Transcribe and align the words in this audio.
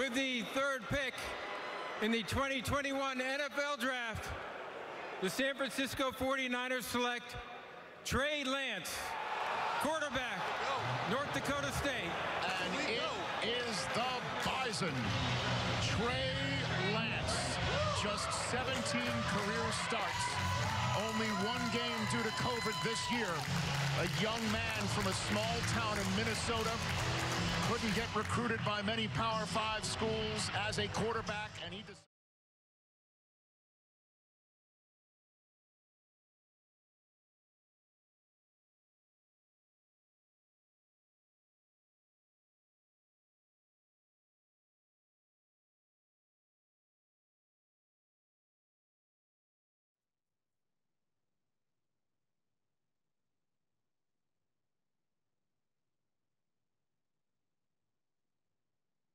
With 0.00 0.14
the 0.14 0.40
third 0.54 0.80
pick 0.88 1.12
in 2.00 2.10
the 2.10 2.22
2021 2.22 3.18
NFL 3.18 3.78
Draft, 3.78 4.24
the 5.20 5.28
San 5.28 5.54
Francisco 5.54 6.10
49ers 6.10 6.84
select 6.84 7.36
Trey 8.06 8.42
Lance, 8.44 8.96
quarterback, 9.82 10.40
North 11.10 11.30
Dakota 11.34 11.70
State. 11.72 12.08
And 12.40 12.88
it 12.88 13.02
is 13.44 13.76
the 13.92 14.08
Bison, 14.40 14.88
Trey 15.84 16.32
Lance. 16.94 17.58
Just 18.02 18.32
17 18.48 18.72
career 19.28 19.66
starts. 19.84 20.24
Only 20.96 21.28
one 21.44 21.60
game 21.76 22.00
due 22.10 22.22
to 22.24 22.32
COVID 22.40 22.72
this 22.82 23.00
year. 23.12 23.28
A 24.00 24.22
young 24.22 24.40
man 24.50 24.80
from 24.96 25.08
a 25.08 25.12
small 25.28 25.56
town 25.76 25.98
in 25.98 26.16
Minnesota. 26.16 26.72
Couldn't 27.70 27.94
get 27.94 28.16
recruited 28.16 28.58
by 28.66 28.82
many 28.82 29.06
Power 29.06 29.46
Five 29.46 29.84
schools 29.84 30.50
as 30.66 30.78
a 30.78 30.88
quarterback, 30.88 31.52
and 31.64 31.72
he 31.72 31.84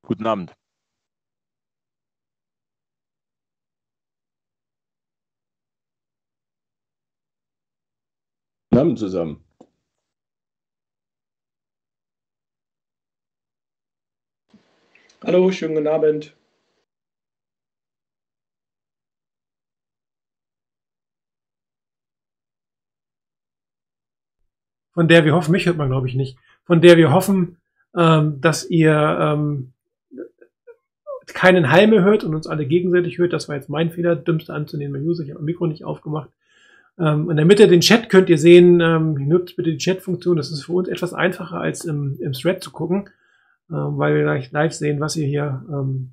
Guten 0.06 0.26
Abend. 0.26 0.54
Guten 8.70 8.80
Abend 8.80 8.98
zusammen. 9.00 9.44
Hallo, 15.24 15.50
schönen 15.50 15.74
guten 15.74 15.88
Abend. 15.88 16.36
von 24.96 25.08
der 25.08 25.26
wir 25.26 25.34
hoffen, 25.34 25.52
mich 25.52 25.66
hört 25.66 25.76
man 25.76 25.90
glaube 25.90 26.08
ich 26.08 26.14
nicht, 26.14 26.38
von 26.64 26.80
der 26.80 26.96
wir 26.96 27.12
hoffen, 27.12 27.58
ähm, 27.94 28.40
dass 28.40 28.64
ihr 28.70 29.18
ähm, 29.20 29.74
keinen 31.26 31.70
Halm 31.70 31.90
mehr 31.90 32.02
hört 32.02 32.24
und 32.24 32.34
uns 32.34 32.46
alle 32.46 32.66
gegenseitig 32.66 33.18
hört. 33.18 33.32
Das 33.32 33.48
war 33.48 33.56
jetzt 33.56 33.68
mein 33.68 33.90
Fehler, 33.90 34.16
dümmste 34.16 34.54
anzunehmen, 34.54 35.02
User. 35.02 35.24
Ich 35.24 35.30
habe 35.30 35.40
mein 35.40 35.46
Mikro 35.46 35.66
nicht 35.66 35.84
aufgemacht. 35.84 36.30
Ähm, 36.98 37.30
in 37.30 37.36
der 37.36 37.44
Mitte 37.44 37.68
den 37.68 37.80
Chat 37.80 38.08
könnt 38.08 38.30
ihr 38.30 38.38
sehen, 38.38 38.80
ähm, 38.80 39.28
nutzt 39.28 39.56
bitte 39.56 39.70
die 39.70 39.78
Chat-Funktion. 39.78 40.36
Das 40.36 40.50
ist 40.50 40.64
für 40.64 40.72
uns 40.72 40.88
etwas 40.88 41.12
einfacher 41.12 41.60
als 41.60 41.84
im, 41.84 42.18
im 42.20 42.32
Thread 42.32 42.62
zu 42.62 42.70
gucken, 42.70 43.10
ähm, 43.70 43.98
weil 43.98 44.14
wir 44.14 44.22
gleich 44.22 44.50
live 44.52 44.72
sehen, 44.72 45.00
was 45.00 45.16
ihr 45.16 45.26
hier 45.26 45.64
ähm, 45.68 46.12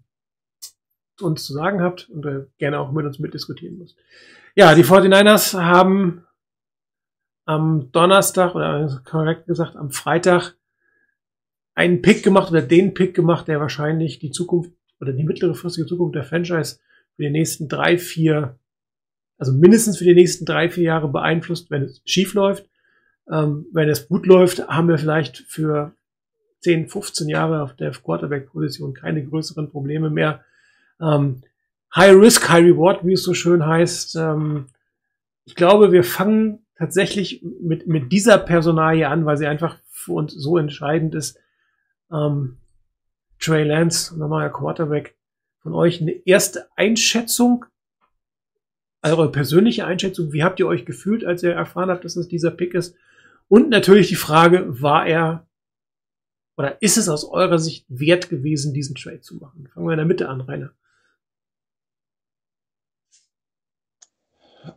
uns 1.21 1.45
zu 1.45 1.53
sagen 1.53 1.81
habt 1.81 2.09
und 2.09 2.25
äh, 2.25 2.45
gerne 2.57 2.79
auch 2.79 2.91
mit 2.91 3.05
uns 3.05 3.19
mitdiskutieren 3.19 3.77
müsst. 3.77 3.97
Ja, 4.55 4.75
die 4.75 4.83
49ers 4.83 5.59
haben 5.59 6.25
am 7.45 7.91
Donnerstag 7.91 8.55
oder 8.55 9.01
korrekt 9.05 9.47
gesagt 9.47 9.75
am 9.75 9.91
Freitag 9.91 10.55
einen 11.75 12.01
Pick 12.01 12.23
gemacht 12.23 12.51
oder 12.51 12.61
den 12.61 12.93
Pick 12.93 13.15
gemacht, 13.15 13.47
der 13.47 13.59
wahrscheinlich 13.59 14.19
die 14.19 14.31
Zukunft 14.31 14.71
oder 15.03 15.13
die 15.13 15.23
mittlere 15.23 15.53
Zukunft 15.53 16.15
der 16.15 16.23
Franchise 16.23 16.79
für 17.15 17.23
die 17.23 17.29
nächsten 17.29 17.67
drei, 17.67 17.97
vier, 17.97 18.57
also 19.37 19.51
mindestens 19.53 19.97
für 19.97 20.05
die 20.05 20.15
nächsten 20.15 20.45
drei, 20.45 20.69
vier 20.69 20.85
Jahre 20.85 21.09
beeinflusst, 21.09 21.69
wenn 21.69 21.83
es 21.83 22.01
schief 22.05 22.33
läuft. 22.33 22.69
Ähm, 23.29 23.67
wenn 23.73 23.89
es 23.89 24.07
gut 24.07 24.25
läuft, 24.25 24.67
haben 24.67 24.87
wir 24.87 24.97
vielleicht 24.97 25.37
für 25.47 25.93
10, 26.61 26.87
15 26.87 27.29
Jahre 27.29 27.61
auf 27.61 27.75
der 27.75 27.91
Quarterback-Position 27.91 28.93
keine 28.93 29.23
größeren 29.23 29.69
Probleme 29.69 30.09
mehr. 30.09 30.43
Ähm, 31.01 31.41
high 31.93 32.15
Risk, 32.15 32.49
High 32.49 32.63
Reward, 32.63 33.05
wie 33.05 33.13
es 33.13 33.23
so 33.23 33.33
schön 33.33 33.65
heißt. 33.65 34.15
Ähm, 34.15 34.67
ich 35.45 35.55
glaube, 35.55 35.91
wir 35.91 36.03
fangen 36.03 36.59
tatsächlich 36.77 37.43
mit, 37.61 37.87
mit 37.87 38.11
dieser 38.11 38.37
Personalie 38.37 39.07
an, 39.07 39.25
weil 39.25 39.37
sie 39.37 39.47
einfach 39.47 39.77
für 39.89 40.13
uns 40.13 40.33
so 40.33 40.57
entscheidend 40.57 41.15
ist. 41.15 41.37
Ähm, 42.11 42.57
Trey 43.43 43.65
Lance, 43.65 44.17
nochmal 44.17 44.49
Quarterback, 44.53 45.17
von 45.59 45.73
euch 45.73 45.99
eine 46.01 46.11
erste 46.25 46.69
Einschätzung, 46.77 47.65
eure 49.01 49.29
persönliche 49.29 49.85
Einschätzung, 49.85 50.31
wie 50.31 50.43
habt 50.43 50.61
ihr 50.61 50.67
euch 50.67 50.85
gefühlt, 50.85 51.25
als 51.25 51.43
ihr 51.43 51.51
erfahren 51.51 51.89
habt, 51.89 52.05
dass 52.05 52.15
es 52.15 52.29
dieser 52.29 52.51
Pick 52.51 52.73
ist? 52.73 52.95
Und 53.49 53.69
natürlich 53.69 54.07
die 54.07 54.15
Frage, 54.15 54.81
war 54.81 55.05
er 55.05 55.45
oder 56.55 56.81
ist 56.81 56.97
es 56.97 57.09
aus 57.09 57.25
eurer 57.25 57.59
Sicht 57.59 57.85
wert 57.89 58.29
gewesen, 58.29 58.73
diesen 58.73 58.95
Trade 58.95 59.19
zu 59.19 59.35
machen? 59.35 59.67
Fangen 59.73 59.87
wir 59.87 59.93
in 59.93 59.97
der 59.97 60.05
Mitte 60.05 60.29
an, 60.29 60.39
Rainer. 60.39 60.71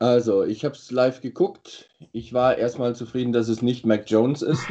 Also, 0.00 0.42
ich 0.42 0.64
habe 0.64 0.74
es 0.74 0.90
live 0.90 1.20
geguckt. 1.20 1.88
Ich 2.12 2.32
war 2.32 2.58
erstmal 2.58 2.96
zufrieden, 2.96 3.32
dass 3.32 3.48
es 3.48 3.62
nicht 3.62 3.86
Mac 3.86 4.10
Jones 4.10 4.42
ist. 4.42 4.66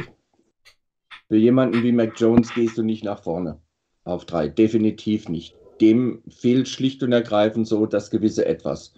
Für 1.28 1.36
jemanden 1.36 1.82
wie 1.82 1.92
Mac 1.92 2.20
Jones 2.20 2.52
gehst 2.52 2.76
du 2.76 2.82
nicht 2.82 3.04
nach 3.04 3.22
vorne 3.22 3.62
auf 4.06 4.24
drei. 4.24 4.48
Definitiv 4.48 5.28
nicht. 5.28 5.54
Dem 5.80 6.22
fehlt 6.28 6.68
schlicht 6.68 7.02
und 7.02 7.12
ergreifend 7.12 7.66
so 7.66 7.86
das 7.86 8.10
gewisse 8.10 8.46
Etwas. 8.46 8.94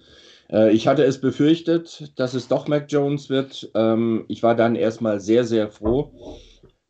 Äh, 0.50 0.72
ich 0.72 0.87
hatte 0.87 1.05
es 1.05 1.20
befürchtet, 1.20 2.12
dass 2.16 2.34
es 2.34 2.49
doch 2.49 2.69
Mac 2.69 2.87
Jones 2.88 3.28
wird. 3.28 3.70
Ähm, 3.75 4.25
ich 4.28 4.43
war 4.43 4.55
dann 4.55 4.76
erstmal 4.76 5.20
sehr, 5.20 5.44
sehr 5.44 5.69
froh, 5.69 6.12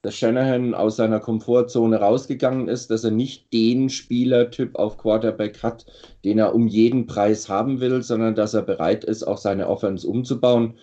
dass 0.02 0.16
Shanahan 0.16 0.74
aus 0.74 0.96
seiner 0.96 1.20
Komfortzone 1.20 1.96
rausgegangen 1.96 2.68
ist, 2.68 2.90
dass 2.90 3.04
er 3.04 3.10
nicht 3.10 3.52
den 3.52 3.88
Spielertyp 3.88 4.76
auf 4.76 4.98
Quarterback 4.98 5.62
hat, 5.62 5.86
den 6.24 6.38
er 6.38 6.54
um 6.54 6.68
jeden 6.68 7.06
Preis 7.06 7.48
haben 7.48 7.80
will, 7.80 8.02
sondern 8.02 8.34
dass 8.34 8.54
er 8.54 8.62
bereit 8.62 9.04
ist, 9.04 9.24
auch 9.24 9.38
seine 9.38 9.68
Offense 9.68 10.06
umzubauen, 10.06 10.74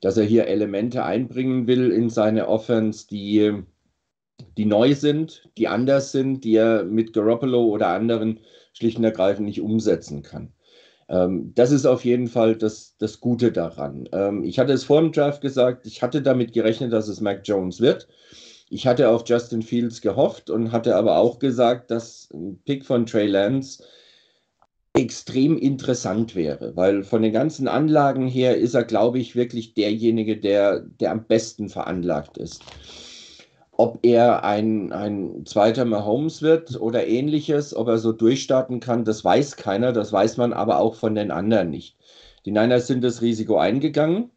dass 0.00 0.18
er 0.18 0.24
hier 0.24 0.46
Elemente 0.46 1.04
einbringen 1.04 1.66
will 1.66 1.90
in 1.90 2.10
seine 2.10 2.48
Offense, 2.48 3.06
die, 3.08 3.62
die 4.56 4.66
neu 4.66 4.94
sind, 4.94 5.48
die 5.58 5.68
anders 5.68 6.12
sind, 6.12 6.44
die 6.44 6.56
er 6.56 6.84
mit 6.84 7.12
Garoppolo 7.12 7.64
oder 7.64 7.88
anderen 7.88 8.40
schlicht 8.72 8.98
und 8.98 9.04
ergreifend 9.04 9.46
nicht 9.46 9.60
umsetzen 9.60 10.22
kann. 10.22 10.52
Ähm, 11.08 11.52
das 11.54 11.70
ist 11.70 11.86
auf 11.86 12.04
jeden 12.04 12.28
Fall 12.28 12.56
das, 12.56 12.96
das 12.98 13.20
Gute 13.20 13.52
daran. 13.52 14.08
Ähm, 14.12 14.44
ich 14.44 14.58
hatte 14.58 14.72
es 14.72 14.84
vor 14.84 15.00
dem 15.00 15.12
Draft 15.12 15.40
gesagt, 15.40 15.86
ich 15.86 16.02
hatte 16.02 16.22
damit 16.22 16.52
gerechnet, 16.52 16.92
dass 16.92 17.08
es 17.08 17.20
Mac 17.20 17.42
Jones 17.44 17.80
wird. 17.80 18.08
Ich 18.70 18.86
hatte 18.86 19.10
auf 19.10 19.24
Justin 19.26 19.62
Fields 19.62 20.00
gehofft 20.00 20.50
und 20.50 20.72
hatte 20.72 20.96
aber 20.96 21.18
auch 21.18 21.38
gesagt, 21.38 21.90
dass 21.90 22.28
ein 22.32 22.60
Pick 22.64 22.84
von 22.84 23.06
Trey 23.06 23.26
Lance 23.26 23.84
extrem 24.94 25.58
interessant 25.58 26.34
wäre, 26.34 26.76
weil 26.76 27.02
von 27.02 27.22
den 27.22 27.32
ganzen 27.32 27.68
Anlagen 27.68 28.28
her 28.28 28.56
ist 28.56 28.74
er, 28.74 28.84
glaube 28.84 29.18
ich, 29.18 29.34
wirklich 29.34 29.74
derjenige, 29.74 30.36
der, 30.36 30.80
der 30.80 31.10
am 31.10 31.26
besten 31.26 31.68
veranlagt 31.68 32.38
ist. 32.38 32.62
Ob 33.76 33.98
er 34.02 34.44
ein, 34.44 34.92
ein 34.92 35.44
zweiter 35.46 35.84
Mahomes 35.84 36.42
wird 36.42 36.80
oder 36.80 37.06
ähnliches, 37.08 37.74
ob 37.74 37.88
er 37.88 37.98
so 37.98 38.12
durchstarten 38.12 38.80
kann, 38.80 39.04
das 39.04 39.24
weiß 39.24 39.56
keiner, 39.56 39.92
das 39.92 40.12
weiß 40.12 40.36
man 40.36 40.52
aber 40.52 40.78
auch 40.78 40.94
von 40.94 41.14
den 41.14 41.30
anderen 41.32 41.70
nicht. 41.70 41.96
Die 42.44 42.52
Niners 42.52 42.86
sind 42.86 43.02
das 43.02 43.20
Risiko 43.20 43.56
eingegangen, 43.56 44.30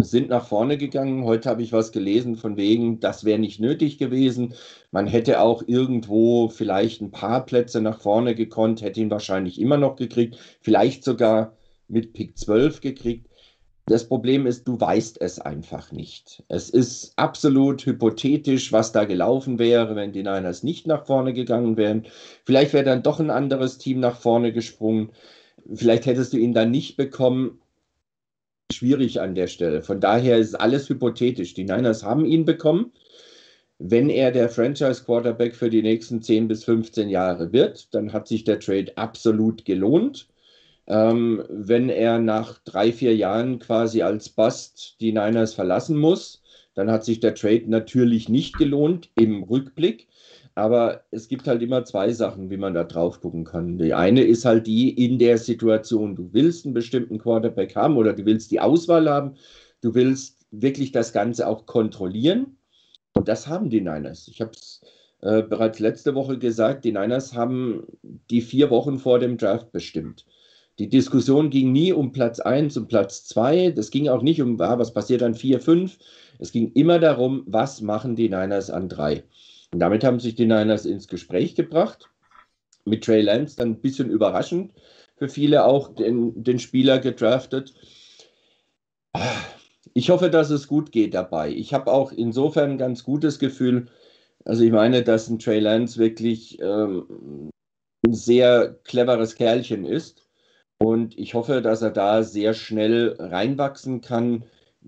sind 0.00 0.28
nach 0.28 0.46
vorne 0.46 0.78
gegangen. 0.78 1.24
Heute 1.24 1.50
habe 1.50 1.62
ich 1.62 1.72
was 1.72 1.92
gelesen 1.92 2.36
von 2.36 2.56
wegen, 2.56 3.00
das 3.00 3.24
wäre 3.24 3.38
nicht 3.38 3.60
nötig 3.60 3.98
gewesen. 3.98 4.54
Man 4.90 5.06
hätte 5.06 5.40
auch 5.40 5.62
irgendwo 5.66 6.48
vielleicht 6.48 7.00
ein 7.02 7.10
paar 7.10 7.44
Plätze 7.44 7.80
nach 7.80 8.00
vorne 8.00 8.34
gekonnt, 8.34 8.82
hätte 8.82 9.00
ihn 9.00 9.10
wahrscheinlich 9.10 9.60
immer 9.60 9.76
noch 9.76 9.96
gekriegt, 9.96 10.38
vielleicht 10.60 11.04
sogar 11.04 11.56
mit 11.88 12.12
Pick 12.12 12.38
12 12.38 12.80
gekriegt. 12.80 13.28
Das 13.86 14.08
Problem 14.08 14.46
ist, 14.46 14.66
du 14.66 14.80
weißt 14.80 15.20
es 15.20 15.38
einfach 15.38 15.92
nicht. 15.92 16.42
Es 16.48 16.70
ist 16.70 17.12
absolut 17.16 17.84
hypothetisch, 17.84 18.72
was 18.72 18.92
da 18.92 19.04
gelaufen 19.04 19.58
wäre, 19.58 19.94
wenn 19.94 20.12
die 20.12 20.22
Niners 20.22 20.62
nicht 20.62 20.86
nach 20.86 21.04
vorne 21.04 21.34
gegangen 21.34 21.76
wären. 21.76 22.06
Vielleicht 22.44 22.72
wäre 22.72 22.84
dann 22.84 23.02
doch 23.02 23.20
ein 23.20 23.30
anderes 23.30 23.76
Team 23.76 24.00
nach 24.00 24.16
vorne 24.16 24.52
gesprungen. 24.54 25.10
Vielleicht 25.74 26.06
hättest 26.06 26.32
du 26.32 26.38
ihn 26.38 26.54
dann 26.54 26.70
nicht 26.70 26.96
bekommen. 26.96 27.60
Schwierig 28.72 29.20
an 29.20 29.34
der 29.34 29.48
Stelle. 29.48 29.82
Von 29.82 30.00
daher 30.00 30.38
ist 30.38 30.54
alles 30.54 30.88
hypothetisch. 30.88 31.52
Die 31.52 31.64
Niners 31.64 32.04
haben 32.04 32.24
ihn 32.24 32.46
bekommen. 32.46 32.92
Wenn 33.78 34.08
er 34.08 34.30
der 34.30 34.48
Franchise-Quarterback 34.48 35.54
für 35.54 35.68
die 35.68 35.82
nächsten 35.82 36.22
10 36.22 36.48
bis 36.48 36.64
15 36.64 37.10
Jahre 37.10 37.52
wird, 37.52 37.92
dann 37.94 38.14
hat 38.14 38.28
sich 38.28 38.44
der 38.44 38.60
Trade 38.60 38.96
absolut 38.96 39.66
gelohnt. 39.66 40.28
Ähm, 40.86 41.44
wenn 41.48 41.88
er 41.88 42.18
nach 42.18 42.58
drei, 42.64 42.92
vier 42.92 43.16
Jahren 43.16 43.58
quasi 43.58 44.02
als 44.02 44.28
Bust 44.28 44.96
die 45.00 45.12
Niners 45.12 45.54
verlassen 45.54 45.96
muss, 45.96 46.42
dann 46.74 46.90
hat 46.90 47.04
sich 47.04 47.20
der 47.20 47.34
Trade 47.34 47.64
natürlich 47.68 48.28
nicht 48.28 48.58
gelohnt 48.58 49.10
im 49.14 49.42
Rückblick. 49.44 50.08
Aber 50.56 51.02
es 51.10 51.28
gibt 51.28 51.48
halt 51.48 51.62
immer 51.62 51.84
zwei 51.84 52.12
Sachen, 52.12 52.48
wie 52.50 52.56
man 52.56 52.74
da 52.74 52.84
drauf 52.84 53.20
gucken 53.20 53.44
kann. 53.44 53.78
Die 53.78 53.94
eine 53.94 54.22
ist 54.22 54.44
halt 54.44 54.66
die 54.66 54.90
in 54.90 55.18
der 55.18 55.38
Situation, 55.38 56.14
du 56.14 56.32
willst 56.32 56.64
einen 56.64 56.74
bestimmten 56.74 57.18
Quarterback 57.18 57.74
haben 57.74 57.96
oder 57.96 58.12
du 58.12 58.24
willst 58.24 58.52
die 58.52 58.60
Auswahl 58.60 59.08
haben, 59.08 59.34
du 59.80 59.94
willst 59.94 60.46
wirklich 60.52 60.92
das 60.92 61.12
Ganze 61.12 61.48
auch 61.48 61.66
kontrollieren. 61.66 62.56
Und 63.14 63.28
das 63.28 63.48
haben 63.48 63.70
die 63.70 63.80
Niners. 63.80 64.28
Ich 64.28 64.40
habe 64.40 64.52
es 64.52 64.80
äh, 65.22 65.42
bereits 65.42 65.78
letzte 65.80 66.14
Woche 66.14 66.38
gesagt, 66.38 66.84
die 66.84 66.92
Niners 66.92 67.34
haben 67.34 67.84
die 68.30 68.40
vier 68.40 68.70
Wochen 68.70 68.98
vor 68.98 69.18
dem 69.18 69.38
Draft 69.38 69.72
bestimmt. 69.72 70.24
Die 70.80 70.88
Diskussion 70.88 71.50
ging 71.50 71.70
nie 71.70 71.92
um 71.92 72.10
Platz 72.10 72.40
1 72.40 72.76
und 72.76 72.88
Platz 72.88 73.24
2. 73.26 73.70
Das 73.70 73.90
ging 73.90 74.08
auch 74.08 74.22
nicht 74.22 74.42
um, 74.42 74.60
ah, 74.60 74.78
was 74.78 74.92
passiert 74.92 75.22
an 75.22 75.34
4, 75.34 75.60
5. 75.60 75.98
Es 76.40 76.50
ging 76.50 76.72
immer 76.72 76.98
darum, 76.98 77.44
was 77.46 77.80
machen 77.80 78.16
die 78.16 78.28
Niners 78.28 78.70
an 78.70 78.88
3. 78.88 79.22
Und 79.72 79.78
damit 79.78 80.02
haben 80.02 80.18
sich 80.18 80.34
die 80.34 80.46
Niners 80.46 80.84
ins 80.84 81.06
Gespräch 81.06 81.54
gebracht. 81.54 82.10
Mit 82.84 83.04
Trey 83.04 83.22
Lance 83.22 83.56
dann 83.56 83.70
ein 83.70 83.80
bisschen 83.80 84.10
überraschend 84.10 84.72
für 85.16 85.28
viele 85.28 85.64
auch 85.64 85.94
den, 85.94 86.42
den 86.42 86.58
Spieler 86.58 86.98
gedraftet. 86.98 87.72
Ich 89.94 90.10
hoffe, 90.10 90.28
dass 90.28 90.50
es 90.50 90.66
gut 90.66 90.90
geht 90.90 91.14
dabei. 91.14 91.50
Ich 91.50 91.72
habe 91.72 91.92
auch 91.92 92.10
insofern 92.10 92.72
ein 92.72 92.78
ganz 92.78 93.04
gutes 93.04 93.38
Gefühl. 93.38 93.86
Also 94.44 94.64
ich 94.64 94.72
meine, 94.72 95.04
dass 95.04 95.30
ein 95.30 95.38
Trey 95.38 95.60
Lance 95.60 95.98
wirklich 95.98 96.60
ähm, 96.60 97.50
ein 98.04 98.12
sehr 98.12 98.76
cleveres 98.82 99.36
Kerlchen 99.36 99.84
ist 99.84 100.23
und 100.78 101.18
ich 101.18 101.34
hoffe, 101.34 101.62
dass 101.62 101.82
er 101.82 101.90
da 101.90 102.22
sehr 102.22 102.54
schnell 102.54 103.16
reinwachsen 103.18 104.00
kann. 104.00 104.44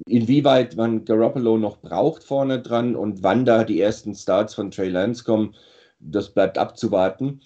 Inwieweit 0.06 0.76
man 0.76 1.04
Garoppolo 1.04 1.56
noch 1.56 1.78
braucht 1.80 2.22
vorne 2.22 2.60
dran 2.60 2.96
und 2.96 3.22
wann 3.22 3.44
da 3.44 3.64
die 3.64 3.80
ersten 3.80 4.14
Starts 4.14 4.54
von 4.54 4.70
Trey 4.70 4.88
Lance 4.88 5.24
kommen, 5.24 5.54
das 5.98 6.30
bleibt 6.30 6.58
abzuwarten. 6.58 7.40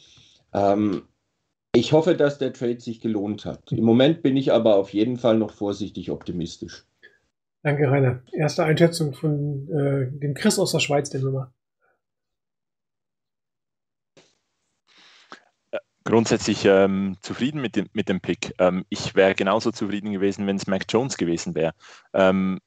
Ähm, 0.52 1.02
ich 1.72 1.92
hoffe, 1.92 2.16
dass 2.16 2.38
der 2.38 2.52
Trade 2.52 2.80
sich 2.80 3.00
gelohnt 3.00 3.44
hat. 3.44 3.70
Im 3.70 3.84
Moment 3.84 4.22
bin 4.22 4.36
ich 4.36 4.52
aber 4.52 4.76
auf 4.76 4.92
jeden 4.92 5.16
Fall 5.16 5.38
noch 5.38 5.52
vorsichtig 5.52 6.10
optimistisch. 6.10 6.84
Danke, 7.62 7.88
Rainer. 7.88 8.22
Erste 8.32 8.64
Einschätzung 8.64 9.12
von 9.12 9.68
äh, 9.68 10.10
dem 10.18 10.34
Chris 10.34 10.58
aus 10.58 10.72
der 10.72 10.80
Schweiz, 10.80 11.10
der 11.10 11.20
Nummer. 11.20 11.52
Grundsätzlich 16.04 16.64
ähm, 16.64 17.16
zufrieden 17.22 17.60
mit 17.60 17.76
dem, 17.76 17.88
mit 17.92 18.08
dem 18.08 18.20
Pick. 18.20 18.54
Ähm, 18.58 18.84
ich 18.88 19.14
wäre 19.14 19.34
genauso 19.34 19.70
zufrieden 19.70 20.12
gewesen, 20.12 20.46
wenn 20.46 20.56
es 20.56 20.66
Mac 20.66 20.84
Jones 20.88 21.16
gewesen 21.16 21.54
wäre. 21.54 21.74
Ähm, 22.14 22.60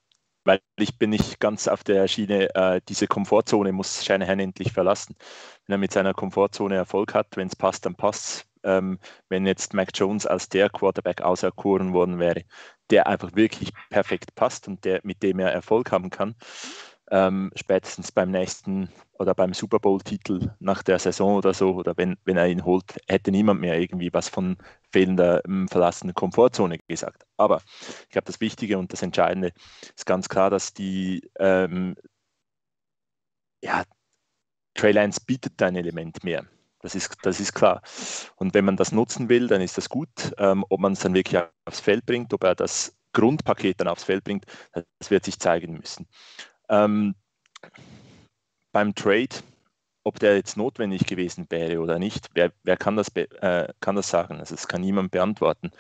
weil 0.46 0.60
ich 0.78 0.98
bin 0.98 1.10
nicht 1.10 1.40
ganz 1.40 1.68
auf 1.68 1.84
der 1.84 2.08
Schiene, 2.08 2.54
äh, 2.56 2.82
diese 2.90 3.08
Komfortzone 3.08 3.72
muss 3.72 4.04
Shanahan 4.04 4.40
endlich 4.40 4.74
verlassen. 4.74 5.16
Wenn 5.66 5.76
er 5.76 5.78
mit 5.78 5.94
seiner 5.94 6.14
Komfortzone 6.14 6.76
Erfolg 6.76 7.14
hat, 7.14 7.28
wenn 7.38 7.48
es 7.48 7.56
passt, 7.56 7.86
dann 7.86 7.96
passt 7.96 8.46
ähm, 8.64 9.00
wenn 9.30 9.46
jetzt 9.46 9.74
Mac 9.74 9.90
Jones 9.94 10.26
als 10.26 10.50
der 10.50 10.70
Quarterback 10.70 11.22
auserkoren 11.22 11.94
worden 11.94 12.20
wäre, 12.20 12.44
der 12.90 13.08
einfach 13.08 13.36
wirklich 13.36 13.72
perfekt 13.90 14.36
passt 14.36 14.68
und 14.68 14.84
der, 14.86 15.02
mit 15.04 15.24
dem 15.24 15.40
er 15.40 15.52
Erfolg 15.52 15.92
haben 15.92 16.10
kann, 16.10 16.36
ähm, 17.12 17.52
spätestens 17.56 18.12
beim 18.12 18.32
nächsten 18.32 18.90
oder 19.14 19.36
beim 19.36 19.54
Super 19.54 19.80
Bowl-Titel 19.80 20.52
nach 20.60 20.84
der 20.84 21.00
Saison 21.00 21.36
oder 21.36 21.54
so, 21.54 21.76
oder 21.76 21.96
wenn, 21.98 22.18
wenn 22.26 22.38
er 22.38 22.48
ihn 22.48 22.66
holt, 22.66 23.00
hätte 23.08 23.32
niemand 23.32 23.62
mehr 23.62 23.80
irgendwie 23.80 24.14
was 24.14 24.30
von 24.30 24.58
fehlender 24.92 25.44
ähm, 25.46 25.68
verlassenen 25.68 26.16
Komfortzone 26.16 26.80
gesagt. 26.88 27.24
Aber 27.38 27.62
ich 28.04 28.10
glaube, 28.10 28.26
das 28.26 28.42
Wichtige 28.42 28.78
und 28.78 28.92
das 28.94 29.02
Entscheidende 29.02 29.52
ist 29.96 30.06
ganz 30.06 30.30
klar, 30.30 30.50
dass 30.50 30.74
die 30.74 31.30
ähm, 31.40 31.96
ja, 33.62 33.84
Trey 34.76 34.92
Lance 34.92 35.22
bietet 35.26 35.62
ein 35.62 35.76
Element 35.76 36.24
mehr. 36.24 36.46
Das 36.82 36.96
ist, 36.96 37.16
das 37.22 37.40
ist 37.40 37.54
klar. 37.54 37.82
Und 38.36 38.54
wenn 38.54 38.66
man 38.66 38.76
das 38.76 38.92
nutzen 38.92 39.30
will, 39.30 39.48
dann 39.48 39.62
ist 39.62 39.78
das 39.78 39.88
gut. 39.88 40.34
Ähm, 40.38 40.66
ob 40.70 40.82
man 40.82 40.94
es 40.94 41.00
dann 41.00 41.14
wirklich 41.14 41.42
aufs 41.66 41.80
Feld 41.80 42.06
bringt, 42.06 42.34
ob 42.34 42.44
er 42.44 42.56
das 42.56 42.94
Grundpaket 43.14 43.80
dann 43.80 43.88
aufs 43.88 44.04
Feld 44.04 44.24
bringt, 44.26 44.46
das 44.74 45.10
wird 45.10 45.24
sich 45.24 45.40
zeigen 45.40 45.78
müssen. 45.78 46.08
Ähm, 46.70 47.16
beim 48.72 48.96
Trade, 48.96 49.30
ob 50.04 50.20
der 50.20 50.36
jetzt 50.36 50.58
notwendig 50.58 51.06
gewesen 51.06 51.46
wäre 51.50 51.80
oder 51.80 52.00
nicht, 52.00 52.30
wer, 52.34 52.52
wer 52.64 52.78
kann, 52.78 52.96
das 52.96 53.10
äh, 53.16 53.74
kann 53.80 53.96
das 53.96 54.10
sagen? 54.10 54.40
Also 54.40 54.56
das 54.56 54.68
kann 54.68 54.82
niemand 54.82 55.12
beantworten. 55.12 55.72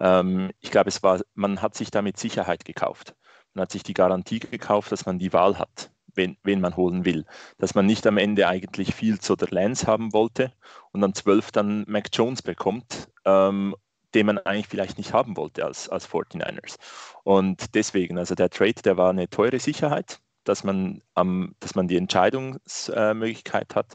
Ähm, 0.00 0.50
ich 0.60 0.70
glaube, 0.70 0.88
es 0.88 1.02
war, 1.02 1.20
man 1.34 1.62
hat 1.62 1.74
sich 1.74 1.90
damit 1.90 2.18
Sicherheit 2.18 2.64
gekauft. 2.64 3.14
Man 3.54 3.62
hat 3.62 3.72
sich 3.72 3.82
die 3.82 3.94
Garantie 3.94 4.40
gekauft, 4.40 4.92
dass 4.92 5.06
man 5.06 5.18
die 5.18 5.32
Wahl 5.32 5.58
hat, 5.58 5.90
wen, 6.14 6.36
wen 6.42 6.60
man 6.60 6.76
holen 6.76 7.04
will. 7.04 7.26
Dass 7.58 7.74
man 7.74 7.86
nicht 7.86 8.06
am 8.06 8.16
Ende 8.16 8.48
eigentlich 8.48 8.94
Fields 8.94 9.30
oder 9.30 9.46
Lance 9.50 9.86
haben 9.86 10.12
wollte 10.12 10.52
und 10.92 11.00
dann 11.00 11.14
zwölf 11.14 11.52
dann 11.52 11.84
Mac 11.86 12.08
Jones 12.12 12.42
bekommt 12.42 13.08
ähm, 13.24 13.74
den 14.14 14.26
man 14.26 14.38
eigentlich 14.38 14.68
vielleicht 14.68 14.98
nicht 14.98 15.12
haben 15.12 15.36
wollte 15.36 15.64
als, 15.64 15.88
als 15.88 16.08
49ers. 16.08 16.76
Und 17.24 17.74
deswegen, 17.74 18.18
also 18.18 18.34
der 18.34 18.50
Trade, 18.50 18.82
der 18.84 18.96
war 18.96 19.10
eine 19.10 19.28
teure 19.28 19.58
Sicherheit, 19.58 20.20
dass 20.44 20.64
man, 20.64 21.02
ähm, 21.16 21.54
dass 21.60 21.74
man 21.74 21.88
die 21.88 21.96
Entscheidungsmöglichkeit 21.96 23.74
hat. 23.74 23.94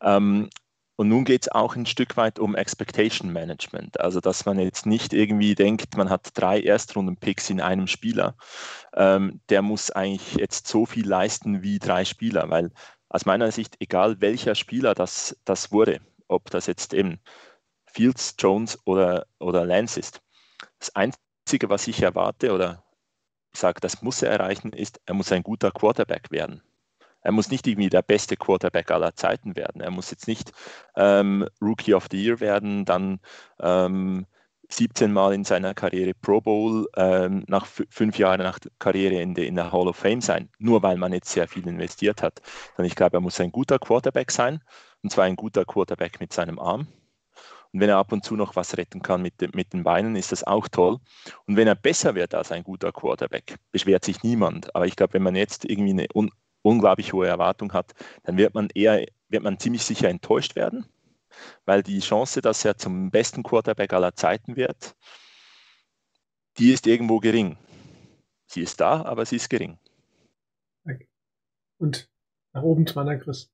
Ähm, 0.00 0.50
und 0.96 1.08
nun 1.08 1.24
geht 1.24 1.42
es 1.42 1.48
auch 1.48 1.74
ein 1.74 1.86
Stück 1.86 2.16
weit 2.16 2.38
um 2.38 2.54
Expectation 2.54 3.32
Management. 3.32 3.98
Also, 4.00 4.20
dass 4.20 4.46
man 4.46 4.58
jetzt 4.60 4.86
nicht 4.86 5.12
irgendwie 5.12 5.56
denkt, 5.56 5.96
man 5.96 6.08
hat 6.08 6.30
drei 6.34 6.60
Erstrunden-Picks 6.60 7.50
in 7.50 7.60
einem 7.60 7.88
Spieler. 7.88 8.36
Ähm, 8.94 9.40
der 9.48 9.62
muss 9.62 9.90
eigentlich 9.90 10.34
jetzt 10.34 10.68
so 10.68 10.86
viel 10.86 11.06
leisten 11.06 11.62
wie 11.62 11.80
drei 11.80 12.04
Spieler, 12.04 12.48
weil 12.48 12.70
aus 13.08 13.26
meiner 13.26 13.50
Sicht, 13.50 13.76
egal 13.80 14.20
welcher 14.20 14.54
Spieler 14.54 14.94
das, 14.94 15.36
das 15.44 15.72
wurde, 15.72 16.00
ob 16.28 16.50
das 16.50 16.66
jetzt 16.66 16.94
eben 16.94 17.20
Fields, 17.94 18.34
Jones 18.38 18.78
oder, 18.84 19.26
oder 19.38 19.64
Lance 19.64 19.98
ist. 20.00 20.20
Das 20.78 20.94
Einzige, 20.94 21.68
was 21.68 21.86
ich 21.86 22.02
erwarte 22.02 22.52
oder 22.52 22.84
sage, 23.52 23.80
das 23.80 24.02
muss 24.02 24.22
er 24.22 24.30
erreichen, 24.30 24.72
ist, 24.72 25.00
er 25.06 25.14
muss 25.14 25.32
ein 25.32 25.42
guter 25.42 25.70
Quarterback 25.70 26.30
werden. 26.30 26.62
Er 27.22 27.32
muss 27.32 27.50
nicht 27.50 27.66
irgendwie 27.66 27.88
der 27.88 28.02
beste 28.02 28.36
Quarterback 28.36 28.90
aller 28.90 29.14
Zeiten 29.14 29.56
werden. 29.56 29.80
Er 29.80 29.90
muss 29.90 30.10
jetzt 30.10 30.28
nicht 30.28 30.52
ähm, 30.94 31.48
Rookie 31.62 31.94
of 31.94 32.08
the 32.10 32.22
Year 32.22 32.40
werden, 32.40 32.84
dann 32.84 33.20
ähm, 33.60 34.26
17 34.68 35.12
Mal 35.12 35.34
in 35.34 35.44
seiner 35.44 35.72
Karriere 35.74 36.14
Pro 36.14 36.40
Bowl, 36.40 36.86
ähm, 36.96 37.44
nach 37.46 37.66
fünf 37.66 38.18
Jahren 38.18 38.40
nach 38.40 38.58
Karriereende 38.78 39.44
in 39.44 39.54
der 39.54 39.72
Hall 39.72 39.88
of 39.88 39.96
Fame 39.96 40.20
sein, 40.20 40.50
nur 40.58 40.82
weil 40.82 40.96
man 40.98 41.12
jetzt 41.12 41.30
sehr 41.30 41.48
viel 41.48 41.66
investiert 41.66 42.22
hat. 42.22 42.42
Sondern 42.76 42.86
ich 42.86 42.96
glaube, 42.96 43.16
er 43.16 43.20
muss 43.20 43.40
ein 43.40 43.52
guter 43.52 43.78
Quarterback 43.78 44.30
sein, 44.30 44.60
und 45.02 45.10
zwar 45.10 45.24
ein 45.24 45.36
guter 45.36 45.64
Quarterback 45.64 46.20
mit 46.20 46.32
seinem 46.32 46.58
Arm. 46.58 46.88
Und 47.74 47.80
wenn 47.80 47.88
er 47.88 47.96
ab 47.96 48.12
und 48.12 48.24
zu 48.24 48.36
noch 48.36 48.54
was 48.54 48.76
retten 48.76 49.02
kann 49.02 49.20
mit, 49.20 49.34
mit 49.52 49.72
den 49.72 49.82
Beinen, 49.82 50.14
ist 50.14 50.30
das 50.30 50.44
auch 50.44 50.68
toll. 50.68 50.98
Und 51.46 51.56
wenn 51.56 51.66
er 51.66 51.74
besser 51.74 52.14
wird 52.14 52.32
als 52.32 52.52
ein 52.52 52.62
guter 52.62 52.92
Quarterback, 52.92 53.56
beschwert 53.72 54.04
sich 54.04 54.22
niemand. 54.22 54.72
Aber 54.76 54.86
ich 54.86 54.94
glaube, 54.94 55.14
wenn 55.14 55.24
man 55.24 55.34
jetzt 55.34 55.64
irgendwie 55.64 55.90
eine 55.90 56.06
un 56.14 56.30
unglaublich 56.62 57.12
hohe 57.12 57.26
Erwartung 57.26 57.72
hat, 57.72 57.92
dann 58.22 58.36
wird 58.36 58.54
man 58.54 58.70
eher, 58.74 59.04
wird 59.28 59.42
man 59.42 59.58
ziemlich 59.58 59.84
sicher 59.84 60.08
enttäuscht 60.08 60.54
werden, 60.54 60.86
weil 61.66 61.82
die 61.82 61.98
Chance, 61.98 62.40
dass 62.40 62.64
er 62.64 62.78
zum 62.78 63.10
besten 63.10 63.42
Quarterback 63.42 63.92
aller 63.92 64.14
Zeiten 64.14 64.54
wird, 64.54 64.94
die 66.58 66.72
ist 66.72 66.86
irgendwo 66.86 67.18
gering. 67.18 67.58
Sie 68.46 68.62
ist 68.62 68.80
da, 68.80 69.02
aber 69.02 69.26
sie 69.26 69.36
ist 69.36 69.50
gering. 69.50 69.78
Und 71.78 72.08
nach 72.52 72.62
oben 72.62 72.86
Zwanner 72.86 73.18
Chris. 73.18 73.50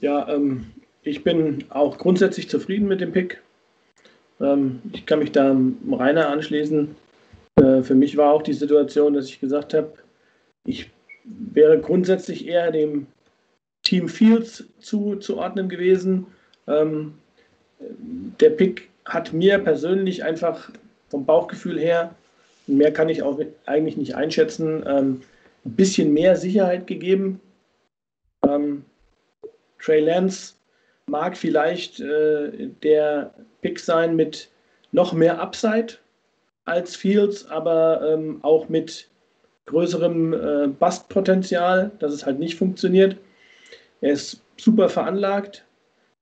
Ja, 0.00 0.26
ähm, 0.28 0.72
ich 1.06 1.22
bin 1.22 1.64
auch 1.68 1.98
grundsätzlich 1.98 2.48
zufrieden 2.48 2.88
mit 2.88 3.00
dem 3.00 3.12
Pick. 3.12 3.40
Ähm, 4.40 4.82
ich 4.92 5.06
kann 5.06 5.20
mich 5.20 5.32
da 5.32 5.56
Rainer 5.90 6.28
anschließen. 6.28 6.96
Äh, 7.56 7.82
für 7.82 7.94
mich 7.94 8.16
war 8.16 8.32
auch 8.32 8.42
die 8.42 8.52
Situation, 8.52 9.14
dass 9.14 9.28
ich 9.28 9.40
gesagt 9.40 9.72
habe, 9.72 9.92
ich 10.64 10.90
wäre 11.24 11.78
grundsätzlich 11.78 12.46
eher 12.46 12.72
dem 12.72 13.06
Team 13.84 14.08
Fields 14.08 14.64
zuzuordnen 14.80 15.68
gewesen. 15.68 16.26
Ähm, 16.66 17.14
der 17.78 18.50
Pick 18.50 18.88
hat 19.04 19.32
mir 19.32 19.58
persönlich 19.60 20.24
einfach 20.24 20.70
vom 21.08 21.24
Bauchgefühl 21.24 21.78
her, 21.78 22.14
mehr 22.66 22.92
kann 22.92 23.08
ich 23.08 23.22
auch 23.22 23.40
eigentlich 23.66 23.96
nicht 23.96 24.16
einschätzen, 24.16 24.82
ähm, 24.88 25.22
ein 25.64 25.72
bisschen 25.76 26.12
mehr 26.12 26.34
Sicherheit 26.36 26.88
gegeben. 26.88 27.40
Ähm, 28.44 28.84
Trey 29.78 30.00
Lance 30.00 30.55
mag 31.08 31.36
vielleicht 31.36 32.00
äh, 32.00 32.68
der 32.82 33.32
Pick 33.62 33.78
sein 33.78 34.16
mit 34.16 34.48
noch 34.92 35.12
mehr 35.12 35.40
Upside 35.40 35.94
als 36.64 36.96
Fields, 36.96 37.48
aber 37.48 38.12
ähm, 38.12 38.40
auch 38.42 38.68
mit 38.68 39.08
größerem 39.66 40.32
äh, 40.32 40.66
Bustpotenzial, 40.68 41.92
dass 41.98 42.12
es 42.12 42.26
halt 42.26 42.38
nicht 42.38 42.56
funktioniert. 42.56 43.16
Er 44.00 44.12
ist 44.12 44.42
super 44.56 44.88
veranlagt, 44.88 45.64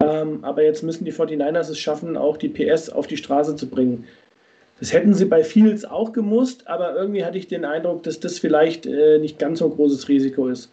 ähm, 0.02 0.44
aber 0.44 0.62
jetzt 0.62 0.82
müssen 0.82 1.04
die 1.04 1.12
49ers 1.12 1.70
es 1.70 1.78
schaffen, 1.78 2.16
auch 2.16 2.36
die 2.36 2.48
PS 2.48 2.90
auf 2.90 3.06
die 3.06 3.16
Straße 3.16 3.56
zu 3.56 3.68
bringen. 3.68 4.06
Das 4.80 4.92
hätten 4.92 5.14
sie 5.14 5.24
bei 5.24 5.44
Fields 5.44 5.84
auch 5.84 6.12
gemusst, 6.12 6.66
aber 6.66 6.94
irgendwie 6.94 7.24
hatte 7.24 7.38
ich 7.38 7.48
den 7.48 7.64
Eindruck, 7.64 8.02
dass 8.02 8.20
das 8.20 8.38
vielleicht 8.38 8.86
äh, 8.86 9.18
nicht 9.18 9.38
ganz 9.38 9.60
so 9.60 9.66
ein 9.66 9.76
großes 9.76 10.08
Risiko 10.08 10.48
ist. 10.48 10.70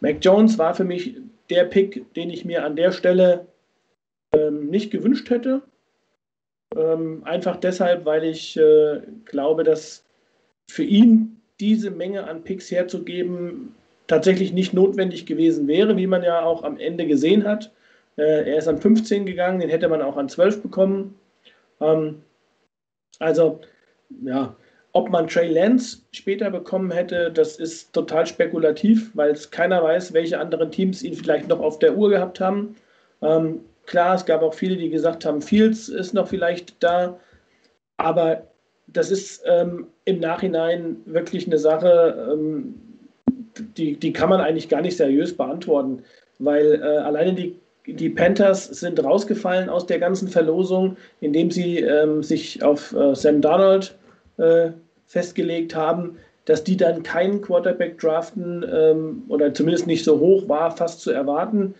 Mac 0.00 0.16
Jones 0.20 0.58
war 0.58 0.74
für 0.74 0.84
mich 0.84 1.16
der 1.52 1.64
Pick, 1.64 2.14
den 2.14 2.30
ich 2.30 2.44
mir 2.44 2.64
an 2.64 2.76
der 2.76 2.92
Stelle 2.92 3.46
ähm, 4.32 4.70
nicht 4.70 4.90
gewünscht 4.90 5.28
hätte. 5.30 5.62
Ähm, 6.74 7.22
einfach 7.24 7.56
deshalb, 7.56 8.06
weil 8.06 8.24
ich 8.24 8.56
äh, 8.56 9.02
glaube, 9.26 9.62
dass 9.62 10.04
für 10.70 10.84
ihn 10.84 11.40
diese 11.60 11.90
Menge 11.90 12.24
an 12.24 12.42
Picks 12.42 12.70
herzugeben 12.70 13.74
tatsächlich 14.06 14.52
nicht 14.52 14.72
notwendig 14.72 15.26
gewesen 15.26 15.68
wäre, 15.68 15.96
wie 15.96 16.06
man 16.06 16.22
ja 16.22 16.42
auch 16.42 16.64
am 16.64 16.78
Ende 16.78 17.06
gesehen 17.06 17.44
hat. 17.44 17.70
Äh, 18.16 18.50
er 18.50 18.58
ist 18.58 18.68
an 18.68 18.78
15 18.78 19.26
gegangen, 19.26 19.60
den 19.60 19.68
hätte 19.68 19.88
man 19.88 20.00
auch 20.00 20.16
an 20.16 20.28
12 20.28 20.62
bekommen. 20.62 21.14
Ähm, 21.80 22.22
also, 23.18 23.60
ja, 24.24 24.56
ob 24.92 25.08
man 25.08 25.26
Trey 25.26 25.48
Lance 25.48 25.98
später 26.12 26.50
bekommen 26.50 26.90
hätte, 26.90 27.30
das 27.30 27.56
ist 27.56 27.92
total 27.92 28.26
spekulativ, 28.26 29.10
weil 29.14 29.30
es 29.30 29.50
keiner 29.50 29.82
weiß, 29.82 30.12
welche 30.12 30.38
anderen 30.38 30.70
Teams 30.70 31.02
ihn 31.02 31.14
vielleicht 31.14 31.48
noch 31.48 31.60
auf 31.60 31.78
der 31.78 31.96
Uhr 31.96 32.10
gehabt 32.10 32.40
haben. 32.40 32.76
Ähm, 33.22 33.60
klar, 33.86 34.14
es 34.14 34.26
gab 34.26 34.42
auch 34.42 34.54
viele, 34.54 34.76
die 34.76 34.90
gesagt 34.90 35.24
haben, 35.24 35.40
Fields 35.40 35.88
ist 35.88 36.12
noch 36.12 36.28
vielleicht 36.28 36.82
da, 36.82 37.18
aber 37.96 38.46
das 38.86 39.10
ist 39.10 39.42
ähm, 39.46 39.86
im 40.04 40.20
Nachhinein 40.20 40.96
wirklich 41.06 41.46
eine 41.46 41.58
Sache, 41.58 42.28
ähm, 42.30 42.74
die, 43.76 43.96
die 43.96 44.12
kann 44.12 44.28
man 44.28 44.40
eigentlich 44.40 44.68
gar 44.68 44.82
nicht 44.82 44.96
seriös 44.96 45.34
beantworten, 45.34 46.02
weil 46.38 46.80
äh, 46.82 46.98
alleine 46.98 47.32
die, 47.32 47.56
die 47.86 48.10
Panthers 48.10 48.66
sind 48.66 49.02
rausgefallen 49.02 49.70
aus 49.70 49.86
der 49.86 49.98
ganzen 49.98 50.28
Verlosung, 50.28 50.96
indem 51.20 51.50
sie 51.50 51.78
ähm, 51.78 52.22
sich 52.22 52.62
auf 52.62 52.92
äh, 52.92 53.14
Sam 53.14 53.40
Donald 53.40 53.96
äh, 54.38 54.70
festgelegt 55.06 55.74
haben, 55.74 56.18
dass 56.44 56.64
die 56.64 56.76
dann 56.76 57.02
keinen 57.02 57.40
Quarterback 57.40 57.98
draften 57.98 58.64
ähm, 58.70 59.22
oder 59.28 59.54
zumindest 59.54 59.86
nicht 59.86 60.04
so 60.04 60.18
hoch 60.18 60.48
war, 60.48 60.76
fast 60.76 61.00
zu 61.00 61.10
erwarten. 61.10 61.74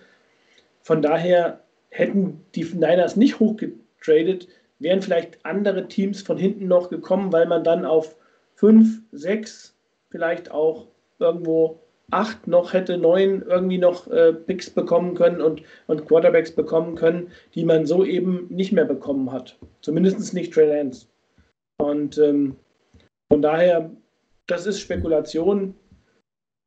Von 0.82 1.02
daher 1.02 1.60
hätten 1.90 2.44
die 2.54 2.64
Niners 2.64 3.16
nicht 3.16 3.40
hochgetradet, 3.40 4.48
wären 4.78 5.02
vielleicht 5.02 5.44
andere 5.44 5.88
Teams 5.88 6.22
von 6.22 6.36
hinten 6.36 6.66
noch 6.68 6.90
gekommen, 6.90 7.32
weil 7.32 7.46
man 7.46 7.64
dann 7.64 7.84
auf 7.84 8.16
fünf, 8.54 9.00
sechs, 9.12 9.74
vielleicht 10.10 10.50
auch 10.50 10.86
irgendwo 11.18 11.80
acht 12.10 12.46
noch 12.46 12.72
hätte, 12.72 12.98
neun 12.98 13.42
irgendwie 13.48 13.78
noch 13.78 14.06
äh, 14.10 14.32
Picks 14.32 14.70
bekommen 14.70 15.14
können 15.14 15.40
und, 15.40 15.62
und 15.86 16.06
Quarterbacks 16.06 16.52
bekommen 16.52 16.94
können, 16.94 17.30
die 17.54 17.64
man 17.64 17.86
so 17.86 18.04
eben 18.04 18.46
nicht 18.50 18.72
mehr 18.72 18.84
bekommen 18.84 19.32
hat. 19.32 19.56
Zumindest 19.80 20.34
nicht 20.34 20.52
Trey 20.52 20.68
Lance. 20.68 21.06
Und 21.82 22.16
ähm, 22.18 22.56
Von 23.32 23.42
daher, 23.42 23.90
das 24.46 24.66
ist 24.66 24.80
Spekulation. 24.80 25.74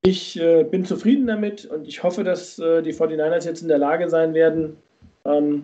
Ich 0.04 0.40
äh, 0.40 0.64
bin 0.64 0.84
zufrieden 0.84 1.28
damit 1.28 1.66
und 1.66 1.88
ich 1.88 2.04
hoffe, 2.04 2.24
dass 2.24 2.60
äh, 2.60 2.82
die 2.82 2.94
49ers 2.94 3.46
jetzt 3.46 3.62
in 3.62 3.68
der 3.68 3.78
Lage 3.78 4.10
sein 4.10 4.34
werden, 4.34 4.78
ähm, 5.26 5.64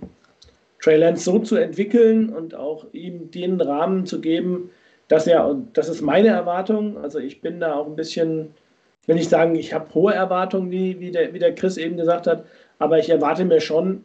Trey 0.80 0.98
Lance 0.98 1.24
so 1.24 1.40
zu 1.40 1.56
entwickeln 1.58 2.30
und 2.30 2.56
auch 2.56 2.86
ihm 2.94 3.30
den 3.32 3.60
Rahmen 3.60 4.06
zu 4.06 4.22
geben, 4.22 4.70
dass 5.08 5.28
er, 5.28 5.60
das 5.74 5.90
ist 5.90 6.02
meine 6.02 6.30
Erwartung, 6.30 6.98
also 7.00 7.20
ich 7.20 7.42
bin 7.42 7.60
da 7.60 7.76
auch 7.76 7.88
ein 7.88 7.96
bisschen, 7.96 8.54
ich 9.02 9.08
will 9.08 9.16
nicht 9.16 9.30
sagen, 9.30 9.56
ich 9.56 9.74
habe 9.74 9.94
hohe 9.94 10.14
Erwartungen, 10.14 10.72
wie, 10.72 11.00
wie, 11.00 11.12
der, 11.12 11.34
wie 11.34 11.40
der 11.40 11.56
Chris 11.56 11.78
eben 11.78 11.98
gesagt 11.98 12.28
hat, 12.28 12.46
aber 12.80 13.00
ich 13.00 13.10
erwarte 13.10 13.44
mir 13.46 13.60
schon, 13.60 14.04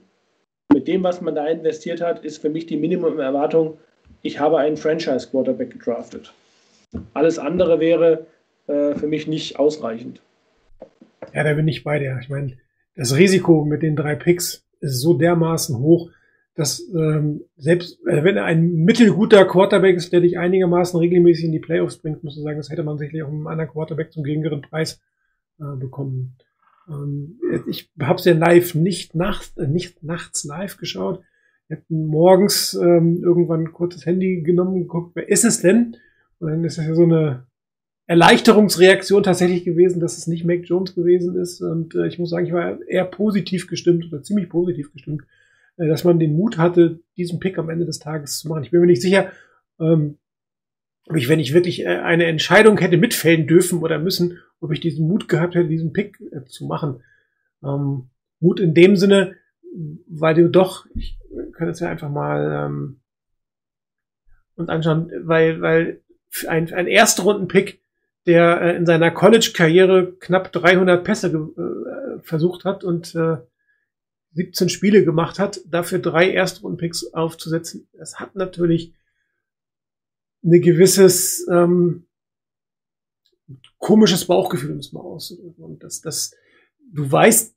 mit 0.72 0.88
dem, 0.88 1.02
was 1.04 1.20
man 1.20 1.34
da 1.34 1.46
investiert 1.46 2.00
hat, 2.00 2.24
ist 2.24 2.38
für 2.38 2.50
mich 2.50 2.66
die 2.66 2.76
Minimum-Erwartung, 2.76 3.78
ich 4.26 4.40
habe 4.40 4.58
einen 4.58 4.76
Franchise-Quarterback 4.76 5.70
gedraftet. 5.70 6.32
Alles 7.14 7.38
andere 7.38 7.80
wäre 7.80 8.26
äh, 8.66 8.94
für 8.94 9.06
mich 9.06 9.26
nicht 9.26 9.58
ausreichend. 9.58 10.20
Ja, 11.32 11.44
da 11.44 11.54
bin 11.54 11.68
ich 11.68 11.84
bei 11.84 11.98
dir. 11.98 12.18
Ich 12.20 12.28
meine, 12.28 12.56
das 12.94 13.16
Risiko 13.16 13.64
mit 13.64 13.82
den 13.82 13.96
drei 13.96 14.14
Picks 14.14 14.64
ist 14.80 15.00
so 15.00 15.14
dermaßen 15.14 15.78
hoch, 15.78 16.10
dass 16.54 16.80
ähm, 16.94 17.42
selbst 17.56 17.98
äh, 18.06 18.24
wenn 18.24 18.36
er 18.36 18.44
ein 18.44 18.72
mittelguter 18.72 19.44
Quarterback 19.44 19.96
ist, 19.96 20.12
der 20.12 20.20
dich 20.20 20.38
einigermaßen 20.38 20.98
regelmäßig 20.98 21.44
in 21.46 21.52
die 21.52 21.58
Playoffs 21.58 21.98
bringt, 21.98 22.24
muss 22.24 22.36
man 22.36 22.44
sagen, 22.44 22.58
das 22.58 22.70
hätte 22.70 22.82
man 22.82 22.96
sicherlich 22.96 23.22
auch 23.22 23.28
einen 23.28 23.46
anderen 23.46 23.70
Quarterback 23.70 24.12
zum 24.12 24.24
geringeren 24.24 24.62
Preis 24.62 25.00
äh, 25.60 25.76
bekommen. 25.76 26.36
Ähm, 26.88 27.38
ich 27.68 27.90
habe 28.00 28.18
es 28.18 28.24
ja 28.24 28.32
live 28.32 28.74
nicht 28.74 29.14
nachts, 29.14 29.56
äh, 29.58 29.66
nicht 29.66 30.02
nachts 30.02 30.44
live 30.44 30.78
geschaut. 30.78 31.22
Habe 31.70 31.82
morgens 31.88 32.74
ähm, 32.74 33.22
irgendwann 33.22 33.72
kurz 33.72 33.94
das 33.94 34.06
Handy 34.06 34.42
genommen 34.42 34.74
und 34.74 34.82
geguckt, 34.82 35.12
wer 35.14 35.28
ist 35.28 35.44
es 35.44 35.60
denn? 35.60 35.96
Und 36.38 36.50
dann 36.50 36.64
ist 36.64 36.78
das 36.78 36.86
ja 36.86 36.94
so 36.94 37.02
eine 37.02 37.46
Erleichterungsreaktion 38.06 39.22
tatsächlich 39.24 39.64
gewesen, 39.64 39.98
dass 39.98 40.16
es 40.16 40.28
nicht 40.28 40.44
Mac 40.44 40.60
Jones 40.64 40.94
gewesen 40.94 41.36
ist. 41.36 41.60
Und 41.60 41.94
äh, 41.94 42.06
ich 42.06 42.18
muss 42.18 42.30
sagen, 42.30 42.46
ich 42.46 42.52
war 42.52 42.78
eher 42.86 43.04
positiv 43.04 43.66
gestimmt 43.66 44.06
oder 44.12 44.22
ziemlich 44.22 44.48
positiv 44.48 44.92
gestimmt, 44.92 45.22
äh, 45.76 45.88
dass 45.88 46.04
man 46.04 46.20
den 46.20 46.36
Mut 46.36 46.56
hatte, 46.56 47.00
diesen 47.16 47.40
Pick 47.40 47.58
am 47.58 47.68
Ende 47.68 47.84
des 47.84 47.98
Tages 47.98 48.38
zu 48.38 48.48
machen. 48.48 48.62
Ich 48.62 48.70
bin 48.70 48.80
mir 48.80 48.86
nicht 48.86 49.02
sicher, 49.02 49.32
ähm, 49.80 50.18
ob 51.08 51.16
ich, 51.16 51.28
wenn 51.28 51.40
ich 51.40 51.52
wirklich 51.52 51.84
äh, 51.84 51.98
eine 51.98 52.26
Entscheidung 52.26 52.78
hätte 52.78 52.96
mitfällen 52.96 53.48
dürfen 53.48 53.80
oder 53.80 53.98
müssen, 53.98 54.38
ob 54.60 54.72
ich 54.72 54.80
diesen 54.80 55.08
Mut 55.08 55.28
gehabt 55.28 55.54
hätte, 55.56 55.68
diesen 55.68 55.92
Pick 55.92 56.20
äh, 56.30 56.44
zu 56.44 56.66
machen. 56.66 57.02
Ähm, 57.64 58.10
Mut 58.38 58.60
in 58.60 58.74
dem 58.74 58.96
Sinne, 58.96 59.34
weil 60.08 60.34
du 60.34 60.48
doch, 60.48 60.86
ich 60.94 61.18
kann 61.52 61.68
es 61.68 61.80
ja 61.80 61.88
einfach 61.88 62.10
mal 62.10 62.66
ähm, 62.66 63.00
uns 64.54 64.68
anschauen, 64.68 65.10
weil, 65.22 65.60
weil 65.60 66.02
ein, 66.48 66.72
ein 66.72 66.86
Erstrunden-Pick 66.86 67.80
der 68.26 68.60
äh, 68.60 68.76
in 68.76 68.86
seiner 68.86 69.10
College-Karriere 69.10 70.12
knapp 70.18 70.52
300 70.52 71.04
Pässe 71.04 71.28
äh, 71.28 72.22
versucht 72.22 72.64
hat 72.64 72.84
und 72.84 73.14
äh, 73.14 73.38
17 74.34 74.68
Spiele 74.68 75.04
gemacht 75.04 75.38
hat, 75.38 75.60
dafür 75.66 75.98
drei 75.98 76.30
Erstrundenpicks 76.30 77.14
aufzusetzen. 77.14 77.88
Das 77.94 78.20
hat 78.20 78.36
natürlich 78.36 78.92
eine 80.44 80.60
gewisses 80.60 81.46
ähm, 81.50 82.04
komisches 83.78 84.26
Bauchgefühl, 84.26 84.72
um 84.72 84.78
es 84.78 84.92
mal 84.92 85.00
auszudrücken. 85.00 85.64
Und 85.64 85.82
das, 85.82 86.02
das, 86.02 86.34
du 86.92 87.10
weißt 87.10 87.55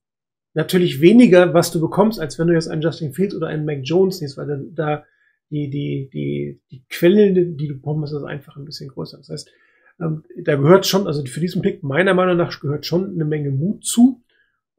natürlich 0.53 1.01
weniger, 1.01 1.53
was 1.53 1.71
du 1.71 1.79
bekommst, 1.79 2.19
als 2.19 2.39
wenn 2.39 2.47
du 2.47 2.53
jetzt 2.53 2.67
einen 2.67 2.81
Justin 2.81 3.13
Fields 3.13 3.35
oder 3.35 3.47
einen 3.47 3.65
Mac 3.65 3.79
Jones 3.83 4.21
nimmst, 4.21 4.37
weil 4.37 4.67
da 4.73 5.03
die, 5.51 5.69
die, 5.69 6.09
die, 6.13 6.61
die 6.69 6.83
Quellen, 6.89 7.57
die 7.57 7.67
du 7.67 7.75
bekommst, 7.75 8.13
ist 8.13 8.23
einfach 8.23 8.55
ein 8.55 8.65
bisschen 8.65 8.89
größer. 8.89 9.17
Das 9.17 9.29
heißt, 9.29 9.51
ähm, 9.99 10.23
da 10.43 10.55
gehört 10.55 10.85
schon, 10.85 11.07
also 11.07 11.25
für 11.25 11.39
diesen 11.39 11.61
Pick 11.61 11.83
meiner 11.83 12.13
Meinung 12.13 12.37
nach 12.37 12.59
gehört 12.59 12.85
schon 12.85 13.13
eine 13.13 13.25
Menge 13.25 13.51
Mut 13.51 13.83
zu. 13.83 14.21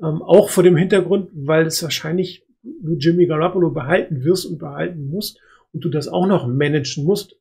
Ähm, 0.00 0.22
auch 0.22 0.48
vor 0.48 0.62
dem 0.62 0.76
Hintergrund, 0.76 1.30
weil 1.34 1.66
es 1.66 1.82
wahrscheinlich 1.82 2.46
du 2.62 2.96
Jimmy 2.96 3.26
Garoppolo 3.26 3.70
behalten 3.70 4.24
wirst 4.24 4.46
und 4.46 4.58
behalten 4.58 5.08
musst 5.08 5.38
und 5.72 5.84
du 5.84 5.88
das 5.88 6.08
auch 6.08 6.26
noch 6.26 6.46
managen 6.46 7.04
musst, 7.04 7.36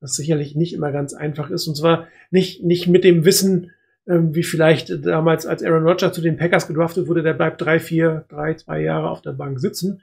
was 0.00 0.14
sicherlich 0.14 0.54
nicht 0.54 0.72
immer 0.72 0.92
ganz 0.92 1.12
einfach 1.12 1.50
ist. 1.50 1.66
Und 1.66 1.76
zwar 1.76 2.08
nicht, 2.30 2.62
nicht 2.62 2.86
mit 2.86 3.04
dem 3.04 3.24
Wissen, 3.24 3.72
ähm, 4.08 4.34
wie 4.34 4.42
vielleicht 4.42 5.04
damals, 5.04 5.46
als 5.46 5.62
Aaron 5.62 5.86
Rodgers 5.86 6.12
zu 6.12 6.20
den 6.20 6.36
Packers 6.36 6.66
gedraftet 6.66 7.08
wurde, 7.08 7.22
der 7.22 7.34
bleibt 7.34 7.60
drei, 7.60 7.78
vier, 7.78 8.24
drei, 8.28 8.54
zwei 8.54 8.80
Jahre 8.80 9.10
auf 9.10 9.22
der 9.22 9.32
Bank 9.32 9.60
sitzen, 9.60 10.02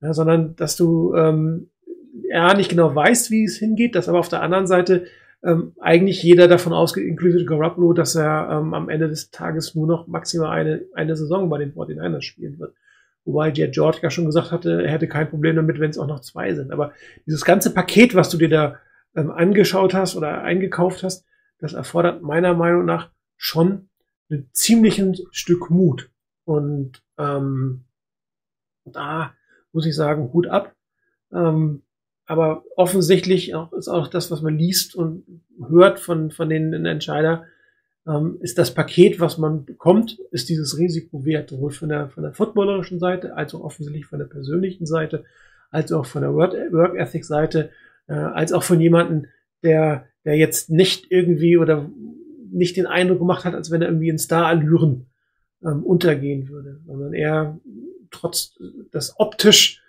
ja, 0.00 0.12
sondern 0.12 0.56
dass 0.56 0.76
du 0.76 1.14
ähm, 1.14 1.70
ja 2.28 2.54
nicht 2.54 2.70
genau 2.70 2.94
weißt, 2.94 3.30
wie 3.30 3.44
es 3.44 3.56
hingeht, 3.56 3.94
dass 3.94 4.08
aber 4.08 4.18
auf 4.18 4.28
der 4.28 4.42
anderen 4.42 4.66
Seite 4.66 5.06
ähm, 5.44 5.72
eigentlich 5.78 6.22
jeder 6.22 6.48
davon 6.48 6.72
ausgeht, 6.72 7.06
inklusive 7.06 7.44
Garoppolo, 7.44 7.92
dass 7.92 8.14
er 8.14 8.48
ähm, 8.50 8.72
am 8.72 8.88
Ende 8.88 9.08
des 9.08 9.30
Tages 9.30 9.74
nur 9.74 9.86
noch 9.86 10.06
maximal 10.06 10.50
eine, 10.50 10.82
eine 10.94 11.16
Saison 11.16 11.50
bei 11.50 11.58
den 11.58 11.74
49ers 11.74 12.22
spielen 12.22 12.58
wird. 12.58 12.74
Wobei 13.26 13.50
Jet 13.50 13.72
George 13.72 13.98
ja 14.02 14.10
schon 14.10 14.26
gesagt 14.26 14.52
hatte, 14.52 14.82
er 14.82 14.90
hätte 14.90 15.08
kein 15.08 15.28
Problem 15.28 15.56
damit, 15.56 15.80
wenn 15.80 15.90
es 15.90 15.98
auch 15.98 16.06
noch 16.06 16.20
zwei 16.20 16.54
sind. 16.54 16.72
Aber 16.72 16.92
dieses 17.26 17.44
ganze 17.44 17.72
Paket, 17.72 18.14
was 18.14 18.28
du 18.30 18.36
dir 18.36 18.48
da 18.48 18.76
ähm, 19.16 19.30
angeschaut 19.30 19.94
hast 19.94 20.16
oder 20.16 20.42
eingekauft 20.42 21.02
hast, 21.02 21.26
das 21.58 21.72
erfordert 21.72 22.22
meiner 22.22 22.54
Meinung 22.54 22.84
nach 22.84 23.10
schon 23.36 23.88
ein 24.30 24.48
ziemliches 24.52 25.22
Stück 25.30 25.70
Mut. 25.70 26.10
Und 26.44 27.02
ähm, 27.18 27.84
da 28.84 29.34
muss 29.72 29.86
ich 29.86 29.94
sagen, 29.94 30.32
Hut 30.32 30.46
ab. 30.46 30.74
Ähm, 31.32 31.82
aber 32.26 32.64
offensichtlich 32.76 33.54
auch, 33.54 33.72
ist 33.72 33.88
auch 33.88 34.08
das, 34.08 34.30
was 34.30 34.40
man 34.40 34.56
liest 34.56 34.94
und 34.94 35.42
hört 35.68 36.00
von, 36.00 36.30
von 36.30 36.48
den 36.48 36.72
Entscheider, 36.86 37.44
ähm, 38.06 38.38
ist 38.40 38.58
das 38.58 38.72
Paket, 38.72 39.20
was 39.20 39.38
man 39.38 39.64
bekommt, 39.64 40.18
ist 40.30 40.48
dieses 40.48 40.78
Risiko 40.78 41.24
wert, 41.24 41.50
sowohl 41.50 41.70
von 41.70 41.88
der, 41.88 42.08
von 42.10 42.22
der 42.22 42.32
footballerischen 42.32 42.98
Seite, 42.98 43.36
als 43.36 43.54
auch 43.54 43.60
offensichtlich 43.60 44.06
von 44.06 44.18
der 44.18 44.26
persönlichen 44.26 44.86
Seite, 44.86 45.24
als 45.70 45.92
auch 45.92 46.06
von 46.06 46.22
der 46.22 46.34
Work, 46.34 46.96
Ethic 46.96 47.24
Seite, 47.24 47.70
äh, 48.06 48.14
als 48.14 48.52
auch 48.52 48.62
von 48.62 48.80
jemandem, 48.80 49.26
der, 49.62 50.06
der 50.24 50.36
jetzt 50.36 50.70
nicht 50.70 51.10
irgendwie 51.10 51.56
oder 51.56 51.90
nicht 52.54 52.76
den 52.76 52.86
Eindruck 52.86 53.18
gemacht 53.18 53.44
hat, 53.44 53.54
als 53.54 53.70
wenn 53.70 53.82
er 53.82 53.88
irgendwie 53.88 54.08
in 54.08 54.18
Star-Allüren 54.18 55.06
ähm, 55.64 55.82
untergehen 55.82 56.48
würde, 56.48 56.80
sondern 56.86 57.12
er 57.12 57.58
trotz 58.10 58.54
des 58.92 59.14
optisch 59.18 59.82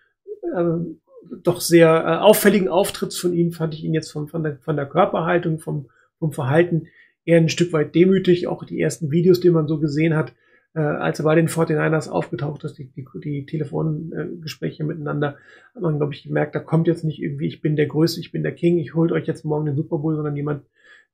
ähm, 0.55 0.99
doch 1.43 1.61
sehr 1.61 1.87
äh, 1.87 2.17
auffälligen 2.23 2.67
Auftritts 2.67 3.17
von 3.17 3.33
ihm 3.33 3.51
fand 3.51 3.73
ich 3.73 3.83
ihn 3.83 3.93
jetzt 3.93 4.11
von, 4.11 4.27
von, 4.27 4.43
der, 4.43 4.57
von 4.57 4.75
der 4.75 4.85
Körperhaltung, 4.85 5.59
vom, 5.59 5.89
vom 6.19 6.31
Verhalten 6.31 6.87
eher 7.25 7.37
ein 7.37 7.49
Stück 7.49 7.73
weit 7.73 7.95
demütig. 7.95 8.47
Auch 8.47 8.63
die 8.63 8.79
ersten 8.79 9.11
Videos, 9.11 9.39
die 9.39 9.49
man 9.49 9.67
so 9.67 9.79
gesehen 9.79 10.15
hat, 10.15 10.33
äh, 10.75 10.79
als 10.79 11.19
er 11.19 11.25
bei 11.25 11.35
den 11.35 11.47
49ers 11.47 12.09
aufgetaucht 12.09 12.63
ist, 12.63 12.77
die, 12.77 12.91
die, 12.91 13.05
die 13.23 13.45
Telefongespräche 13.45 14.83
miteinander, 14.83 15.37
hat 15.73 15.81
man, 15.81 15.97
glaube 15.97 16.13
ich, 16.13 16.23
gemerkt, 16.23 16.55
da 16.55 16.59
kommt 16.59 16.87
jetzt 16.87 17.03
nicht 17.03 17.21
irgendwie, 17.21 17.47
ich 17.47 17.61
bin 17.61 17.75
der 17.75 17.87
Größte, 17.87 18.19
ich 18.19 18.31
bin 18.31 18.43
der 18.43 18.53
King, 18.53 18.77
ich 18.77 18.93
holt 18.93 19.11
euch 19.11 19.25
jetzt 19.25 19.45
morgen 19.45 19.65
den 19.65 19.75
Super 19.75 19.97
Bowl, 19.97 20.15
sondern 20.15 20.35
jemand, 20.35 20.63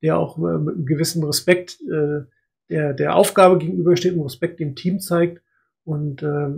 der 0.02 0.18
auch 0.18 0.38
äh, 0.38 0.58
mit 0.58 0.74
einem 0.74 0.86
gewissen 0.86 1.24
Respekt 1.24 1.80
äh, 1.82 2.22
der, 2.68 2.94
der 2.94 3.16
Aufgabe 3.16 3.58
gegenübersteht 3.58 4.14
und 4.14 4.22
Respekt 4.22 4.60
dem 4.60 4.74
Team 4.74 5.00
zeigt 5.00 5.42
und 5.84 6.22
äh, 6.22 6.48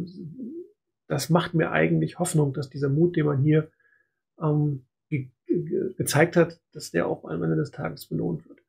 das 1.08 1.30
macht 1.30 1.54
mir 1.54 1.70
eigentlich 1.70 2.18
Hoffnung, 2.18 2.52
dass 2.52 2.70
dieser 2.70 2.88
Mut, 2.88 3.16
den 3.16 3.26
man 3.26 3.38
hier 3.42 3.70
ähm, 4.40 4.84
ge 5.08 5.28
ge 5.46 5.94
gezeigt 5.96 6.36
hat, 6.36 6.60
dass 6.72 6.90
der 6.90 7.06
auch 7.06 7.24
am 7.24 7.42
Ende 7.42 7.56
des 7.56 7.70
Tages 7.70 8.06
belohnt 8.06 8.48
wird. 8.48 8.60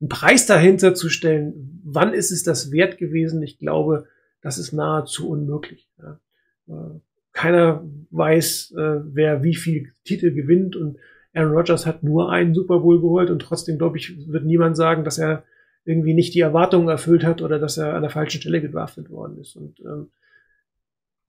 Einen 0.00 0.08
Preis 0.08 0.46
dahinter 0.46 0.94
zu 0.94 1.08
stellen, 1.08 1.80
wann 1.84 2.14
ist 2.14 2.32
es 2.32 2.42
das 2.42 2.72
wert 2.72 2.98
gewesen? 2.98 3.42
Ich 3.42 3.58
glaube, 3.58 4.06
das 4.40 4.58
ist 4.58 4.72
nahezu 4.72 5.28
unmöglich. 5.28 5.88
Ja. 5.98 6.20
Äh, 6.68 7.00
keiner 7.32 7.84
weiß, 8.10 8.72
äh, 8.76 9.00
wer 9.04 9.42
wie 9.42 9.54
viel 9.54 9.92
Titel 10.04 10.32
gewinnt 10.32 10.76
und 10.76 10.98
Aaron 11.34 11.52
Rodgers 11.52 11.86
hat 11.86 12.02
nur 12.02 12.30
einen 12.30 12.54
Super 12.54 12.80
Bowl 12.80 13.00
geholt 13.00 13.30
und 13.30 13.40
trotzdem, 13.40 13.78
glaube 13.78 13.98
ich, 13.98 14.28
wird 14.28 14.44
niemand 14.44 14.76
sagen, 14.76 15.04
dass 15.04 15.18
er 15.18 15.44
irgendwie 15.84 16.14
nicht 16.14 16.34
die 16.34 16.40
Erwartungen 16.40 16.88
erfüllt 16.88 17.24
hat 17.24 17.42
oder 17.42 17.58
dass 17.58 17.78
er 17.78 17.94
an 17.94 18.02
der 18.02 18.10
falschen 18.10 18.40
Stelle 18.40 18.60
gedraftet 18.60 19.10
worden 19.10 19.38
ist. 19.38 19.56
Und 19.56 19.80
ähm, 19.80 20.10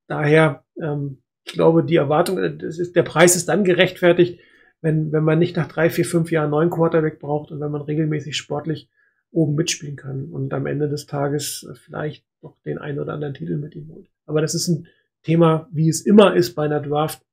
Daher, 0.07 0.63
ähm, 0.81 1.21
ich 1.43 1.53
glaube, 1.53 1.83
die 1.83 1.95
Erwartung, 1.95 2.37
äh, 2.37 2.55
ist, 2.61 2.95
der 2.95 3.03
Preis 3.03 3.35
ist 3.35 3.49
dann 3.49 3.63
gerechtfertigt, 3.63 4.39
wenn, 4.81 5.11
wenn 5.11 5.23
man 5.23 5.39
nicht 5.39 5.55
nach 5.55 5.67
drei, 5.67 5.89
vier, 5.89 6.05
fünf 6.05 6.31
Jahren 6.31 6.49
neuen 6.49 6.69
Quarterback 6.69 7.19
braucht 7.19 7.51
und 7.51 7.59
wenn 7.59 7.71
man 7.71 7.81
regelmäßig 7.81 8.35
sportlich 8.35 8.89
oben 9.31 9.55
mitspielen 9.55 9.95
kann 9.95 10.25
und 10.25 10.53
am 10.53 10.65
Ende 10.65 10.89
des 10.89 11.05
Tages 11.05 11.67
vielleicht 11.85 12.25
noch 12.41 12.57
den 12.65 12.77
einen 12.77 12.99
oder 12.99 13.13
anderen 13.13 13.33
Titel 13.33 13.57
mit 13.57 13.75
ihm 13.75 13.89
holt. 13.89 14.07
Aber 14.25 14.41
das 14.41 14.53
ist 14.53 14.67
ein 14.67 14.87
Thema, 15.23 15.67
wie 15.71 15.89
es 15.89 16.05
immer 16.05 16.35
ist 16.35 16.53
bei 16.53 16.65
einer 16.65 16.81
Draft. 16.81 17.25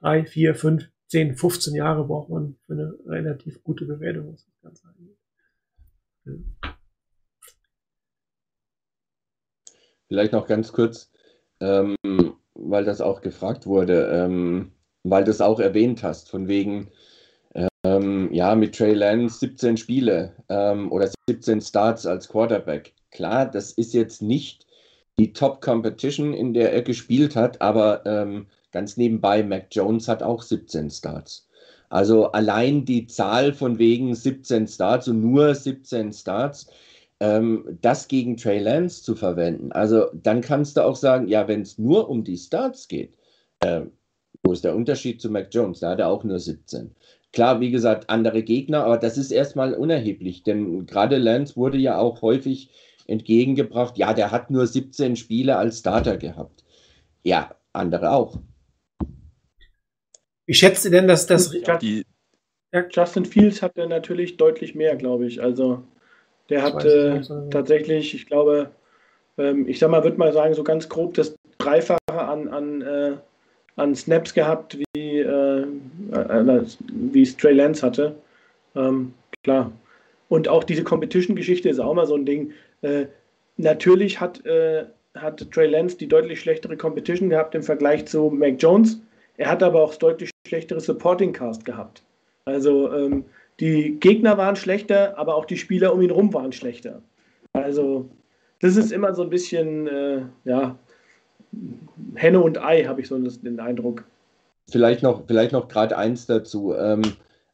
Drei, 0.00 0.24
vier, 0.24 0.54
fünf, 0.54 0.88
zehn, 1.08 1.34
15 1.34 1.74
Jahre 1.74 2.04
braucht 2.06 2.30
man 2.30 2.56
für 2.66 2.74
eine 2.74 2.94
relativ 3.06 3.62
gute 3.64 3.84
Bewertung, 3.86 4.32
was 4.32 4.44
das 4.44 4.60
Ganze 4.62 4.88
angeht. 4.88 5.18
Ja. 6.24 6.32
Vielleicht 10.08 10.32
noch 10.32 10.46
ganz 10.46 10.72
kurz, 10.72 11.10
ähm, 11.60 11.96
weil 12.54 12.84
das 12.84 13.00
auch 13.00 13.20
gefragt 13.20 13.66
wurde, 13.66 14.08
ähm, 14.12 14.72
weil 15.02 15.24
du 15.24 15.30
es 15.30 15.40
auch 15.40 15.60
erwähnt 15.60 16.02
hast, 16.02 16.30
von 16.30 16.48
wegen, 16.48 16.90
Ähm, 17.84 18.32
ja, 18.32 18.54
mit 18.56 18.76
Trey 18.76 18.92
Lance 18.92 19.38
17 19.38 19.76
Spiele 19.76 20.34
ähm, 20.48 20.90
oder 20.90 21.08
17 21.28 21.60
Starts 21.60 22.06
als 22.06 22.28
Quarterback. 22.28 22.92
Klar, 23.12 23.46
das 23.50 23.70
ist 23.72 23.94
jetzt 23.94 24.20
nicht 24.20 24.66
die 25.18 25.32
Top-Competition, 25.32 26.34
in 26.34 26.54
der 26.54 26.72
er 26.72 26.82
gespielt 26.82 27.36
hat, 27.36 27.60
aber 27.60 28.04
ähm, 28.04 28.48
ganz 28.78 28.96
nebenbei, 28.96 29.42
Mac 29.42 29.66
Jones 29.72 30.06
hat 30.06 30.22
auch 30.22 30.40
17 30.40 30.88
Starts. 30.88 31.48
Also 31.88 32.30
allein 32.30 32.84
die 32.84 33.08
Zahl 33.08 33.52
von 33.52 33.78
wegen 33.78 34.14
17 34.14 34.68
Starts 34.68 35.08
und 35.08 35.20
nur 35.20 35.52
17 35.52 36.12
Starts, 36.12 36.68
ähm, 37.18 37.64
das 37.80 38.06
gegen 38.06 38.36
Trey 38.36 38.60
Lance 38.60 39.02
zu 39.02 39.16
verwenden. 39.16 39.72
Also 39.72 40.06
dann 40.12 40.42
kannst 40.42 40.76
du 40.76 40.84
auch 40.84 40.94
sagen, 40.94 41.26
ja, 41.26 41.48
wenn 41.48 41.62
es 41.62 41.76
nur 41.76 42.08
um 42.08 42.22
die 42.22 42.36
Starts 42.36 42.86
geht, 42.86 43.16
äh, 43.60 43.80
wo 44.44 44.52
ist 44.52 44.62
der 44.62 44.76
Unterschied 44.76 45.20
zu 45.20 45.28
Mac 45.28 45.48
Jones? 45.50 45.80
Da 45.80 45.90
hat 45.90 45.98
er 45.98 46.08
auch 46.08 46.22
nur 46.22 46.38
17. 46.38 46.94
Klar, 47.32 47.58
wie 47.58 47.72
gesagt, 47.72 48.08
andere 48.08 48.44
Gegner, 48.44 48.84
aber 48.84 48.98
das 48.98 49.18
ist 49.18 49.32
erstmal 49.32 49.74
unerheblich, 49.74 50.44
denn 50.44 50.86
gerade 50.86 51.16
Lance 51.18 51.56
wurde 51.56 51.78
ja 51.78 51.98
auch 51.98 52.22
häufig 52.22 52.70
entgegengebracht, 53.08 53.98
ja, 53.98 54.14
der 54.14 54.30
hat 54.30 54.50
nur 54.52 54.68
17 54.68 55.16
Spiele 55.16 55.56
als 55.56 55.80
Starter 55.80 56.16
gehabt. 56.16 56.62
Ja, 57.24 57.56
andere 57.72 58.12
auch. 58.12 58.38
Wie 60.48 60.54
schätzt 60.54 60.86
ihr 60.86 60.90
denn, 60.90 61.06
dass 61.06 61.26
das. 61.26 61.50
Die, 61.50 62.04
ja. 62.72 62.84
Justin 62.90 63.26
Fields 63.26 63.60
hatte 63.60 63.86
natürlich 63.86 64.38
deutlich 64.38 64.74
mehr, 64.74 64.96
glaube 64.96 65.26
ich. 65.26 65.42
Also, 65.42 65.82
der 66.48 66.62
hat 66.62 66.86
äh, 66.86 67.20
tatsächlich, 67.50 68.14
ich 68.14 68.26
glaube, 68.26 68.70
ähm, 69.36 69.68
ich 69.68 69.78
sag 69.78 69.90
mal, 69.90 70.02
würde 70.04 70.16
mal 70.16 70.32
sagen, 70.32 70.54
so 70.54 70.64
ganz 70.64 70.88
grob 70.88 71.12
das 71.14 71.36
Dreifache 71.58 71.98
an, 72.08 72.48
an, 72.48 72.80
äh, 72.80 73.12
an 73.76 73.94
Snaps 73.94 74.32
gehabt, 74.32 74.78
wie, 74.78 75.18
äh, 75.18 75.66
äh 76.12 76.62
wie 76.88 77.22
es 77.22 77.36
Trey 77.36 77.52
Lance 77.52 77.84
hatte. 77.84 78.14
Ähm, 78.74 79.12
klar. 79.44 79.70
Und 80.30 80.48
auch 80.48 80.64
diese 80.64 80.82
Competition-Geschichte 80.82 81.68
ist 81.68 81.78
auch 81.78 81.92
mal 81.92 82.06
so 82.06 82.14
ein 82.14 82.24
Ding. 82.24 82.52
Äh, 82.80 83.04
natürlich 83.58 84.18
hat, 84.18 84.46
äh, 84.46 84.86
hat 85.14 85.50
Trey 85.50 85.66
Lance 85.66 85.98
die 85.98 86.08
deutlich 86.08 86.40
schlechtere 86.40 86.78
Competition 86.78 87.28
gehabt 87.28 87.54
im 87.54 87.62
Vergleich 87.62 88.06
zu 88.06 88.30
Mac 88.30 88.54
Jones. 88.58 89.02
Er 89.38 89.50
hat 89.50 89.62
aber 89.62 89.82
auch 89.82 89.94
deutlich 89.94 90.30
schlechtere 90.46 90.80
Supporting 90.80 91.32
Cast 91.32 91.64
gehabt. 91.64 92.02
Also 92.44 92.92
ähm, 92.92 93.24
die 93.60 93.98
Gegner 93.98 94.36
waren 94.36 94.56
schlechter, 94.56 95.16
aber 95.16 95.36
auch 95.36 95.44
die 95.44 95.56
Spieler 95.56 95.94
um 95.94 96.02
ihn 96.02 96.10
herum 96.10 96.34
waren 96.34 96.52
schlechter. 96.52 97.02
Also 97.52 98.08
das 98.60 98.76
ist 98.76 98.92
immer 98.92 99.14
so 99.14 99.22
ein 99.22 99.30
bisschen, 99.30 99.86
äh, 99.86 100.22
ja, 100.44 100.76
Henne 102.14 102.40
und 102.40 102.62
Ei, 102.62 102.84
habe 102.84 103.00
ich 103.00 103.08
so 103.08 103.16
den 103.16 103.60
Eindruck. 103.60 104.04
Vielleicht 104.70 105.02
noch, 105.02 105.22
vielleicht 105.26 105.52
noch 105.52 105.68
gerade 105.68 105.96
eins 105.96 106.26
dazu. 106.26 106.74
Ähm, 106.74 107.02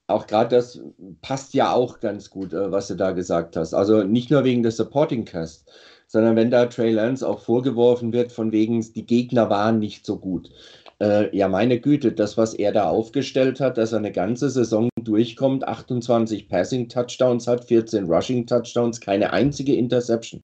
auch 0.06 0.26
gerade 0.26 0.56
das 0.56 0.80
passt 1.22 1.54
ja 1.54 1.72
auch 1.72 2.00
ganz 2.00 2.30
gut, 2.30 2.52
äh, 2.54 2.72
was 2.72 2.88
du 2.88 2.94
da 2.94 3.12
gesagt 3.12 3.56
hast. 3.56 3.74
Also 3.74 4.04
nicht 4.04 4.30
nur 4.30 4.44
wegen 4.44 4.62
des 4.62 4.78
Supporting 4.78 5.26
Cast, 5.26 5.70
sondern 6.06 6.36
wenn 6.36 6.50
da 6.50 6.66
Trey 6.66 6.92
Lance 6.92 7.26
auch 7.26 7.40
vorgeworfen 7.40 8.12
wird, 8.12 8.32
von 8.32 8.52
wegen, 8.52 8.80
die 8.80 9.06
Gegner 9.06 9.50
waren 9.50 9.78
nicht 9.78 10.06
so 10.06 10.18
gut. 10.18 10.50
Äh, 11.04 11.36
ja, 11.36 11.48
meine 11.48 11.80
Güte, 11.80 12.12
das, 12.12 12.38
was 12.38 12.54
er 12.54 12.72
da 12.72 12.88
aufgestellt 12.88 13.60
hat, 13.60 13.76
dass 13.76 13.92
er 13.92 13.98
eine 13.98 14.12
ganze 14.12 14.48
Saison 14.48 14.88
durchkommt, 14.98 15.68
28 15.68 16.48
Passing-Touchdowns 16.48 17.46
hat, 17.46 17.66
14 17.66 18.06
Rushing-Touchdowns, 18.06 19.02
keine 19.02 19.34
einzige 19.34 19.74
Interception. 19.74 20.40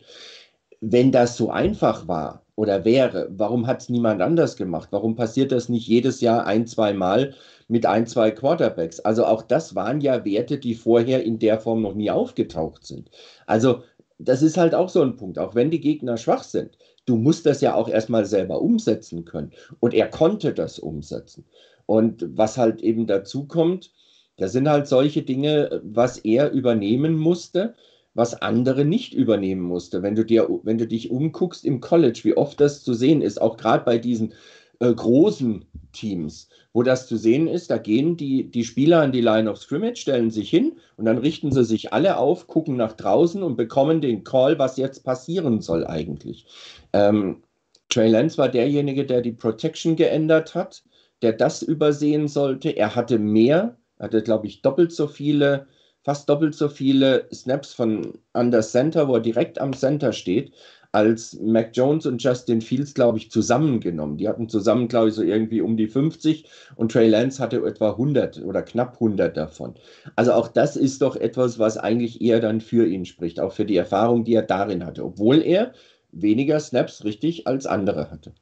Wenn 0.82 1.12
das 1.12 1.38
so 1.38 1.50
einfach 1.50 2.06
war 2.08 2.42
oder 2.56 2.84
wäre, 2.84 3.28
warum 3.30 3.66
hat 3.66 3.80
es 3.80 3.88
niemand 3.88 4.20
anders 4.20 4.56
gemacht? 4.56 4.88
Warum 4.92 5.14
passiert 5.14 5.50
das 5.50 5.70
nicht 5.70 5.88
jedes 5.88 6.20
Jahr 6.20 6.46
ein, 6.46 6.66
zwei 6.66 6.92
Mal 6.92 7.32
mit 7.68 7.86
ein, 7.86 8.06
zwei 8.06 8.30
Quarterbacks? 8.30 9.00
Also 9.00 9.24
auch 9.24 9.40
das 9.42 9.74
waren 9.74 10.02
ja 10.02 10.26
Werte, 10.26 10.58
die 10.58 10.74
vorher 10.74 11.24
in 11.24 11.38
der 11.38 11.58
Form 11.58 11.80
noch 11.80 11.94
nie 11.94 12.10
aufgetaucht 12.10 12.86
sind. 12.86 13.10
Also 13.46 13.82
das 14.18 14.42
ist 14.42 14.58
halt 14.58 14.74
auch 14.74 14.90
so 14.90 15.00
ein 15.00 15.16
Punkt, 15.16 15.38
auch 15.38 15.54
wenn 15.54 15.70
die 15.70 15.80
Gegner 15.80 16.18
schwach 16.18 16.42
sind 16.42 16.76
du 17.06 17.16
musst 17.16 17.46
das 17.46 17.60
ja 17.60 17.74
auch 17.74 17.88
erstmal 17.88 18.24
selber 18.26 18.60
umsetzen 18.60 19.24
können. 19.24 19.50
Und 19.80 19.94
er 19.94 20.08
konnte 20.08 20.52
das 20.52 20.78
umsetzen. 20.78 21.44
Und 21.86 22.24
was 22.36 22.56
halt 22.56 22.82
eben 22.82 23.06
dazu 23.06 23.46
kommt, 23.46 23.92
das 24.36 24.52
sind 24.52 24.68
halt 24.68 24.86
solche 24.86 25.22
Dinge, 25.22 25.82
was 25.84 26.18
er 26.18 26.50
übernehmen 26.52 27.16
musste, 27.16 27.74
was 28.14 28.40
andere 28.40 28.84
nicht 28.84 29.12
übernehmen 29.12 29.60
musste. 29.60 30.02
Wenn 30.02 30.14
du 30.14 30.24
dir, 30.24 30.48
wenn 30.62 30.78
du 30.78 30.86
dich 30.86 31.10
umguckst 31.10 31.64
im 31.64 31.80
College, 31.80 32.20
wie 32.22 32.36
oft 32.36 32.60
das 32.60 32.82
zu 32.82 32.94
sehen 32.94 33.22
ist, 33.22 33.40
auch 33.40 33.56
gerade 33.56 33.84
bei 33.84 33.98
diesen 33.98 34.34
äh, 34.80 34.92
großen 34.92 35.64
Teams, 35.92 36.48
wo 36.72 36.82
das 36.82 37.06
zu 37.06 37.16
sehen 37.16 37.46
ist, 37.46 37.70
da 37.70 37.78
gehen 37.78 38.16
die, 38.16 38.50
die 38.50 38.64
Spieler 38.64 39.00
an 39.00 39.12
die 39.12 39.20
Line 39.20 39.50
of 39.50 39.58
Scrimmage, 39.58 39.98
stellen 39.98 40.30
sich 40.30 40.50
hin 40.50 40.72
und 40.96 41.04
dann 41.04 41.18
richten 41.18 41.52
sie 41.52 41.64
sich 41.64 41.92
alle 41.92 42.16
auf, 42.16 42.46
gucken 42.46 42.76
nach 42.76 42.94
draußen 42.94 43.42
und 43.42 43.56
bekommen 43.56 44.00
den 44.00 44.24
Call, 44.24 44.58
was 44.58 44.76
jetzt 44.76 45.04
passieren 45.04 45.60
soll 45.60 45.86
eigentlich. 45.86 46.46
Ähm, 46.92 47.42
Trey 47.90 48.08
Lance 48.08 48.38
war 48.38 48.48
derjenige, 48.48 49.04
der 49.04 49.20
die 49.20 49.32
Protection 49.32 49.96
geändert 49.96 50.54
hat, 50.54 50.82
der 51.22 51.32
das 51.32 51.62
übersehen 51.62 52.28
sollte. 52.28 52.70
Er 52.70 52.94
hatte 52.94 53.18
mehr, 53.18 53.76
hatte, 53.98 54.22
glaube 54.22 54.46
ich, 54.46 54.62
doppelt 54.62 54.92
so 54.92 55.08
viele, 55.08 55.66
fast 56.02 56.28
doppelt 56.28 56.54
so 56.54 56.68
viele 56.68 57.28
Snaps 57.34 57.74
von 57.74 58.18
Under 58.32 58.62
Center, 58.62 59.08
wo 59.08 59.14
er 59.14 59.20
direkt 59.20 59.60
am 59.60 59.74
Center 59.74 60.12
steht, 60.12 60.52
als 60.92 61.38
Mac 61.40 61.70
Jones 61.74 62.06
und 62.06 62.22
Justin 62.22 62.60
Fields, 62.60 62.94
glaube 62.94 63.18
ich, 63.18 63.30
zusammengenommen. 63.30 64.16
Die 64.16 64.28
hatten 64.28 64.48
zusammen, 64.48 64.88
glaube 64.88 65.08
ich, 65.08 65.14
so 65.14 65.22
irgendwie 65.22 65.60
um 65.60 65.76
die 65.76 65.86
50 65.86 66.48
und 66.74 66.92
Trey 66.92 67.08
Lance 67.08 67.40
hatte 67.40 67.64
etwa 67.64 67.90
100 67.90 68.42
oder 68.42 68.62
knapp 68.62 68.94
100 68.94 69.36
davon. 69.36 69.74
Also 70.16 70.32
auch 70.32 70.48
das 70.48 70.76
ist 70.76 71.02
doch 71.02 71.16
etwas, 71.16 71.58
was 71.58 71.76
eigentlich 71.76 72.20
eher 72.20 72.40
dann 72.40 72.60
für 72.60 72.86
ihn 72.86 73.04
spricht, 73.04 73.38
auch 73.38 73.52
für 73.52 73.64
die 73.64 73.76
Erfahrung, 73.76 74.24
die 74.24 74.34
er 74.34 74.42
darin 74.42 74.84
hatte, 74.84 75.04
obwohl 75.04 75.42
er 75.42 75.72
weniger 76.10 76.58
Snaps 76.58 77.04
richtig 77.04 77.46
als 77.46 77.66
andere 77.66 78.10
hatte. 78.10 78.32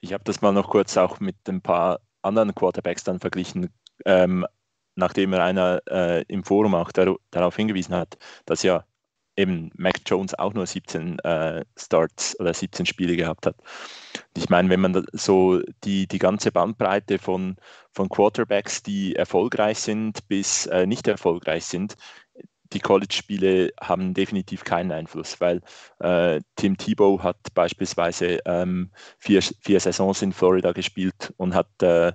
Ich 0.00 0.12
habe 0.12 0.22
das 0.24 0.42
mal 0.42 0.52
noch 0.52 0.70
kurz 0.70 0.96
auch 0.96 1.18
mit 1.18 1.36
ein 1.48 1.60
paar 1.60 2.00
anderen 2.22 2.54
Quarterbacks 2.54 3.02
dann 3.02 3.18
verglichen, 3.18 3.70
ähm, 4.04 4.46
nachdem 4.94 5.34
einer 5.34 5.80
äh, 5.90 6.24
im 6.28 6.44
Forum 6.44 6.76
auch 6.76 6.92
dar 6.92 7.16
darauf 7.30 7.56
hingewiesen 7.56 7.94
hat, 7.96 8.16
dass 8.46 8.62
ja 8.62 8.84
eben 9.38 9.70
Mac 9.76 10.00
Jones 10.04 10.34
auch 10.34 10.52
nur 10.52 10.66
17 10.66 11.20
äh, 11.20 11.64
Starts 11.76 12.38
oder 12.40 12.52
17 12.52 12.84
Spiele 12.84 13.16
gehabt 13.16 13.46
hat. 13.46 13.56
Ich 14.36 14.50
meine, 14.50 14.68
wenn 14.68 14.80
man 14.80 15.06
so 15.12 15.62
die, 15.84 16.06
die 16.06 16.18
ganze 16.18 16.50
Bandbreite 16.50 17.18
von, 17.18 17.56
von 17.92 18.08
Quarterbacks, 18.08 18.82
die 18.82 19.14
erfolgreich 19.14 19.78
sind 19.78 20.26
bis 20.28 20.66
äh, 20.66 20.86
nicht 20.86 21.06
erfolgreich 21.06 21.64
sind, 21.64 21.96
die 22.72 22.80
College-Spiele 22.80 23.70
haben 23.80 24.12
definitiv 24.12 24.64
keinen 24.64 24.92
Einfluss, 24.92 25.40
weil 25.40 25.62
äh, 26.00 26.40
Tim 26.56 26.76
Tebow 26.76 27.22
hat 27.22 27.38
beispielsweise 27.54 28.40
ähm, 28.44 28.90
vier, 29.18 29.40
vier 29.42 29.80
Saisons 29.80 30.20
in 30.20 30.32
Florida 30.32 30.72
gespielt 30.72 31.32
und 31.38 31.54
hat 31.54 31.82
äh, 31.82 32.12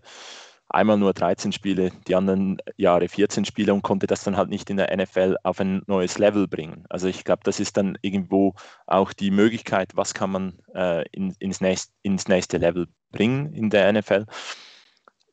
einmal 0.69 0.97
nur 0.97 1.13
13 1.13 1.51
Spiele, 1.51 1.91
die 2.07 2.15
anderen 2.15 2.57
Jahre 2.77 3.07
14 3.07 3.45
Spiele 3.45 3.73
und 3.73 3.83
konnte 3.83 4.07
das 4.07 4.23
dann 4.23 4.37
halt 4.37 4.49
nicht 4.49 4.69
in 4.69 4.77
der 4.77 4.95
NFL 4.95 5.37
auf 5.43 5.59
ein 5.59 5.83
neues 5.87 6.17
Level 6.17 6.47
bringen. 6.47 6.85
Also 6.89 7.07
ich 7.07 7.23
glaube, 7.23 7.41
das 7.43 7.59
ist 7.59 7.77
dann 7.77 7.97
irgendwo 8.01 8.55
auch 8.87 9.13
die 9.13 9.31
Möglichkeit, 9.31 9.95
was 9.95 10.13
kann 10.13 10.31
man 10.31 10.59
äh, 10.73 11.05
in, 11.11 11.35
ins, 11.39 11.61
nächst, 11.61 11.91
ins 12.01 12.27
nächste 12.27 12.57
Level 12.57 12.87
bringen 13.11 13.53
in 13.53 13.69
der 13.69 13.91
NFL 13.93 14.25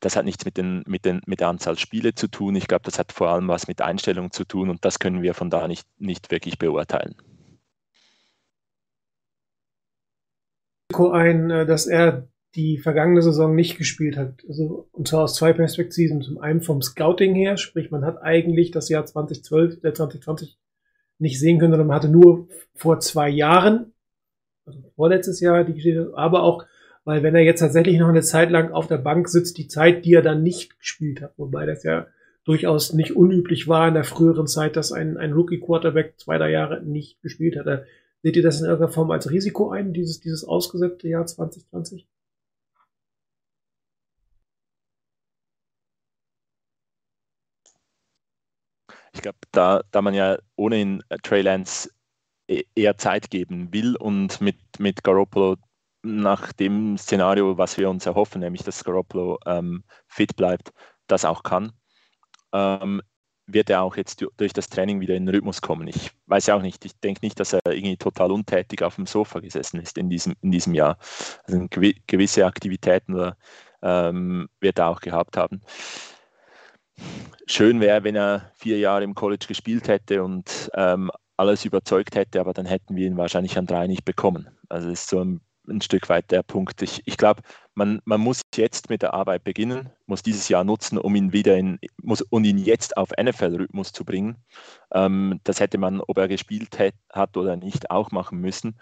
das 0.01 0.17
hat 0.17 0.25
nichts 0.25 0.45
mit, 0.45 0.57
den, 0.57 0.83
mit, 0.87 1.05
den, 1.05 1.21
mit 1.27 1.41
der 1.41 1.49
Anzahl 1.49 1.79
Spiele 1.79 2.15
zu 2.15 2.29
tun. 2.29 2.57
Ich 2.57 2.67
glaube, 2.67 2.83
das 2.85 2.99
hat 2.99 3.13
vor 3.13 3.29
allem 3.29 3.49
was 3.49 3.69
mit 3.69 3.83
Einstellung 3.83 4.33
zu 4.33 4.45
tun 4.45 4.71
und 4.71 4.85
das 4.85 4.99
können 4.99 5.23
wir 5.23 5.35
von 5.35 5.51
da 5.51 5.69
nicht, 5.69 5.87
nicht 5.99 6.31
wirklich 6.31 6.59
beurteilen. 6.59 7.15
ein, 11.13 11.51
äh, 11.51 11.67
dass 11.67 11.87
er 11.87 12.27
die 12.57 12.79
vergangene 12.79 13.23
Saison 13.23 13.55
nicht 13.55 13.79
gespielt 13.79 14.17
hat. 14.17 14.45
Also, 14.49 14.89
und 14.93 15.09
zwar 15.09 15.25
aus 15.25 15.37
zwei 15.37 15.53
Perspektiven. 15.53 16.23
Zum 16.23 16.39
einen 16.39 16.63
vom 16.63 16.83
Scouting 16.83 17.35
her, 17.35 17.57
sprich, 17.57 17.91
man 17.91 18.05
hat 18.05 18.23
eigentlich 18.23 18.71
das 18.71 18.89
Jahr 18.89 19.07
2012, 19.07 19.81
der 19.81 19.95
2020 19.95 20.59
nicht 21.19 21.39
sehen 21.39 21.59
können, 21.59 21.73
sondern 21.73 21.89
man 21.89 21.97
hatte 21.97 22.09
nur 22.09 22.49
vor 22.75 22.99
zwei 23.01 23.29
Jahren, 23.29 23.93
also 24.67 24.81
vorletztes 24.97 25.41
Jahr 25.41 25.65
die 25.65 25.75
Geschichte, 25.75 26.13
aber 26.15 26.43
auch 26.43 26.65
weil 27.05 27.23
wenn 27.23 27.35
er 27.35 27.43
jetzt 27.43 27.61
tatsächlich 27.61 27.99
noch 27.99 28.09
eine 28.09 28.23
Zeit 28.23 28.51
lang 28.51 28.73
auf 28.73 28.87
der 28.87 28.99
Bank 28.99 29.29
sitzt, 29.29 29.59
die 29.59 29.69
Zeit, 29.69 30.05
die 30.05 30.15
er 30.15 30.23
dann 30.23 30.43
nicht 30.43 30.79
gespielt 30.79 31.23
hat, 31.23 31.33
wobei 31.39 31.67
das 31.67 31.83
ja 31.83 32.07
durchaus 32.45 32.93
nicht 32.93 33.17
unüblich 33.17 33.69
war 33.69 33.89
in 33.89 33.95
der 33.95 34.05
früheren 34.05 34.47
Zeit, 34.47 34.77
dass 34.77 34.93
ein, 34.93 35.17
ein 35.17 35.33
Rookie-Quarterback 35.33 36.15
zwei, 36.19 36.39
drei 36.39 36.51
Jahre 36.51 36.83
nicht 36.83 37.21
gespielt 37.23 37.57
hat. 37.57 37.85
Seht 38.23 38.37
ihr 38.37 38.43
das 38.43 38.61
in 38.61 38.67
irgendeiner 38.67 38.93
Form 38.93 39.11
als 39.11 39.31
Risiko 39.31 39.71
ein, 39.71 39.93
dieses, 39.93 40.21
dieses 40.21 40.45
ausgesetzte 40.45 41.09
Jahr 41.09 41.27
2020? 41.27 42.07
Ich 49.13 49.23
glaube, 49.23 49.39
da, 49.53 49.83
da 49.91 50.03
man 50.03 50.15
ja 50.15 50.39
ohnehin 50.57 51.03
Trey 51.23 51.43
Lance 51.43 51.91
e-, 52.49 52.65
eher 52.75 52.97
Zeit 52.99 53.31
geben 53.31 53.73
will 53.73 53.97
und 53.97 54.41
mit, 54.41 54.59
mit 54.79 55.03
Garoppolo 55.05 55.57
nach 56.03 56.53
dem 56.53 56.97
Szenario, 56.97 57.59
was 57.59 57.77
wir 57.77 57.91
uns 57.91 58.07
erhoffen, 58.07 58.41
nämlich 58.41 58.63
dass 58.63 58.85
Garoppolo 58.85 59.39
ähm, 59.47 59.85
fit 60.09 60.37
bleibt, 60.37 60.73
das 61.07 61.25
auch 61.25 61.43
kann, 61.43 61.73
ähm, 62.53 63.03
wird 63.47 63.69
er 63.71 63.83
auch 63.83 63.97
jetzt 63.97 64.25
durch 64.37 64.53
das 64.53 64.69
Training 64.69 65.01
wieder 65.01 65.15
in 65.15 65.27
den 65.27 65.35
Rhythmus 65.35 65.61
kommen. 65.61 65.89
Ich 65.89 66.13
weiß 66.27 66.47
ja 66.47 66.57
auch 66.57 66.63
nicht, 66.63 66.85
ich 66.85 66.99
denke 67.01 67.21
nicht, 67.25 67.39
dass 67.41 67.53
er 67.53 67.61
irgendwie 67.67 67.97
total 67.97 68.31
untätig 68.31 68.83
auf 68.83 68.95
dem 68.95 69.07
Sofa 69.07 69.41
gesessen 69.41 69.81
ist 69.81 69.99
in 69.99 70.09
diesem, 70.09 70.37
in 70.41 70.53
diesem 70.53 70.75
Jahr. 70.75 70.99
Also 71.45 71.67
gewisse 72.07 72.47
Aktivitäten 72.47 73.15
oder, 73.15 73.37
ähm, 73.83 74.49
wird 74.61 74.79
er 74.79 74.89
auch 74.89 75.01
gehabt 75.01 75.37
haben. 75.37 75.63
Schön 77.51 77.81
wäre, 77.81 78.05
wenn 78.05 78.15
er 78.15 78.53
vier 78.55 78.79
Jahre 78.79 79.03
im 79.03 79.15
College 79.15 79.47
gespielt 79.49 79.89
hätte 79.89 80.23
und 80.23 80.71
ähm, 80.75 81.11
alles 81.37 81.65
überzeugt 81.65 82.15
hätte, 82.15 82.39
aber 82.39 82.53
dann 82.53 82.67
hätten 82.67 82.95
wir 82.95 83.07
ihn 83.07 83.17
wahrscheinlich 83.17 83.59
an 83.59 83.67
drei 83.67 83.89
nicht 83.89 84.05
bekommen. 84.05 84.49
Also 84.69 84.89
das 84.89 85.01
ist 85.01 85.09
so 85.09 85.21
ein 85.21 85.41
ein 85.71 85.81
Stück 85.81 86.09
weit 86.09 86.31
der 86.31 86.43
Punkt. 86.43 86.83
Ich, 86.83 87.03
ich 87.07 87.17
glaube, 87.17 87.43
man, 87.75 88.01
man 88.05 88.21
muss 88.21 88.43
jetzt 88.55 88.91
mit 88.91 89.03
der 89.03 89.15
Arbeit 89.15 89.45
beginnen, 89.45 89.91
muss 90.07 90.23
dieses 90.23 90.49
Jahr 90.49 90.65
nutzen, 90.65 90.99
um 90.99 91.15
ihn 91.15 91.33
wieder 91.33 91.57
in, 91.57 91.79
muss, 92.03 92.23
und 92.23 92.45
ihn 92.45 92.59
jetzt 92.59 92.97
auf 92.97 93.11
NFL-Rhythmus 93.11 93.93
zu 93.93 94.05
bringen. 94.05 94.37
Ähm, 94.93 95.41
das 95.45 95.61
hätte 95.61 95.79
man, 95.79 96.01
ob 96.01 96.19
er 96.19 96.29
gespielt 96.29 96.79
hat, 97.13 97.37
oder 97.37 97.57
nicht, 97.57 97.91
auch 97.91 98.11
machen 98.11 98.41
müssen. 98.41 98.79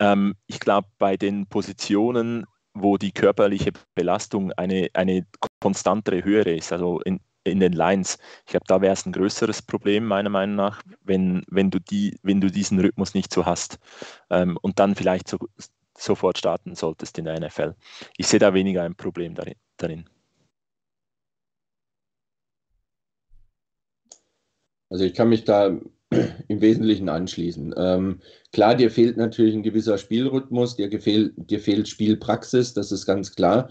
Ähm, 0.00 0.34
ich 0.46 0.60
glaube, 0.60 0.88
bei 0.98 1.16
den 1.16 1.46
Positionen, 1.46 2.46
wo 2.74 2.96
die 2.96 3.12
körperliche 3.12 3.72
Belastung 3.94 4.52
eine, 4.52 4.88
eine 4.94 5.26
konstantere, 5.60 6.24
höhere 6.24 6.54
ist, 6.54 6.72
also 6.72 7.00
in, 7.00 7.20
in 7.48 7.60
den 7.60 7.72
Lines. 7.72 8.18
Ich 8.46 8.50
glaube, 8.50 8.66
da 8.66 8.80
wäre 8.80 8.92
es 8.92 9.06
ein 9.06 9.12
größeres 9.12 9.62
Problem, 9.62 10.06
meiner 10.06 10.30
Meinung 10.30 10.56
nach, 10.56 10.82
wenn, 11.02 11.44
wenn, 11.48 11.70
du, 11.70 11.80
die, 11.80 12.18
wenn 12.22 12.40
du 12.40 12.50
diesen 12.50 12.80
Rhythmus 12.80 13.14
nicht 13.14 13.32
so 13.32 13.46
hast 13.46 13.78
ähm, 14.30 14.58
und 14.62 14.78
dann 14.78 14.94
vielleicht 14.94 15.28
so, 15.28 15.38
sofort 15.96 16.38
starten 16.38 16.74
solltest 16.74 17.18
in 17.18 17.24
der 17.24 17.40
NFL. 17.40 17.74
Ich 18.16 18.26
sehe 18.28 18.40
da 18.40 18.54
weniger 18.54 18.82
ein 18.82 18.94
Problem 18.94 19.34
darin. 19.76 20.04
Also 24.90 25.04
ich 25.04 25.14
kann 25.14 25.28
mich 25.28 25.44
da 25.44 25.78
im 26.48 26.60
Wesentlichen 26.60 27.08
anschließen. 27.08 27.74
Ähm, 27.76 28.20
klar, 28.52 28.74
dir 28.74 28.90
fehlt 28.90 29.16
natürlich 29.16 29.54
ein 29.54 29.62
gewisser 29.62 29.98
Spielrhythmus, 29.98 30.76
dir, 30.76 30.88
gefehl, 30.88 31.32
dir 31.36 31.60
fehlt 31.60 31.88
Spielpraxis, 31.88 32.72
das 32.74 32.92
ist 32.92 33.06
ganz 33.06 33.34
klar. 33.34 33.70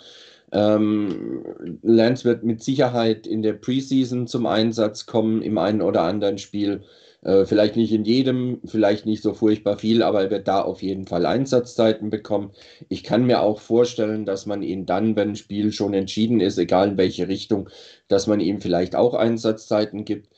Ähm, 0.52 1.44
Lance 1.82 2.24
wird 2.24 2.44
mit 2.44 2.64
Sicherheit 2.64 3.28
in 3.28 3.42
der 3.42 3.54
Preseason 3.54 4.28
zum 4.28 4.46
Einsatz 4.46 5.06
kommen, 5.06 5.42
im 5.42 5.58
einen 5.58 5.82
oder 5.82 6.04
anderen 6.04 6.38
Spiel. 6.38 6.84
Äh, 7.22 7.46
vielleicht 7.46 7.76
nicht 7.76 7.92
in 7.92 8.06
jedem, 8.06 8.62
vielleicht 8.64 9.06
nicht 9.06 9.24
so 9.24 9.34
furchtbar 9.34 9.78
viel, 9.78 10.04
aber 10.04 10.24
er 10.24 10.32
wird 10.32 10.48
da 10.48 10.62
auf 10.62 10.82
jeden 10.82 11.08
Fall 11.08 11.26
Einsatzzeiten 11.26 12.10
bekommen. 12.10 12.52
Ich 12.90 13.04
kann 13.04 13.26
mir 13.26 13.42
auch 13.42 13.60
vorstellen, 13.60 14.26
dass 14.26 14.46
man 14.46 14.62
ihn 14.62 14.86
dann, 14.86 15.16
wenn 15.16 15.30
ein 15.30 15.36
Spiel 15.36 15.72
schon 15.74 15.94
entschieden 15.94 16.40
ist, 16.40 16.58
egal 16.58 16.90
in 16.90 16.98
welche 16.98 17.28
Richtung, 17.28 17.70
dass 18.08 18.28
man 18.28 18.40
ihm 18.40 18.62
vielleicht 18.62 18.96
auch 18.96 19.14
Einsatzzeiten 19.16 20.06
gibt. 20.06 20.30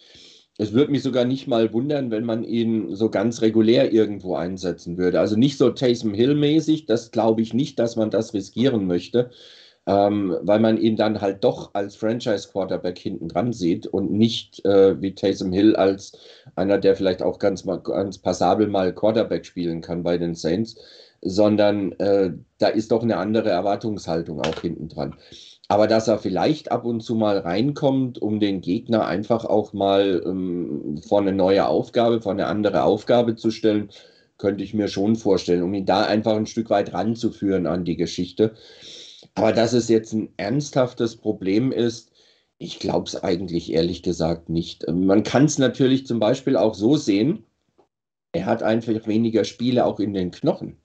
Es 0.57 0.73
würde 0.73 0.91
mich 0.91 1.03
sogar 1.03 1.25
nicht 1.25 1.47
mal 1.47 1.71
wundern, 1.73 2.11
wenn 2.11 2.25
man 2.25 2.43
ihn 2.43 2.95
so 2.95 3.09
ganz 3.09 3.41
regulär 3.41 3.93
irgendwo 3.93 4.35
einsetzen 4.35 4.97
würde. 4.97 5.19
Also 5.19 5.37
nicht 5.37 5.57
so 5.57 5.69
Taysom 5.69 6.13
Hill 6.13 6.35
mäßig, 6.35 6.85
das 6.85 7.11
glaube 7.11 7.41
ich 7.41 7.53
nicht, 7.53 7.79
dass 7.79 7.95
man 7.95 8.09
das 8.09 8.33
riskieren 8.33 8.87
möchte 8.87 9.29
ähm, 9.85 10.37
weil 10.41 10.59
man 10.59 10.77
ihn 10.77 10.95
dann 10.95 11.21
halt 11.21 11.43
doch 11.43 11.71
als 11.73 11.95
Franchise-Quarterback 11.95 12.97
hinten 12.97 13.27
dran 13.27 13.53
sieht 13.53 13.87
und 13.87 14.11
nicht 14.11 14.63
äh, 14.65 15.01
wie 15.01 15.15
Taysom 15.15 15.51
Hill 15.51 15.75
als 15.75 16.17
einer, 16.55 16.77
der 16.77 16.95
vielleicht 16.95 17.21
auch 17.21 17.39
ganz, 17.39 17.65
ganz 17.83 18.17
passabel 18.17 18.67
mal 18.67 18.93
Quarterback 18.93 19.45
spielen 19.45 19.81
kann 19.81 20.03
bei 20.03 20.17
den 20.17 20.35
Saints, 20.35 20.75
sondern 21.21 21.93
äh, 21.93 22.33
da 22.59 22.67
ist 22.67 22.91
doch 22.91 23.03
eine 23.03 23.17
andere 23.17 23.49
Erwartungshaltung 23.49 24.41
auch 24.41 24.61
hinten 24.61 24.89
dran. 24.89 25.15
Aber 25.67 25.85
dass 25.85 26.07
er 26.07 26.17
vielleicht 26.17 26.71
ab 26.71 26.83
und 26.83 27.01
zu 27.01 27.13
mal 27.15 27.37
reinkommt, 27.37 28.19
um 28.19 28.39
den 28.39 28.61
Gegner 28.61 29.05
einfach 29.05 29.45
auch 29.45 29.71
mal 29.71 30.21
ähm, 30.25 30.99
vor 31.07 31.21
eine 31.21 31.31
neue 31.31 31.67
Aufgabe, 31.67 32.21
vor 32.21 32.31
eine 32.31 32.47
andere 32.47 32.83
Aufgabe 32.83 33.35
zu 33.35 33.51
stellen, 33.51 33.89
könnte 34.39 34.63
ich 34.63 34.73
mir 34.73 34.87
schon 34.87 35.15
vorstellen, 35.15 35.61
um 35.61 35.73
ihn 35.73 35.85
da 35.85 36.03
einfach 36.05 36.35
ein 36.35 36.47
Stück 36.47 36.71
weit 36.71 36.93
ranzuführen 36.93 37.67
an 37.67 37.85
die 37.85 37.97
Geschichte. 37.97 38.55
Aber 39.35 39.53
dass 39.53 39.73
es 39.73 39.89
jetzt 39.89 40.13
ein 40.13 40.29
ernsthaftes 40.37 41.15
Problem 41.15 41.71
ist, 41.71 42.11
ich 42.57 42.79
glaube 42.79 43.07
es 43.07 43.23
eigentlich 43.23 43.71
ehrlich 43.71 44.03
gesagt 44.03 44.49
nicht. 44.49 44.85
Man 44.91 45.23
kann 45.23 45.45
es 45.45 45.57
natürlich 45.57 46.05
zum 46.05 46.19
Beispiel 46.19 46.57
auch 46.57 46.75
so 46.75 46.97
sehen, 46.97 47.45
er 48.33 48.45
hat 48.45 48.63
einfach 48.63 49.07
weniger 49.07 49.43
Spiele 49.43 49.85
auch 49.85 49.99
in 49.99 50.13
den 50.13 50.31
Knochen. 50.31 50.77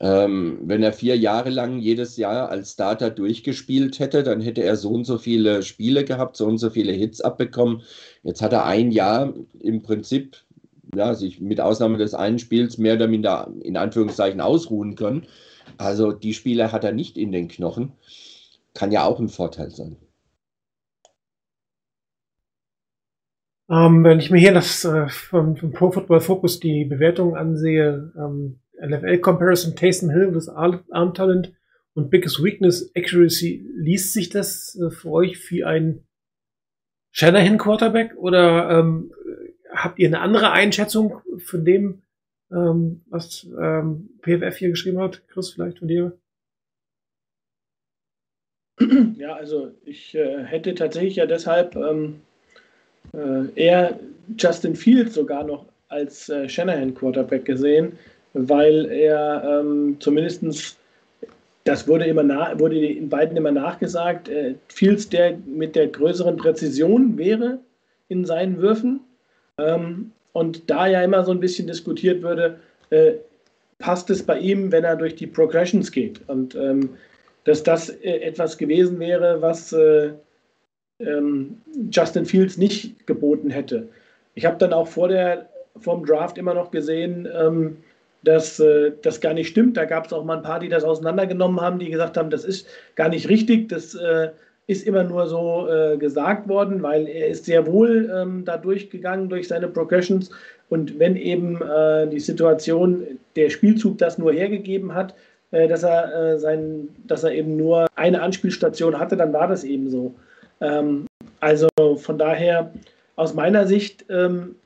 Ähm, 0.00 0.58
wenn 0.64 0.82
er 0.82 0.92
vier 0.92 1.16
Jahre 1.16 1.50
lang 1.50 1.78
jedes 1.78 2.16
Jahr 2.16 2.48
als 2.48 2.72
Starter 2.72 3.10
durchgespielt 3.10 4.00
hätte, 4.00 4.24
dann 4.24 4.40
hätte 4.40 4.62
er 4.62 4.76
so 4.76 4.90
und 4.90 5.04
so 5.04 5.18
viele 5.18 5.62
Spiele 5.62 6.04
gehabt, 6.04 6.36
so 6.36 6.46
und 6.46 6.58
so 6.58 6.70
viele 6.70 6.92
Hits 6.92 7.20
abbekommen. 7.20 7.82
Jetzt 8.24 8.42
hat 8.42 8.52
er 8.52 8.66
ein 8.66 8.90
Jahr 8.90 9.32
im 9.60 9.82
Prinzip, 9.82 10.36
ja, 10.96 11.14
sich 11.14 11.40
mit 11.40 11.60
Ausnahme 11.60 11.98
des 11.98 12.14
einen 12.14 12.40
Spiels 12.40 12.76
mehr 12.76 12.94
oder 12.96 13.06
minder 13.06 13.52
in 13.62 13.76
Anführungszeichen 13.76 14.40
ausruhen 14.40 14.96
können. 14.96 15.26
Also 15.78 16.12
die 16.12 16.34
Spieler 16.34 16.72
hat 16.72 16.84
er 16.84 16.92
nicht 16.92 17.16
in 17.16 17.32
den 17.32 17.48
Knochen. 17.48 17.92
Kann 18.74 18.92
ja 18.92 19.04
auch 19.04 19.20
ein 19.20 19.28
Vorteil 19.28 19.70
sein. 19.70 19.96
Ähm, 23.70 24.04
wenn 24.04 24.18
ich 24.18 24.30
mir 24.30 24.38
hier 24.38 24.52
das 24.52 24.84
äh, 24.84 25.08
vom, 25.08 25.56
vom, 25.56 25.72
Pro 25.72 25.90
Football 25.90 26.20
Focus 26.20 26.60
die 26.60 26.84
Bewertung 26.84 27.34
ansehe, 27.34 28.12
ähm, 28.16 28.60
NFL 28.84 29.18
Comparison, 29.18 29.74
Taysom 29.74 30.10
Hill, 30.10 30.32
das 30.32 30.48
Arm 30.48 31.14
Talent 31.14 31.52
und 31.94 32.10
Biggest 32.10 32.42
Weakness 32.42 32.90
Accuracy, 32.94 33.66
liest 33.74 34.12
sich 34.12 34.28
das 34.28 34.76
äh, 34.76 34.90
für 34.90 35.10
euch 35.10 35.50
wie 35.50 35.64
ein 35.64 36.04
Shanahan 37.10 37.58
Quarterback 37.58 38.14
oder 38.16 38.78
ähm, 38.78 39.12
habt 39.72 39.98
ihr 39.98 40.08
eine 40.08 40.20
andere 40.20 40.50
Einschätzung 40.50 41.20
von 41.38 41.64
dem, 41.64 42.02
ähm, 42.52 43.02
was 43.06 43.46
ähm, 43.58 44.10
PFF 44.22 44.56
hier 44.56 44.70
geschrieben 44.70 44.98
hat. 44.98 45.26
Chris, 45.28 45.50
vielleicht 45.50 45.78
von 45.78 45.88
dir? 45.88 46.16
Ja, 49.16 49.34
also 49.34 49.70
ich 49.84 50.14
äh, 50.14 50.42
hätte 50.44 50.74
tatsächlich 50.74 51.16
ja 51.16 51.26
deshalb 51.26 51.76
ähm, 51.76 52.20
äh, 53.12 53.46
eher 53.54 53.98
Justin 54.36 54.74
Fields 54.74 55.14
sogar 55.14 55.44
noch 55.44 55.66
als 55.88 56.28
äh, 56.28 56.48
Shanahan 56.48 56.94
Quarterback 56.94 57.44
gesehen, 57.44 57.98
weil 58.32 58.86
er 58.86 59.60
ähm, 59.60 59.96
zumindest 60.00 60.76
das 61.64 61.88
wurde 61.88 62.04
immer 62.04 62.22
nach, 62.22 62.58
wurde 62.58 62.76
in 62.76 63.08
beiden 63.08 63.36
immer 63.36 63.50
nachgesagt, 63.52 64.28
äh, 64.28 64.54
Fields 64.68 65.08
der 65.08 65.38
mit 65.46 65.74
der 65.76 65.88
größeren 65.88 66.36
Präzision 66.36 67.16
wäre 67.16 67.58
in 68.08 68.24
seinen 68.26 68.58
Würfen. 68.58 69.00
Ähm, 69.58 70.12
und 70.34 70.68
da 70.68 70.86
ja 70.86 71.02
immer 71.02 71.24
so 71.24 71.30
ein 71.30 71.40
bisschen 71.40 71.66
diskutiert 71.66 72.22
würde, 72.22 72.58
äh, 72.90 73.12
passt 73.78 74.10
es 74.10 74.22
bei 74.22 74.38
ihm, 74.38 74.70
wenn 74.70 74.84
er 74.84 74.96
durch 74.96 75.14
die 75.14 75.26
Progressions 75.26 75.90
geht? 75.90 76.20
Und 76.28 76.54
ähm, 76.54 76.90
dass 77.44 77.62
das 77.62 77.88
äh, 77.88 78.18
etwas 78.20 78.58
gewesen 78.58 78.98
wäre, 78.98 79.40
was 79.40 79.72
äh, 79.72 80.10
ähm, 80.98 81.62
Justin 81.90 82.26
Fields 82.26 82.56
nicht 82.56 83.06
geboten 83.06 83.48
hätte. 83.48 83.88
Ich 84.34 84.44
habe 84.44 84.58
dann 84.58 84.72
auch 84.72 84.88
vor 84.88 85.08
der, 85.08 85.48
vom 85.78 86.04
Draft 86.04 86.36
immer 86.36 86.54
noch 86.54 86.70
gesehen, 86.70 87.28
ähm, 87.32 87.76
dass 88.24 88.58
äh, 88.58 88.92
das 89.02 89.20
gar 89.20 89.34
nicht 89.34 89.48
stimmt. 89.48 89.76
Da 89.76 89.84
gab 89.84 90.06
es 90.06 90.12
auch 90.12 90.24
mal 90.24 90.38
ein 90.38 90.42
paar, 90.42 90.58
die 90.58 90.68
das 90.68 90.82
auseinandergenommen 90.82 91.60
haben, 91.60 91.78
die 91.78 91.90
gesagt 91.90 92.16
haben, 92.16 92.30
das 92.30 92.44
ist 92.44 92.66
gar 92.96 93.08
nicht 93.08 93.28
richtig, 93.28 93.68
das 93.68 93.94
äh, 93.94 94.30
ist 94.66 94.86
immer 94.86 95.04
nur 95.04 95.26
so 95.26 95.68
äh, 95.68 95.96
gesagt 95.98 96.48
worden, 96.48 96.82
weil 96.82 97.06
er 97.06 97.28
ist 97.28 97.44
sehr 97.44 97.66
wohl 97.66 98.10
ähm, 98.14 98.44
da 98.44 98.56
durchgegangen 98.56 99.28
durch 99.28 99.48
seine 99.48 99.68
Progressions. 99.68 100.30
Und 100.70 100.98
wenn 100.98 101.16
eben 101.16 101.60
äh, 101.60 102.08
die 102.08 102.20
Situation, 102.20 103.06
der 103.36 103.50
Spielzug 103.50 103.98
das 103.98 104.16
nur 104.16 104.32
hergegeben 104.32 104.94
hat, 104.94 105.14
äh, 105.50 105.68
dass, 105.68 105.82
er, 105.82 106.14
äh, 106.14 106.38
sein, 106.38 106.88
dass 107.06 107.24
er 107.24 107.32
eben 107.32 107.56
nur 107.56 107.86
eine 107.94 108.22
Anspielstation 108.22 108.98
hatte, 108.98 109.16
dann 109.16 109.32
war 109.32 109.48
das 109.48 109.64
eben 109.64 109.90
so. 109.90 110.14
Ähm, 110.60 111.06
also 111.40 111.68
von 111.96 112.16
daher, 112.16 112.72
aus 113.16 113.34
meiner 113.34 113.66
Sicht, 113.66 114.04
ähm, 114.08 114.56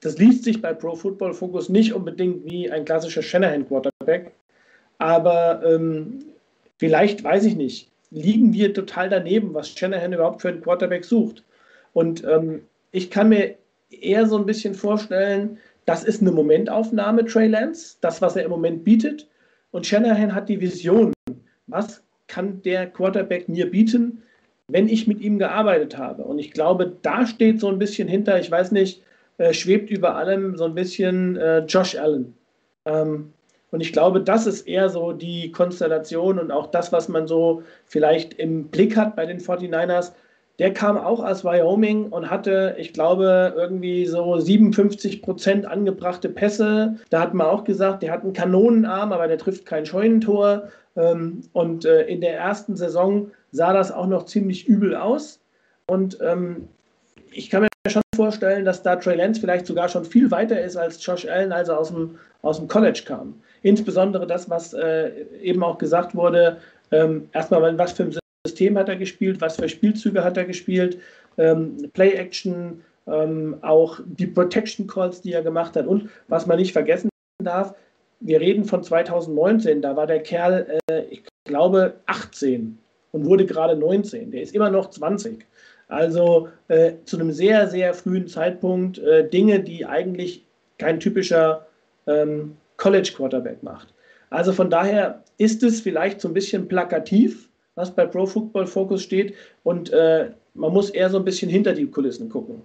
das 0.00 0.18
liest 0.18 0.44
sich 0.44 0.60
bei 0.60 0.74
Pro 0.74 0.94
Football 0.96 1.32
Focus 1.32 1.68
nicht 1.68 1.94
unbedingt 1.94 2.44
wie 2.44 2.70
ein 2.70 2.84
klassischer 2.84 3.22
Shanahan 3.22 3.66
Quarterback, 3.66 4.32
aber 4.98 5.62
ähm, 5.64 6.24
vielleicht, 6.78 7.24
weiß 7.24 7.44
ich 7.44 7.56
nicht, 7.56 7.90
liegen 8.14 8.52
wir 8.52 8.72
total 8.72 9.08
daneben, 9.08 9.54
was 9.54 9.70
Shanahan 9.70 10.12
überhaupt 10.12 10.40
für 10.40 10.48
einen 10.48 10.60
Quarterback 10.60 11.04
sucht. 11.04 11.42
Und 11.92 12.24
ähm, 12.24 12.62
ich 12.92 13.10
kann 13.10 13.28
mir 13.28 13.56
eher 13.90 14.26
so 14.26 14.38
ein 14.38 14.46
bisschen 14.46 14.74
vorstellen, 14.74 15.58
das 15.84 16.04
ist 16.04 16.22
eine 16.22 16.30
Momentaufnahme, 16.30 17.24
Trey 17.24 17.48
Lance, 17.48 17.96
das, 18.00 18.22
was 18.22 18.36
er 18.36 18.44
im 18.44 18.50
Moment 18.50 18.84
bietet. 18.84 19.28
Und 19.72 19.86
Shanahan 19.86 20.34
hat 20.34 20.48
die 20.48 20.60
Vision, 20.60 21.12
was 21.66 22.02
kann 22.28 22.62
der 22.62 22.86
Quarterback 22.86 23.48
mir 23.48 23.68
bieten, 23.68 24.22
wenn 24.68 24.88
ich 24.88 25.06
mit 25.06 25.20
ihm 25.20 25.38
gearbeitet 25.38 25.98
habe. 25.98 26.22
Und 26.22 26.38
ich 26.38 26.52
glaube, 26.52 26.96
da 27.02 27.26
steht 27.26 27.60
so 27.60 27.68
ein 27.68 27.78
bisschen 27.78 28.08
hinter, 28.08 28.38
ich 28.38 28.50
weiß 28.50 28.72
nicht, 28.72 29.02
äh, 29.38 29.52
schwebt 29.52 29.90
über 29.90 30.14
allem 30.14 30.56
so 30.56 30.64
ein 30.64 30.74
bisschen 30.74 31.36
äh, 31.36 31.64
Josh 31.66 31.96
Allen. 31.96 32.34
Ähm, 32.84 33.32
Und 33.74 33.80
ich 33.80 33.92
glaube, 33.92 34.20
das 34.20 34.46
ist 34.46 34.68
eher 34.68 34.88
so 34.88 35.10
die 35.10 35.50
Konstellation 35.50 36.38
und 36.38 36.52
auch 36.52 36.68
das, 36.68 36.92
was 36.92 37.08
man 37.08 37.26
so 37.26 37.64
vielleicht 37.86 38.34
im 38.34 38.68
Blick 38.68 38.96
hat 38.96 39.16
bei 39.16 39.26
den 39.26 39.40
49ers. 39.40 40.12
Der 40.60 40.72
kam 40.72 40.96
auch 40.96 41.18
aus 41.18 41.44
Wyoming 41.44 42.10
und 42.10 42.30
hatte, 42.30 42.76
ich 42.78 42.92
glaube, 42.92 43.52
irgendwie 43.56 44.06
so 44.06 44.38
57 44.38 45.22
Prozent 45.22 45.66
angebrachte 45.66 46.28
Pässe. 46.28 46.94
Da 47.10 47.18
hat 47.18 47.34
man 47.34 47.48
auch 47.48 47.64
gesagt, 47.64 48.04
der 48.04 48.12
hat 48.12 48.22
einen 48.22 48.32
Kanonenarm, 48.32 49.12
aber 49.12 49.26
der 49.26 49.38
trifft 49.38 49.66
kein 49.66 49.84
Scheunentor. 49.84 50.68
Ähm, 50.94 51.40
und 51.52 51.84
äh, 51.84 52.04
in 52.04 52.20
der 52.20 52.38
ersten 52.38 52.76
Saison 52.76 53.32
sah 53.50 53.72
das 53.72 53.90
auch 53.90 54.06
noch 54.06 54.26
ziemlich 54.26 54.68
übel 54.68 54.94
aus. 54.94 55.40
Und 55.88 56.18
ähm, 56.20 56.68
ich 57.32 57.50
kann 57.50 57.62
mir 57.62 57.68
schon 57.90 58.02
vorstellen, 58.14 58.64
dass 58.64 58.84
da 58.84 58.94
Trey 58.94 59.16
Lance 59.16 59.40
vielleicht 59.40 59.66
sogar 59.66 59.88
schon 59.88 60.04
viel 60.04 60.30
weiter 60.30 60.60
ist 60.60 60.76
als 60.76 61.04
Josh 61.04 61.26
Allen, 61.26 61.50
als 61.50 61.68
er 61.68 61.80
aus 61.80 61.88
dem, 61.88 62.20
aus 62.42 62.58
dem 62.58 62.68
College 62.68 63.02
kam. 63.04 63.34
Insbesondere 63.64 64.26
das, 64.26 64.50
was 64.50 64.74
äh, 64.74 65.10
eben 65.40 65.62
auch 65.64 65.78
gesagt 65.78 66.14
wurde, 66.14 66.58
ähm, 66.90 67.30
erstmal, 67.32 67.78
was 67.78 67.92
für 67.92 68.02
ein 68.02 68.14
System 68.46 68.76
hat 68.76 68.90
er 68.90 68.96
gespielt, 68.96 69.40
was 69.40 69.56
für 69.56 69.70
Spielzüge 69.70 70.22
hat 70.22 70.36
er 70.36 70.44
gespielt, 70.44 70.98
ähm, 71.38 71.90
Play-Action, 71.94 72.82
ähm, 73.06 73.56
auch 73.62 74.00
die 74.04 74.26
Protection 74.26 74.86
Calls, 74.86 75.22
die 75.22 75.32
er 75.32 75.42
gemacht 75.42 75.76
hat. 75.76 75.86
Und 75.86 76.10
was 76.28 76.46
man 76.46 76.58
nicht 76.58 76.74
vergessen 76.74 77.08
darf, 77.42 77.74
wir 78.20 78.38
reden 78.38 78.66
von 78.66 78.82
2019, 78.82 79.80
da 79.80 79.96
war 79.96 80.06
der 80.06 80.22
Kerl, 80.22 80.78
äh, 80.90 81.04
ich 81.04 81.24
glaube, 81.46 81.94
18 82.04 82.78
und 83.12 83.24
wurde 83.24 83.46
gerade 83.46 83.76
19. 83.76 84.30
Der 84.30 84.42
ist 84.42 84.54
immer 84.54 84.68
noch 84.68 84.90
20. 84.90 85.46
Also 85.88 86.48
äh, 86.68 86.92
zu 87.06 87.18
einem 87.18 87.32
sehr, 87.32 87.66
sehr 87.68 87.94
frühen 87.94 88.28
Zeitpunkt 88.28 88.98
äh, 88.98 89.26
Dinge, 89.26 89.60
die 89.60 89.86
eigentlich 89.86 90.44
kein 90.76 91.00
typischer 91.00 91.66
ähm, 92.06 92.58
College 92.84 93.12
Quarterback 93.16 93.62
macht. 93.62 93.94
Also 94.28 94.52
von 94.52 94.68
daher 94.68 95.24
ist 95.38 95.62
es 95.62 95.80
vielleicht 95.80 96.20
so 96.20 96.28
ein 96.28 96.34
bisschen 96.34 96.68
plakativ, 96.68 97.48
was 97.76 97.94
bei 97.94 98.04
Pro 98.04 98.26
Football 98.26 98.66
Focus 98.66 99.02
steht 99.02 99.34
und 99.62 99.88
äh, 99.88 100.34
man 100.52 100.70
muss 100.70 100.90
eher 100.90 101.08
so 101.08 101.16
ein 101.16 101.24
bisschen 101.24 101.48
hinter 101.48 101.72
die 101.72 101.86
Kulissen 101.86 102.28
gucken. 102.28 102.60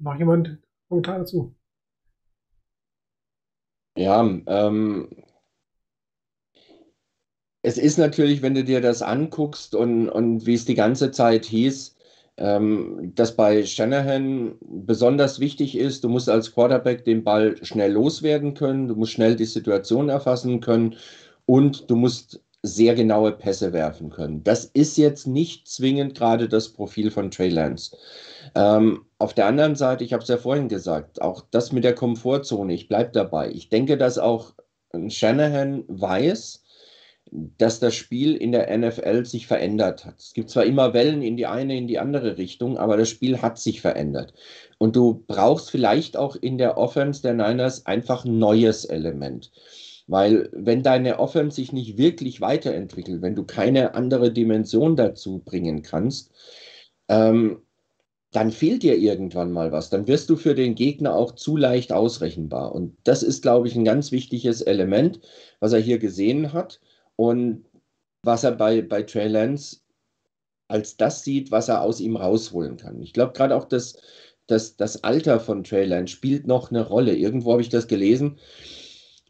Noch 0.00 0.18
jemand 0.18 0.58
Kommentar 0.88 1.20
dazu? 1.20 1.54
Ja, 3.96 4.20
ähm, 4.48 5.10
es 7.62 7.78
ist 7.78 7.98
natürlich, 7.98 8.42
wenn 8.42 8.54
du 8.54 8.64
dir 8.64 8.80
das 8.80 9.00
anguckst 9.00 9.76
und, 9.76 10.08
und 10.08 10.44
wie 10.44 10.54
es 10.54 10.64
die 10.64 10.74
ganze 10.74 11.12
Zeit 11.12 11.44
hieß, 11.44 11.93
ähm, 12.36 13.12
dass 13.14 13.36
bei 13.36 13.64
Shanahan 13.64 14.56
besonders 14.60 15.38
wichtig 15.38 15.76
ist, 15.76 16.02
du 16.02 16.08
musst 16.08 16.28
als 16.28 16.52
Quarterback 16.52 17.04
den 17.04 17.22
Ball 17.22 17.56
schnell 17.64 17.92
loswerden 17.92 18.54
können, 18.54 18.88
du 18.88 18.96
musst 18.96 19.12
schnell 19.12 19.36
die 19.36 19.44
Situation 19.44 20.08
erfassen 20.08 20.60
können 20.60 20.96
und 21.46 21.90
du 21.90 21.96
musst 21.96 22.40
sehr 22.62 22.94
genaue 22.94 23.32
Pässe 23.32 23.74
werfen 23.74 24.08
können. 24.08 24.42
Das 24.42 24.64
ist 24.64 24.96
jetzt 24.96 25.26
nicht 25.26 25.68
zwingend 25.68 26.14
gerade 26.14 26.48
das 26.48 26.70
Profil 26.70 27.10
von 27.10 27.30
Trey 27.30 27.50
Lance. 27.50 27.94
Ähm, 28.54 29.04
auf 29.18 29.34
der 29.34 29.46
anderen 29.46 29.76
Seite, 29.76 30.02
ich 30.02 30.14
habe 30.14 30.22
es 30.22 30.30
ja 30.30 30.38
vorhin 30.38 30.68
gesagt, 30.68 31.20
auch 31.20 31.42
das 31.50 31.72
mit 31.72 31.84
der 31.84 31.94
Komfortzone, 31.94 32.72
ich 32.72 32.88
bleibe 32.88 33.12
dabei. 33.12 33.50
Ich 33.50 33.68
denke, 33.68 33.98
dass 33.98 34.18
auch 34.18 34.54
Shanahan 35.08 35.84
weiß, 35.88 36.63
dass 37.34 37.80
das 37.80 37.96
Spiel 37.96 38.36
in 38.36 38.52
der 38.52 38.76
NFL 38.76 39.24
sich 39.24 39.48
verändert 39.48 40.04
hat. 40.04 40.20
Es 40.20 40.34
gibt 40.34 40.50
zwar 40.50 40.64
immer 40.64 40.94
Wellen 40.94 41.20
in 41.20 41.36
die 41.36 41.46
eine, 41.46 41.76
in 41.76 41.88
die 41.88 41.98
andere 41.98 42.38
Richtung, 42.38 42.78
aber 42.78 42.96
das 42.96 43.08
Spiel 43.08 43.42
hat 43.42 43.58
sich 43.58 43.80
verändert. 43.80 44.34
Und 44.78 44.94
du 44.94 45.24
brauchst 45.26 45.70
vielleicht 45.70 46.16
auch 46.16 46.36
in 46.36 46.58
der 46.58 46.78
Offense 46.78 47.22
der 47.22 47.34
Niners 47.34 47.86
einfach 47.86 48.24
ein 48.24 48.38
neues 48.38 48.84
Element. 48.84 49.50
Weil 50.06 50.48
wenn 50.52 50.84
deine 50.84 51.18
Offense 51.18 51.56
sich 51.56 51.72
nicht 51.72 51.98
wirklich 51.98 52.40
weiterentwickelt, 52.40 53.20
wenn 53.20 53.34
du 53.34 53.44
keine 53.44 53.94
andere 53.94 54.32
Dimension 54.32 54.94
dazu 54.94 55.42
bringen 55.44 55.82
kannst, 55.82 56.30
ähm, 57.08 57.62
dann 58.30 58.50
fehlt 58.50 58.82
dir 58.82 58.96
irgendwann 58.96 59.50
mal 59.50 59.72
was. 59.72 59.90
Dann 59.90 60.06
wirst 60.06 60.30
du 60.30 60.36
für 60.36 60.54
den 60.54 60.74
Gegner 60.74 61.14
auch 61.14 61.32
zu 61.32 61.56
leicht 61.56 61.92
ausrechenbar. 61.92 62.74
Und 62.74 62.96
das 63.04 63.22
ist, 63.22 63.42
glaube 63.42 63.66
ich, 63.66 63.74
ein 63.74 63.84
ganz 63.84 64.12
wichtiges 64.12 64.60
Element, 64.60 65.20
was 65.58 65.72
er 65.72 65.80
hier 65.80 65.98
gesehen 65.98 66.52
hat 66.52 66.80
und 67.16 67.64
was 68.22 68.44
er 68.44 68.52
bei, 68.52 68.82
bei 68.82 69.02
Trey 69.02 69.28
Lance 69.28 69.78
als 70.68 70.96
das 70.96 71.22
sieht, 71.22 71.50
was 71.50 71.68
er 71.68 71.82
aus 71.82 72.00
ihm 72.00 72.16
rausholen 72.16 72.76
kann. 72.76 73.00
Ich 73.02 73.12
glaube, 73.12 73.32
gerade 73.32 73.54
auch 73.54 73.64
das, 73.64 73.96
das, 74.46 74.76
das 74.76 75.04
Alter 75.04 75.40
von 75.40 75.62
Trey 75.62 75.84
Lance 75.84 76.14
spielt 76.14 76.46
noch 76.46 76.70
eine 76.70 76.86
Rolle. 76.86 77.14
Irgendwo 77.14 77.52
habe 77.52 77.62
ich 77.62 77.68
das 77.68 77.86
gelesen. 77.86 78.38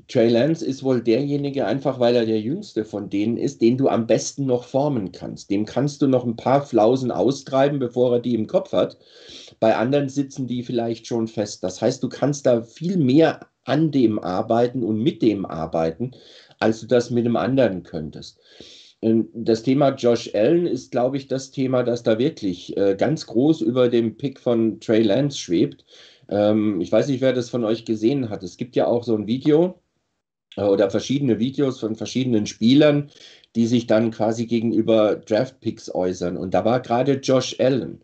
Trey 0.08 0.28
Lance 0.28 0.64
ist 0.64 0.82
wohl 0.82 1.02
derjenige, 1.02 1.66
einfach 1.66 1.98
weil 1.98 2.14
er 2.14 2.26
der 2.26 2.40
jüngste 2.40 2.84
von 2.84 3.08
denen 3.08 3.36
ist, 3.36 3.62
den 3.62 3.78
du 3.78 3.88
am 3.88 4.06
besten 4.06 4.44
noch 4.44 4.64
formen 4.64 5.12
kannst. 5.12 5.50
Dem 5.50 5.64
kannst 5.64 6.02
du 6.02 6.06
noch 6.06 6.24
ein 6.24 6.36
paar 6.36 6.62
Flausen 6.62 7.10
austreiben, 7.10 7.78
bevor 7.78 8.14
er 8.14 8.20
die 8.20 8.34
im 8.34 8.46
Kopf 8.46 8.72
hat. 8.72 8.98
Bei 9.60 9.76
anderen 9.76 10.08
sitzen 10.08 10.46
die 10.46 10.62
vielleicht 10.62 11.06
schon 11.06 11.26
fest. 11.26 11.64
Das 11.64 11.80
heißt, 11.80 12.02
du 12.02 12.08
kannst 12.08 12.44
da 12.46 12.62
viel 12.62 12.96
mehr 12.96 13.40
an 13.64 13.90
dem 13.90 14.18
arbeiten 14.18 14.82
und 14.82 14.98
mit 15.02 15.22
dem 15.22 15.46
arbeiten, 15.46 16.10
als 16.60 16.80
du 16.80 16.86
das 16.86 17.10
mit 17.10 17.24
einem 17.24 17.36
anderen 17.36 17.82
könntest. 17.82 18.40
Ähm, 19.02 19.28
das 19.34 19.62
Thema 19.62 19.90
Josh 19.94 20.34
Allen 20.34 20.66
ist, 20.66 20.90
glaube 20.90 21.16
ich, 21.16 21.28
das 21.28 21.50
Thema, 21.50 21.82
das 21.82 22.02
da 22.02 22.18
wirklich 22.18 22.76
äh, 22.76 22.96
ganz 22.96 23.26
groß 23.26 23.60
über 23.60 23.88
dem 23.88 24.16
Pick 24.16 24.40
von 24.40 24.80
Trey 24.80 25.02
Lance 25.02 25.38
schwebt. 25.38 25.84
Ähm, 26.28 26.80
ich 26.80 26.90
weiß 26.90 27.08
nicht, 27.08 27.20
wer 27.20 27.32
das 27.32 27.50
von 27.50 27.64
euch 27.64 27.84
gesehen 27.84 28.30
hat. 28.30 28.42
Es 28.42 28.56
gibt 28.56 28.76
ja 28.76 28.86
auch 28.86 29.04
so 29.04 29.14
ein 29.14 29.26
Video 29.26 29.80
äh, 30.56 30.62
oder 30.62 30.90
verschiedene 30.90 31.38
Videos 31.38 31.80
von 31.80 31.96
verschiedenen 31.96 32.46
Spielern, 32.46 33.10
die 33.56 33.66
sich 33.66 33.86
dann 33.86 34.10
quasi 34.10 34.46
gegenüber 34.46 35.16
Draft 35.16 35.60
Picks 35.60 35.94
äußern. 35.94 36.36
Und 36.36 36.54
da 36.54 36.64
war 36.64 36.80
gerade 36.80 37.14
Josh 37.14 37.56
Allen 37.60 38.00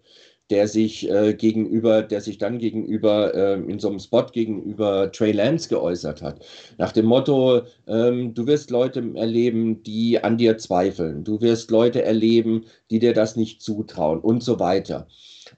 der 0.50 0.66
sich 0.68 1.08
äh, 1.08 1.34
gegenüber, 1.34 2.02
der 2.02 2.20
sich 2.20 2.38
dann 2.38 2.58
gegenüber 2.58 3.34
äh, 3.34 3.54
in 3.54 3.78
so 3.78 3.88
einem 3.88 4.00
Spot 4.00 4.26
gegenüber 4.26 5.10
Trey 5.12 5.32
Lance 5.32 5.68
geäußert 5.68 6.22
hat. 6.22 6.44
Nach 6.76 6.92
dem 6.92 7.06
Motto, 7.06 7.62
ähm, 7.86 8.34
du 8.34 8.46
wirst 8.46 8.70
Leute 8.70 9.02
erleben, 9.14 9.82
die 9.84 10.22
an 10.22 10.36
dir 10.36 10.58
zweifeln, 10.58 11.24
du 11.24 11.40
wirst 11.40 11.70
Leute 11.70 12.02
erleben, 12.02 12.64
die 12.90 12.98
dir 12.98 13.14
das 13.14 13.36
nicht 13.36 13.62
zutrauen 13.62 14.20
und 14.20 14.42
so 14.42 14.58
weiter. 14.58 15.06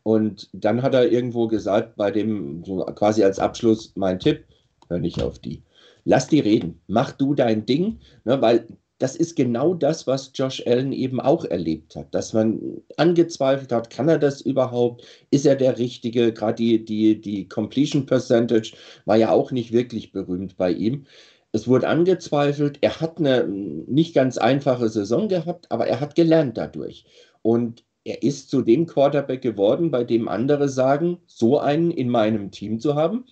Und 0.02 0.48
dann 0.52 0.82
hat 0.82 0.94
er 0.94 1.10
irgendwo 1.10 1.48
gesagt, 1.48 1.96
bei 1.96 2.10
dem, 2.10 2.64
so 2.64 2.84
quasi 2.84 3.22
als 3.24 3.38
Abschluss, 3.38 3.92
mein 3.96 4.18
Tipp, 4.18 4.44
hör 4.88 4.98
nicht 4.98 5.22
auf 5.22 5.38
die. 5.38 5.62
Lass 6.04 6.26
die 6.26 6.40
reden, 6.40 6.80
mach 6.88 7.12
du 7.12 7.34
dein 7.34 7.64
Ding, 7.64 8.00
ne, 8.24 8.40
weil 8.42 8.66
das 9.02 9.16
ist 9.16 9.34
genau 9.34 9.74
das, 9.74 10.06
was 10.06 10.30
Josh 10.32 10.64
Allen 10.64 10.92
eben 10.92 11.18
auch 11.18 11.44
erlebt 11.44 11.96
hat, 11.96 12.14
dass 12.14 12.32
man 12.32 12.82
angezweifelt 12.96 13.72
hat, 13.72 13.90
kann 13.90 14.08
er 14.08 14.18
das 14.18 14.40
überhaupt, 14.40 15.04
ist 15.32 15.44
er 15.44 15.56
der 15.56 15.76
Richtige, 15.78 16.32
gerade 16.32 16.54
die, 16.54 16.84
die, 16.84 17.20
die 17.20 17.48
Completion 17.48 18.06
Percentage 18.06 18.74
war 19.04 19.16
ja 19.16 19.32
auch 19.32 19.50
nicht 19.50 19.72
wirklich 19.72 20.12
berühmt 20.12 20.56
bei 20.56 20.70
ihm. 20.70 21.06
Es 21.50 21.66
wurde 21.66 21.88
angezweifelt, 21.88 22.78
er 22.80 23.00
hat 23.00 23.18
eine 23.18 23.48
nicht 23.48 24.14
ganz 24.14 24.38
einfache 24.38 24.88
Saison 24.88 25.28
gehabt, 25.28 25.66
aber 25.72 25.88
er 25.88 25.98
hat 25.98 26.14
gelernt 26.14 26.56
dadurch. 26.56 27.04
Und 27.42 27.84
er 28.04 28.22
ist 28.22 28.50
zu 28.50 28.62
dem 28.62 28.86
Quarterback 28.86 29.42
geworden, 29.42 29.90
bei 29.90 30.04
dem 30.04 30.28
andere 30.28 30.68
sagen, 30.68 31.18
so 31.26 31.58
einen 31.58 31.90
in 31.90 32.08
meinem 32.08 32.52
Team 32.52 32.78
zu 32.78 32.94
haben, 32.94 33.24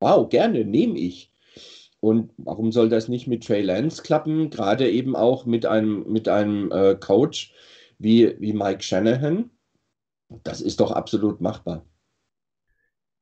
wow, 0.00 0.26
gerne, 0.26 0.64
nehme 0.64 0.98
ich. 0.98 1.30
Und 2.00 2.30
warum 2.36 2.70
soll 2.70 2.88
das 2.88 3.08
nicht 3.08 3.26
mit 3.26 3.46
Trey 3.46 3.62
Lance 3.62 4.02
klappen? 4.02 4.50
Gerade 4.50 4.88
eben 4.88 5.16
auch 5.16 5.46
mit 5.46 5.66
einem, 5.66 6.04
mit 6.10 6.28
einem 6.28 6.70
äh, 6.70 6.94
Coach 6.94 7.52
wie, 7.98 8.36
wie 8.38 8.52
Mike 8.52 8.82
Shanahan. 8.82 9.50
Das 10.44 10.60
ist 10.60 10.80
doch 10.80 10.92
absolut 10.92 11.40
machbar. 11.40 11.84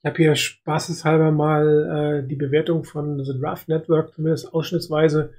Ich 0.03 0.09
habe 0.09 0.17
hier 0.19 0.37
spaßeshalber 0.37 1.31
mal 1.31 2.23
äh, 2.25 2.29
die 2.29 2.37
Bewertung 2.37 2.85
von 2.85 3.25
The 3.25 3.39
Draft 3.39 3.69
Network 3.69 4.13
zumindest 4.15 4.53
ausschnittsweise 4.53 5.33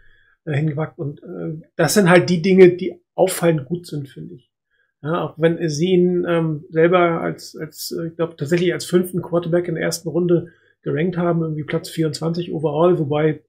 äh, 0.45 0.53
hingepackt. 0.53 0.97
Und 0.97 1.21
äh, 1.21 1.61
das 1.75 1.93
sind 1.93 2.09
halt 2.09 2.29
die 2.29 2.41
Dinge, 2.41 2.75
die 2.75 2.99
auffallend 3.13 3.65
gut 3.65 3.85
sind, 3.85 4.09
finde 4.09 4.35
ich. 4.35 4.51
Ja, 5.03 5.21
auch 5.23 5.35
wenn 5.37 5.69
sie 5.69 5.91
ihn 5.91 6.25
ähm, 6.27 6.65
selber 6.69 7.21
als, 7.21 7.55
als 7.55 7.91
äh, 7.91 8.07
ich 8.07 8.15
glaube, 8.15 8.35
tatsächlich 8.35 8.73
als 8.73 8.85
fünften 8.85 9.21
Quarterback 9.21 9.67
in 9.67 9.75
der 9.75 9.83
ersten 9.83 10.09
Runde 10.09 10.51
gerankt 10.81 11.17
haben, 11.17 11.41
irgendwie 11.41 11.63
Platz 11.63 11.89
24 11.89 12.53
overall, 12.53 12.97
wobei 12.99 13.41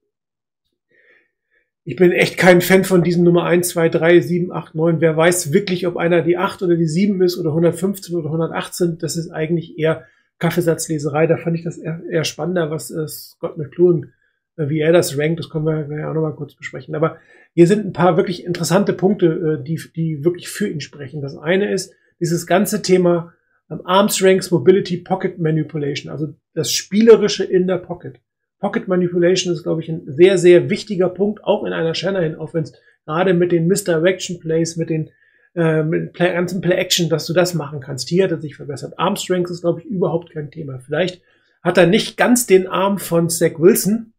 ich 1.89 1.95
bin 1.95 2.11
echt 2.11 2.37
kein 2.37 2.61
Fan 2.61 2.83
von 2.83 3.03
diesen 3.03 3.23
Nummer 3.23 3.45
1, 3.45 3.69
2, 3.69 3.89
3, 3.89 4.19
7, 4.19 4.51
8, 4.51 4.75
9. 4.75 5.01
Wer 5.01 5.17
weiß 5.17 5.53
wirklich, 5.53 5.87
ob 5.87 5.97
einer 5.97 6.21
die 6.21 6.37
8 6.37 6.61
oder 6.61 6.75
die 6.75 6.85
7 6.85 7.19
ist 7.23 7.37
oder 7.39 7.49
115 7.49 8.15
oder 8.15 8.27
118. 8.27 8.99
Das 8.99 9.17
ist 9.17 9.31
eigentlich 9.31 9.79
eher 9.79 10.03
Kaffeesatzleserei. 10.37 11.25
Da 11.25 11.37
fand 11.37 11.55
ich 11.55 11.63
das 11.63 11.79
eher, 11.79 11.99
eher 12.07 12.25
spannender, 12.25 12.69
was 12.69 12.91
äh, 12.91 13.07
Scott 13.07 13.57
McLuhan, 13.57 14.13
äh, 14.57 14.69
wie 14.69 14.81
er 14.81 14.91
das 14.91 15.17
rankt. 15.17 15.39
Das 15.39 15.49
können 15.49 15.65
wir 15.65 15.97
ja 15.97 16.11
auch 16.11 16.13
nochmal 16.13 16.35
kurz 16.35 16.53
besprechen. 16.53 16.93
Aber 16.93 17.17
hier 17.55 17.65
sind 17.65 17.85
ein 17.85 17.93
paar 17.93 18.17
wirklich 18.17 18.45
interessante 18.45 18.93
Punkte, 18.93 19.59
äh, 19.59 19.63
die, 19.63 19.81
die 19.95 20.23
wirklich 20.23 20.49
für 20.49 20.67
ihn 20.67 20.81
sprechen. 20.81 21.23
Das 21.23 21.37
eine 21.37 21.71
ist 21.71 21.93
dieses 22.19 22.45
ganze 22.45 22.83
Thema 22.83 23.33
ähm, 23.71 23.81
Arm 23.85 24.09
Strength, 24.09 24.51
Mobility, 24.51 24.97
Pocket 24.97 25.39
Manipulation, 25.39 26.11
also 26.11 26.35
das 26.59 26.71
Spielerische 26.71 27.43
in 27.43 27.67
der 27.67 27.77
Pocket. 27.77 28.19
Pocket 28.59 28.87
Manipulation 28.87 29.53
ist, 29.53 29.63
glaube 29.63 29.81
ich, 29.81 29.89
ein 29.89 30.03
sehr, 30.05 30.37
sehr 30.37 30.69
wichtiger 30.69 31.09
Punkt, 31.09 31.43
auch 31.43 31.63
in 31.63 31.73
einer 31.73 31.95
Shanahan-Offense, 31.95 32.73
gerade 33.05 33.33
mit 33.33 33.51
den 33.51 33.67
Misdirection 33.67 34.39
Plays, 34.39 34.75
mit 34.75 34.89
den 34.89 35.09
äh, 35.55 35.83
mit 35.83 36.13
Play, 36.13 36.33
ganzen 36.33 36.61
Play-Action, 36.61 37.09
dass 37.09 37.25
du 37.25 37.33
das 37.33 37.53
machen 37.53 37.79
kannst. 37.79 38.09
Hier 38.09 38.25
hat 38.25 38.31
er 38.31 38.39
sich 38.39 38.55
verbessert. 38.55 38.99
Arm 38.99 39.15
Strength 39.15 39.49
ist, 39.49 39.61
glaube 39.61 39.81
ich, 39.81 39.87
überhaupt 39.87 40.31
kein 40.31 40.51
Thema. 40.51 40.79
Vielleicht 40.79 41.21
hat 41.63 41.77
er 41.77 41.87
nicht 41.87 42.17
ganz 42.17 42.45
den 42.45 42.67
Arm 42.67 42.99
von 42.99 43.29
Zach 43.29 43.57
Wilson, 43.57 44.13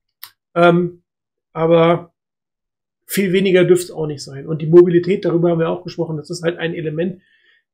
ähm, 0.54 1.02
aber 1.52 2.12
viel 3.06 3.32
weniger 3.32 3.64
dürfte 3.64 3.86
es 3.86 3.90
auch 3.90 4.06
nicht 4.06 4.22
sein. 4.22 4.46
Und 4.46 4.62
die 4.62 4.66
Mobilität, 4.66 5.24
darüber 5.24 5.50
haben 5.50 5.60
wir 5.60 5.68
auch 5.68 5.84
gesprochen, 5.84 6.16
das 6.16 6.30
ist 6.30 6.42
halt 6.42 6.58
ein 6.58 6.74
Element, 6.74 7.20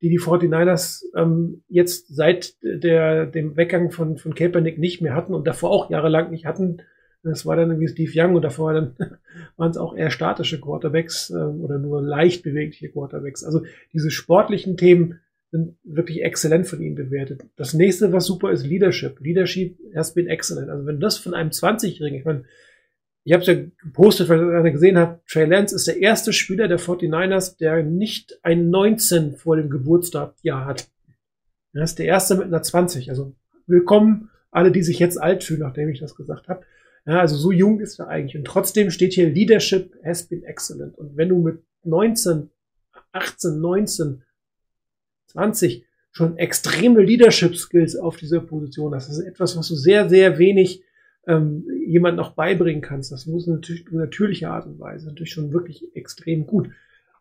die 0.02 0.10
die 0.10 0.20
49ers 0.20 1.04
ähm, 1.16 1.62
jetzt 1.68 2.14
seit 2.14 2.54
der, 2.62 3.26
dem 3.26 3.56
Weggang 3.56 3.90
von, 3.90 4.18
von 4.18 4.34
Kaepernick 4.34 4.78
nicht 4.78 5.00
mehr 5.00 5.14
hatten 5.14 5.34
und 5.34 5.46
davor 5.46 5.70
auch 5.70 5.90
jahrelang 5.90 6.30
nicht 6.30 6.44
hatten. 6.44 6.82
Das 7.22 7.44
war 7.44 7.56
dann 7.56 7.70
irgendwie 7.70 7.88
Steve 7.88 8.12
Young 8.14 8.36
und 8.36 8.42
davor 8.42 8.72
dann 8.72 8.94
waren 9.56 9.70
es 9.70 9.78
auch 9.78 9.96
eher 9.96 10.10
statische 10.10 10.60
Quarterbacks 10.60 11.30
äh, 11.30 11.34
oder 11.34 11.78
nur 11.78 12.02
leicht 12.02 12.42
bewegliche 12.42 12.90
Quarterbacks. 12.90 13.42
Also 13.42 13.62
diese 13.92 14.10
sportlichen 14.10 14.76
Themen 14.76 15.20
sind 15.50 15.76
wirklich 15.84 16.22
exzellent 16.22 16.66
von 16.66 16.80
ihm 16.82 16.94
bewertet. 16.94 17.44
Das 17.56 17.72
nächste, 17.72 18.12
was 18.12 18.26
super 18.26 18.50
ist, 18.50 18.66
Leadership. 18.66 19.20
Leadership 19.20 19.78
has 19.94 20.12
been 20.12 20.28
excellent. 20.28 20.68
Also 20.68 20.86
wenn 20.86 21.00
das 21.00 21.18
von 21.18 21.34
einem 21.34 21.50
20-Jährigen, 21.50 22.18
ich 22.18 22.24
meine, 22.24 22.44
ich 23.26 23.32
habe 23.32 23.42
es 23.42 23.48
ja 23.48 23.54
gepostet, 23.82 24.28
weil 24.28 24.38
ihr 24.38 24.70
gesehen 24.70 24.96
habt, 24.96 25.28
Trey 25.28 25.46
Lance 25.46 25.74
ist 25.74 25.88
der 25.88 26.00
erste 26.00 26.32
Spieler 26.32 26.68
der 26.68 26.78
49ers, 26.78 27.58
der 27.58 27.82
nicht 27.82 28.38
ein 28.44 28.70
19 28.70 29.34
vor 29.34 29.56
dem 29.56 29.68
Geburtstagsjahr 29.68 30.64
hat. 30.64 30.88
Er 31.72 31.82
ist 31.82 31.98
der 31.98 32.06
erste 32.06 32.36
mit 32.36 32.46
einer 32.46 32.62
20. 32.62 33.10
Also 33.10 33.34
willkommen 33.66 34.30
alle, 34.52 34.70
die 34.70 34.84
sich 34.84 35.00
jetzt 35.00 35.20
alt 35.20 35.42
fühlen, 35.42 35.58
nachdem 35.58 35.88
ich 35.88 35.98
das 35.98 36.14
gesagt 36.14 36.46
habe. 36.46 36.64
Ja, 37.04 37.18
also 37.18 37.34
so 37.34 37.50
jung 37.50 37.80
ist 37.80 37.98
er 37.98 38.06
eigentlich. 38.06 38.36
Und 38.36 38.46
trotzdem 38.46 38.92
steht 38.92 39.14
hier 39.14 39.28
Leadership 39.28 39.92
has 40.04 40.28
been 40.28 40.44
excellent. 40.44 40.96
Und 40.96 41.16
wenn 41.16 41.28
du 41.28 41.40
mit 41.40 41.58
19, 41.82 42.48
18, 43.10 43.60
19, 43.60 44.22
20 45.32 45.84
schon 46.12 46.38
extreme 46.38 47.02
Leadership 47.02 47.56
Skills 47.56 47.96
auf 47.96 48.18
dieser 48.18 48.38
Position 48.38 48.94
hast, 48.94 49.08
das 49.08 49.18
ist 49.18 49.26
etwas, 49.26 49.56
was 49.56 49.66
du 49.66 49.74
sehr, 49.74 50.08
sehr 50.08 50.38
wenig 50.38 50.84
ähm, 51.26 51.66
jemand 51.86 52.16
noch 52.16 52.32
beibringen 52.32 52.82
kannst. 52.82 53.12
Das 53.12 53.26
muss 53.26 53.46
natürlich 53.46 53.86
eine 53.88 54.00
natürliche 54.00 54.48
Art 54.48 54.66
und 54.66 54.78
Weise, 54.78 55.06
natürlich 55.06 55.32
schon 55.32 55.52
wirklich 55.52 55.94
extrem 55.94 56.46
gut. 56.46 56.70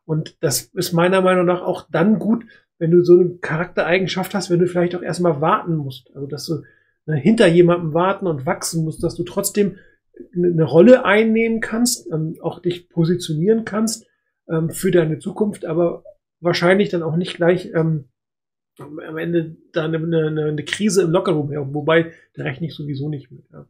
Und 0.06 0.38
das 0.42 0.64
ist 0.74 0.94
meiner 0.94 1.22
Meinung 1.22 1.46
nach 1.46 1.62
auch 1.62 1.88
dann 1.92 2.20
gut, 2.20 2.46
wenn 2.78 2.92
du 2.92 3.04
so 3.04 3.20
eine 3.20 3.38
Charaktereigenschaft 3.38 4.36
hast, 4.36 4.50
wenn 4.50 4.60
du 4.60 4.68
vielleicht 4.68 4.96
auch 4.96 5.02
erstmal 5.02 5.42
warten 5.42 5.76
musst. 5.76 6.14
Also 6.16 6.28
dass 6.28 6.46
du 6.46 6.62
ne, 7.06 7.16
hinter 7.16 7.48
jemandem 7.48 7.94
warten 7.94 8.28
und 8.28 8.46
wachsen 8.46 8.84
musst, 8.84 9.04
dass 9.04 9.16
du 9.16 9.24
trotzdem 9.24 9.78
eine 10.36 10.64
Rolle 10.64 11.04
einnehmen 11.06 11.60
kannst, 11.60 12.12
ähm, 12.12 12.38
auch 12.42 12.60
dich 12.60 12.90
positionieren 12.90 13.66
kannst 13.66 14.06
ähm, 14.48 14.70
für 14.70 14.92
deine 14.92 15.20
Zukunft, 15.20 15.66
aber 15.66 16.04
wahrscheinlich 16.40 16.90
dann 16.90 17.04
auch 17.04 17.16
nicht 17.16 17.36
gleich 17.36 17.72
ähm, 17.74 18.06
am 18.78 19.18
Ende 19.18 19.56
da 19.72 19.86
eine, 19.86 19.98
eine, 19.98 20.46
eine 20.46 20.66
Krise 20.66 21.02
im 21.04 21.12
Lockerroom 21.12 21.50
her, 21.50 21.74
wobei 21.74 22.12
da 22.34 22.44
rechne 22.44 22.68
ich 22.68 22.76
sowieso 22.76 23.10
nicht 23.10 23.32
mit. 23.32 23.46
Ja. 23.52 23.66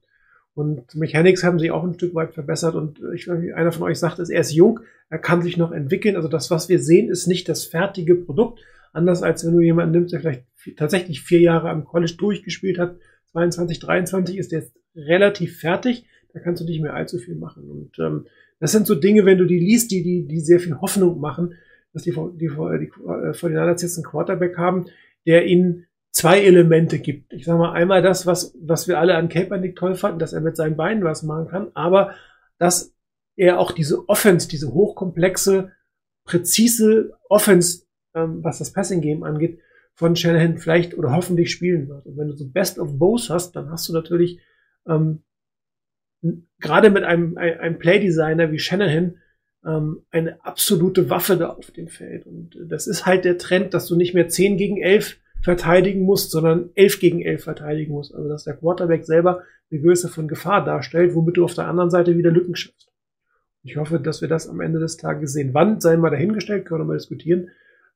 Und 0.56 0.96
Mechanics 0.96 1.44
haben 1.44 1.60
sich 1.60 1.72
auch 1.72 1.84
ein 1.84 1.96
Stück 1.96 2.16
weit 2.16 2.34
verbessert 2.34 2.76
und 2.76 3.02
ich, 3.14 3.30
einer 3.30 3.74
von 3.74 3.84
euch 3.84 4.00
sagt, 4.00 4.20
er 4.20 4.40
ist 4.40 4.54
jung, 4.54 4.80
er 5.10 5.20
kann 5.20 5.42
sich 5.42 5.58
noch 5.58 5.74
entwickeln. 5.74 6.16
Also 6.16 6.30
das, 6.30 6.50
was 6.50 6.70
wir 6.70 6.80
sehen, 6.80 7.10
ist 7.10 7.28
nicht 7.28 7.50
das 7.50 7.66
fertige 7.66 8.16
Produkt. 8.16 8.62
Anders 8.94 9.22
als 9.22 9.46
wenn 9.46 9.54
du 9.54 9.60
jemanden 9.60 9.92
nimmst, 9.92 10.14
der 10.14 10.22
vielleicht 10.22 10.46
tatsächlich 10.78 11.22
vier 11.22 11.42
Jahre 11.42 11.70
am 11.70 11.84
College 11.84 12.14
durchgespielt 12.18 12.80
hat. 12.80 12.96
22, 13.34 13.80
23 13.80 14.38
ist 14.38 14.54
jetzt 14.54 14.74
relativ 14.96 15.60
fertig. 15.60 16.06
Da 16.34 16.40
kannst 16.40 16.62
du 16.62 16.66
nicht 16.66 16.82
mehr 16.82 16.94
allzu 16.94 17.18
viel 17.18 17.36
machen. 17.36 17.70
Und 17.70 18.00
ähm, 18.00 18.28
das 18.62 18.72
sind 18.72 18.88
so 18.88 18.96
Dinge, 18.96 19.26
wenn 19.26 19.38
du 19.38 19.46
die 19.46 19.60
liest, 19.60 19.92
die, 19.92 20.04
die, 20.04 20.26
die 20.26 20.40
sehr 20.40 20.62
viel 20.62 20.80
Hoffnung 20.80 21.20
machen, 21.20 21.56
dass 21.92 22.04
die, 22.04 22.12
die, 22.12 22.48
die, 22.48 22.48
die 22.48 22.90
49 23.28 23.82
jetzt 23.82 23.98
einen 23.98 24.06
Quarterback 24.06 24.58
haben, 24.58 24.86
der 25.26 25.46
ihnen 25.46 25.86
zwei 26.16 26.42
Elemente 26.42 27.00
gibt. 27.00 27.34
Ich 27.34 27.44
sage 27.44 27.60
mal 27.60 27.74
einmal 27.74 28.02
das, 28.02 28.26
was, 28.26 28.56
was 28.58 28.88
wir 28.88 29.00
alle 29.00 29.16
an 29.16 29.28
Kaepernick 29.28 29.76
toll 29.76 29.96
fanden, 29.96 30.20
dass 30.20 30.32
er 30.32 30.40
mit 30.40 30.56
seinen 30.56 30.78
Beinen 30.78 31.04
was 31.04 31.24
machen 31.24 31.50
kann, 31.50 31.72
aber 31.74 32.16
dass 32.58 32.96
er 33.36 33.60
auch 33.60 33.74
diese 33.74 34.08
Offense, 34.08 34.48
diese 34.48 34.74
hochkomplexe, 34.74 35.74
präzise 36.24 37.12
Offense, 37.28 37.84
ähm, 38.14 38.42
was 38.46 38.60
das 38.60 38.72
Passing 38.72 39.02
Game 39.02 39.24
angeht, 39.24 39.60
von 39.94 40.16
Shanahan 40.16 40.58
vielleicht 40.58 40.98
oder 40.98 41.12
hoffentlich 41.12 41.52
spielen 41.52 41.90
wird. 41.90 42.06
Und 42.06 42.16
wenn 42.16 42.30
du 42.30 42.34
so 42.34 42.50
Best 42.50 42.80
of 42.80 42.98
Both 42.98 43.30
hast, 43.30 43.54
dann 43.58 43.70
hast 43.70 43.90
du 43.90 43.94
natürlich 43.94 44.40
ähm, 44.88 45.22
gerade 46.62 46.92
mit 46.92 47.04
einem, 47.04 47.38
einem 47.38 47.78
Playdesigner 47.78 48.54
wie 48.54 48.60
Shanahan 48.60 49.18
ähm, 49.66 50.06
eine 50.12 50.44
absolute 50.46 51.10
Waffe 51.10 51.36
da 51.36 51.50
auf 51.50 51.72
dem 51.72 51.90
Feld. 51.90 52.26
Und 52.26 52.58
das 52.70 52.88
ist 52.88 53.06
halt 53.06 53.26
der 53.26 53.38
Trend, 53.38 53.74
dass 53.74 53.88
du 53.88 53.98
nicht 53.98 54.14
mehr 54.14 54.30
10 54.30 54.56
gegen 54.56 54.82
11 54.82 55.20
verteidigen 55.46 56.02
musst, 56.02 56.32
sondern 56.32 56.72
11 56.74 57.00
gegen 57.00 57.22
11 57.22 57.44
verteidigen 57.44 57.94
musst. 57.94 58.16
Also 58.16 58.28
dass 58.28 58.46
der 58.46 58.56
Quarterback 58.56 59.06
selber 59.06 59.44
eine 59.70 59.80
Größe 59.80 60.10
von 60.10 60.28
Gefahr 60.28 60.66
darstellt, 60.66 61.14
womit 61.14 61.38
du 61.38 61.44
auf 61.44 61.54
der 61.54 61.68
anderen 61.68 61.92
Seite 61.92 62.18
wieder 62.18 62.32
Lücken 62.32 62.56
schaffst. 62.56 62.92
Ich 63.64 63.78
hoffe, 63.78 64.00
dass 64.00 64.22
wir 64.22 64.28
das 64.28 64.50
am 64.50 64.60
Ende 64.60 64.80
des 64.80 64.98
Tages 64.98 65.34
sehen. 65.34 65.54
Wann, 65.54 65.80
sei 65.80 65.98
mal 65.98 66.10
dahingestellt, 66.10 66.66
können 66.66 66.82
wir 66.82 66.86
mal 66.86 66.98
diskutieren. 66.98 67.52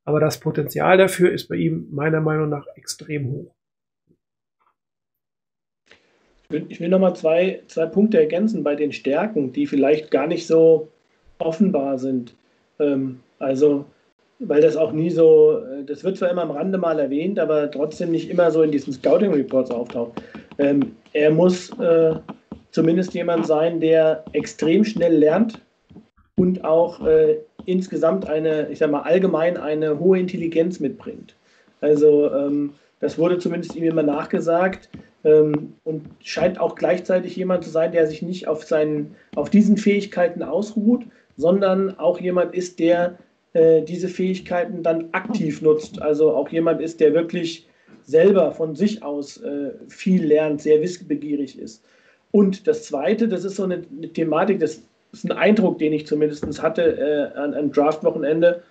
Aber 0.05 0.19
das 0.19 0.39
Potenzial 0.39 0.99
dafür 0.99 1.31
ist 1.31 1.47
bei 1.47 1.55
ihm 1.55 1.87
meiner 1.89 2.21
Meinung 2.21 2.49
nach 2.49 2.67
extrem 2.75 3.31
hoch. 3.31 3.55
Ich 6.43 6.49
will, 6.51 6.65
ich 6.69 6.79
will 6.79 6.89
nochmal 6.89 7.15
zwei, 7.15 7.63
zwei 7.67 7.87
Punkte 7.87 8.19
ergänzen 8.19 8.63
bei 8.63 8.75
den 8.75 8.91
Stärken, 8.91 9.53
die 9.53 9.65
vielleicht 9.65 10.11
gar 10.11 10.27
nicht 10.27 10.45
so 10.45 10.89
offenbar 11.39 11.97
sind. 11.97 12.35
Ähm, 12.79 13.21
also 13.39 13.85
weil 14.39 14.61
das 14.61 14.77
auch 14.77 14.91
nie 14.91 15.09
so, 15.09 15.59
äh, 15.59 15.83
das 15.83 16.03
wird 16.03 16.17
zwar 16.17 16.31
immer 16.31 16.43
am 16.43 16.51
Rande 16.51 16.77
mal 16.77 16.99
erwähnt, 16.99 17.39
aber 17.39 17.69
trotzdem 17.69 18.11
nicht 18.11 18.29
immer 18.29 18.51
so 18.51 18.61
in 18.63 18.71
diesen 18.71 18.93
Scouting 18.93 19.33
Reports 19.33 19.71
auftaucht. 19.71 20.21
Ähm, 20.57 20.95
er 21.13 21.31
muss 21.31 21.69
äh, 21.79 22.15
zumindest 22.71 23.13
jemand 23.13 23.45
sein, 23.45 23.79
der 23.79 24.23
extrem 24.33 24.83
schnell 24.83 25.15
lernt 25.15 25.61
und 26.35 26.63
auch 26.63 27.05
äh, 27.05 27.37
insgesamt 27.65 28.27
eine, 28.27 28.69
ich 28.69 28.79
sag 28.79 28.91
mal, 28.91 29.01
allgemein 29.01 29.57
eine 29.57 29.99
hohe 29.99 30.19
Intelligenz 30.19 30.79
mitbringt. 30.79 31.35
Also 31.81 32.33
ähm, 32.33 32.73
das 32.99 33.17
wurde 33.17 33.39
zumindest 33.39 33.75
ihm 33.75 33.83
immer 33.83 34.03
nachgesagt 34.03 34.89
ähm, 35.23 35.73
und 35.83 36.05
scheint 36.23 36.59
auch 36.59 36.75
gleichzeitig 36.75 37.35
jemand 37.35 37.63
zu 37.63 37.69
sein, 37.69 37.91
der 37.91 38.07
sich 38.07 38.21
nicht 38.21 38.47
auf, 38.47 38.63
seinen, 38.63 39.15
auf 39.35 39.49
diesen 39.49 39.77
Fähigkeiten 39.77 40.43
ausruht, 40.43 41.03
sondern 41.37 41.97
auch 41.99 42.19
jemand 42.19 42.53
ist, 42.53 42.79
der 42.79 43.17
äh, 43.59 43.81
diese 43.81 44.07
Fähigkeiten 44.07 44.83
dann 44.83 45.09
aktiv 45.11 45.61
nutzt. 45.61 46.01
Also 46.01 46.31
auch 46.31 46.49
jemand 46.49 46.81
ist, 46.81 46.99
der 46.99 47.13
wirklich 47.13 47.67
selber 48.03 48.53
von 48.53 48.75
sich 48.75 49.03
aus 49.03 49.37
äh, 49.41 49.71
viel 49.87 50.25
lernt, 50.25 50.61
sehr 50.61 50.81
wissbegierig 50.81 51.59
ist. 51.59 51.83
Und 52.31 52.67
das 52.67 52.85
Zweite, 52.85 53.27
das 53.27 53.43
ist 53.43 53.57
so 53.57 53.63
eine, 53.63 53.83
eine 53.95 54.09
Thematik, 54.09 54.59
das 54.59 54.81
ist 55.11 55.25
ein 55.25 55.31
Eindruck, 55.31 55.79
den 55.79 55.93
ich 55.93 56.07
zumindest 56.07 56.61
hatte 56.61 56.97
äh, 56.97 57.37
an 57.37 57.53
einem 57.53 57.71
Draft-Wochenende. 57.71 58.63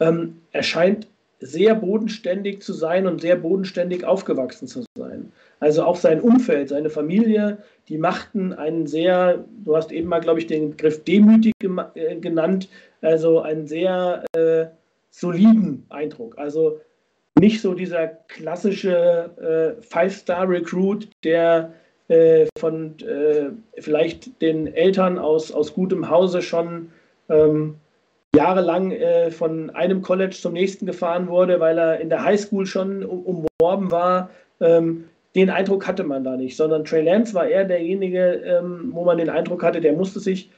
Ähm, 0.00 0.40
er 0.52 0.62
scheint 0.62 1.06
sehr 1.40 1.74
bodenständig 1.74 2.62
zu 2.62 2.72
sein 2.72 3.06
und 3.06 3.20
sehr 3.20 3.36
bodenständig 3.36 4.04
aufgewachsen 4.04 4.68
zu 4.68 4.84
sein. 4.96 5.32
Also 5.64 5.82
auch 5.82 5.96
sein 5.96 6.20
Umfeld, 6.20 6.68
seine 6.68 6.90
Familie, 6.90 7.56
die 7.88 7.96
machten 7.96 8.52
einen 8.52 8.86
sehr, 8.86 9.46
du 9.64 9.74
hast 9.74 9.92
eben 9.92 10.10
mal, 10.10 10.20
glaube 10.20 10.38
ich, 10.38 10.46
den 10.46 10.72
Begriff 10.72 11.02
demütig 11.04 11.54
äh, 11.94 12.16
genannt, 12.16 12.68
also 13.00 13.40
einen 13.40 13.66
sehr 13.66 14.24
äh, 14.36 14.66
soliden 15.08 15.86
Eindruck. 15.88 16.36
Also 16.36 16.80
nicht 17.40 17.62
so 17.62 17.72
dieser 17.72 18.08
klassische 18.08 19.78
äh, 19.78 19.82
Five-Star-Recruit, 19.82 21.08
der 21.24 21.72
äh, 22.08 22.44
von 22.58 22.98
äh, 22.98 23.48
vielleicht 23.80 24.42
den 24.42 24.66
Eltern 24.66 25.18
aus, 25.18 25.50
aus 25.50 25.72
gutem 25.72 26.10
Hause 26.10 26.42
schon 26.42 26.90
ähm, 27.30 27.76
jahrelang 28.36 28.90
äh, 28.90 29.30
von 29.30 29.70
einem 29.70 30.02
College 30.02 30.36
zum 30.38 30.52
nächsten 30.52 30.84
gefahren 30.84 31.26
wurde, 31.28 31.58
weil 31.58 31.78
er 31.78 32.00
in 32.00 32.10
der 32.10 32.22
Highschool 32.22 32.66
schon 32.66 33.02
um, 33.02 33.46
umworben 33.58 33.90
war. 33.90 34.28
Ähm, 34.60 35.04
den 35.34 35.50
Eindruck 35.50 35.86
hatte 35.86 36.04
man 36.04 36.24
da 36.24 36.36
nicht, 36.36 36.56
sondern 36.56 36.84
Trey 36.84 37.02
Lance 37.02 37.34
war 37.34 37.46
eher 37.46 37.64
derjenige, 37.64 38.34
ähm, 38.44 38.90
wo 38.92 39.04
man 39.04 39.18
den 39.18 39.30
Eindruck 39.30 39.62
hatte, 39.62 39.80
der 39.80 39.92
musste 39.92 40.20
sich 40.20 40.50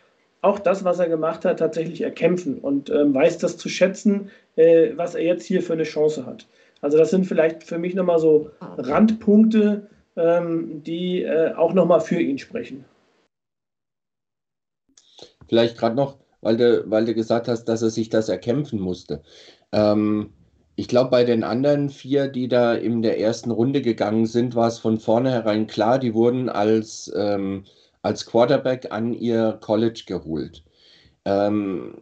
auch 0.43 0.59
das, 0.59 0.85
was 0.85 0.99
er 0.99 1.09
gemacht 1.09 1.45
hat, 1.45 1.59
tatsächlich 1.59 2.03
erkämpfen 2.03 2.59
und 2.59 2.91
ähm, 2.91 3.15
weiß 3.15 3.39
das 3.39 3.57
zu 3.57 3.69
schätzen, 3.69 4.31
äh, 4.57 4.91
was 4.97 5.15
er 5.15 5.23
jetzt 5.23 5.47
hier 5.47 5.63
für 5.63 5.73
eine 5.73 5.85
Chance 5.85 6.27
hat. 6.27 6.47
Also 6.83 6.99
das 6.99 7.11
sind 7.11 7.25
vielleicht 7.25 7.65
für 7.65 7.79
mich 7.79 7.95
nochmal 7.95 8.19
so 8.19 8.51
Randpunkte, 8.61 9.89
ähm, 10.17 10.83
die 10.85 11.23
äh, 11.23 11.55
auch 11.55 11.73
nochmal 11.73 12.01
für 12.01 12.21
ihn 12.21 12.39
sprechen. 12.39 12.85
Vielleicht 15.49 15.79
gerade 15.79 15.97
noch, 15.97 16.19
weil 16.43 16.57
du, 16.57 16.85
weil 16.91 17.07
du 17.07 17.15
gesagt 17.15 17.49
hast, 17.49 17.65
dass 17.65 17.83
er 17.83 17.91
sich 17.91 18.09
das 18.09 18.29
erkämpfen 18.29 18.81
musste. 18.81 19.23
Ähm, 19.73 20.33
Ich 20.77 20.89
glaube, 20.89 21.11
bei 21.11 21.25
den 21.25 21.43
anderen 21.43 21.89
vier, 21.91 22.29
die 22.29 22.49
da 22.49 22.75
in 22.75 23.03
der 23.03 23.19
ersten 23.19 23.51
Runde 23.51 23.81
gegangen 23.83 24.27
sind, 24.27 24.55
war 24.55 24.69
es 24.69 24.79
von 24.79 24.99
vornherein 25.01 25.67
klar, 25.67 25.99
die 25.99 26.13
wurden 26.15 26.49
als, 26.51 27.11
ähm, 27.17 27.65
als 28.03 28.27
Quarterback 28.27 28.93
an 28.93 29.15
ihr 29.15 29.59
College 29.63 30.05
geholt. 30.07 30.63
Ähm, 31.25 31.95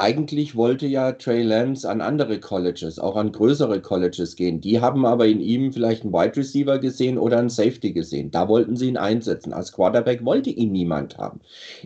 eigentlich 0.00 0.56
wollte 0.56 0.86
ja 0.86 1.12
Trey 1.12 1.42
Lance 1.42 1.88
an 1.88 2.00
andere 2.00 2.40
Colleges, 2.40 2.98
auch 2.98 3.16
an 3.16 3.32
größere 3.32 3.80
Colleges 3.80 4.34
gehen. 4.34 4.60
Die 4.60 4.80
haben 4.80 5.04
aber 5.04 5.26
in 5.26 5.40
ihm 5.40 5.72
vielleicht 5.72 6.02
einen 6.02 6.12
Wide 6.12 6.36
Receiver 6.36 6.78
gesehen 6.78 7.18
oder 7.18 7.38
einen 7.38 7.50
Safety 7.50 7.92
gesehen. 7.92 8.30
Da 8.30 8.48
wollten 8.48 8.76
sie 8.76 8.88
ihn 8.88 8.96
einsetzen. 8.96 9.52
Als 9.52 9.72
Quarterback 9.72 10.24
wollte 10.24 10.50
ihn 10.50 10.72
niemand 10.72 11.18
haben. 11.18 11.40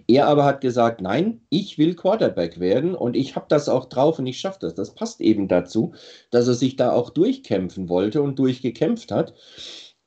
Er 0.06 0.28
aber 0.28 0.44
hat 0.44 0.60
gesagt, 0.60 1.00
nein, 1.00 1.40
ich 1.50 1.76
will 1.76 1.94
Quarterback 1.94 2.60
werden 2.60 2.94
und 2.94 3.16
ich 3.16 3.36
habe 3.36 3.46
das 3.48 3.68
auch 3.68 3.86
drauf 3.86 4.18
und 4.18 4.26
ich 4.26 4.38
schaffe 4.38 4.60
das. 4.60 4.74
Das 4.74 4.94
passt 4.94 5.20
eben 5.20 5.48
dazu, 5.48 5.92
dass 6.30 6.46
er 6.46 6.54
sich 6.54 6.76
da 6.76 6.92
auch 6.92 7.10
durchkämpfen 7.10 7.88
wollte 7.88 8.22
und 8.22 8.38
durchgekämpft 8.38 9.10
hat. 9.10 9.34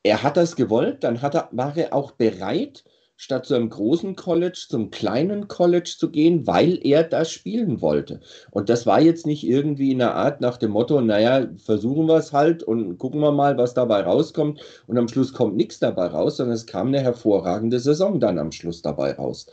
Er 0.02 0.22
hat 0.22 0.36
das 0.36 0.56
gewollt, 0.56 1.04
dann 1.04 1.20
hat 1.20 1.34
er, 1.34 1.48
war 1.52 1.76
er 1.76 1.92
auch 1.92 2.12
bereit, 2.12 2.84
statt 3.18 3.46
zu 3.46 3.56
einem 3.56 3.68
großen 3.68 4.14
College 4.14 4.66
zum 4.68 4.90
kleinen 4.90 5.48
College 5.48 5.96
zu 5.98 6.10
gehen, 6.10 6.46
weil 6.46 6.78
er 6.86 7.02
das 7.02 7.32
spielen 7.32 7.82
wollte. 7.82 8.20
Und 8.52 8.68
das 8.68 8.86
war 8.86 9.00
jetzt 9.00 9.26
nicht 9.26 9.44
irgendwie 9.44 9.90
in 9.90 9.98
der 9.98 10.14
Art 10.14 10.40
nach 10.40 10.56
dem 10.56 10.70
Motto, 10.70 11.00
naja, 11.00 11.48
versuchen 11.56 12.06
wir 12.06 12.16
es 12.16 12.32
halt 12.32 12.62
und 12.62 12.96
gucken 12.96 13.20
wir 13.20 13.32
mal, 13.32 13.58
was 13.58 13.74
dabei 13.74 14.02
rauskommt. 14.02 14.60
Und 14.86 14.96
am 14.98 15.08
Schluss 15.08 15.32
kommt 15.32 15.56
nichts 15.56 15.80
dabei 15.80 16.06
raus, 16.06 16.36
sondern 16.36 16.54
es 16.54 16.66
kam 16.66 16.88
eine 16.88 17.00
hervorragende 17.00 17.80
Saison 17.80 18.20
dann 18.20 18.38
am 18.38 18.52
Schluss 18.52 18.82
dabei 18.82 19.12
raus. 19.12 19.46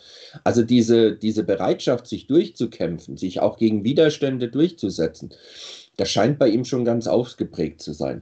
Also 0.44 0.62
diese, 0.62 1.16
diese 1.16 1.44
Bereitschaft, 1.44 2.06
sich 2.06 2.28
durchzukämpfen, 2.28 3.18
sich 3.18 3.40
auch 3.40 3.58
gegen 3.58 3.84
Widerstände 3.84 4.48
durchzusetzen, 4.48 5.34
das 5.98 6.12
scheint 6.12 6.38
bei 6.38 6.50
ihm 6.50 6.66
schon 6.66 6.86
ganz 6.86 7.08
ausgeprägt 7.08 7.82
zu 7.82 7.94
sein. 7.94 8.22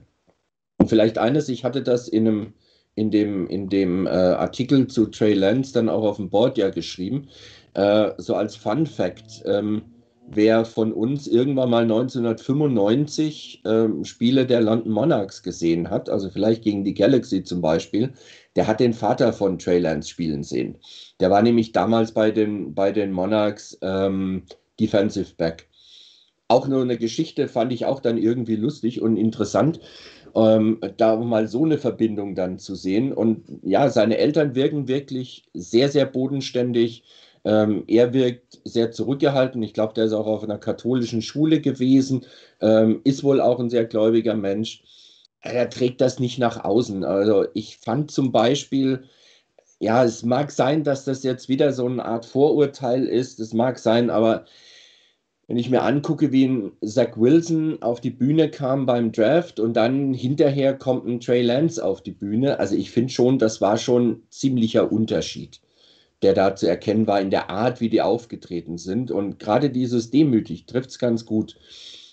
Und 0.78 0.88
vielleicht 0.88 1.18
eines, 1.18 1.50
ich 1.50 1.64
hatte 1.64 1.82
das 1.82 2.08
in 2.08 2.26
einem 2.26 2.54
in 2.96 3.10
dem, 3.10 3.46
in 3.48 3.68
dem 3.68 4.06
äh, 4.06 4.10
Artikel 4.10 4.86
zu 4.86 5.06
Trey 5.06 5.34
Lance 5.34 5.72
dann 5.72 5.88
auch 5.88 6.04
auf 6.04 6.16
dem 6.16 6.30
Board 6.30 6.58
ja 6.58 6.70
geschrieben. 6.70 7.28
Äh, 7.74 8.12
so 8.18 8.34
als 8.34 8.54
Fun 8.56 8.86
Fact, 8.86 9.42
ähm, 9.46 9.82
wer 10.28 10.64
von 10.64 10.92
uns 10.92 11.26
irgendwann 11.26 11.70
mal 11.70 11.82
1995 11.82 13.62
ähm, 13.64 14.04
Spiele 14.04 14.46
der 14.46 14.60
London 14.60 14.92
Monarchs 14.92 15.42
gesehen 15.42 15.90
hat, 15.90 16.08
also 16.08 16.30
vielleicht 16.30 16.62
gegen 16.62 16.84
die 16.84 16.94
Galaxy 16.94 17.42
zum 17.42 17.60
Beispiel, 17.60 18.12
der 18.56 18.66
hat 18.66 18.80
den 18.80 18.92
Vater 18.92 19.32
von 19.32 19.58
Trey 19.58 19.80
Lance 19.80 20.08
spielen 20.08 20.44
sehen. 20.44 20.78
Der 21.20 21.30
war 21.30 21.42
nämlich 21.42 21.72
damals 21.72 22.12
bei 22.12 22.30
den, 22.30 22.74
bei 22.74 22.92
den 22.92 23.12
Monarchs 23.12 23.76
ähm, 23.82 24.44
Defensive 24.78 25.34
Back. 25.36 25.68
Auch 26.46 26.68
nur 26.68 26.82
eine 26.82 26.98
Geschichte 26.98 27.48
fand 27.48 27.72
ich 27.72 27.86
auch 27.86 28.00
dann 28.00 28.18
irgendwie 28.18 28.56
lustig 28.56 29.00
und 29.00 29.16
interessant 29.16 29.80
ähm, 30.34 30.80
da 30.96 31.16
mal 31.16 31.48
so 31.48 31.64
eine 31.64 31.78
Verbindung 31.78 32.34
dann 32.34 32.58
zu 32.58 32.74
sehen. 32.74 33.12
Und 33.12 33.44
ja, 33.62 33.88
seine 33.88 34.18
Eltern 34.18 34.54
wirken 34.54 34.88
wirklich 34.88 35.44
sehr, 35.54 35.88
sehr 35.88 36.06
bodenständig. 36.06 37.04
Ähm, 37.44 37.84
er 37.86 38.12
wirkt 38.12 38.60
sehr 38.64 38.90
zurückgehalten. 38.90 39.62
Ich 39.62 39.74
glaube, 39.74 39.94
der 39.94 40.04
ist 40.06 40.12
auch 40.12 40.26
auf 40.26 40.42
einer 40.42 40.58
katholischen 40.58 41.22
Schule 41.22 41.60
gewesen, 41.60 42.24
ähm, 42.60 43.00
ist 43.04 43.22
wohl 43.22 43.40
auch 43.40 43.60
ein 43.60 43.70
sehr 43.70 43.84
gläubiger 43.84 44.34
Mensch. 44.34 44.82
Er 45.40 45.68
trägt 45.68 46.00
das 46.00 46.18
nicht 46.18 46.38
nach 46.38 46.64
außen. 46.64 47.04
Also 47.04 47.46
ich 47.54 47.76
fand 47.78 48.10
zum 48.10 48.32
Beispiel, 48.32 49.04
ja, 49.78 50.04
es 50.04 50.22
mag 50.22 50.50
sein, 50.50 50.84
dass 50.84 51.04
das 51.04 51.22
jetzt 51.22 51.48
wieder 51.48 51.72
so 51.72 51.86
eine 51.86 52.04
Art 52.04 52.24
Vorurteil 52.24 53.04
ist. 53.04 53.40
Es 53.40 53.52
mag 53.52 53.78
sein, 53.78 54.10
aber 54.10 54.46
wenn 55.46 55.56
ich 55.56 55.70
mir 55.70 55.82
angucke, 55.82 56.32
wie 56.32 56.46
ein 56.46 56.72
Zach 56.84 57.16
Wilson 57.16 57.82
auf 57.82 58.00
die 58.00 58.10
Bühne 58.10 58.50
kam 58.50 58.86
beim 58.86 59.12
Draft 59.12 59.60
und 59.60 59.74
dann 59.74 60.14
hinterher 60.14 60.74
kommt 60.74 61.06
ein 61.06 61.20
Trey 61.20 61.42
Lance 61.42 61.84
auf 61.84 62.02
die 62.02 62.12
Bühne, 62.12 62.58
also 62.58 62.74
ich 62.74 62.90
finde 62.90 63.12
schon, 63.12 63.38
das 63.38 63.60
war 63.60 63.76
schon 63.76 64.22
ziemlicher 64.30 64.90
Unterschied, 64.90 65.60
der 66.22 66.32
da 66.32 66.56
zu 66.56 66.66
erkennen 66.66 67.06
war 67.06 67.20
in 67.20 67.30
der 67.30 67.50
Art, 67.50 67.80
wie 67.80 67.90
die 67.90 68.00
aufgetreten 68.00 68.78
sind. 68.78 69.10
Und 69.10 69.38
gerade 69.38 69.70
dieses 69.70 70.10
Demütig 70.10 70.66
trifft 70.66 70.90
es 70.90 70.98
ganz 70.98 71.26
gut, 71.26 71.56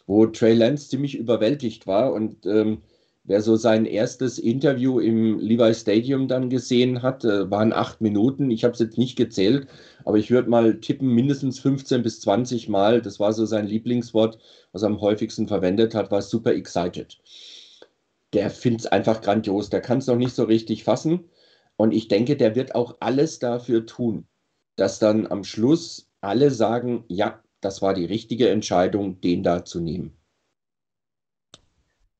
wo 0.07 0.25
Trey 0.25 0.53
Lance 0.53 0.89
ziemlich 0.89 1.17
überwältigt 1.17 1.87
war 1.87 2.11
und 2.13 2.45
ähm, 2.45 2.79
Wer 3.23 3.41
so 3.41 3.55
sein 3.55 3.85
erstes 3.85 4.39
Interview 4.39 4.99
im 4.99 5.39
Levi 5.39 5.75
Stadium 5.75 6.27
dann 6.27 6.49
gesehen 6.49 7.03
hat, 7.03 7.23
äh, 7.23 7.51
waren 7.51 7.71
acht 7.71 8.01
Minuten. 8.01 8.49
Ich 8.49 8.63
habe 8.63 8.73
es 8.73 8.79
jetzt 8.79 8.97
nicht 8.97 9.15
gezählt, 9.15 9.67
aber 10.05 10.17
ich 10.17 10.31
würde 10.31 10.49
mal 10.49 10.79
tippen, 10.79 11.07
mindestens 11.09 11.59
15 11.59 12.03
bis 12.03 12.21
20 12.21 12.69
Mal. 12.69 13.01
Das 13.01 13.19
war 13.19 13.33
so 13.33 13.45
sein 13.45 13.67
Lieblingswort, 13.67 14.39
was 14.71 14.83
er 14.83 14.87
am 14.87 15.01
häufigsten 15.01 15.47
verwendet 15.47 15.95
hat, 15.95 16.11
war 16.11 16.21
super 16.21 16.53
excited. 16.53 17.19
Der 18.33 18.49
findet 18.49 18.81
es 18.81 18.87
einfach 18.87 19.21
grandios. 19.21 19.69
Der 19.69 19.81
kann 19.81 19.97
es 19.99 20.07
noch 20.07 20.15
nicht 20.15 20.35
so 20.35 20.43
richtig 20.43 20.83
fassen. 20.83 21.29
Und 21.75 21.93
ich 21.93 22.07
denke, 22.07 22.37
der 22.37 22.55
wird 22.55 22.75
auch 22.75 22.97
alles 22.99 23.39
dafür 23.39 23.85
tun, 23.85 24.27
dass 24.75 24.99
dann 24.99 25.27
am 25.27 25.43
Schluss 25.43 26.09
alle 26.21 26.51
sagen, 26.51 27.05
ja, 27.07 27.43
das 27.59 27.81
war 27.81 27.93
die 27.93 28.05
richtige 28.05 28.49
Entscheidung, 28.49 29.21
den 29.21 29.43
da 29.43 29.65
zu 29.65 29.79
nehmen. 29.79 30.17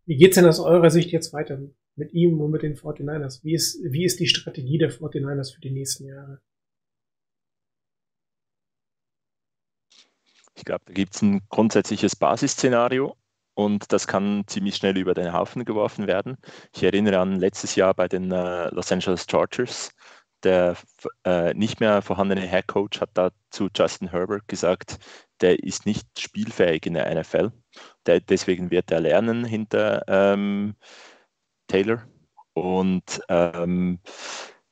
Wie 0.05 0.17
geht's 0.17 0.35
denn 0.35 0.45
aus 0.45 0.59
eurer 0.59 0.89
Sicht 0.89 1.11
jetzt 1.11 1.31
weiter 1.31 1.59
mit 1.95 2.13
ihm 2.13 2.41
und 2.41 2.51
mit 2.51 2.63
den 2.63 2.75
49ers? 2.75 3.43
Wie 3.43 3.53
ist, 3.53 3.79
wie 3.83 4.03
ist 4.03 4.19
die 4.19 4.27
Strategie 4.27 4.77
der 4.77 4.91
49ers 4.91 5.53
für 5.53 5.61
die 5.61 5.71
nächsten 5.71 6.05
Jahre? 6.05 6.41
Ich 10.61 10.65
glaube, 10.65 10.85
da 10.85 10.93
gibt 10.93 11.15
es 11.15 11.23
ein 11.23 11.41
grundsätzliches 11.49 12.15
Basisszenario 12.15 13.17
und 13.55 13.91
das 13.91 14.05
kann 14.05 14.43
ziemlich 14.45 14.75
schnell 14.75 14.95
über 14.95 15.15
den 15.15 15.33
Haufen 15.33 15.65
geworfen 15.65 16.05
werden. 16.05 16.37
Ich 16.71 16.83
erinnere 16.83 17.17
an 17.17 17.39
letztes 17.39 17.73
Jahr 17.73 17.95
bei 17.95 18.07
den 18.07 18.31
äh, 18.31 18.69
Los 18.69 18.91
Angeles 18.91 19.25
Chargers. 19.27 19.89
Der 20.43 20.77
äh, 21.25 21.55
nicht 21.55 21.79
mehr 21.79 22.03
vorhandene 22.03 22.41
Head 22.41 22.67
Coach 22.67 23.01
hat 23.01 23.09
da 23.15 23.31
zu 23.49 23.69
Justin 23.75 24.11
Herbert 24.11 24.47
gesagt, 24.47 24.99
der 25.41 25.63
ist 25.63 25.87
nicht 25.87 26.07
spielfähig 26.19 26.85
in 26.85 26.93
der 26.93 27.11
NFL. 27.11 27.51
Der, 28.05 28.19
deswegen 28.19 28.69
wird 28.69 28.91
er 28.91 28.99
lernen 28.99 29.43
hinter 29.43 30.03
ähm, 30.07 30.75
Taylor. 31.65 32.03
Und 32.53 33.19
ähm, 33.29 33.99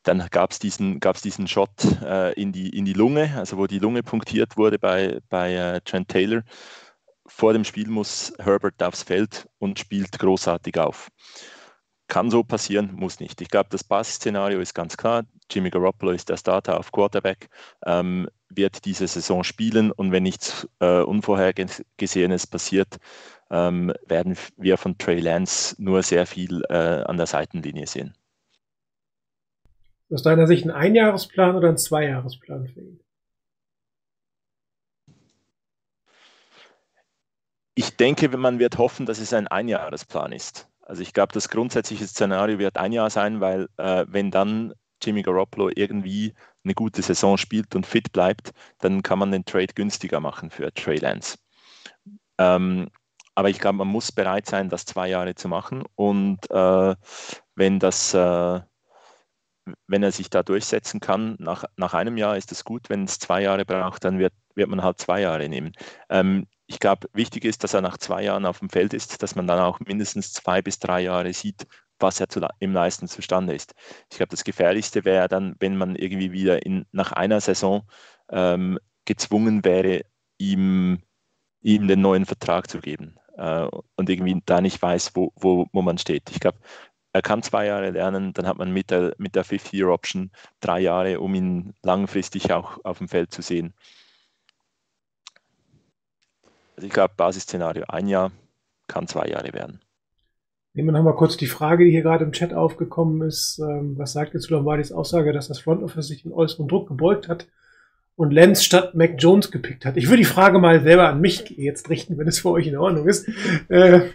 dann 0.10 0.28
gab 0.32 0.52
es 0.52 0.58
diesen, 0.58 1.00
gab's 1.00 1.22
diesen 1.22 1.48
Shot 1.48 1.70
äh, 2.04 2.34
in, 2.34 2.52
die, 2.52 2.70
in 2.70 2.84
die 2.84 2.94
Lunge, 2.94 3.32
also 3.38 3.58
wo 3.58 3.68
die 3.68 3.78
Lunge 3.78 4.02
punktiert 4.02 4.58
wurde 4.58 4.80
bei, 4.80 5.20
bei 5.30 5.54
äh, 5.54 5.82
Trent 5.82 6.08
Taylor. 6.08 6.42
Vor 7.28 7.54
dem 7.54 7.64
Spiel 7.64 7.88
muss 7.90 8.34
Herbert 8.40 8.82
aufs 8.82 9.04
Feld 9.04 9.48
und 9.60 9.78
spielt 9.78 10.18
großartig 10.18 10.80
auf. 10.80 11.10
Kann 12.08 12.32
so 12.32 12.44
passieren, 12.44 12.96
muss 12.96 13.20
nicht. 13.20 13.40
Ich 13.40 13.50
glaube, 13.50 13.70
das 13.70 13.84
Basisszenario 13.84 14.60
ist 14.60 14.74
ganz 14.74 14.98
klar. 14.98 15.26
Jimmy 15.52 15.70
Garoppolo 15.70 16.12
ist 16.12 16.28
der 16.30 16.38
Starter 16.38 16.80
auf 16.80 16.92
Quarterback, 16.92 17.48
ähm, 17.86 18.28
wird 18.50 18.86
diese 18.86 19.08
Saison 19.08 19.44
spielen 19.44 19.92
und 19.92 20.12
wenn 20.12 20.24
nichts 20.24 20.68
äh, 20.80 21.02
Unvorhergesehenes 21.02 22.48
passiert, 22.48 22.98
ähm, 23.52 23.94
werden 24.08 24.36
wir 24.58 24.78
von 24.78 24.98
Trey 24.98 25.20
Lance 25.20 25.76
nur 25.78 26.02
sehr 26.02 26.26
viel 26.26 26.64
äh, 26.70 27.04
an 27.04 27.18
der 27.18 27.28
Seitenlinie 27.28 27.86
sehen. 27.86 28.16
Aus 30.12 30.24
deiner 30.24 30.48
Sicht 30.48 30.66
ein 30.66 30.72
Einjahresplan 30.72 31.56
oder 31.56 31.70
ein 31.70 31.78
Zweijahresplan 31.78 32.68
für 32.68 32.82
ihn? 32.82 33.00
Ich 37.76 37.96
denke, 37.96 38.36
man 38.36 38.60
wird 38.60 38.78
hoffen, 38.78 39.06
dass 39.06 39.20
es 39.20 39.34
ein 39.34 39.48
Einjahresplan 39.48 40.32
ist. 40.32 40.68
Also 40.82 41.04
ich 41.04 41.14
glaube, 41.14 41.34
das 41.34 41.50
grundsätzliche 41.50 42.08
Szenario 42.08 42.58
wird 42.58 42.78
ein 42.78 42.92
Jahr 42.92 43.10
sein, 43.10 43.40
weil 43.40 43.70
äh, 43.78 44.06
wenn 44.10 44.32
dann 44.32 44.74
Jimmy 45.02 45.22
Garoppolo 45.22 45.70
irgendwie 45.76 46.34
eine 46.64 46.74
gute 46.74 47.02
Saison 47.02 47.38
spielt 47.38 47.76
und 47.76 47.86
fit 47.86 48.12
bleibt, 48.12 48.52
dann 48.80 49.04
kann 49.04 49.20
man 49.20 49.32
den 49.32 49.46
Trade 49.46 49.74
günstiger 49.74 50.20
machen 50.20 50.50
für 50.50 50.74
Trey 50.74 50.98
Lance. 50.98 51.38
Ähm, 52.38 52.90
aber 53.36 53.50
ich 53.50 53.60
glaube, 53.60 53.78
man 53.78 53.88
muss 53.88 54.12
bereit 54.12 54.48
sein, 54.48 54.70
das 54.70 54.86
zwei 54.86 55.08
Jahre 55.08 55.36
zu 55.36 55.48
machen. 55.48 55.84
Und 55.96 56.40
äh, 56.52 56.96
wenn 57.56 57.80
das, 57.80 58.14
äh, 58.14 58.60
wenn 59.88 60.04
er 60.04 60.12
sich 60.12 60.30
da 60.30 60.44
durchsetzen 60.44 61.00
kann, 61.00 61.36
nach, 61.40 61.66
nach 61.78 61.94
einem 61.94 62.18
Jahr 62.18 62.38
ist 62.38 62.52
es 62.52 62.64
gut. 62.64 62.90
Wenn 62.90 63.04
es 63.04 63.20
zwei 63.20 63.42
Jahre 63.42 63.66
braucht, 63.66 64.04
dann 64.04 64.20
wird, 64.20 64.34
wird 64.56 64.70
man 64.70 64.84
halt 64.84 65.00
zwei 65.00 65.22
Jahre 65.22 65.50
nehmen. 65.50 65.74
Ähm, 66.10 66.48
ich 66.68 66.80
glaube, 66.80 67.08
wichtig 67.14 67.46
ist, 67.46 67.64
dass 67.64 67.74
er 67.74 67.82
nach 67.82 67.98
zwei 67.98 68.24
Jahren 68.24 68.46
auf 68.46 68.60
dem 68.60 68.70
Feld 68.70 68.94
ist, 68.94 69.24
dass 69.24 69.36
man 69.36 69.48
dann 69.48 69.60
auch 69.60 69.80
mindestens 69.80 70.34
zwei 70.34 70.62
bis 70.62 70.80
drei 70.80 71.02
Jahre 71.02 71.34
sieht, 71.34 71.66
was 72.00 72.20
er 72.20 72.30
zu, 72.30 72.46
im 72.60 72.74
Leisten 72.74 73.08
zustande 73.08 73.54
ist. 73.54 73.74
Ich 74.12 74.18
glaube, 74.18 74.32
das 74.32 74.44
Gefährlichste 74.44 75.06
wäre 75.06 75.28
dann, 75.28 75.56
wenn 75.60 75.76
man 75.76 75.96
irgendwie 75.96 76.32
wieder 76.32 76.66
in, 76.66 76.86
nach 76.92 77.12
einer 77.12 77.42
Saison 77.42 77.88
ähm, 78.30 78.80
gezwungen 79.06 79.66
wäre, 79.66 80.04
ihm, 80.38 81.00
ihm 81.62 81.88
den 81.88 82.02
neuen 82.02 82.26
Vertrag 82.26 82.70
zu 82.70 82.80
geben 82.80 83.16
äh, 83.38 83.68
und 83.96 84.10
irgendwie 84.10 84.42
da 84.46 84.62
nicht 84.62 84.82
weiß, 84.82 85.12
wo, 85.16 85.34
wo, 85.36 85.68
wo 85.74 85.82
man 85.82 85.98
steht. 85.98 86.30
Ich 86.32 86.40
glaube, 86.40 86.60
er 87.12 87.22
kann 87.22 87.42
zwei 87.42 87.66
Jahre 87.66 87.90
lernen, 87.90 88.34
dann 88.34 88.48
hat 88.48 88.58
man 88.58 88.72
mit 88.72 88.92
der, 88.92 89.16
mit 89.18 89.36
der 89.36 89.44
Fifth-Year-Option 89.44 90.32
drei 90.60 90.80
Jahre, 90.80 91.20
um 91.20 91.34
ihn 91.34 91.74
langfristig 91.82 92.52
auch 92.52 92.80
auf 92.84 93.00
dem 93.00 93.08
Feld 93.08 93.32
zu 93.34 93.42
sehen. 93.42 93.74
Also 96.76 96.88
ich 96.88 96.94
glaube, 96.94 97.14
Basisszenario 97.18 97.86
ein 97.88 98.08
Jahr, 98.08 98.32
kann 98.88 99.08
zwei 99.08 99.28
Jahre 99.28 99.54
werden. 99.54 99.82
Nehmen 100.74 100.90
wir 100.90 100.92
nochmal 100.94 101.16
kurz 101.16 101.36
die 101.36 101.48
Frage, 101.48 101.84
die 101.84 101.92
hier 101.92 102.04
gerade 102.04 102.24
im 102.24 102.32
Chat 102.32 102.54
aufgekommen 102.54 103.28
ist. 103.28 103.60
Ähm, 103.60 103.98
was 103.98 104.14
sagt 104.14 104.34
ihr 104.34 104.40
zu 104.40 104.54
Lombardis 104.54 104.92
Aussage, 104.92 105.34
dass 105.34 105.48
das 105.48 105.60
Front 105.60 105.84
Office 105.84 106.08
sich 106.08 106.24
den 106.24 106.32
äußeren 106.32 106.68
Druck 106.68 106.88
gebeugt 106.88 107.28
hat 107.28 107.48
und 108.16 108.32
Lenz 108.32 108.64
statt 108.64 108.96
Mac 108.96 109.16
Jones 109.18 109.52
gepickt 109.52 109.86
hat? 109.86 109.98
Ich 109.98 110.08
würde 110.08 110.18
die 110.18 110.26
Frage 110.26 110.60
mal 110.60 110.82
selber 110.82 111.10
an 111.10 111.22
mich 111.22 111.50
jetzt 111.50 111.90
richten, 111.90 112.18
wenn 112.18 112.28
es 112.28 112.40
für 112.40 112.52
euch 112.52 112.68
in 112.68 112.78
Ordnung 112.78 113.08
ist. 113.08 113.28
Äh, 113.70 114.10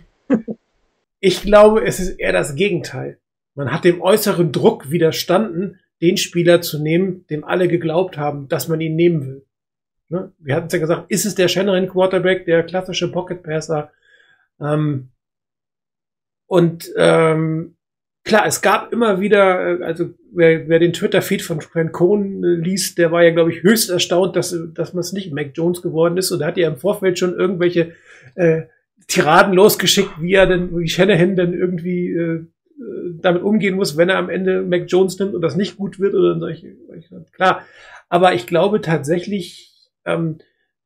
ich 1.24 1.40
glaube, 1.40 1.86
es 1.86 2.00
ist 2.00 2.18
eher 2.18 2.32
das 2.32 2.54
Gegenteil. 2.54 3.18
Man 3.54 3.72
hat 3.72 3.84
dem 3.84 4.02
äußeren 4.02 4.52
Druck 4.52 4.90
widerstanden, 4.90 5.80
den 6.02 6.18
Spieler 6.18 6.60
zu 6.60 6.82
nehmen, 6.82 7.26
dem 7.28 7.44
alle 7.44 7.66
geglaubt 7.66 8.18
haben, 8.18 8.46
dass 8.48 8.68
man 8.68 8.78
ihn 8.82 8.94
nehmen 8.94 9.26
will. 9.26 9.46
Ne? 10.10 10.32
Wir 10.38 10.54
hatten 10.54 10.66
es 10.66 10.74
ja 10.74 10.80
gesagt, 10.80 11.10
ist 11.10 11.24
es 11.24 11.34
der 11.34 11.48
Shanahan 11.48 11.88
Quarterback, 11.88 12.44
der 12.44 12.62
klassische 12.62 13.10
Pocket 13.10 13.42
Passer? 13.42 13.90
Ähm, 14.60 15.12
und 16.46 16.92
ähm, 16.98 17.76
klar, 18.24 18.44
es 18.44 18.60
gab 18.60 18.92
immer 18.92 19.18
wieder, 19.18 19.80
äh, 19.80 19.82
also 19.82 20.10
wer, 20.30 20.68
wer 20.68 20.78
den 20.78 20.92
Twitter-Feed 20.92 21.40
von 21.40 21.62
Frank 21.62 21.92
Cohn 21.92 22.44
äh, 22.44 22.48
liest, 22.48 22.98
der 22.98 23.12
war 23.12 23.22
ja, 23.22 23.30
glaube 23.30 23.50
ich, 23.50 23.62
höchst 23.62 23.88
erstaunt, 23.88 24.36
dass, 24.36 24.54
dass 24.74 24.92
man 24.92 25.00
es 25.00 25.14
nicht 25.14 25.32
Mac 25.32 25.52
Jones 25.54 25.80
geworden 25.80 26.18
ist. 26.18 26.32
Und 26.32 26.42
er 26.42 26.48
hat 26.48 26.58
ja 26.58 26.68
im 26.68 26.76
Vorfeld 26.76 27.18
schon 27.18 27.34
irgendwelche 27.34 27.94
äh, 28.34 28.64
Tiraden 29.06 29.54
losgeschickt, 29.54 30.20
wie 30.20 30.34
er 30.34 30.46
denn, 30.46 30.76
wie 30.78 30.88
Shanahan 30.88 31.36
denn 31.36 31.52
irgendwie 31.52 32.12
äh, 32.12 32.46
damit 33.20 33.42
umgehen 33.42 33.76
muss, 33.76 33.96
wenn 33.96 34.08
er 34.08 34.18
am 34.18 34.30
Ende 34.30 34.62
Mac 34.62 34.84
Jones 34.88 35.18
nimmt 35.18 35.34
und 35.34 35.42
das 35.42 35.56
nicht 35.56 35.76
gut 35.76 35.98
wird 35.98 36.14
oder 36.14 36.38
solche, 36.38 36.76
solche 36.86 37.24
klar. 37.32 37.62
Aber 38.08 38.34
ich 38.34 38.46
glaube 38.46 38.80
tatsächlich, 38.80 39.90
ähm, 40.04 40.38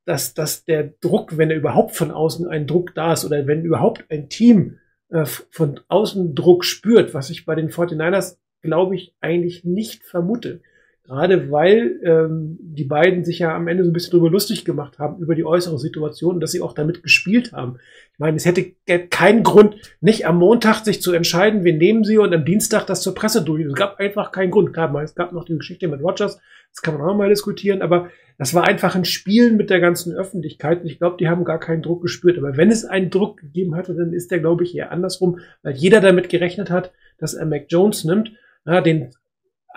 dass, 0.04 0.34
dass 0.34 0.64
der 0.64 0.94
Druck, 1.00 1.36
wenn 1.36 1.50
er 1.50 1.56
überhaupt 1.56 1.94
von 1.94 2.10
außen 2.10 2.46
ein 2.46 2.66
Druck 2.66 2.94
da 2.94 3.12
ist 3.12 3.24
oder 3.24 3.46
wenn 3.46 3.64
überhaupt 3.64 4.04
ein 4.10 4.28
Team 4.28 4.78
äh, 5.10 5.24
von 5.24 5.80
außen 5.88 6.34
Druck 6.34 6.64
spürt, 6.64 7.14
was 7.14 7.30
ich 7.30 7.44
bei 7.44 7.54
den 7.54 7.70
49ers, 7.70 8.38
glaube 8.62 8.96
ich, 8.96 9.14
eigentlich 9.20 9.64
nicht 9.64 10.04
vermute. 10.04 10.60
Gerade 11.08 11.50
weil 11.50 11.98
ähm, 12.04 12.58
die 12.60 12.84
beiden 12.84 13.24
sich 13.24 13.38
ja 13.38 13.56
am 13.56 13.66
Ende 13.66 13.82
so 13.82 13.88
ein 13.88 13.94
bisschen 13.94 14.10
drüber 14.10 14.28
lustig 14.28 14.66
gemacht 14.66 14.98
haben, 14.98 15.22
über 15.22 15.34
die 15.34 15.44
äußere 15.44 15.78
Situation 15.78 16.38
dass 16.38 16.52
sie 16.52 16.60
auch 16.60 16.74
damit 16.74 17.02
gespielt 17.02 17.52
haben. 17.52 17.78
Ich 18.12 18.18
meine, 18.18 18.36
es 18.36 18.44
hätte 18.44 18.72
keinen 19.08 19.42
Grund, 19.42 19.76
nicht 20.02 20.26
am 20.26 20.36
Montag 20.36 20.84
sich 20.84 21.00
zu 21.00 21.12
entscheiden, 21.12 21.64
wir 21.64 21.72
nehmen 21.72 22.04
sie 22.04 22.18
und 22.18 22.34
am 22.34 22.44
Dienstag 22.44 22.84
das 22.86 23.00
zur 23.00 23.14
Presse 23.14 23.42
durch. 23.42 23.64
Es 23.64 23.72
gab 23.72 23.98
einfach 23.98 24.32
keinen 24.32 24.50
Grund. 24.50 24.74
Klar, 24.74 24.94
es 25.02 25.14
gab 25.14 25.32
noch 25.32 25.46
die 25.46 25.56
Geschichte 25.56 25.88
mit 25.88 26.02
Rogers, 26.02 26.38
das 26.72 26.82
kann 26.82 26.98
man 26.98 27.08
auch 27.08 27.16
mal 27.16 27.30
diskutieren, 27.30 27.80
aber 27.80 28.10
das 28.36 28.52
war 28.52 28.68
einfach 28.68 28.94
ein 28.94 29.06
Spielen 29.06 29.56
mit 29.56 29.70
der 29.70 29.80
ganzen 29.80 30.14
Öffentlichkeit 30.14 30.82
und 30.82 30.88
ich 30.88 30.98
glaube, 30.98 31.16
die 31.18 31.28
haben 31.28 31.44
gar 31.44 31.58
keinen 31.58 31.80
Druck 31.80 32.02
gespürt. 32.02 32.36
Aber 32.36 32.58
wenn 32.58 32.70
es 32.70 32.84
einen 32.84 33.08
Druck 33.08 33.38
gegeben 33.38 33.74
hatte, 33.76 33.94
dann 33.94 34.12
ist 34.12 34.30
der, 34.30 34.40
glaube 34.40 34.62
ich, 34.62 34.76
eher 34.76 34.92
andersrum, 34.92 35.38
weil 35.62 35.74
jeder 35.74 36.02
damit 36.02 36.28
gerechnet 36.28 36.70
hat, 36.70 36.92
dass 37.16 37.32
er 37.32 37.46
Mac 37.46 37.64
Jones 37.70 38.04
nimmt, 38.04 38.32
ja, 38.66 38.82
den 38.82 39.08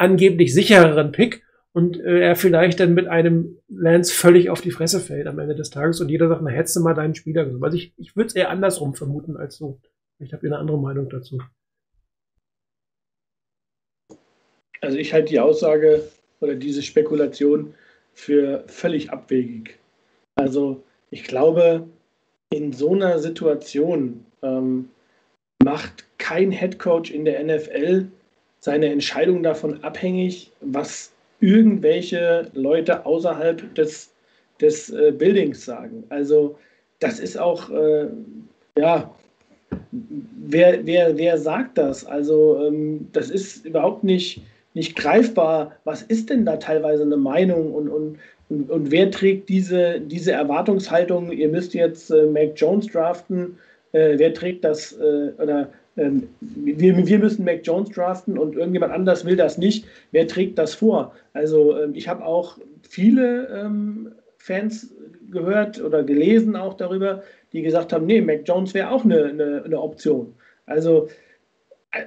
angeblich 0.02 0.54
sichereren 0.54 1.12
Pick 1.12 1.44
und 1.74 2.00
äh, 2.00 2.20
er 2.20 2.36
vielleicht 2.36 2.80
dann 2.80 2.94
mit 2.94 3.08
einem 3.08 3.60
Lance 3.70 4.14
völlig 4.14 4.50
auf 4.50 4.62
die 4.62 4.72
Fresse 4.72 5.00
fällt 5.00 5.28
am 5.28 5.40
Ende 5.40 5.56
des 5.56 5.70
Tages 5.70 6.02
und 6.02 6.10
jeder 6.10 6.28
sagt, 6.28 6.42
na 6.42 6.50
hättest 6.50 6.76
du 6.76 6.82
mal 6.82 6.94
deinen 6.94 7.16
Spieler 7.16 7.46
genommen. 7.46 7.64
Also 7.64 7.78
ich, 7.78 7.94
ich 7.98 8.16
würde 8.16 8.28
es 8.28 8.36
eher 8.36 8.50
andersrum 8.50 8.94
vermuten 8.96 9.38
als 9.38 9.58
so. 9.58 9.80
Ich 10.20 10.34
habe 10.34 10.46
eine 10.46 10.58
andere 10.58 10.80
Meinung 10.80 11.10
dazu. 11.10 11.40
Also 14.82 14.98
ich 14.98 15.14
halte 15.14 15.30
die 15.30 15.40
Aussage 15.40 16.04
oder 16.40 16.56
diese 16.56 16.82
Spekulation 16.82 17.74
für 18.14 18.64
völlig 18.68 19.12
abwegig. 19.12 19.80
Also 20.36 20.84
ich 21.12 21.24
glaube, 21.24 21.88
in 22.52 22.74
so 22.74 22.94
einer 22.94 23.20
Situation 23.20 24.26
ähm, 24.42 24.90
macht 25.64 26.06
kein 26.18 26.52
Headcoach 26.52 27.12
in 27.12 27.26
der 27.26 27.44
NFL 27.44 28.08
seine 28.62 28.92
Entscheidung 28.92 29.44
davon 29.44 29.84
abhängig, 29.84 30.52
was 30.62 31.12
irgendwelche 31.42 32.50
Leute 32.54 33.06
außerhalb 33.06 33.74
des, 33.76 34.14
des 34.62 34.92
äh, 34.92 35.12
Buildings 35.12 35.66
sagen. 35.66 36.04
Also 36.10 36.56
das 37.00 37.20
ist 37.20 37.38
auch, 37.38 37.70
äh, 37.72 38.08
ja, 38.78 39.14
wer, 39.92 40.86
wer, 40.86 41.18
wer 41.18 41.38
sagt 41.38 41.80
das? 41.80 42.06
Also 42.06 42.64
ähm, 42.68 43.08
das 43.12 43.32
ist 43.32 43.66
überhaupt 43.66 44.04
nicht, 44.04 44.44
nicht 44.76 44.96
greifbar. 44.96 45.76
Was 45.84 46.04
ist 46.04 46.30
denn 46.30 46.46
da 46.46 46.58
teilweise 46.58 47.02
eine 47.02 47.18
Meinung 47.18 47.74
und, 47.74 47.90
und, 47.90 48.20
und, 48.50 48.70
und 48.70 48.92
wer 48.92 49.10
trägt 49.10 49.50
diese, 49.50 50.00
diese 50.00 50.34
Erwartungshaltung, 50.34 51.32
ihr 51.32 51.50
müsst 51.50 51.74
jetzt 51.74 52.12
äh, 52.12 52.28
Mac 52.28 52.52
Jones 52.56 52.86
draften, 52.88 53.58
äh, 53.94 54.20
wer 54.20 54.34
trägt 54.36 54.64
das 54.64 54.94
äh, 54.94 55.32
oder 55.42 55.70
wir, 55.96 57.08
wir, 57.08 57.20
müssen 57.20 57.46
Mac 57.46 57.62
Jones 57.64 57.90
draften 57.90 58.38
und 58.38 58.56
irgendjemand 58.56 58.94
anders 58.94 59.26
will 59.26 59.36
das 59.36 59.58
nicht. 59.58 59.86
Wer 60.12 60.28
trägt 60.28 60.58
das 60.58 60.74
vor? 60.74 61.14
Also 61.34 61.78
ähm, 61.78 61.92
ich 61.96 62.08
habe 62.08 62.26
auch 62.26 62.58
viele 62.88 63.48
ähm, 63.48 64.14
Fans 64.38 64.94
gehört 65.32 65.82
oder 65.82 66.04
gelesen 66.04 66.56
auch 66.56 66.76
darüber, 66.76 67.24
die 67.54 67.62
gesagt 67.62 67.94
haben, 67.94 68.06
nee, 68.06 68.22
Mac 68.22 68.42
Jones 68.46 68.74
wäre 68.74 68.92
auch 68.92 69.04
eine, 69.04 69.26
eine, 69.26 69.64
eine 69.64 69.82
Option. 69.82 70.34
Also 70.66 71.10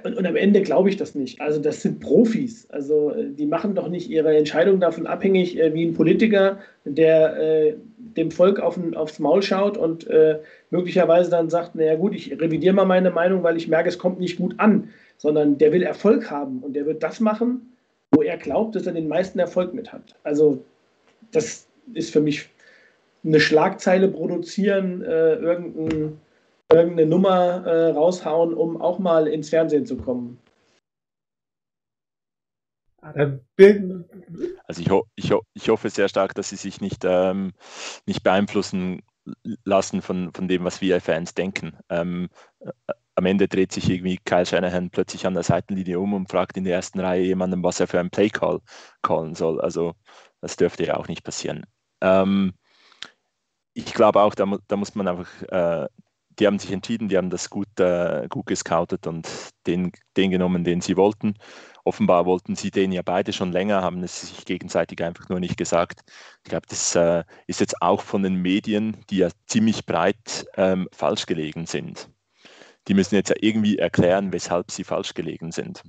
und, 0.03 0.17
und, 0.17 0.25
am 0.25 0.35
Ende 0.35 0.61
glaube 0.61 0.89
ich 0.89 0.97
das 0.97 1.13
nicht. 1.13 1.41
Also 1.41 1.61
das 1.61 1.81
sind 1.81 1.99
Profis. 1.99 2.67
Also 2.71 3.11
äh, 3.11 3.29
die 3.29 3.45
machen 3.45 3.75
doch 3.75 3.87
nicht 3.87 4.09
ihre 4.09 4.35
Entscheidung 4.35 4.79
davon 4.79 5.05
abhängig, 5.05 5.59
äh, 5.59 5.73
wie 5.73 5.85
ein 5.85 5.93
Politiker, 5.93 6.57
der 6.85 7.37
äh, 7.37 7.75
dem 7.97 8.31
Volk 8.31 8.59
auf, 8.59 8.79
aufs 8.95 9.19
Maul 9.19 9.43
schaut 9.43 9.77
und 9.77 10.07
äh, 10.07 10.39
möglicherweise 10.71 11.29
dann 11.29 11.49
sagt, 11.49 11.75
naja 11.75 11.95
gut, 11.95 12.15
ich 12.15 12.31
revidiere 12.31 12.73
mal 12.73 12.85
meine 12.85 13.11
Meinung, 13.11 13.43
weil 13.43 13.57
ich 13.57 13.67
merke, 13.67 13.89
es 13.89 13.99
kommt 13.99 14.19
nicht 14.19 14.37
gut 14.37 14.55
an, 14.57 14.89
sondern 15.17 15.57
der 15.59 15.71
will 15.71 15.83
Erfolg 15.83 16.31
haben 16.31 16.59
und 16.59 16.75
der 16.75 16.87
wird 16.87 17.03
das 17.03 17.19
machen, 17.19 17.73
wo 18.11 18.23
er 18.23 18.37
glaubt, 18.37 18.75
dass 18.75 18.87
er 18.87 18.93
den 18.93 19.07
meisten 19.07 19.37
Erfolg 19.37 19.73
mit 19.73 19.93
hat. 19.93 20.15
Also 20.23 20.63
das 21.31 21.67
ist 21.93 22.11
für 22.11 22.21
mich 22.21 22.49
eine 23.23 23.39
Schlagzeile 23.39 24.07
produzieren, 24.07 25.03
äh, 25.03 25.35
irgendein 25.35 26.17
irgendeine 26.71 27.09
Nummer 27.09 27.65
äh, 27.65 27.91
raushauen, 27.91 28.53
um 28.53 28.81
auch 28.81 28.99
mal 28.99 29.27
ins 29.27 29.49
Fernsehen 29.49 29.85
zu 29.85 29.97
kommen. 29.97 30.39
Also 34.65 34.81
ich, 34.81 34.89
ho 34.89 35.05
ich, 35.15 35.31
ho 35.31 35.43
ich 35.53 35.69
hoffe 35.69 35.89
sehr 35.89 36.09
stark, 36.09 36.33
dass 36.33 36.49
sie 36.49 36.55
sich 36.55 36.81
nicht, 36.81 37.03
ähm, 37.05 37.53
nicht 38.07 38.23
beeinflussen 38.23 39.03
lassen 39.63 40.01
von, 40.01 40.31
von 40.33 40.47
dem, 40.47 40.63
was 40.63 40.81
wir 40.81 40.99
Fans 41.01 41.33
denken. 41.35 41.77
Ähm, 41.89 42.29
äh, 42.59 42.71
am 43.15 43.25
Ende 43.25 43.47
dreht 43.47 43.71
sich 43.71 43.89
irgendwie 43.89 44.19
Kyle 44.25 44.45
Shanahan 44.45 44.89
plötzlich 44.89 45.25
an 45.25 45.35
der 45.35 45.43
Seitenlinie 45.43 45.99
um 45.99 46.13
und 46.13 46.29
fragt 46.29 46.57
in 46.57 46.65
der 46.65 46.75
ersten 46.75 46.99
Reihe 46.99 47.23
jemandem, 47.23 47.63
was 47.63 47.79
er 47.79 47.87
für 47.87 47.99
einen 47.99 48.09
Play-Call 48.09 48.59
callen 49.03 49.35
soll. 49.35 49.61
Also 49.61 49.93
das 50.41 50.57
dürfte 50.57 50.85
ja 50.85 50.97
auch 50.97 51.07
nicht 51.07 51.23
passieren. 51.23 51.65
Ähm, 52.01 52.53
ich 53.73 53.93
glaube 53.93 54.21
auch, 54.21 54.35
da, 54.35 54.45
da, 54.67 54.75
muss 54.75 54.95
man 54.95 55.07
einfach 55.07 55.41
äh, 55.43 55.87
die 56.39 56.47
haben 56.47 56.59
sich 56.59 56.71
entschieden, 56.71 57.09
die 57.09 57.17
haben 57.17 57.29
das 57.29 57.49
gut, 57.49 57.79
äh, 57.79 58.27
gut 58.29 58.45
gescoutet 58.47 59.07
und 59.07 59.27
den, 59.67 59.91
den 60.17 60.31
genommen, 60.31 60.63
den 60.63 60.81
sie 60.81 60.97
wollten. 60.97 61.35
Offenbar 61.83 62.25
wollten 62.25 62.55
sie 62.55 62.71
den 62.71 62.91
ja 62.91 63.01
beide 63.03 63.31
schon 63.31 63.51
länger, 63.51 63.81
haben 63.81 64.01
es 64.03 64.21
sich 64.21 64.45
gegenseitig 64.45 65.03
einfach 65.03 65.29
nur 65.29 65.39
nicht 65.39 65.57
gesagt. 65.57 66.01
Ich 66.43 66.49
glaube, 66.49 66.65
das 66.67 66.95
äh, 66.95 67.23
ist 67.47 67.59
jetzt 67.59 67.81
auch 67.81 68.01
von 68.01 68.23
den 68.23 68.35
Medien, 68.35 68.97
die 69.09 69.17
ja 69.17 69.29
ziemlich 69.47 69.85
breit 69.85 70.47
ähm, 70.57 70.87
falsch 70.91 71.25
gelegen 71.25 71.65
sind. 71.65 72.09
Die 72.87 72.93
müssen 72.93 73.15
jetzt 73.15 73.29
ja 73.29 73.35
irgendwie 73.39 73.77
erklären, 73.77 74.33
weshalb 74.33 74.71
sie 74.71 74.83
falsch 74.83 75.13
gelegen 75.13 75.51
sind. 75.51 75.83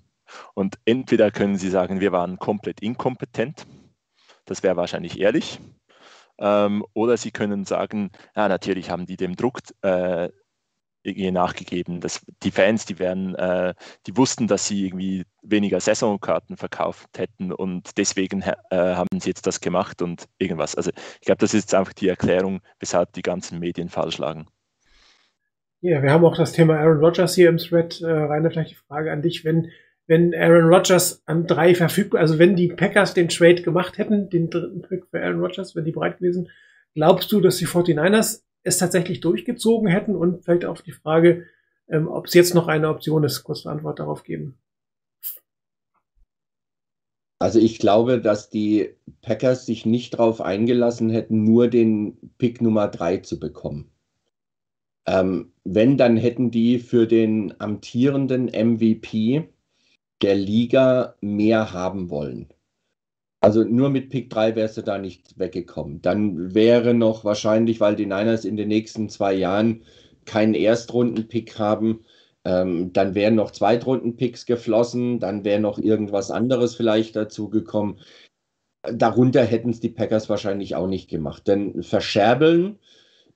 Und 0.54 0.78
entweder 0.84 1.30
können 1.30 1.56
sie 1.56 1.70
sagen, 1.70 2.00
wir 2.00 2.12
waren 2.12 2.38
komplett 2.38 2.80
inkompetent, 2.80 3.66
das 4.44 4.62
wäre 4.62 4.76
wahrscheinlich 4.76 5.20
ehrlich, 5.20 5.60
ähm, 6.38 6.84
oder 6.94 7.16
sie 7.16 7.30
können 7.30 7.64
sagen, 7.64 8.10
ja, 8.34 8.48
natürlich 8.48 8.90
haben 8.90 9.06
die 9.06 9.16
dem 9.16 9.36
Druck 9.36 9.60
äh, 9.82 10.28
nachgegeben. 11.04 12.00
dass 12.00 12.24
die 12.42 12.50
Fans, 12.50 12.84
die 12.84 12.98
werden, 12.98 13.34
äh, 13.36 13.74
die 14.06 14.16
wussten, 14.16 14.48
dass 14.48 14.66
sie 14.66 14.86
irgendwie 14.86 15.24
weniger 15.42 15.80
Saisonkarten 15.80 16.56
verkauft 16.56 17.18
hätten 17.18 17.52
und 17.52 17.96
deswegen 17.96 18.42
äh, 18.42 18.54
haben 18.70 19.20
sie 19.20 19.30
jetzt 19.30 19.46
das 19.46 19.60
gemacht 19.60 20.02
und 20.02 20.26
irgendwas. 20.38 20.74
Also 20.74 20.90
ich 21.20 21.26
glaube, 21.26 21.38
das 21.38 21.54
ist 21.54 21.64
jetzt 21.64 21.74
einfach 21.74 21.92
die 21.92 22.08
Erklärung, 22.08 22.60
weshalb 22.80 23.12
die 23.12 23.22
ganzen 23.22 23.60
Medien 23.60 23.88
falsch 23.88 24.18
lagen. 24.18 24.46
Ja, 25.80 26.02
wir 26.02 26.10
haben 26.10 26.24
auch 26.24 26.36
das 26.36 26.52
Thema 26.52 26.78
Aaron 26.78 26.98
Rodgers 26.98 27.34
hier 27.34 27.48
im 27.48 27.58
Thread. 27.58 28.00
Äh, 28.00 28.06
Rainer, 28.06 28.50
vielleicht 28.50 28.72
die 28.72 28.76
Frage 28.88 29.12
an 29.12 29.22
dich, 29.22 29.44
wenn 29.44 29.70
wenn 30.06 30.34
Aaron 30.34 30.72
Rodgers 30.72 31.22
an 31.26 31.46
drei 31.46 31.74
verfügbar, 31.74 32.20
also 32.20 32.38
wenn 32.38 32.56
die 32.56 32.68
Packers 32.68 33.14
den 33.14 33.28
Trade 33.28 33.62
gemacht 33.62 33.98
hätten, 33.98 34.30
den 34.30 34.50
dritten 34.50 34.82
Pick 34.82 35.06
für 35.10 35.20
Aaron 35.20 35.40
Rodgers, 35.40 35.74
wenn 35.74 35.84
die 35.84 35.92
bereit 35.92 36.18
gewesen, 36.18 36.48
glaubst 36.94 37.30
du, 37.32 37.40
dass 37.40 37.56
die 37.58 37.66
49ers 37.66 38.42
es 38.62 38.78
tatsächlich 38.78 39.20
durchgezogen 39.20 39.88
hätten 39.88 40.16
und 40.16 40.44
vielleicht 40.44 40.64
auf 40.64 40.82
die 40.82 40.92
Frage, 40.92 41.44
ähm, 41.88 42.08
ob 42.08 42.26
es 42.26 42.34
jetzt 42.34 42.54
noch 42.54 42.68
eine 42.68 42.88
Option 42.88 43.24
ist, 43.24 43.44
kurze 43.44 43.70
Antwort 43.70 43.98
darauf 43.98 44.22
geben. 44.22 44.58
Also 47.38 47.58
ich 47.58 47.78
glaube, 47.78 48.20
dass 48.20 48.48
die 48.48 48.94
Packers 49.20 49.66
sich 49.66 49.84
nicht 49.84 50.14
darauf 50.14 50.40
eingelassen 50.40 51.10
hätten, 51.10 51.44
nur 51.44 51.68
den 51.68 52.16
Pick 52.38 52.62
Nummer 52.62 52.88
drei 52.88 53.18
zu 53.18 53.38
bekommen. 53.38 53.90
Ähm, 55.06 55.52
wenn, 55.62 55.98
dann 55.98 56.16
hätten 56.16 56.50
die 56.50 56.78
für 56.78 57.06
den 57.06 57.60
amtierenden 57.60 58.46
MVP 58.46 59.48
der 60.22 60.34
Liga 60.34 61.14
mehr 61.20 61.72
haben 61.72 62.10
wollen. 62.10 62.48
Also 63.40 63.64
nur 63.64 63.90
mit 63.90 64.08
Pick 64.08 64.30
3 64.30 64.56
wärst 64.56 64.78
du 64.78 64.82
da 64.82 64.98
nicht 64.98 65.38
weggekommen. 65.38 66.02
Dann 66.02 66.54
wäre 66.54 66.94
noch 66.94 67.24
wahrscheinlich, 67.24 67.80
weil 67.80 67.94
die 67.94 68.06
Niners 68.06 68.44
in 68.44 68.56
den 68.56 68.68
nächsten 68.68 69.08
zwei 69.08 69.34
Jahren 69.34 69.82
keinen 70.24 70.54
Erstrunden-Pick 70.54 71.58
haben, 71.58 72.04
ähm, 72.44 72.92
dann 72.92 73.14
wären 73.14 73.34
noch 73.34 73.50
Zweitrunden-Picks 73.50 74.46
geflossen, 74.46 75.20
dann 75.20 75.44
wäre 75.44 75.60
noch 75.60 75.78
irgendwas 75.78 76.30
anderes 76.30 76.74
vielleicht 76.74 77.16
dazu 77.16 77.48
gekommen. 77.48 78.00
Darunter 78.82 79.44
hätten 79.44 79.70
es 79.70 79.80
die 79.80 79.88
Packers 79.90 80.28
wahrscheinlich 80.28 80.76
auch 80.76 80.86
nicht 80.86 81.10
gemacht. 81.10 81.46
Denn 81.48 81.82
verscherbeln 81.82 82.78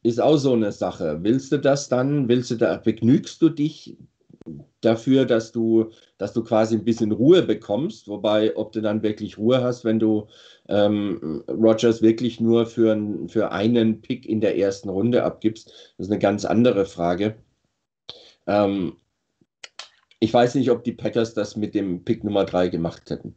ist 0.02 0.20
auch 0.20 0.36
so 0.36 0.52
eine 0.52 0.72
Sache. 0.72 1.18
Willst 1.22 1.52
du 1.52 1.58
das 1.58 1.88
dann? 1.88 2.28
Willst 2.28 2.50
du 2.50 2.56
da, 2.56 2.76
begnügst 2.76 3.42
du 3.42 3.48
dich 3.48 3.96
dafür, 4.80 5.24
dass 5.24 5.52
du, 5.52 5.90
dass 6.18 6.32
du 6.32 6.42
quasi 6.42 6.76
ein 6.76 6.84
bisschen 6.84 7.12
Ruhe 7.12 7.42
bekommst, 7.42 8.08
wobei, 8.08 8.56
ob 8.56 8.72
du 8.72 8.80
dann 8.80 9.02
wirklich 9.02 9.38
Ruhe 9.38 9.62
hast, 9.62 9.84
wenn 9.84 9.98
du 9.98 10.28
ähm, 10.68 11.44
Rogers 11.48 12.02
wirklich 12.02 12.40
nur 12.40 12.66
für, 12.66 12.98
für 13.28 13.52
einen 13.52 14.00
Pick 14.00 14.26
in 14.26 14.40
der 14.40 14.56
ersten 14.58 14.88
Runde 14.88 15.22
abgibst, 15.22 15.68
das 15.96 16.06
ist 16.06 16.12
eine 16.12 16.20
ganz 16.20 16.44
andere 16.44 16.86
Frage. 16.86 17.36
Ähm, 18.46 18.96
ich 20.18 20.32
weiß 20.32 20.54
nicht, 20.56 20.70
ob 20.70 20.84
die 20.84 20.92
Packers 20.92 21.34
das 21.34 21.56
mit 21.56 21.74
dem 21.74 22.04
Pick 22.04 22.24
Nummer 22.24 22.44
3 22.44 22.68
gemacht 22.68 23.10
hätten. 23.10 23.34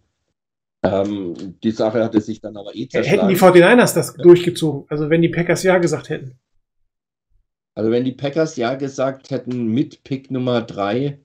Ähm, 0.84 1.56
die 1.64 1.72
Sache 1.72 2.04
hatte 2.04 2.20
sich 2.20 2.42
dann 2.42 2.58
aber 2.58 2.76
eh 2.76 2.88
zerschlagen. 2.90 3.30
Hätten 3.30 3.54
die 3.54 3.62
49ers 3.62 3.96
das 3.96 4.14
durchgezogen, 4.16 4.86
also 4.90 5.10
wenn 5.10 5.22
die 5.22 5.30
Packers 5.30 5.64
Ja 5.64 5.78
gesagt 5.78 6.10
hätten. 6.10 6.38
Also 7.76 7.90
wenn 7.92 8.06
die 8.06 8.12
Packers 8.12 8.56
ja 8.56 8.76
gesagt 8.76 9.32
hätten 9.32 9.68
mit 9.68 10.04
Pick 10.04 10.30
Nummer 10.30 10.62
3 10.62 11.20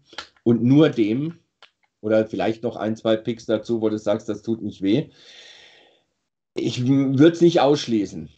und 0.44 0.62
nur 0.62 0.88
dem, 0.88 1.38
oder 2.00 2.26
vielleicht 2.26 2.62
noch 2.62 2.76
ein, 2.76 2.96
zwei 2.96 3.16
Picks 3.16 3.46
dazu, 3.46 3.80
wo 3.80 3.88
du 3.88 3.98
sagst, 3.98 4.28
das 4.28 4.42
tut 4.42 4.62
nicht 4.62 4.82
weh. 4.82 5.08
Ich 6.54 6.86
würde 6.86 7.32
es 7.32 7.40
nicht 7.40 7.60
ausschließen. 7.60 8.28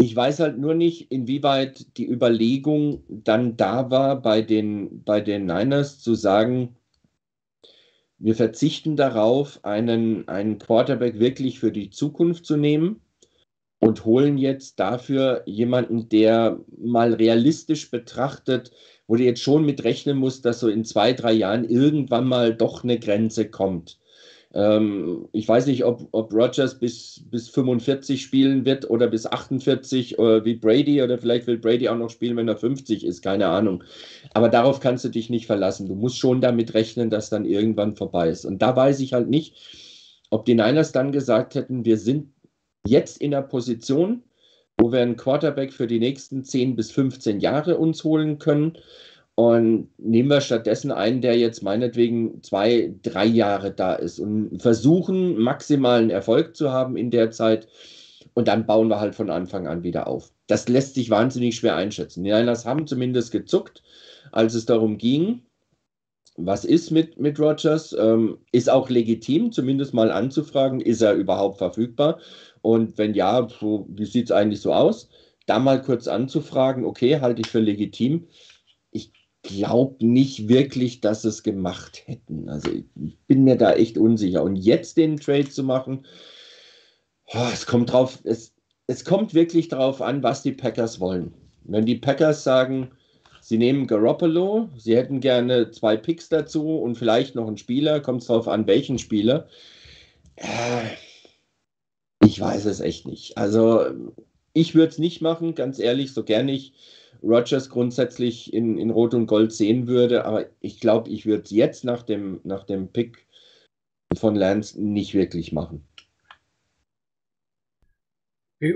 Ich 0.00 0.14
weiß 0.14 0.40
halt 0.40 0.58
nur 0.58 0.74
nicht, 0.74 1.10
inwieweit 1.12 1.96
die 1.98 2.08
Überlegung 2.08 3.04
dann 3.08 3.56
da 3.56 3.90
war, 3.90 4.20
bei 4.20 4.42
den, 4.42 5.04
bei 5.04 5.20
den 5.20 5.46
Niners 5.46 6.00
zu 6.00 6.14
sagen, 6.14 6.76
wir 8.18 8.34
verzichten 8.34 8.96
darauf, 8.96 9.64
einen, 9.64 10.26
einen 10.28 10.58
Quarterback 10.58 11.18
wirklich 11.18 11.60
für 11.60 11.72
die 11.72 11.90
Zukunft 11.90 12.46
zu 12.46 12.56
nehmen 12.56 13.03
und 13.84 14.06
holen 14.06 14.38
jetzt 14.38 14.80
dafür 14.80 15.42
jemanden, 15.44 16.08
der 16.08 16.58
mal 16.78 17.12
realistisch 17.12 17.90
betrachtet, 17.90 18.70
wo 19.06 19.16
du 19.16 19.24
jetzt 19.24 19.42
schon 19.42 19.66
mit 19.66 19.84
rechnen 19.84 20.16
musst, 20.16 20.46
dass 20.46 20.60
so 20.60 20.68
in 20.68 20.86
zwei, 20.86 21.12
drei 21.12 21.32
Jahren 21.34 21.68
irgendwann 21.68 22.26
mal 22.26 22.54
doch 22.54 22.82
eine 22.82 22.98
Grenze 22.98 23.50
kommt. 23.50 23.98
Ähm, 24.54 25.28
ich 25.32 25.46
weiß 25.46 25.66
nicht, 25.66 25.84
ob, 25.84 26.08
ob 26.12 26.32
Rogers 26.32 26.78
bis, 26.78 27.24
bis 27.30 27.50
45 27.50 28.22
spielen 28.22 28.64
wird 28.64 28.88
oder 28.88 29.06
bis 29.06 29.26
48 29.26 30.18
oder 30.18 30.36
äh, 30.36 30.44
wie 30.46 30.54
Brady 30.54 31.02
oder 31.02 31.18
vielleicht 31.18 31.46
will 31.46 31.58
Brady 31.58 31.90
auch 31.90 31.98
noch 31.98 32.08
spielen, 32.08 32.38
wenn 32.38 32.48
er 32.48 32.56
50 32.56 33.04
ist, 33.04 33.20
keine 33.20 33.48
Ahnung. 33.48 33.84
Aber 34.32 34.48
darauf 34.48 34.80
kannst 34.80 35.04
du 35.04 35.10
dich 35.10 35.28
nicht 35.28 35.44
verlassen. 35.44 35.88
Du 35.88 35.94
musst 35.94 36.16
schon 36.16 36.40
damit 36.40 36.72
rechnen, 36.72 37.10
dass 37.10 37.28
dann 37.28 37.44
irgendwann 37.44 37.96
vorbei 37.96 38.30
ist. 38.30 38.46
Und 38.46 38.62
da 38.62 38.74
weiß 38.74 39.00
ich 39.00 39.12
halt 39.12 39.28
nicht, 39.28 39.56
ob 40.30 40.46
die 40.46 40.54
Niners 40.54 40.92
dann 40.92 41.12
gesagt 41.12 41.54
hätten, 41.54 41.84
wir 41.84 41.98
sind 41.98 42.33
jetzt 42.86 43.20
in 43.20 43.30
der 43.30 43.42
Position, 43.42 44.22
wo 44.78 44.92
wir 44.92 45.00
einen 45.00 45.16
Quarterback 45.16 45.72
für 45.72 45.86
die 45.86 45.98
nächsten 45.98 46.44
10 46.44 46.76
bis 46.76 46.90
15 46.90 47.40
Jahre 47.40 47.78
uns 47.78 48.04
holen 48.04 48.38
können. 48.38 48.78
Und 49.36 49.88
nehmen 49.98 50.28
wir 50.28 50.40
stattdessen 50.40 50.92
einen, 50.92 51.20
der 51.20 51.36
jetzt 51.36 51.62
meinetwegen 51.62 52.42
zwei, 52.42 52.94
drei 53.02 53.24
Jahre 53.24 53.72
da 53.72 53.94
ist 53.94 54.20
und 54.20 54.60
versuchen, 54.62 55.38
maximalen 55.38 56.10
Erfolg 56.10 56.54
zu 56.54 56.70
haben 56.70 56.96
in 56.96 57.10
der 57.10 57.32
Zeit. 57.32 57.66
Und 58.34 58.48
dann 58.48 58.66
bauen 58.66 58.88
wir 58.88 59.00
halt 59.00 59.14
von 59.14 59.30
Anfang 59.30 59.66
an 59.66 59.82
wieder 59.82 60.06
auf. 60.06 60.30
Das 60.46 60.68
lässt 60.68 60.94
sich 60.94 61.10
wahnsinnig 61.10 61.56
schwer 61.56 61.74
einschätzen. 61.74 62.22
Die 62.22 62.32
Niners 62.32 62.64
haben 62.64 62.86
zumindest 62.86 63.32
gezuckt, 63.32 63.82
als 64.30 64.54
es 64.54 64.66
darum 64.66 64.98
ging, 64.98 65.42
was 66.36 66.64
ist 66.64 66.90
mit, 66.90 67.18
mit 67.20 67.38
Rogers? 67.38 67.94
Ähm, 67.98 68.38
ist 68.50 68.68
auch 68.68 68.90
legitim, 68.90 69.52
zumindest 69.52 69.94
mal 69.94 70.10
anzufragen, 70.10 70.80
ist 70.80 71.00
er 71.00 71.14
überhaupt 71.14 71.58
verfügbar? 71.58 72.18
Und 72.64 72.96
wenn 72.96 73.12
ja, 73.12 73.46
so, 73.60 73.86
wie 73.90 74.06
sieht 74.06 74.24
es 74.24 74.30
eigentlich 74.32 74.62
so 74.62 74.72
aus? 74.72 75.10
Da 75.44 75.58
mal 75.58 75.82
kurz 75.82 76.08
anzufragen, 76.08 76.86
okay, 76.86 77.20
halte 77.20 77.42
ich 77.42 77.48
für 77.48 77.60
legitim. 77.60 78.26
Ich 78.90 79.12
glaube 79.42 79.96
nicht 80.06 80.48
wirklich, 80.48 81.02
dass 81.02 81.24
es 81.24 81.42
gemacht 81.42 82.02
hätten. 82.06 82.48
Also 82.48 82.70
ich 82.70 83.18
bin 83.26 83.44
mir 83.44 83.56
da 83.56 83.74
echt 83.74 83.98
unsicher. 83.98 84.42
Und 84.42 84.56
jetzt 84.56 84.96
den 84.96 85.18
Trade 85.18 85.50
zu 85.50 85.62
machen, 85.62 86.06
oh, 87.34 87.48
es 87.52 87.66
kommt 87.66 87.92
drauf, 87.92 88.20
es, 88.24 88.54
es 88.86 89.04
kommt 89.04 89.34
wirklich 89.34 89.68
darauf 89.68 90.00
an, 90.00 90.22
was 90.22 90.40
die 90.40 90.52
Packers 90.52 91.00
wollen. 91.00 91.34
Wenn 91.64 91.84
die 91.84 91.96
Packers 91.96 92.44
sagen, 92.44 92.92
sie 93.42 93.58
nehmen 93.58 93.86
Garoppolo, 93.86 94.70
sie 94.78 94.96
hätten 94.96 95.20
gerne 95.20 95.70
zwei 95.70 95.98
Picks 95.98 96.30
dazu 96.30 96.78
und 96.78 96.96
vielleicht 96.96 97.34
noch 97.34 97.46
einen 97.46 97.58
Spieler, 97.58 98.00
kommt 98.00 98.22
es 98.22 98.28
darauf 98.28 98.48
an, 98.48 98.66
welchen 98.66 98.98
Spieler. 98.98 99.48
Äh, 100.36 100.96
ich 102.34 102.40
weiß 102.40 102.64
es 102.64 102.80
echt 102.80 103.06
nicht. 103.06 103.38
Also 103.38 103.86
ich 104.54 104.74
würde 104.74 104.88
es 104.88 104.98
nicht 104.98 105.20
machen, 105.20 105.54
ganz 105.54 105.78
ehrlich, 105.78 106.12
so 106.12 106.24
gerne 106.24 106.50
ich 106.50 106.72
Rogers 107.22 107.70
grundsätzlich 107.70 108.52
in, 108.52 108.76
in 108.76 108.90
Rot 108.90 109.14
und 109.14 109.28
Gold 109.28 109.52
sehen 109.52 109.86
würde, 109.86 110.24
aber 110.24 110.46
ich 110.58 110.80
glaube, 110.80 111.10
ich 111.10 111.26
würde 111.26 111.44
es 111.44 111.52
jetzt 111.52 111.84
nach 111.84 112.02
dem, 112.02 112.40
nach 112.42 112.64
dem 112.64 112.88
Pick 112.88 113.28
von 114.16 114.34
Lance 114.34 114.82
nicht 114.82 115.14
wirklich 115.14 115.52
machen. 115.52 115.86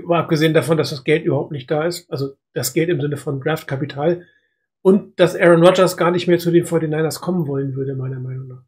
Abgesehen 0.07 0.53
davon, 0.53 0.77
dass 0.77 0.91
das 0.91 1.03
Geld 1.03 1.25
überhaupt 1.25 1.51
nicht 1.51 1.69
da 1.69 1.83
ist, 1.83 2.09
also 2.09 2.35
das 2.53 2.73
Geld 2.73 2.87
im 2.87 3.01
Sinne 3.01 3.17
von 3.17 3.41
Draftkapital 3.41 4.25
und 4.81 5.19
dass 5.19 5.35
Aaron 5.35 5.65
Rodgers 5.65 5.97
gar 5.97 6.11
nicht 6.11 6.29
mehr 6.29 6.39
zu 6.39 6.51
den 6.51 6.63
49ers 6.63 7.19
kommen 7.19 7.45
wollen 7.45 7.75
würde, 7.75 7.95
meiner 7.95 8.21
Meinung 8.21 8.47
nach. 8.47 8.63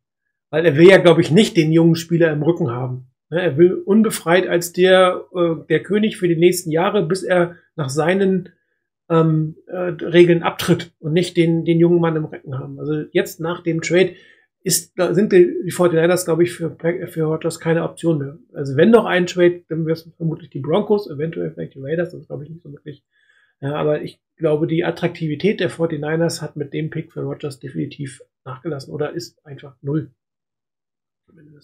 Weil 0.50 0.66
er 0.66 0.76
will 0.76 0.90
ja, 0.90 0.98
glaube 0.98 1.22
ich, 1.22 1.32
nicht 1.32 1.56
den 1.56 1.72
jungen 1.72 1.96
Spieler 1.96 2.34
im 2.34 2.44
Rücken 2.44 2.72
haben. 2.72 3.11
Ne, 3.32 3.42
er 3.42 3.58
will 3.58 3.74
unbefreit 3.74 4.46
als 4.46 4.74
der, 4.74 5.26
äh, 5.34 5.66
der 5.70 5.82
König 5.82 6.18
für 6.18 6.28
die 6.28 6.36
nächsten 6.36 6.70
Jahre, 6.70 7.06
bis 7.06 7.24
er 7.24 7.56
nach 7.76 7.90
seinen 7.90 8.50
ähm, 9.10 9.56
äh, 9.68 9.78
Regeln 9.78 10.44
abtritt 10.44 10.92
und 11.00 11.14
nicht 11.14 11.38
den, 11.38 11.64
den 11.64 11.80
jungen 11.80 12.02
Mann 12.02 12.18
im 12.18 12.26
Recken 12.26 12.60
haben. 12.60 12.78
Also 12.78 13.06
jetzt 13.14 13.40
nach 13.40 13.64
dem 13.64 13.82
Trade 13.82 14.16
ist, 14.64 15.00
da 15.00 15.14
sind 15.14 15.32
die, 15.32 15.64
die 15.66 15.72
49ers, 15.72 16.26
glaube 16.26 16.44
ich, 16.44 16.52
für, 16.52 16.76
für 17.08 17.24
Rodgers 17.24 17.62
keine 17.62 17.84
Option 17.84 18.18
mehr. 18.20 18.38
Also 18.54 18.76
wenn 18.76 18.92
noch 18.92 19.06
ein 19.06 19.28
Trade, 19.28 19.64
dann 19.70 19.86
wäre 19.86 19.94
es 19.94 20.12
vermutlich 20.18 20.50
die 20.50 20.60
Broncos, 20.60 21.10
eventuell 21.10 21.52
vielleicht 21.52 21.76
die 21.76 21.82
Raiders, 21.82 22.12
das 22.12 22.28
glaube 22.28 22.44
ich 22.44 22.50
nicht 22.50 22.62
so 22.62 22.72
wirklich. 22.72 23.02
Ja, 23.62 23.76
aber 23.76 24.02
ich 24.02 24.20
glaube, 24.36 24.68
die 24.68 24.84
Attraktivität 24.84 25.62
der 25.62 25.72
49ers 25.72 26.42
hat 26.42 26.58
mit 26.58 26.74
dem 26.74 26.90
Pick 26.90 27.14
für 27.14 27.22
Rodgers 27.22 27.60
definitiv 27.60 28.22
nachgelassen 28.44 28.94
oder 28.94 29.14
ist 29.14 29.46
einfach 29.46 29.78
null. 29.82 30.12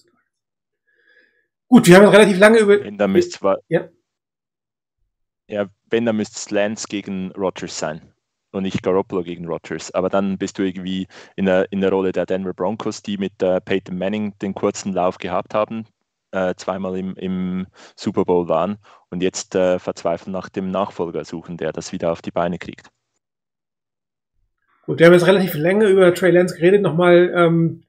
Tages. 0.03 0.16
Gut, 1.67 1.87
wir 1.87 1.97
haben 1.97 2.07
relativ 2.07 2.39
lange 2.39 2.59
über. 2.59 2.83
Wenn, 2.83 2.97
da 2.97 3.07
müsste 3.07 3.39
zwar, 3.39 3.57
ja. 3.67 3.87
ja, 5.47 5.67
wenn, 5.89 6.05
dann 6.05 6.15
müsste 6.15 6.37
es 6.37 6.49
Lance 6.49 6.87
gegen 6.87 7.31
Rogers 7.31 7.77
sein 7.77 8.13
und 8.51 8.63
nicht 8.63 8.83
Garoppolo 8.83 9.23
gegen 9.23 9.47
Rogers. 9.47 9.91
Aber 9.91 10.09
dann 10.09 10.37
bist 10.37 10.57
du 10.57 10.63
irgendwie 10.63 11.07
in 11.35 11.45
der, 11.45 11.71
in 11.71 11.81
der 11.81 11.91
Rolle 11.91 12.11
der 12.11 12.25
Denver 12.25 12.53
Broncos, 12.53 13.01
die 13.01 13.17
mit 13.17 13.41
äh, 13.43 13.59
Peyton 13.59 13.97
Manning 13.97 14.37
den 14.39 14.53
kurzen 14.53 14.93
Lauf 14.93 15.17
gehabt 15.17 15.53
haben, 15.53 15.85
äh, 16.31 16.55
zweimal 16.55 16.97
im, 16.97 17.15
im 17.15 17.67
Super 17.95 18.23
Bowl 18.23 18.47
waren 18.47 18.77
und 19.09 19.21
jetzt 19.21 19.55
äh, 19.55 19.79
verzweifeln 19.79 20.31
nach 20.31 20.49
dem 20.49 20.71
Nachfolger 20.71 21.25
suchen, 21.25 21.57
der 21.57 21.73
das 21.73 21.91
wieder 21.91 22.11
auf 22.11 22.21
die 22.21 22.31
Beine 22.31 22.57
kriegt. 22.57 22.89
Gut, 24.85 24.99
wir 24.99 25.07
haben 25.07 25.13
jetzt 25.13 25.27
relativ 25.27 25.53
lange 25.55 25.87
über 25.87 26.13
Trey 26.13 26.31
Lance 26.31 26.55
geredet. 26.55 26.81
Nochmal 26.81 27.33
ähm, 27.35 27.83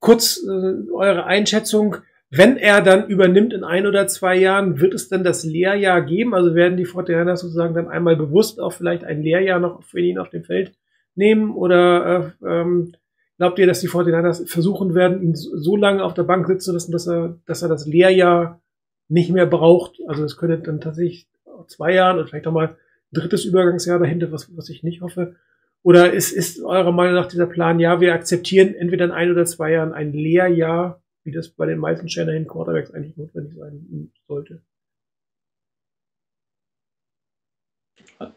kurz 0.00 0.38
äh, 0.46 0.90
eure 0.92 1.24
Einschätzung 1.24 1.96
wenn 2.34 2.56
er 2.56 2.80
dann 2.80 3.08
übernimmt 3.08 3.52
in 3.52 3.62
ein 3.62 3.86
oder 3.86 4.06
zwei 4.06 4.34
Jahren, 4.36 4.80
wird 4.80 4.94
es 4.94 5.10
dann 5.10 5.22
das 5.22 5.44
Lehrjahr 5.44 6.00
geben? 6.00 6.32
Also 6.32 6.54
werden 6.54 6.78
die 6.78 6.86
Fortinanders 6.86 7.42
sozusagen 7.42 7.74
dann 7.74 7.88
einmal 7.88 8.16
bewusst 8.16 8.58
auch 8.58 8.72
vielleicht 8.72 9.04
ein 9.04 9.22
Lehrjahr 9.22 9.60
noch 9.60 9.82
für 9.82 10.00
ihn 10.00 10.16
auf 10.18 10.30
dem 10.30 10.42
Feld 10.42 10.72
nehmen? 11.14 11.54
Oder 11.54 12.32
äh, 12.40 12.46
ähm, 12.46 12.94
glaubt 13.36 13.58
ihr, 13.58 13.66
dass 13.66 13.80
die 13.80 13.86
Fortinanders 13.86 14.50
versuchen 14.50 14.94
werden, 14.94 15.22
ihn 15.22 15.34
so 15.34 15.76
lange 15.76 16.02
auf 16.02 16.14
der 16.14 16.22
Bank 16.22 16.46
sitzen 16.46 16.62
zu 16.62 16.72
lassen, 16.72 16.92
dass 16.92 17.06
er, 17.06 17.38
dass 17.44 17.60
er 17.60 17.68
das 17.68 17.86
Lehrjahr 17.86 18.62
nicht 19.08 19.30
mehr 19.30 19.46
braucht? 19.46 19.98
Also 20.08 20.24
es 20.24 20.38
könnte 20.38 20.56
dann 20.56 20.80
tatsächlich 20.80 21.28
zwei 21.68 21.92
Jahren 21.92 22.18
und 22.18 22.30
vielleicht 22.30 22.46
auch 22.46 22.52
mal 22.52 22.68
ein 22.68 22.76
drittes 23.12 23.44
Übergangsjahr 23.44 23.98
dahinter, 23.98 24.32
was, 24.32 24.56
was 24.56 24.70
ich 24.70 24.82
nicht 24.82 25.02
hoffe. 25.02 25.36
Oder 25.82 26.14
ist, 26.14 26.32
ist 26.32 26.62
eurer 26.62 26.92
Meinung 26.92 27.14
nach 27.14 27.28
dieser 27.28 27.46
Plan, 27.46 27.78
ja, 27.78 28.00
wir 28.00 28.14
akzeptieren 28.14 28.74
entweder 28.74 29.04
in 29.04 29.10
ein 29.10 29.30
oder 29.30 29.44
zwei 29.44 29.72
Jahren 29.72 29.92
ein 29.92 30.14
Lehrjahr 30.14 31.01
wie 31.24 31.32
das 31.32 31.48
bei 31.48 31.66
den 31.66 31.78
meisten 31.78 32.08
Shanahan 32.08 32.46
Quarterbacks 32.46 32.92
eigentlich 32.92 33.16
notwendig 33.16 33.56
sein 33.56 34.12
sollte. 34.26 34.62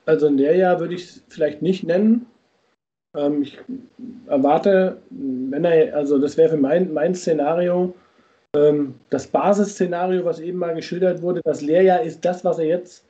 Also 0.06 0.28
ein 0.28 0.38
Lehrjahr 0.38 0.80
würde 0.80 0.96
ich 0.96 1.04
es 1.04 1.24
vielleicht 1.30 1.62
nicht 1.62 1.84
nennen. 1.84 2.26
Ähm, 3.16 3.44
ich 3.44 3.60
erwarte, 4.28 4.98
wenn 5.10 5.66
er, 5.66 5.96
also 5.96 6.18
das 6.20 6.38
wäre 6.38 6.50
für 6.50 6.58
mein, 6.58 6.94
mein 6.94 7.16
Szenario, 7.16 7.94
ähm, 8.56 8.96
das 9.10 9.28
Basisszenario, 9.28 10.26
was 10.26 10.40
eben 10.40 10.60
mal 10.60 10.76
geschildert 10.76 11.22
wurde, 11.22 11.42
das 11.44 11.62
Lehrjahr 11.62 12.02
ist 12.02 12.24
das, 12.26 12.44
was 12.44 12.60
er 12.60 12.66
jetzt 12.66 13.06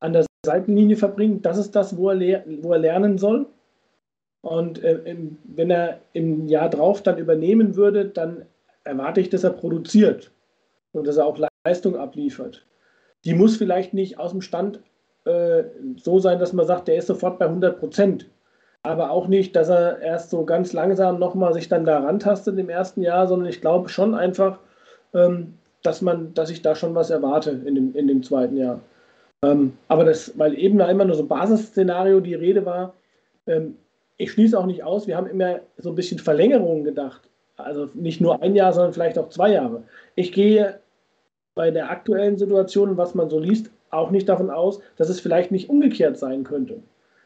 an 0.00 0.12
der 0.12 0.26
Seitenlinie 0.44 0.96
verbringt. 0.96 1.44
Das 1.44 1.58
ist 1.58 1.74
das, 1.74 1.96
wo 1.96 2.10
er, 2.10 2.44
wo 2.62 2.72
er 2.72 2.78
lernen 2.78 3.18
soll. 3.18 3.46
Und 4.42 4.82
äh, 4.82 4.98
im, 5.04 5.38
wenn 5.44 5.70
er 5.70 6.00
im 6.12 6.46
Jahr 6.46 6.70
drauf 6.70 7.02
dann 7.02 7.18
übernehmen 7.18 7.76
würde, 7.76 8.06
dann 8.06 8.46
erwarte 8.88 9.20
ich, 9.20 9.30
dass 9.30 9.44
er 9.44 9.50
produziert 9.50 10.32
und 10.92 11.06
dass 11.06 11.16
er 11.16 11.26
auch 11.26 11.38
Leistung 11.64 11.96
abliefert. 11.96 12.66
Die 13.24 13.34
muss 13.34 13.56
vielleicht 13.56 13.94
nicht 13.94 14.18
aus 14.18 14.32
dem 14.32 14.40
Stand 14.40 14.80
äh, 15.24 15.64
so 15.96 16.18
sein, 16.18 16.38
dass 16.38 16.52
man 16.52 16.66
sagt, 16.66 16.88
der 16.88 16.96
ist 16.96 17.06
sofort 17.06 17.38
bei 17.38 17.46
100 17.46 17.78
Prozent 17.78 18.28
aber 18.82 19.10
auch 19.10 19.28
nicht, 19.28 19.56
dass 19.56 19.68
er 19.68 20.00
erst 20.00 20.30
so 20.30 20.44
ganz 20.44 20.72
langsam 20.72 21.18
nochmal 21.18 21.52
sich 21.52 21.68
dann 21.68 21.84
da 21.84 22.00
rantastet 22.00 22.58
im 22.58 22.68
ersten 22.68 23.02
Jahr, 23.02 23.26
sondern 23.26 23.48
ich 23.48 23.60
glaube 23.60 23.88
schon 23.88 24.14
einfach, 24.14 24.60
ähm, 25.14 25.54
dass 25.82 26.00
man, 26.00 26.34
dass 26.34 26.50
ich 26.50 26.62
da 26.62 26.74
schon 26.74 26.94
was 26.94 27.10
erwarte 27.10 27.50
in 27.50 27.74
dem, 27.74 27.94
in 27.94 28.06
dem 28.06 28.22
zweiten 28.22 28.56
Jahr. 28.56 28.80
Ähm, 29.42 29.76
aber 29.88 30.04
das, 30.04 30.36
weil 30.38 30.58
eben 30.58 30.78
da 30.78 30.88
immer 30.88 31.04
nur 31.04 31.16
so 31.16 31.26
Basisszenario 31.26 32.20
die 32.20 32.34
Rede 32.34 32.64
war, 32.64 32.94
ähm, 33.46 33.76
ich 34.16 34.32
schließe 34.32 34.58
auch 34.58 34.66
nicht 34.66 34.82
aus, 34.82 35.06
wir 35.06 35.16
haben 35.16 35.28
immer 35.28 35.60
so 35.76 35.90
ein 35.90 35.94
bisschen 35.94 36.18
Verlängerungen 36.18 36.82
gedacht. 36.82 37.27
Also 37.58 37.88
nicht 37.94 38.20
nur 38.20 38.42
ein 38.42 38.54
Jahr, 38.54 38.72
sondern 38.72 38.92
vielleicht 38.92 39.18
auch 39.18 39.28
zwei 39.28 39.52
Jahre. 39.52 39.82
Ich 40.14 40.32
gehe 40.32 40.78
bei 41.54 41.70
der 41.70 41.90
aktuellen 41.90 42.38
Situation 42.38 42.96
was 42.96 43.14
man 43.14 43.28
so 43.28 43.38
liest, 43.38 43.70
auch 43.90 44.10
nicht 44.10 44.28
davon 44.28 44.50
aus, 44.50 44.80
dass 44.96 45.08
es 45.08 45.20
vielleicht 45.20 45.50
nicht 45.50 45.68
umgekehrt 45.68 46.18
sein 46.18 46.44
könnte 46.44 46.80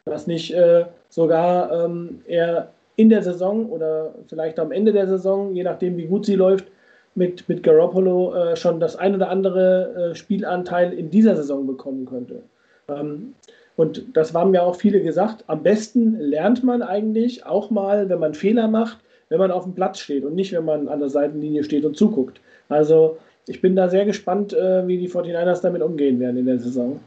dass 0.05 0.27
nicht 0.27 0.53
äh, 0.53 0.85
sogar 1.09 1.85
ähm, 1.85 2.21
er 2.27 2.73
in 2.97 3.09
der 3.09 3.23
Saison 3.23 3.67
oder 3.67 4.15
vielleicht 4.29 4.59
am 4.59 4.73
Ende 4.73 4.93
der 4.93 5.07
Saison, 5.07 5.55
je 5.55 5.63
nachdem 5.63 5.97
wie 5.97 6.07
gut 6.07 6.27
sie 6.27 6.35
läuft, 6.35 6.67
mit, 7.15 7.49
mit 7.49 7.63
Garoppolo 7.63 8.35
äh, 8.35 8.57
schon 8.57 8.81
das 8.81 8.97
ein 8.97 9.15
oder 9.15 9.29
andere 9.29 10.13
äh, 10.13 10.15
Spielanteil 10.15 10.93
in 10.93 11.11
dieser 11.11 11.37
Saison 11.37 11.67
bekommen 11.67 12.07
könnte. 12.07 12.43
Ähm, 12.89 13.35
und 13.77 14.05
das 14.15 14.35
haben 14.35 14.55
ja 14.55 14.63
auch 14.63 14.77
viele 14.77 15.03
gesagt, 15.03 15.45
am 15.47 15.63
besten 15.63 16.19
lernt 16.19 16.63
man 16.63 16.83
eigentlich 16.83 17.47
auch 17.47 17.71
mal, 17.71 18.09
wenn 18.09 18.19
man 18.19 18.35
Fehler 18.35 18.69
macht, 18.69 18.99
wenn 19.33 19.39
man 19.39 19.51
auf 19.51 19.65
dem 19.65 19.75
Platz 19.75 19.99
steht 19.99 20.25
und 20.25 20.35
nicht, 20.35 20.53
wenn 20.53 20.67
man 20.67 20.89
an 20.89 21.01
der 21.01 21.09
Seitenlinie 21.09 21.65
steht 21.65 21.87
und 21.87 21.97
zuguckt. 21.97 22.43
Also 22.69 23.17
ich 23.49 23.63
bin 23.63 23.75
da 23.75 23.89
sehr 23.89 24.05
gespannt, 24.05 24.53
äh, 24.53 24.87
wie 24.87 24.99
die 24.99 25.09
49ers 25.09 25.63
damit 25.63 25.81
umgehen 25.81 26.21
werden 26.21 26.37
in 26.37 26.45
der 26.45 26.59
Saison. 26.59 27.01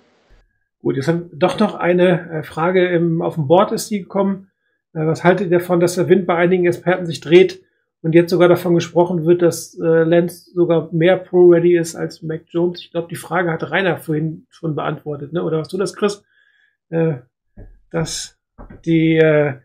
Gut, 0.82 0.96
jetzt 0.96 1.08
haben 1.08 1.30
doch 1.34 1.60
noch 1.60 1.76
eine 1.76 2.30
äh, 2.32 2.44
Frage 2.44 2.88
im, 2.90 3.22
auf 3.22 3.36
dem 3.36 3.48
Board 3.48 3.72
ist 3.72 3.92
die 3.92 4.00
gekommen. 4.00 4.50
Äh, 4.94 5.06
was 5.06 5.24
haltet 5.24 5.52
ihr 5.52 5.60
davon, 5.60 5.80
dass 5.80 5.96
der 5.96 6.10
Wind 6.10 6.26
bei 6.26 6.36
einigen 6.36 6.66
Experten 6.66 7.06
sich 7.06 7.22
dreht 7.22 7.62
und 8.02 8.16
jetzt 8.16 8.32
sogar 8.32 8.50
davon 8.50 8.74
gesprochen 8.74 9.26
wird, 9.26 9.44
dass 9.44 9.78
äh, 9.80 10.04
Lance 10.04 10.50
sogar 10.52 10.90
mehr 10.92 11.18
Pro-Ready 11.18 11.78
ist 11.78 11.96
als 11.96 12.24
Mac 12.24 12.42
Jones? 12.50 12.82
Ich 12.82 12.92
glaube, 12.92 13.08
die 13.08 13.16
Frage 13.16 13.52
hat 13.52 13.70
Rainer 13.70 13.98
vorhin 13.98 14.48
schon 14.50 14.74
beantwortet, 14.74 15.32
ne? 15.32 15.44
Oder 15.44 15.60
hast 15.60 15.72
du 15.72 15.78
das, 15.78 15.96
Chris? 15.96 16.24
Äh, 16.90 17.18
dass 17.92 18.40
die 18.84 19.18
äh, 19.18 19.60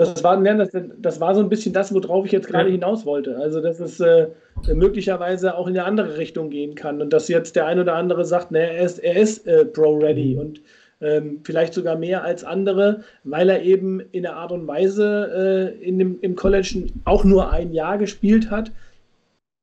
das 0.00 0.24
war, 0.24 0.42
das, 0.42 0.70
das 0.98 1.20
war 1.20 1.34
so 1.34 1.40
ein 1.40 1.48
bisschen 1.48 1.72
das, 1.72 1.92
worauf 1.92 2.24
ich 2.24 2.32
jetzt 2.32 2.48
gerade 2.48 2.70
hinaus 2.70 3.04
wollte. 3.04 3.36
Also, 3.36 3.60
dass 3.60 3.80
es 3.80 4.00
äh, 4.00 4.28
möglicherweise 4.72 5.56
auch 5.56 5.66
in 5.66 5.76
eine 5.76 5.84
andere 5.84 6.16
Richtung 6.16 6.48
gehen 6.50 6.74
kann 6.74 7.02
und 7.02 7.12
dass 7.12 7.28
jetzt 7.28 7.54
der 7.56 7.66
ein 7.66 7.78
oder 7.78 7.94
andere 7.94 8.24
sagt, 8.24 8.50
ne, 8.50 8.60
er 8.60 8.84
ist, 8.84 8.98
er 8.98 9.16
ist 9.16 9.46
äh, 9.46 9.64
Pro-Ready 9.64 10.34
mhm. 10.34 10.40
und 10.40 10.60
ähm, 11.02 11.40
vielleicht 11.44 11.74
sogar 11.74 11.96
mehr 11.96 12.24
als 12.24 12.44
andere, 12.44 13.04
weil 13.24 13.48
er 13.48 13.62
eben 13.62 14.00
in 14.12 14.22
der 14.22 14.36
Art 14.36 14.52
und 14.52 14.66
Weise 14.66 15.74
äh, 15.78 15.84
in 15.84 15.98
dem, 15.98 16.18
im 16.20 16.34
College 16.34 16.86
auch 17.04 17.24
nur 17.24 17.52
ein 17.52 17.72
Jahr 17.72 17.98
gespielt 17.98 18.50
hat, 18.50 18.72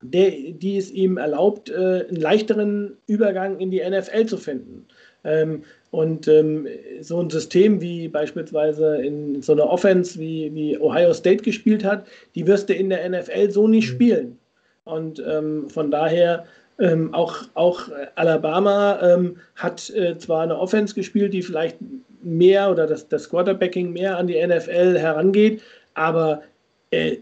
der, 0.02 0.32
die 0.32 0.78
es 0.78 0.92
ihm 0.92 1.18
erlaubt, 1.18 1.70
äh, 1.70 2.06
einen 2.08 2.18
leichteren 2.18 2.98
Übergang 3.08 3.60
in 3.60 3.72
die 3.72 3.82
NFL 3.88 4.26
zu 4.26 4.38
finden. 4.38 4.86
Ähm, 5.24 5.64
und 5.92 6.28
ähm, 6.28 6.68
so 7.02 7.20
ein 7.20 7.30
System 7.30 7.80
wie 7.82 8.08
beispielsweise 8.08 8.98
in 8.98 9.42
so 9.42 9.54
einer 9.54 9.70
Offense 9.70 10.20
wie, 10.20 10.54
wie 10.54 10.78
Ohio 10.80 11.14
State 11.14 11.44
gespielt 11.44 11.84
hat, 11.84 12.06
die 12.36 12.46
wirst 12.46 12.70
du 12.70 12.74
in 12.74 12.90
der 12.90 13.08
NFL 13.08 13.52
so 13.52 13.68
nicht 13.68 13.90
mhm. 13.90 13.96
spielen. 13.96 14.40
Und 14.84 15.24
ähm, 15.26 15.70
von 15.70 15.92
daher 15.92 16.46
ähm, 16.80 17.14
auch, 17.14 17.44
auch 17.56 17.90
Alabama 18.16 19.00
ähm, 19.02 19.38
hat 19.56 19.90
äh, 19.92 20.18
zwar 20.18 20.44
eine 20.44 20.58
Offense 20.58 20.94
gespielt, 20.94 21.34
die 21.34 21.42
vielleicht 21.42 21.78
mehr 22.22 22.70
oder 22.70 22.88
das, 22.88 23.08
das 23.08 23.30
Quarterbacking 23.30 23.92
mehr 23.94 24.18
an 24.18 24.28
die 24.28 24.46
NFL 24.46 24.98
herangeht, 24.98 25.62
aber 25.94 26.44
äh, 26.92 27.18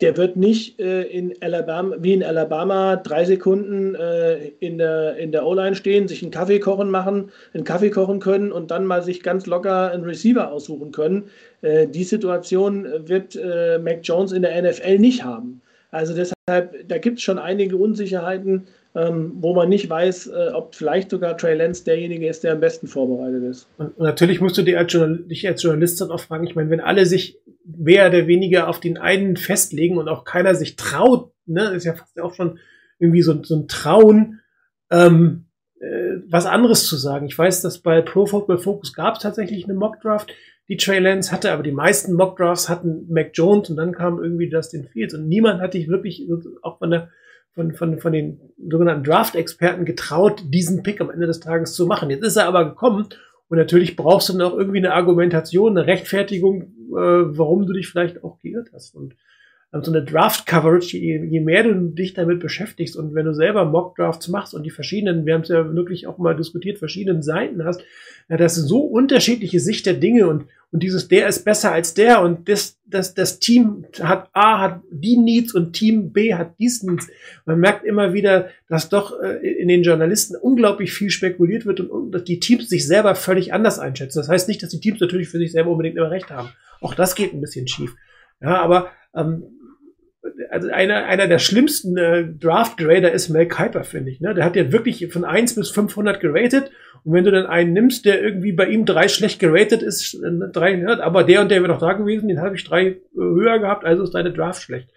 der 0.00 0.16
wird 0.16 0.36
nicht 0.36 0.78
äh, 0.80 1.02
in 1.02 1.34
Alabama, 1.40 1.96
wie 2.00 2.12
in 2.12 2.22
Alabama 2.22 2.96
drei 2.96 3.24
Sekunden 3.24 3.94
äh, 3.94 4.48
in 4.58 4.76
der, 4.76 5.16
in 5.16 5.32
der 5.32 5.46
O-Line 5.46 5.76
stehen, 5.76 6.08
sich 6.08 6.22
einen 6.22 6.30
Kaffee 6.30 6.58
kochen 6.58 6.90
machen, 6.90 7.30
einen 7.54 7.64
Kaffee 7.64 7.90
kochen 7.90 8.20
können 8.20 8.52
und 8.52 8.70
dann 8.70 8.84
mal 8.84 9.02
sich 9.02 9.22
ganz 9.22 9.46
locker 9.46 9.92
einen 9.92 10.04
Receiver 10.04 10.52
aussuchen 10.52 10.92
können. 10.92 11.30
Äh, 11.62 11.86
die 11.86 12.04
Situation 12.04 12.86
wird 13.08 13.36
äh, 13.36 13.78
Mac 13.78 14.00
Jones 14.02 14.32
in 14.32 14.42
der 14.42 14.60
NFL 14.60 14.98
nicht 14.98 15.24
haben. 15.24 15.62
Also 15.90 16.14
deshalb, 16.14 16.88
da 16.88 16.98
gibt 16.98 17.18
es 17.18 17.22
schon 17.22 17.38
einige 17.38 17.76
Unsicherheiten, 17.76 18.66
ähm, 18.94 19.32
wo 19.36 19.54
man 19.54 19.68
nicht 19.68 19.88
weiß, 19.88 20.26
äh, 20.28 20.50
ob 20.52 20.74
vielleicht 20.74 21.10
sogar 21.10 21.36
Trey 21.38 21.54
Lance 21.54 21.84
derjenige 21.84 22.28
ist, 22.28 22.44
der 22.44 22.52
am 22.52 22.60
besten 22.60 22.86
vorbereitet 22.86 23.42
ist. 23.44 23.68
Und 23.78 23.98
natürlich 23.98 24.40
musst 24.40 24.58
du 24.58 24.62
dich 24.62 24.76
als, 24.76 25.62
Journalist 25.62 26.00
dann 26.00 26.10
auch 26.10 26.20
fragen, 26.20 26.46
ich 26.46 26.54
meine, 26.54 26.70
wenn 26.70 26.80
alle 26.80 27.06
sich 27.06 27.38
mehr 27.64 28.08
oder 28.08 28.26
weniger 28.26 28.68
auf 28.68 28.80
den 28.80 28.98
einen 28.98 29.36
festlegen 29.36 29.96
und 29.96 30.08
auch 30.08 30.24
keiner 30.24 30.54
sich 30.54 30.76
traut, 30.76 31.32
ne, 31.46 31.70
ist 31.70 31.84
ja 31.84 31.94
fast 31.94 32.20
auch 32.20 32.34
schon 32.34 32.58
irgendwie 32.98 33.22
so, 33.22 33.42
so 33.42 33.56
ein 33.56 33.68
Trauen, 33.68 34.40
ähm, 34.90 35.46
äh, 35.80 36.16
was 36.28 36.44
anderes 36.44 36.86
zu 36.86 36.96
sagen. 36.96 37.26
Ich 37.26 37.38
weiß, 37.38 37.62
dass 37.62 37.78
bei 37.78 38.02
Pro 38.02 38.26
Football 38.26 38.58
Focus 38.58 38.92
gab 38.92 39.16
es 39.16 39.22
tatsächlich 39.22 39.64
eine 39.64 39.74
Mock 39.74 40.00
Draft, 40.00 40.32
die 40.68 40.76
Trey 40.76 40.98
Lance 40.98 41.32
hatte, 41.32 41.50
aber 41.50 41.62
die 41.62 41.72
meisten 41.72 42.12
Mock 42.12 42.36
Drafts 42.36 42.68
hatten 42.68 43.06
Mac 43.08 43.30
Jones 43.32 43.70
und 43.70 43.76
dann 43.76 43.92
kam 43.92 44.22
irgendwie 44.22 44.50
Dustin 44.50 44.84
Fields 44.84 45.14
und 45.14 45.28
niemand 45.28 45.60
hatte 45.60 45.78
ich 45.78 45.88
wirklich, 45.88 46.28
auch 46.62 46.78
von 46.78 46.90
der 46.90 47.10
von, 47.54 47.74
von, 47.74 47.98
von 47.98 48.12
den 48.12 48.40
sogenannten 48.58 49.04
Draft-Experten 49.04 49.84
getraut, 49.84 50.42
diesen 50.46 50.82
Pick 50.82 51.00
am 51.00 51.10
Ende 51.10 51.26
des 51.26 51.40
Tages 51.40 51.74
zu 51.74 51.86
machen. 51.86 52.10
Jetzt 52.10 52.24
ist 52.24 52.36
er 52.36 52.46
aber 52.46 52.64
gekommen 52.64 53.06
und 53.48 53.58
natürlich 53.58 53.96
brauchst 53.96 54.28
du 54.28 54.36
noch 54.36 54.56
irgendwie 54.56 54.78
eine 54.78 54.94
Argumentation, 54.94 55.76
eine 55.76 55.86
Rechtfertigung, 55.86 56.62
äh, 56.62 57.36
warum 57.36 57.66
du 57.66 57.72
dich 57.74 57.88
vielleicht 57.88 58.24
auch 58.24 58.38
geirrt 58.40 58.70
hast. 58.72 58.94
Und 58.94 59.14
so 59.80 59.90
eine 59.90 60.04
Draft-Coverage, 60.04 60.98
je, 60.98 61.24
je 61.24 61.40
mehr 61.40 61.62
du 61.62 61.74
dich 61.74 62.12
damit 62.12 62.40
beschäftigst 62.40 62.94
und 62.94 63.14
wenn 63.14 63.24
du 63.24 63.32
selber 63.32 63.64
Mock-Drafts 63.64 64.28
machst 64.28 64.52
und 64.52 64.64
die 64.64 64.70
verschiedenen, 64.70 65.24
wir 65.24 65.32
haben 65.32 65.40
es 65.40 65.48
ja 65.48 65.74
wirklich 65.74 66.06
auch 66.06 66.18
mal 66.18 66.36
diskutiert, 66.36 66.78
verschiedenen 66.78 67.22
Seiten 67.22 67.64
hast, 67.64 67.82
ja, 68.28 68.36
das 68.36 68.58
ist 68.58 68.68
so 68.68 68.80
unterschiedliche 68.80 69.60
Sicht 69.60 69.86
der 69.86 69.94
Dinge 69.94 70.28
und, 70.28 70.44
und 70.72 70.82
dieses, 70.82 71.08
der 71.08 71.26
ist 71.26 71.46
besser 71.46 71.72
als 71.72 71.94
der 71.94 72.20
und 72.20 72.50
das, 72.50 72.78
das, 72.84 73.14
das 73.14 73.38
Team 73.38 73.86
hat 74.02 74.28
A 74.34 74.60
hat 74.60 74.82
die 74.90 75.16
Needs 75.16 75.54
und 75.54 75.72
Team 75.72 76.12
B 76.12 76.34
hat 76.34 76.54
dies 76.58 76.82
Needs. 76.82 77.08
Man 77.46 77.58
merkt 77.58 77.86
immer 77.86 78.12
wieder, 78.12 78.50
dass 78.68 78.90
doch 78.90 79.18
äh, 79.22 79.38
in 79.38 79.68
den 79.68 79.82
Journalisten 79.82 80.36
unglaublich 80.36 80.92
viel 80.92 81.08
spekuliert 81.08 81.64
wird 81.64 81.80
und, 81.80 81.90
und 81.90 82.12
dass 82.12 82.24
die 82.24 82.40
Teams 82.40 82.68
sich 82.68 82.86
selber 82.86 83.14
völlig 83.14 83.54
anders 83.54 83.78
einschätzen. 83.78 84.18
Das 84.18 84.28
heißt 84.28 84.48
nicht, 84.48 84.62
dass 84.62 84.70
die 84.70 84.80
Teams 84.80 85.00
natürlich 85.00 85.30
für 85.30 85.38
sich 85.38 85.52
selber 85.52 85.70
unbedingt 85.70 85.96
immer 85.96 86.10
recht 86.10 86.30
haben. 86.30 86.50
Auch 86.82 86.94
das 86.94 87.14
geht 87.14 87.32
ein 87.32 87.40
bisschen 87.40 87.68
schief. 87.68 87.94
Ja, 88.40 88.60
aber 88.60 88.90
ähm, 89.14 89.44
also 90.50 90.68
einer, 90.68 91.04
einer 91.04 91.26
der 91.28 91.38
schlimmsten 91.38 91.96
äh, 91.96 92.26
Draft-Grader 92.26 93.12
ist 93.12 93.28
Mel 93.28 93.46
Kiper, 93.46 93.84
finde 93.84 94.10
ich. 94.10 94.20
Ne? 94.20 94.34
Der 94.34 94.44
hat 94.44 94.56
ja 94.56 94.72
wirklich 94.72 95.12
von 95.12 95.24
1 95.24 95.54
bis 95.54 95.70
500 95.70 96.20
geratet. 96.20 96.70
Und 97.04 97.14
wenn 97.14 97.24
du 97.24 97.30
dann 97.30 97.46
einen 97.46 97.72
nimmst, 97.72 98.04
der 98.04 98.22
irgendwie 98.22 98.52
bei 98.52 98.66
ihm 98.66 98.84
drei 98.84 99.08
schlecht 99.08 99.40
geratet 99.40 99.82
ist, 99.82 100.16
drei, 100.52 100.76
ja, 100.76 101.00
aber 101.00 101.24
der 101.24 101.40
und 101.40 101.50
der 101.50 101.60
wäre 101.60 101.72
noch 101.72 101.80
da 101.80 101.94
gewesen, 101.94 102.28
den 102.28 102.40
habe 102.40 102.54
ich 102.54 102.64
drei 102.64 102.86
äh, 102.86 102.98
höher 103.14 103.58
gehabt, 103.58 103.84
also 103.84 104.02
ist 104.02 104.14
deine 104.14 104.32
Draft 104.32 104.62
schlecht. 104.62 104.88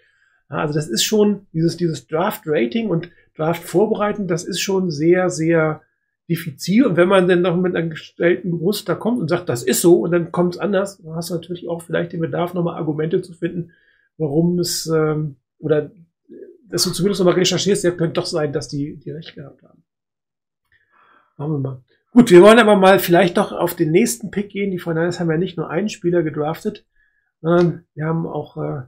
Ja, 0.50 0.58
also 0.58 0.74
das 0.74 0.88
ist 0.88 1.04
schon 1.04 1.46
dieses, 1.52 1.76
dieses 1.76 2.06
Draft-Rating 2.06 2.88
und 2.88 3.10
Draft-Vorbereiten, 3.36 4.28
das 4.28 4.44
ist 4.44 4.60
schon 4.60 4.90
sehr, 4.90 5.30
sehr 5.30 5.82
diffizil. 6.28 6.86
Und 6.86 6.96
wenn 6.96 7.08
man 7.08 7.28
dann 7.28 7.42
noch 7.42 7.56
mit 7.56 7.76
einem 7.76 7.90
gestellten 7.90 8.50
Gerüst 8.50 8.88
da 8.88 8.94
kommt 8.94 9.20
und 9.20 9.28
sagt, 9.28 9.48
das 9.48 9.62
ist 9.62 9.80
so, 9.80 10.00
und 10.00 10.12
dann 10.12 10.32
kommt 10.32 10.54
es 10.54 10.60
anders, 10.60 10.98
dann 10.98 11.14
hast 11.14 11.30
du 11.30 11.34
natürlich 11.34 11.68
auch 11.68 11.82
vielleicht 11.82 12.12
den 12.12 12.20
Bedarf, 12.20 12.54
nochmal 12.54 12.76
Argumente 12.76 13.22
zu 13.22 13.32
finden, 13.32 13.72
warum 14.18 14.58
es, 14.58 14.86
ähm, 14.86 15.36
oder 15.58 15.90
dass 16.68 16.84
du 16.84 16.90
zumindest 16.90 17.20
nochmal 17.20 17.34
recherchierst, 17.34 17.84
ja, 17.84 17.90
könnte 17.90 18.14
doch 18.14 18.26
sein, 18.26 18.52
dass 18.52 18.68
die, 18.68 18.96
die 18.96 19.10
recht 19.10 19.34
gehabt 19.34 19.62
haben. 19.62 19.84
Machen 21.36 21.52
wir 21.52 21.58
mal. 21.58 21.84
Gut, 22.12 22.30
wir 22.30 22.42
wollen 22.42 22.58
aber 22.58 22.76
mal 22.76 22.98
vielleicht 22.98 23.36
doch 23.36 23.52
auf 23.52 23.74
den 23.74 23.90
nächsten 23.90 24.30
Pick 24.30 24.48
gehen. 24.48 24.70
Die 24.70 24.78
Fortinanders 24.78 25.20
haben 25.20 25.30
ja 25.30 25.36
nicht 25.36 25.58
nur 25.58 25.68
einen 25.68 25.90
Spieler 25.90 26.22
gedraftet, 26.22 26.86
sondern 27.42 27.84
wir 27.94 28.06
haben 28.06 28.26
auch 28.26 28.56
äh, 28.56 28.82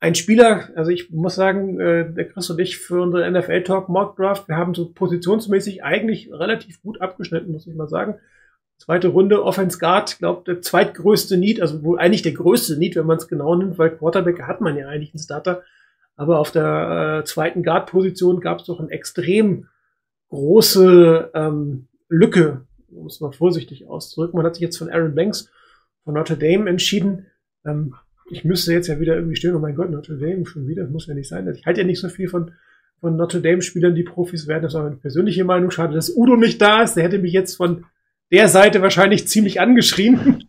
einen 0.00 0.14
Spieler, 0.14 0.70
also 0.74 0.90
ich 0.90 1.10
muss 1.10 1.34
sagen, 1.34 1.78
äh, 1.78 2.12
der 2.12 2.28
Chris 2.28 2.50
und 2.50 2.58
ich 2.58 2.78
für 2.78 3.02
unsere 3.02 3.30
NFL 3.30 3.62
Talk 3.62 3.88
Mock 3.88 4.16
Draft, 4.16 4.48
wir 4.48 4.56
haben 4.56 4.74
so 4.74 4.92
positionsmäßig 4.92 5.84
eigentlich 5.84 6.32
relativ 6.32 6.82
gut 6.82 7.00
abgeschnitten, 7.00 7.52
muss 7.52 7.66
ich 7.66 7.74
mal 7.74 7.88
sagen. 7.88 8.18
Zweite 8.78 9.08
Runde, 9.08 9.44
Offense 9.44 9.78
Guard, 9.78 10.18
glaube 10.18 10.42
der 10.44 10.60
zweitgrößte 10.60 11.36
Need, 11.36 11.60
also 11.60 11.84
wohl 11.84 11.98
eigentlich 11.98 12.22
der 12.22 12.32
größte 12.32 12.76
Need, 12.76 12.96
wenn 12.96 13.06
man 13.06 13.18
es 13.18 13.28
genau 13.28 13.54
nimmt, 13.54 13.78
weil 13.78 13.96
Quarterback 13.96 14.42
hat 14.42 14.60
man 14.60 14.76
ja 14.76 14.88
eigentlich 14.88 15.14
einen 15.14 15.22
Starter. 15.22 15.62
Aber 16.16 16.38
auf 16.38 16.50
der 16.50 17.20
äh, 17.20 17.24
zweiten 17.24 17.62
Guard-Position 17.62 18.40
gab 18.40 18.58
es 18.58 18.66
doch 18.66 18.80
eine 18.80 18.90
extrem 18.90 19.68
große 20.30 21.30
ähm, 21.34 21.88
Lücke, 22.08 22.66
es 23.06 23.20
mal 23.20 23.32
vorsichtig 23.32 23.86
auszudrücken. 23.86 24.36
Man 24.36 24.46
hat 24.46 24.56
sich 24.56 24.62
jetzt 24.62 24.78
von 24.78 24.90
Aaron 24.90 25.14
Banks 25.14 25.50
von 26.04 26.14
Notre 26.14 26.36
Dame 26.36 26.68
entschieden. 26.68 27.26
Ähm, 27.64 27.94
ich 28.30 28.44
müsste 28.44 28.72
jetzt 28.72 28.88
ja 28.88 28.98
wieder 28.98 29.14
irgendwie 29.14 29.36
stehen, 29.36 29.54
oh 29.54 29.58
mein 29.58 29.74
Gott, 29.74 29.90
Notre 29.90 30.16
Dame 30.16 30.46
schon 30.46 30.66
wieder, 30.66 30.82
das 30.82 30.92
muss 30.92 31.06
ja 31.06 31.14
nicht 31.14 31.28
sein. 31.28 31.46
Ich 31.54 31.66
halte 31.66 31.80
ja 31.80 31.86
nicht 31.86 32.00
so 32.00 32.08
viel 32.08 32.28
von, 32.28 32.52
von 33.00 33.16
Notre 33.16 33.40
Dame-Spielern, 33.40 33.94
die 33.94 34.04
Profis 34.04 34.46
werden. 34.46 34.62
Das 34.62 34.74
ist 34.74 34.80
meine 34.80 34.96
persönliche 34.96 35.44
Meinung. 35.44 35.70
Schade, 35.70 35.94
dass 35.94 36.14
Udo 36.14 36.36
nicht 36.36 36.60
da 36.60 36.82
ist. 36.82 36.94
Der 36.94 37.04
hätte 37.04 37.18
mich 37.18 37.32
jetzt 37.32 37.56
von 37.56 37.84
der 38.32 38.48
Seite 38.48 38.82
wahrscheinlich 38.82 39.28
ziemlich 39.28 39.60
angeschrien. 39.60 40.48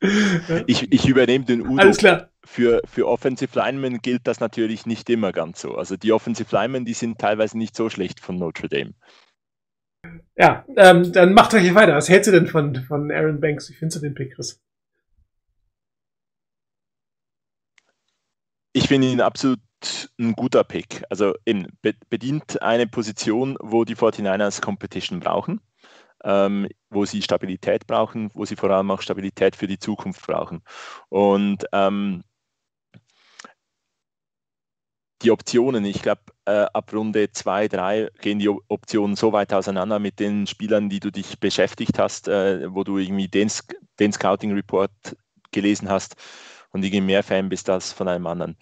ich, 0.66 0.92
ich 0.92 1.08
übernehme 1.08 1.44
den 1.44 1.62
Udo. 1.62 1.80
Alles 1.80 1.96
klar. 1.96 2.30
Für, 2.44 2.82
für 2.86 3.08
Offensive 3.08 3.58
Linemen 3.58 4.00
gilt 4.02 4.26
das 4.26 4.38
natürlich 4.38 4.86
nicht 4.86 5.10
immer 5.10 5.32
ganz 5.32 5.60
so. 5.60 5.74
Also 5.74 5.96
die 5.96 6.12
Offensive 6.12 6.54
Linemen, 6.54 6.84
die 6.84 6.92
sind 6.92 7.18
teilweise 7.18 7.58
nicht 7.58 7.74
so 7.74 7.88
schlecht 7.88 8.20
von 8.20 8.38
Notre 8.38 8.68
Dame. 8.68 8.94
Ja, 10.36 10.64
ähm, 10.76 11.12
dann 11.12 11.32
macht 11.32 11.54
euch 11.54 11.62
hier 11.62 11.74
weiter. 11.74 11.94
Was 11.94 12.08
hältst 12.08 12.28
du 12.28 12.32
denn 12.32 12.46
von, 12.46 12.76
von 12.84 13.10
Aaron 13.10 13.40
Banks? 13.40 13.68
Wie 13.70 13.74
findest 13.74 14.02
du 14.02 14.06
den 14.06 14.14
Pick, 14.14 14.34
Chris? 14.34 14.62
Ich 18.72 18.86
finde 18.86 19.08
ihn 19.08 19.22
absolut 19.22 19.58
ein 20.20 20.34
guter 20.34 20.62
Pick. 20.62 21.02
Also 21.08 21.34
eben, 21.46 21.66
bedient 21.80 22.62
eine 22.62 22.86
Position, 22.86 23.56
wo 23.60 23.84
die 23.84 23.96
49ers 23.96 24.60
Competition 24.60 25.20
brauchen 25.20 25.60
ähm, 26.24 26.68
wo 26.90 27.04
sie 27.04 27.22
Stabilität 27.22 27.86
brauchen, 27.86 28.30
wo 28.34 28.44
sie 28.44 28.56
vor 28.56 28.70
allem 28.70 28.90
auch 28.90 29.02
Stabilität 29.02 29.56
für 29.56 29.66
die 29.66 29.78
Zukunft 29.78 30.26
brauchen. 30.26 30.62
Und 31.08 31.64
ähm, 31.72 32.22
die 35.22 35.30
Optionen, 35.30 35.84
ich 35.84 36.02
glaube, 36.02 36.22
äh, 36.44 36.66
ab 36.72 36.92
Runde 36.92 37.30
2, 37.32 37.68
3 37.68 38.10
gehen 38.20 38.38
die 38.38 38.48
Optionen 38.48 39.16
so 39.16 39.32
weit 39.32 39.52
auseinander 39.52 39.98
mit 39.98 40.20
den 40.20 40.46
Spielern, 40.46 40.88
die 40.88 41.00
du 41.00 41.10
dich 41.10 41.40
beschäftigt 41.40 41.98
hast, 41.98 42.28
äh, 42.28 42.72
wo 42.72 42.84
du 42.84 42.98
irgendwie 42.98 43.28
den, 43.28 43.50
den 43.98 44.12
Scouting 44.12 44.52
Report 44.52 44.92
gelesen 45.52 45.88
hast 45.88 46.16
und 46.70 46.84
irgendwie 46.84 47.00
mehr 47.00 47.22
Fan 47.22 47.48
bist 47.48 47.70
als 47.70 47.92
von 47.92 48.08
einem 48.08 48.26
anderen. 48.26 48.56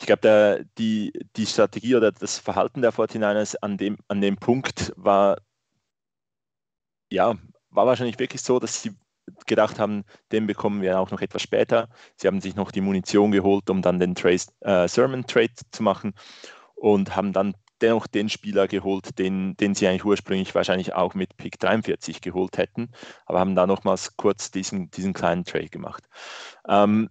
Ich 0.00 0.06
glaube, 0.06 0.64
die, 0.78 1.12
die 1.36 1.46
Strategie 1.46 1.96
oder 1.96 2.12
das 2.12 2.38
Verhalten 2.38 2.82
der 2.82 2.92
49ers 2.92 3.56
an 3.60 3.76
dem, 3.76 3.98
an 4.06 4.20
dem 4.20 4.36
Punkt 4.36 4.92
war 4.96 5.38
ja, 7.10 7.34
war 7.70 7.86
wahrscheinlich 7.86 8.18
wirklich 8.18 8.42
so, 8.42 8.58
dass 8.58 8.82
sie 8.82 8.92
gedacht 9.46 9.78
haben, 9.78 10.04
den 10.32 10.46
bekommen 10.46 10.82
wir 10.82 10.98
auch 10.98 11.10
noch 11.10 11.20
etwas 11.20 11.42
später. 11.42 11.88
Sie 12.16 12.26
haben 12.26 12.40
sich 12.40 12.56
noch 12.56 12.70
die 12.70 12.80
Munition 12.80 13.30
geholt, 13.30 13.68
um 13.70 13.82
dann 13.82 13.98
den 13.98 14.14
Trace, 14.14 14.48
äh, 14.60 14.88
Sermon 14.88 15.26
Trade 15.26 15.52
zu 15.70 15.82
machen 15.82 16.14
und 16.74 17.14
haben 17.14 17.32
dann 17.32 17.54
dennoch 17.80 18.06
den 18.06 18.28
Spieler 18.28 18.66
geholt, 18.66 19.18
den, 19.18 19.56
den 19.56 19.74
sie 19.74 19.86
eigentlich 19.86 20.04
ursprünglich 20.04 20.54
wahrscheinlich 20.54 20.94
auch 20.94 21.14
mit 21.14 21.36
Pick 21.36 21.58
43 21.58 22.20
geholt 22.20 22.58
hätten, 22.58 22.90
aber 23.26 23.38
haben 23.40 23.54
da 23.54 23.66
nochmals 23.66 24.16
kurz 24.16 24.50
diesen, 24.50 24.90
diesen 24.90 25.12
kleinen 25.12 25.44
Trade 25.44 25.68
gemacht. 25.68 26.04
Ähm, 26.66 27.08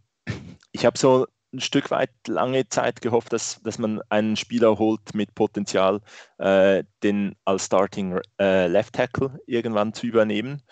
ich 0.71 0.85
habe 0.85 0.97
so 0.97 1.27
ein 1.57 1.61
Stück 1.61 1.91
weit 1.91 2.11
lange 2.27 2.69
Zeit 2.69 3.01
gehofft, 3.01 3.33
dass, 3.33 3.59
dass 3.63 3.79
man 3.79 4.01
einen 4.09 4.35
Spieler 4.35 4.77
holt 4.77 5.13
mit 5.13 5.35
Potenzial, 5.35 6.01
äh, 6.37 6.83
den 7.03 7.35
als 7.45 7.65
Starting 7.65 8.19
äh, 8.39 8.67
Left 8.67 8.93
Tackle 8.93 9.39
irgendwann 9.47 9.93
zu 9.93 10.05
übernehmen. 10.05 10.63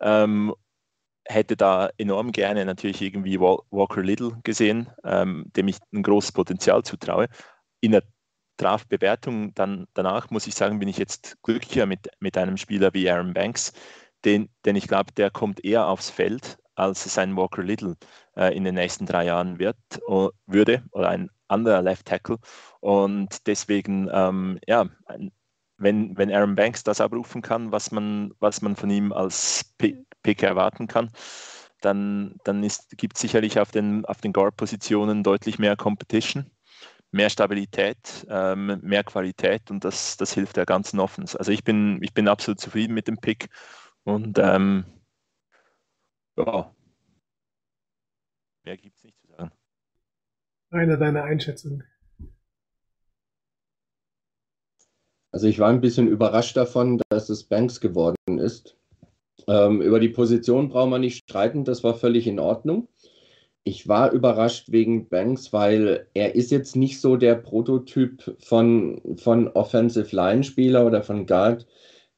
Ähm, 0.00 0.54
hätte 1.26 1.56
da 1.56 1.90
enorm 1.98 2.32
gerne 2.32 2.64
natürlich 2.64 3.02
irgendwie 3.02 3.38
Walker 3.38 4.02
Little 4.02 4.38
gesehen, 4.44 4.88
ähm, 5.04 5.50
dem 5.56 5.68
ich 5.68 5.76
ein 5.92 6.02
großes 6.02 6.32
Potenzial 6.32 6.82
zutraue. 6.84 7.28
In 7.80 7.92
der 7.92 8.04
Draftbewertung 8.56 9.54
dann 9.54 9.86
danach 9.94 10.30
muss 10.30 10.46
ich 10.46 10.54
sagen, 10.54 10.78
bin 10.78 10.88
ich 10.88 10.98
jetzt 10.98 11.40
glücklicher 11.42 11.86
mit, 11.86 12.08
mit 12.20 12.36
einem 12.38 12.56
Spieler 12.56 12.94
wie 12.94 13.10
Aaron 13.10 13.34
Banks, 13.34 13.72
den, 14.24 14.48
denn 14.64 14.76
ich 14.76 14.88
glaube, 14.88 15.12
der 15.12 15.30
kommt 15.30 15.64
eher 15.64 15.86
aufs 15.86 16.10
Feld, 16.10 16.58
als 16.78 17.06
es 17.06 17.18
ein 17.18 17.36
Walker 17.36 17.62
Little 17.62 17.96
äh, 18.36 18.56
in 18.56 18.64
den 18.64 18.74
nächsten 18.74 19.06
drei 19.06 19.24
Jahren 19.24 19.58
wird, 19.58 19.76
uh, 20.08 20.30
würde 20.46 20.84
oder 20.92 21.08
ein 21.08 21.30
anderer 21.48 21.82
Left 21.82 22.06
Tackle. 22.06 22.38
Und 22.80 23.46
deswegen, 23.46 24.08
ähm, 24.12 24.58
ja, 24.66 24.86
wenn, 25.78 26.16
wenn 26.16 26.32
Aaron 26.32 26.54
Banks 26.54 26.82
das 26.84 27.00
abrufen 27.00 27.42
kann, 27.42 27.72
was 27.72 27.90
man, 27.90 28.32
was 28.40 28.62
man 28.62 28.76
von 28.76 28.90
ihm 28.90 29.12
als 29.12 29.64
Pick 29.78 30.42
erwarten 30.42 30.86
kann, 30.86 31.10
dann, 31.80 32.36
dann 32.44 32.66
gibt 32.96 33.16
es 33.16 33.20
sicherlich 33.20 33.60
auf 33.60 33.70
den, 33.70 34.04
auf 34.04 34.20
den 34.20 34.32
Guard-Positionen 34.32 35.22
deutlich 35.22 35.58
mehr 35.58 35.76
Competition, 35.76 36.50
mehr 37.12 37.30
Stabilität, 37.30 38.26
ähm, 38.28 38.78
mehr 38.82 39.04
Qualität 39.04 39.70
und 39.70 39.84
das, 39.84 40.16
das 40.16 40.32
hilft 40.32 40.56
der 40.56 40.66
ganzen 40.66 40.98
Offense. 41.00 41.38
Also 41.38 41.52
ich 41.52 41.64
bin, 41.64 42.02
ich 42.02 42.12
bin 42.12 42.28
absolut 42.28 42.60
zufrieden 42.60 42.94
mit 42.94 43.06
dem 43.06 43.18
Pick 43.18 43.48
und 44.04 44.38
ähm, 44.38 44.84
ja. 46.38 46.74
Mehr 48.64 48.76
gibt 48.76 48.96
es 48.96 49.04
nicht 49.04 49.18
zu 49.20 49.26
sagen. 49.28 49.52
Eine 50.70 50.98
deiner 50.98 51.24
Einschätzung. 51.24 51.82
Also 55.30 55.46
ich 55.46 55.58
war 55.58 55.68
ein 55.68 55.80
bisschen 55.80 56.08
überrascht 56.08 56.56
davon, 56.56 57.00
dass 57.10 57.28
es 57.28 57.44
Banks 57.44 57.80
geworden 57.80 58.38
ist. 58.38 58.76
Ähm, 59.46 59.80
über 59.82 60.00
die 60.00 60.08
Position 60.08 60.68
brauchen 60.68 60.90
wir 60.90 60.98
nicht 60.98 61.22
streiten, 61.24 61.64
das 61.64 61.84
war 61.84 61.94
völlig 61.94 62.26
in 62.26 62.38
Ordnung. 62.38 62.88
Ich 63.64 63.86
war 63.86 64.12
überrascht 64.12 64.72
wegen 64.72 65.08
Banks, 65.08 65.52
weil 65.52 66.08
er 66.14 66.34
ist 66.34 66.50
jetzt 66.50 66.76
nicht 66.76 67.00
so 67.00 67.16
der 67.16 67.34
Prototyp 67.34 68.36
von, 68.40 69.00
von 69.16 69.48
Offensive 69.48 70.14
Line 70.14 70.44
Spieler 70.44 70.86
oder 70.86 71.02
von 71.02 71.26
Guard, 71.26 71.66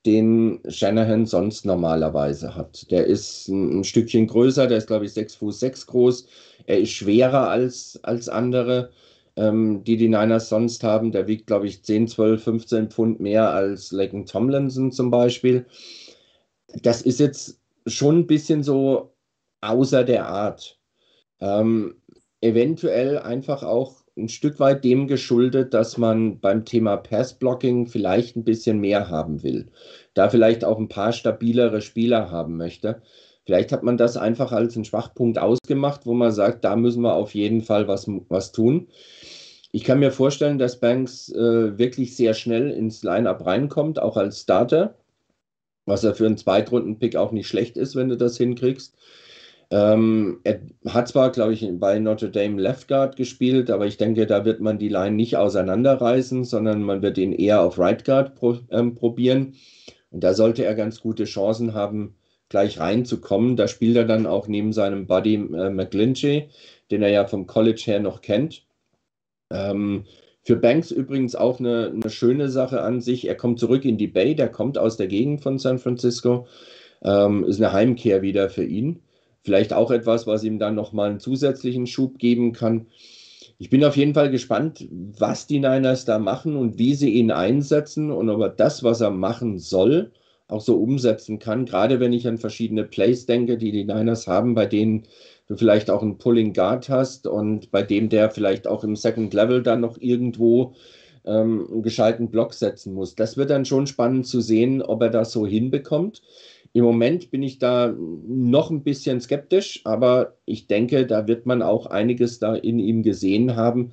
den 0.06 0.60
Shanahan 0.68 1.26
sonst 1.26 1.66
normalerweise 1.66 2.54
hat. 2.54 2.90
Der 2.90 3.06
ist 3.06 3.48
ein, 3.48 3.80
ein 3.80 3.84
Stückchen 3.84 4.26
größer, 4.26 4.66
der 4.66 4.78
ist, 4.78 4.86
glaube 4.86 5.04
ich, 5.04 5.12
6 5.12 5.34
Fuß 5.36 5.60
6 5.60 5.86
groß. 5.86 6.26
Er 6.66 6.78
ist 6.80 6.90
schwerer 6.90 7.48
als, 7.50 7.98
als 8.02 8.28
andere, 8.28 8.90
ähm, 9.36 9.84
die 9.84 9.96
die 9.96 10.08
Niners 10.08 10.48
sonst 10.48 10.82
haben. 10.84 11.12
Der 11.12 11.26
wiegt, 11.26 11.46
glaube 11.46 11.66
ich, 11.66 11.82
10, 11.84 12.08
12, 12.08 12.42
15 12.42 12.90
Pfund 12.90 13.20
mehr 13.20 13.50
als 13.50 13.92
Laken 13.92 14.26
Tomlinson 14.26 14.92
zum 14.92 15.10
Beispiel. 15.10 15.66
Das 16.82 17.02
ist 17.02 17.20
jetzt 17.20 17.60
schon 17.86 18.20
ein 18.20 18.26
bisschen 18.26 18.62
so 18.62 19.14
außer 19.60 20.04
der 20.04 20.26
Art. 20.28 20.78
Ähm, 21.40 21.96
eventuell 22.40 23.18
einfach 23.18 23.62
auch 23.62 23.99
ein 24.16 24.28
Stück 24.28 24.60
weit 24.60 24.84
dem 24.84 25.06
geschuldet, 25.06 25.74
dass 25.74 25.96
man 25.96 26.40
beim 26.40 26.64
Thema 26.64 26.96
Passblocking 26.96 27.86
vielleicht 27.86 28.36
ein 28.36 28.44
bisschen 28.44 28.80
mehr 28.80 29.08
haben 29.08 29.42
will. 29.42 29.70
Da 30.14 30.28
vielleicht 30.28 30.64
auch 30.64 30.78
ein 30.78 30.88
paar 30.88 31.12
stabilere 31.12 31.80
Spieler 31.80 32.30
haben 32.30 32.56
möchte. 32.56 33.02
Vielleicht 33.44 33.72
hat 33.72 33.82
man 33.82 33.96
das 33.96 34.16
einfach 34.16 34.52
als 34.52 34.76
einen 34.76 34.84
Schwachpunkt 34.84 35.38
ausgemacht, 35.38 36.06
wo 36.06 36.14
man 36.14 36.32
sagt, 36.32 36.64
da 36.64 36.76
müssen 36.76 37.02
wir 37.02 37.14
auf 37.14 37.34
jeden 37.34 37.62
Fall 37.62 37.88
was, 37.88 38.06
was 38.28 38.52
tun. 38.52 38.88
Ich 39.72 39.84
kann 39.84 40.00
mir 40.00 40.12
vorstellen, 40.12 40.58
dass 40.58 40.80
Banks 40.80 41.30
äh, 41.30 41.78
wirklich 41.78 42.16
sehr 42.16 42.34
schnell 42.34 42.70
ins 42.70 43.02
Line-up 43.02 43.46
reinkommt, 43.46 44.00
auch 44.00 44.16
als 44.16 44.40
Starter, 44.40 44.96
was 45.86 46.02
ja 46.02 46.12
für 46.12 46.26
einen 46.26 46.36
Zweitrunden-Pick 46.36 47.16
auch 47.16 47.32
nicht 47.32 47.48
schlecht 47.48 47.76
ist, 47.76 47.96
wenn 47.96 48.08
du 48.08 48.16
das 48.16 48.36
hinkriegst. 48.36 48.96
Ähm, 49.72 50.40
er 50.42 50.60
hat 50.88 51.08
zwar, 51.08 51.30
glaube 51.30 51.52
ich, 51.52 51.68
bei 51.74 51.98
Notre 52.00 52.30
Dame 52.30 52.60
Left 52.60 52.88
Guard 52.88 53.16
gespielt, 53.16 53.70
aber 53.70 53.86
ich 53.86 53.96
denke, 53.96 54.26
da 54.26 54.44
wird 54.44 54.60
man 54.60 54.78
die 54.78 54.88
Line 54.88 55.14
nicht 55.14 55.36
auseinanderreißen, 55.36 56.44
sondern 56.44 56.82
man 56.82 57.02
wird 57.02 57.18
ihn 57.18 57.32
eher 57.32 57.62
auf 57.62 57.78
Right 57.78 58.04
Guard 58.04 58.34
pro, 58.34 58.58
ähm, 58.70 58.96
probieren. 58.96 59.54
Und 60.10 60.24
da 60.24 60.34
sollte 60.34 60.64
er 60.64 60.74
ganz 60.74 61.00
gute 61.00 61.24
Chancen 61.24 61.74
haben, 61.74 62.16
gleich 62.48 62.80
reinzukommen. 62.80 63.56
Da 63.56 63.68
spielt 63.68 63.96
er 63.96 64.04
dann 64.04 64.26
auch 64.26 64.48
neben 64.48 64.72
seinem 64.72 65.06
Buddy 65.06 65.34
äh, 65.34 65.70
McGlinchey, 65.70 66.48
den 66.90 67.02
er 67.02 67.10
ja 67.10 67.26
vom 67.26 67.46
College 67.46 67.82
her 67.86 68.00
noch 68.00 68.22
kennt. 68.22 68.64
Ähm, 69.52 70.04
für 70.42 70.56
Banks 70.56 70.90
übrigens 70.90 71.36
auch 71.36 71.60
eine, 71.60 71.92
eine, 71.94 72.10
schöne 72.10 72.48
Sache 72.48 72.82
an 72.82 73.00
sich. 73.00 73.28
Er 73.28 73.36
kommt 73.36 73.60
zurück 73.60 73.84
in 73.84 73.98
die 73.98 74.08
Bay, 74.08 74.34
der 74.34 74.48
kommt 74.48 74.78
aus 74.78 74.96
der 74.96 75.06
Gegend 75.06 75.42
von 75.42 75.58
San 75.58 75.78
Francisco. 75.78 76.46
Ähm, 77.02 77.44
ist 77.44 77.60
eine 77.60 77.72
Heimkehr 77.72 78.22
wieder 78.22 78.50
für 78.50 78.64
ihn. 78.64 79.00
Vielleicht 79.42 79.72
auch 79.72 79.90
etwas, 79.90 80.26
was 80.26 80.44
ihm 80.44 80.58
dann 80.58 80.74
nochmal 80.74 81.10
einen 81.10 81.20
zusätzlichen 81.20 81.86
Schub 81.86 82.18
geben 82.18 82.52
kann. 82.52 82.86
Ich 83.58 83.70
bin 83.70 83.84
auf 83.84 83.96
jeden 83.96 84.14
Fall 84.14 84.30
gespannt, 84.30 84.86
was 84.90 85.46
die 85.46 85.58
Niners 85.58 86.04
da 86.04 86.18
machen 86.18 86.56
und 86.56 86.78
wie 86.78 86.94
sie 86.94 87.10
ihn 87.10 87.30
einsetzen 87.30 88.10
und 88.10 88.30
ob 88.30 88.40
er 88.40 88.48
das, 88.48 88.82
was 88.82 89.00
er 89.00 89.10
machen 89.10 89.58
soll, 89.58 90.12
auch 90.48 90.60
so 90.60 90.76
umsetzen 90.76 91.38
kann. 91.38 91.66
Gerade 91.66 92.00
wenn 92.00 92.12
ich 92.12 92.26
an 92.26 92.38
verschiedene 92.38 92.84
Plays 92.84 93.26
denke, 93.26 93.58
die 93.58 93.72
die 93.72 93.84
Niners 93.84 94.26
haben, 94.26 94.54
bei 94.54 94.66
denen 94.66 95.04
du 95.46 95.56
vielleicht 95.56 95.90
auch 95.90 96.02
einen 96.02 96.18
Pulling 96.18 96.52
Guard 96.52 96.88
hast 96.88 97.26
und 97.26 97.70
bei 97.70 97.82
dem 97.82 98.08
der 98.08 98.30
vielleicht 98.30 98.66
auch 98.66 98.84
im 98.84 98.96
Second 98.96 99.34
Level 99.34 99.62
dann 99.62 99.80
noch 99.80 99.98
irgendwo 100.00 100.74
ähm, 101.24 101.66
einen 101.70 101.82
gescheiten 101.82 102.30
Block 102.30 102.54
setzen 102.54 102.94
muss. 102.94 103.14
Das 103.14 103.36
wird 103.36 103.50
dann 103.50 103.64
schon 103.64 103.86
spannend 103.86 104.26
zu 104.26 104.40
sehen, 104.40 104.82
ob 104.82 105.02
er 105.02 105.10
das 105.10 105.32
so 105.32 105.46
hinbekommt. 105.46 106.22
Im 106.72 106.84
Moment 106.84 107.30
bin 107.30 107.42
ich 107.42 107.58
da 107.58 107.92
noch 107.96 108.70
ein 108.70 108.84
bisschen 108.84 109.20
skeptisch, 109.20 109.80
aber 109.84 110.36
ich 110.44 110.68
denke, 110.68 111.06
da 111.06 111.26
wird 111.26 111.44
man 111.44 111.62
auch 111.62 111.86
einiges 111.86 112.38
da 112.38 112.54
in 112.54 112.78
ihm 112.78 113.02
gesehen 113.02 113.56
haben, 113.56 113.92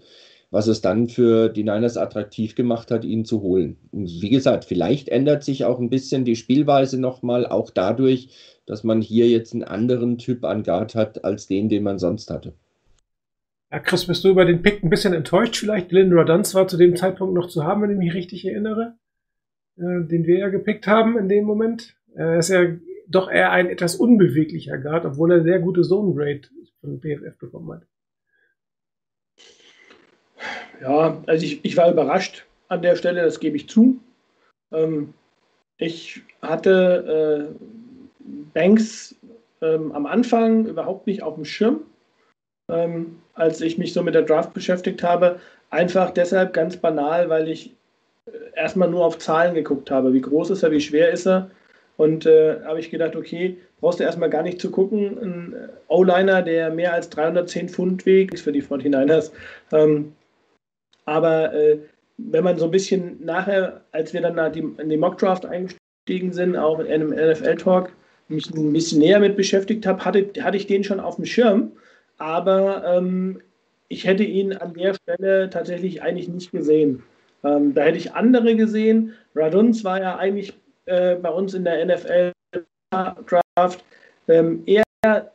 was 0.51 0.67
es 0.67 0.82
dann 0.82 1.07
für 1.07 1.49
die 1.49 1.63
Niners 1.63 1.97
attraktiv 1.97 2.55
gemacht 2.55 2.91
hat, 2.91 3.03
ihn 3.03 3.25
zu 3.25 3.41
holen. 3.41 3.78
Und 3.91 4.21
wie 4.21 4.30
gesagt, 4.30 4.65
vielleicht 4.65 5.09
ändert 5.09 5.43
sich 5.43 5.65
auch 5.65 5.80
ein 5.80 5.89
bisschen 5.89 6.23
die 6.23 6.36
Spielweise 6.36 7.01
nochmal, 7.01 7.47
auch 7.47 7.71
dadurch, 7.71 8.30
dass 8.65 8.84
man 8.84 9.01
hier 9.01 9.28
jetzt 9.28 9.53
einen 9.53 9.63
anderen 9.63 10.19
Typ 10.19 10.45
an 10.45 10.63
Guard 10.63 10.93
hat, 10.93 11.23
als 11.25 11.47
den, 11.47 11.69
den 11.69 11.84
man 11.84 11.97
sonst 11.97 12.30
hatte. 12.30 12.53
Ja, 13.71 13.80
Chris, 13.80 14.05
bist 14.05 14.23
du 14.23 14.30
über 14.30 14.45
den 14.45 14.61
Pick 14.61 14.84
ein 14.84 14.89
bisschen 14.89 15.13
enttäuscht 15.13 15.57
vielleicht? 15.57 15.89
Glenn 15.89 16.11
Dunst 16.11 16.55
war 16.55 16.67
zu 16.67 16.78
dem 16.78 16.95
Zeitpunkt 16.95 17.34
noch 17.34 17.47
zu 17.47 17.65
haben, 17.65 17.82
wenn 17.82 17.91
ich 17.91 17.97
mich 17.97 18.13
richtig 18.13 18.45
erinnere, 18.45 18.95
äh, 19.78 20.05
den 20.07 20.25
wir 20.25 20.38
ja 20.38 20.49
gepickt 20.49 20.88
haben 20.88 21.17
in 21.17 21.28
dem 21.28 21.43
Moment. 21.43 21.97
Er 22.16 22.39
ist 22.39 22.49
ja 22.49 22.66
doch 23.08 23.30
eher 23.30 23.51
ein 23.51 23.70
etwas 23.70 23.95
unbeweglicher 23.95 24.78
Guard, 24.78 25.05
obwohl 25.05 25.32
er 25.32 25.43
sehr 25.43 25.60
gute 25.60 25.82
Zone 25.82 26.14
Grade 26.14 26.41
von 26.82 26.99
PFF 26.99 27.38
bekommen 27.38 27.72
hat. 27.72 27.84
Ja, 30.82 31.24
also 31.26 31.45
ich, 31.45 31.64
ich 31.64 31.78
war 31.78 31.89
überrascht 31.91 32.45
an 32.68 32.82
der 32.82 32.95
Stelle, 32.95 33.24
das 33.24 33.39
gebe 33.39 33.55
ich 33.55 33.70
zu. 33.70 33.99
Ähm, 34.72 35.14
ich 35.78 36.22
hatte 36.41 37.49
äh, 37.60 37.66
Banks 38.53 39.16
ähm, 39.62 39.91
am 39.91 40.05
Anfang 40.05 40.66
überhaupt 40.66 41.08
nicht 41.08 41.24
auf 41.24 41.36
dem 41.36 41.45
Schirm, 41.45 41.82
ähm, 42.70 43.20
als 43.34 43.62
ich 43.62 43.78
mich 43.78 43.93
so 43.93 44.03
mit 44.03 44.16
der 44.16 44.24
Draft 44.24 44.53
beschäftigt 44.53 45.03
habe. 45.03 45.39
Einfach 45.70 46.12
deshalb 46.12 46.53
ganz 46.53 46.78
banal, 46.78 47.30
weil 47.30 47.47
ich 47.47 47.76
äh, 48.26 48.32
erstmal 48.55 48.89
nur 48.89 49.05
auf 49.05 49.18
Zahlen 49.18 49.55
geguckt 49.55 49.89
habe. 49.89 50.14
Wie 50.14 50.22
groß 50.22 50.51
ist 50.51 50.64
er, 50.64 50.72
wie 50.72 50.82
schwer 50.82 51.12
ist 51.12 51.26
er? 51.26 51.49
Und 51.98 52.26
äh, 52.26 52.62
habe 52.64 52.80
ich 52.80 52.91
gedacht, 52.91 53.16
okay, 53.16 53.58
brauchst 53.80 54.00
du 54.00 54.04
erstmal 54.04 54.30
gar 54.30 54.43
nicht 54.43 54.62
zu 54.62 54.72
gucken. 54.72 55.18
Ein 55.20 55.56
O-Liner, 55.88 56.43
der 56.43 56.70
mehr 56.70 56.93
als 56.93 57.10
310 57.10 57.70
Pfund 57.70 58.06
wiegt, 58.06 58.39
für 58.39 58.52
die 58.52 58.64
49ers. 58.64 59.32
Ähm, 59.72 60.14
aber 61.06 61.54
äh, 61.54 61.80
wenn 62.18 62.43
man 62.43 62.58
so 62.58 62.66
ein 62.66 62.72
bisschen 62.72 63.24
nachher, 63.24 63.82
als 63.91 64.14
wir 64.14 64.22
dann 64.22 64.38
in 64.54 64.89
die 64.89 64.98
Mockdraft 64.98 65.45
eingestiegen 65.45 66.34
sind, 66.34 66.56
auch 66.56 66.80
in 66.80 66.88
einem 66.88 67.10
NFL-Talk, 67.10 67.91
mich 68.28 68.50
ein 68.54 68.74
bisschen 68.74 69.00
näher 69.00 69.20
mit 69.20 69.36
beschäftigt 69.36 69.86
habe, 69.86 70.04
hatte, 70.04 70.30
hatte 70.41 70.58
ich 70.58 70.68
den 70.68 70.84
schon 70.84 71.00
auf 71.00 71.16
dem 71.16 71.26
Schirm. 71.26 71.72
Aber 72.18 72.84
ähm, 72.86 73.41
ich 73.88 74.06
hätte 74.06 74.24
ihn 74.24 74.54
an 74.54 74.74
der 74.74 74.95
Stelle 74.95 75.50
tatsächlich 75.50 76.02
eigentlich 76.02 76.28
nicht 76.28 76.52
gesehen. 76.52 77.04
Ähm, 77.43 77.74
da 77.74 77.84
hätte 77.84 77.98
ich 77.98 78.14
andere 78.14 78.56
gesehen. 78.56 79.14
Raduns 79.36 79.84
war 79.84 80.02
ja 80.02 80.18
eigentlich 80.18 80.54
äh, 80.88 81.15
bei 81.15 81.29
uns 81.29 81.53
in 81.53 81.63
der 81.63 81.85
NFL-Draft 81.85 83.83
ähm, 84.27 84.63
eher 84.65 84.83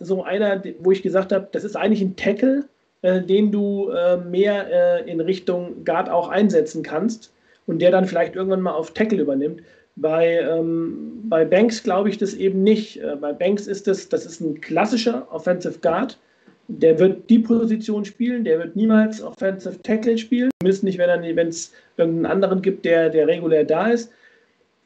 so 0.00 0.22
einer, 0.24 0.62
wo 0.80 0.92
ich 0.92 1.02
gesagt 1.02 1.32
habe, 1.32 1.48
das 1.52 1.64
ist 1.64 1.76
eigentlich 1.76 2.02
ein 2.02 2.16
Tackle, 2.16 2.64
äh, 3.02 3.20
den 3.20 3.52
du 3.52 3.90
äh, 3.90 4.16
mehr 4.16 4.66
äh, 4.70 5.10
in 5.10 5.20
Richtung 5.20 5.84
Guard 5.84 6.08
auch 6.08 6.28
einsetzen 6.28 6.82
kannst 6.82 7.32
und 7.66 7.80
der 7.80 7.90
dann 7.90 8.06
vielleicht 8.06 8.34
irgendwann 8.34 8.60
mal 8.60 8.72
auf 8.72 8.92
Tackle 8.92 9.20
übernimmt. 9.20 9.62
Bei, 9.96 10.38
ähm, 10.40 11.22
bei 11.24 11.44
Banks 11.44 11.82
glaube 11.82 12.08
ich 12.08 12.18
das 12.18 12.34
eben 12.34 12.62
nicht. 12.62 13.02
Äh, 13.02 13.16
bei 13.20 13.32
Banks 13.32 13.66
ist 13.66 13.86
das, 13.86 14.08
das 14.08 14.24
ist 14.24 14.40
ein 14.40 14.60
klassischer 14.60 15.26
Offensive 15.30 15.78
Guard. 15.80 16.18
Der 16.68 16.98
wird 16.98 17.28
die 17.28 17.40
Position 17.40 18.04
spielen, 18.04 18.44
der 18.44 18.58
wird 18.58 18.76
niemals 18.76 19.22
Offensive 19.22 19.82
Tackle 19.82 20.16
spielen. 20.16 20.50
Zumindest 20.60 20.84
nicht, 20.84 20.98
wenn 20.98 21.48
es 21.48 21.72
irgendeinen 21.96 22.26
anderen 22.26 22.62
gibt, 22.62 22.84
der, 22.84 23.10
der 23.10 23.26
regulär 23.26 23.64
da 23.64 23.88
ist. 23.88 24.10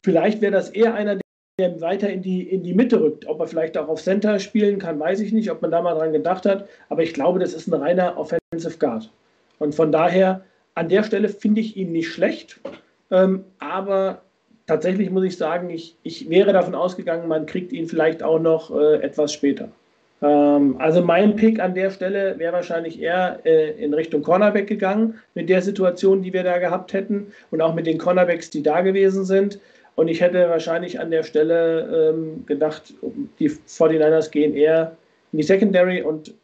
Vielleicht 0.07 0.41
wäre 0.41 0.53
das 0.53 0.71
eher 0.71 0.95
einer, 0.95 1.19
der 1.59 1.81
weiter 1.81 2.09
in 2.09 2.23
die, 2.23 2.49
in 2.49 2.63
die 2.63 2.75
Mitte 2.75 3.01
rückt. 3.01 3.27
Ob 3.27 3.41
er 3.41 3.49
vielleicht 3.49 3.77
auch 3.77 3.89
auf 3.89 4.01
Center 4.01 4.39
spielen 4.39 4.79
kann, 4.79 5.01
weiß 5.01 5.19
ich 5.19 5.33
nicht, 5.33 5.51
ob 5.51 5.63
man 5.63 5.73
da 5.73 5.83
mal 5.83 5.97
dran 5.97 6.13
gedacht 6.13 6.47
hat. 6.47 6.69
Aber 6.89 7.03
ich 7.03 7.13
glaube, 7.13 7.41
das 7.41 7.55
ist 7.55 7.67
ein 7.67 7.75
reiner 7.75 8.17
Offensive 8.17 8.79
Guard. 8.79 9.11
Und 9.59 9.75
von 9.75 9.91
daher, 9.91 10.43
an 10.77 10.89
der 10.89 11.03
Stelle 11.03 11.29
finde 11.29 11.61
ich 11.61 11.77
ihn 11.77 11.91
nicht 11.91 12.09
schlecht. 12.09 12.61
Ähm, 13.11 13.43
aber 13.59 14.23
tatsächlich 14.69 15.11
muss 15.11 15.25
ich 15.25 15.37
sagen, 15.37 15.71
ich, 15.71 15.97
ich 16.05 16.31
wäre 16.31 16.53
davon 16.53 16.77
ausgegangen, 16.77 17.27
man 17.27 17.47
kriegt 17.47 17.73
ihn 17.73 17.89
vielleicht 17.89 18.23
auch 18.23 18.39
noch 18.39 18.71
äh, 18.71 19.03
etwas 19.03 19.33
später. 19.33 19.71
Ähm, 20.23 20.77
also 20.79 21.03
mein 21.03 21.35
Pick 21.35 21.59
an 21.59 21.75
der 21.75 21.91
Stelle 21.91 22.39
wäre 22.39 22.53
wahrscheinlich 22.53 23.03
eher 23.03 23.41
äh, 23.45 23.73
in 23.73 23.93
Richtung 23.93 24.23
Cornerback 24.23 24.69
gegangen, 24.69 25.15
mit 25.35 25.49
der 25.49 25.63
Situation, 25.63 26.23
die 26.23 26.33
wir 26.33 26.45
da 26.45 26.59
gehabt 26.59 26.93
hätten 26.93 27.33
und 27.51 27.61
auch 27.61 27.75
mit 27.75 27.89
den 27.89 27.99
Cornerbacks, 27.99 28.51
die 28.51 28.63
da 28.63 28.83
gewesen 28.83 29.25
sind. 29.25 29.59
Und 29.97 30.09
ich 30.09 30.21
hätte 30.21 30.49
wahrscheinlich 30.49 31.01
an 31.01 31.11
der 31.11 31.23
Stelle 31.23 32.13
ähm, 32.13 32.45
gedacht, 32.47 32.95
die 33.39 33.51
49ers 33.51 34.31
gehen 34.31 34.55
eher 34.55 34.97
in 35.33 35.39
die 35.39 35.45
Secondary 35.45 36.03
und 36.03 36.35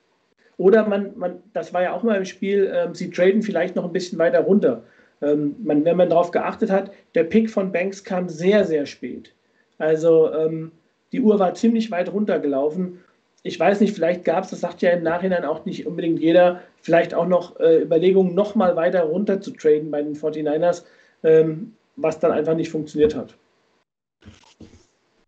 oder 0.57 0.87
man, 0.87 1.13
man 1.17 1.43
das 1.53 1.73
war 1.73 1.83
ja 1.83 1.93
auch 1.93 2.03
mal 2.03 2.17
im 2.17 2.25
Spiel, 2.25 2.73
ähm, 2.75 2.95
sie 2.95 3.11
traden 3.11 3.43
vielleicht 3.43 3.77
noch 3.77 3.85
ein 3.85 3.93
bisschen 3.93 4.19
weiter 4.19 4.41
runter. 4.41 4.83
Ähm, 5.21 5.55
man, 5.63 5.85
wenn 5.85 5.97
man 5.97 6.09
darauf 6.09 6.31
geachtet 6.31 6.71
hat, 6.71 6.93
der 7.15 7.25
Pick 7.25 7.51
von 7.51 7.73
Banks 7.73 8.03
kam 8.05 8.29
sehr, 8.29 8.65
sehr 8.65 8.87
spät. 8.87 9.33
Also 9.79 10.33
ähm, 10.33 10.73
die 11.13 11.21
Uhr 11.21 11.39
war 11.39 11.55
ziemlich 11.55 11.91
weit 11.91 12.13
runtergelaufen. 12.13 13.01
Ich 13.43 13.59
weiß 13.59 13.81
nicht, 13.81 13.95
vielleicht 13.95 14.25
gab 14.25 14.45
es, 14.45 14.51
das 14.51 14.61
sagt 14.61 14.83
ja 14.83 14.91
im 14.91 15.03
Nachhinein 15.03 15.45
auch 15.45 15.65
nicht 15.65 15.87
unbedingt 15.87 16.21
jeder, 16.21 16.61
vielleicht 16.81 17.13
auch 17.13 17.27
noch 17.27 17.59
äh, 17.61 17.83
Überlegungen, 17.83 18.35
noch 18.35 18.55
mal 18.55 18.77
weiter 18.77 19.03
runter 19.03 19.41
zu 19.41 19.51
traden 19.51 19.91
bei 19.91 20.01
den 20.01 20.15
49ers, 20.15 20.85
ähm, 21.23 21.75
was 21.97 22.19
dann 22.19 22.33
einfach 22.33 22.55
nicht 22.55 22.71
funktioniert 22.71 23.15
hat. 23.15 23.35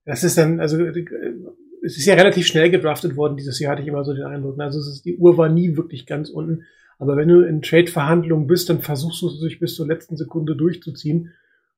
Das 0.04 0.24
ist 0.24 0.36
dann, 0.36 0.60
also 0.60 0.78
es 1.84 1.98
ist 1.98 2.06
ja 2.06 2.14
relativ 2.14 2.46
schnell 2.46 2.70
gedraftet 2.70 3.16
worden 3.16 3.36
dieses 3.36 3.58
Jahr, 3.58 3.72
hatte 3.72 3.82
ich 3.82 3.88
immer 3.88 4.04
so 4.04 4.14
den 4.14 4.24
Eindruck. 4.24 4.58
Also 4.58 4.78
ist, 4.78 5.04
die 5.04 5.16
Uhr 5.16 5.36
war 5.36 5.48
nie 5.48 5.76
wirklich 5.76 6.06
ganz 6.06 6.30
unten. 6.30 6.64
Aber 6.98 7.16
wenn 7.16 7.28
du 7.28 7.42
in 7.42 7.62
Trade-Verhandlungen 7.62 8.46
bist, 8.46 8.70
dann 8.70 8.80
versuchst 8.80 9.20
du 9.22 9.28
es 9.28 9.40
sich 9.40 9.58
bis 9.58 9.74
zur 9.74 9.86
letzten 9.86 10.16
Sekunde 10.16 10.56
durchzuziehen. 10.56 11.32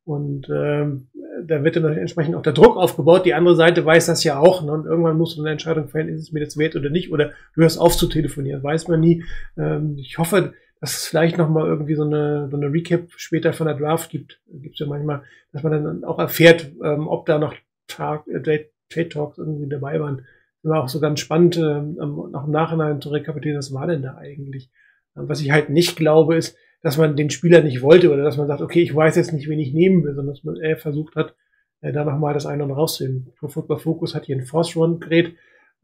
Und 0.04 0.48
ähm, 0.48 1.08
da 1.44 1.64
wird 1.64 1.76
dann 1.76 1.96
entsprechend 1.96 2.36
auch 2.36 2.42
der 2.42 2.52
Druck 2.52 2.76
aufgebaut. 2.76 3.26
Die 3.26 3.34
andere 3.34 3.56
Seite 3.56 3.84
weiß 3.84 4.06
das 4.06 4.22
ja 4.22 4.38
auch. 4.38 4.62
Ne? 4.62 4.72
Und 4.72 4.86
irgendwann 4.86 5.18
musst 5.18 5.36
du 5.36 5.42
eine 5.42 5.50
Entscheidung 5.50 5.88
fällen, 5.88 6.08
ist 6.08 6.20
es 6.20 6.32
mir 6.32 6.44
das 6.44 6.56
wert 6.56 6.76
oder 6.76 6.90
nicht. 6.90 7.10
Oder 7.10 7.32
du 7.54 7.62
hörst 7.62 7.80
auf 7.80 7.96
zu 7.96 8.06
telefonieren, 8.06 8.62
weiß 8.62 8.88
man 8.88 9.00
nie. 9.00 9.24
Ähm, 9.58 9.96
ich 9.98 10.18
hoffe, 10.18 10.52
dass 10.80 10.96
es 10.96 11.06
vielleicht 11.06 11.38
nochmal 11.38 11.66
irgendwie 11.66 11.94
so 11.94 12.04
eine, 12.04 12.48
so 12.50 12.56
eine 12.56 12.72
Recap 12.72 13.08
später 13.16 13.52
von 13.52 13.66
der 13.66 13.76
Draft 13.76 14.10
gibt. 14.10 14.40
Gibt 14.52 14.74
es 14.74 14.80
ja 14.80 14.86
manchmal, 14.86 15.22
dass 15.52 15.62
man 15.62 15.72
dann 15.72 16.04
auch 16.04 16.18
erfährt, 16.18 16.70
ähm, 16.84 17.08
ob 17.08 17.26
da 17.26 17.38
noch 17.38 17.54
Tag, 17.88 18.26
äh, 18.28 18.66
Trade 18.88 19.08
Talks 19.08 19.38
irgendwie 19.38 19.68
dabei 19.68 20.00
waren. 20.00 20.26
Das 20.62 20.70
war 20.70 20.84
auch 20.84 20.88
so 20.88 21.00
ganz 21.00 21.20
spannend, 21.20 21.56
äh, 21.56 21.80
noch 21.80 22.44
im 22.46 22.50
Nachhinein 22.50 23.00
zu 23.00 23.10
rekapitulieren, 23.10 23.58
was 23.58 23.72
war 23.72 23.86
denn 23.86 24.02
da 24.02 24.16
eigentlich? 24.16 24.70
Was 25.14 25.40
ich 25.40 25.50
halt 25.50 25.70
nicht 25.70 25.96
glaube, 25.96 26.36
ist, 26.36 26.56
dass 26.82 26.98
man 26.98 27.16
den 27.16 27.30
Spieler 27.30 27.62
nicht 27.62 27.82
wollte 27.82 28.12
oder 28.12 28.22
dass 28.22 28.36
man 28.36 28.46
sagt, 28.46 28.60
okay, 28.60 28.82
ich 28.82 28.94
weiß 28.94 29.16
jetzt 29.16 29.32
nicht, 29.32 29.48
wen 29.48 29.58
ich 29.58 29.72
nehmen 29.72 30.04
will, 30.04 30.14
sondern 30.14 30.34
dass 30.34 30.44
man 30.44 30.56
eher 30.56 30.76
versucht 30.76 31.16
hat, 31.16 31.34
äh, 31.80 31.92
da 31.92 32.04
nochmal 32.04 32.34
das 32.34 32.46
eine 32.46 32.64
und 32.64 32.70
rauszunehmen. 32.70 33.32
Pro 33.38 33.48
Football 33.48 33.78
Focus 33.78 34.14
hat 34.14 34.26
hier 34.26 34.36
ein 34.36 34.44
Force 34.44 34.76
Run 34.76 35.00
gerät, 35.00 35.34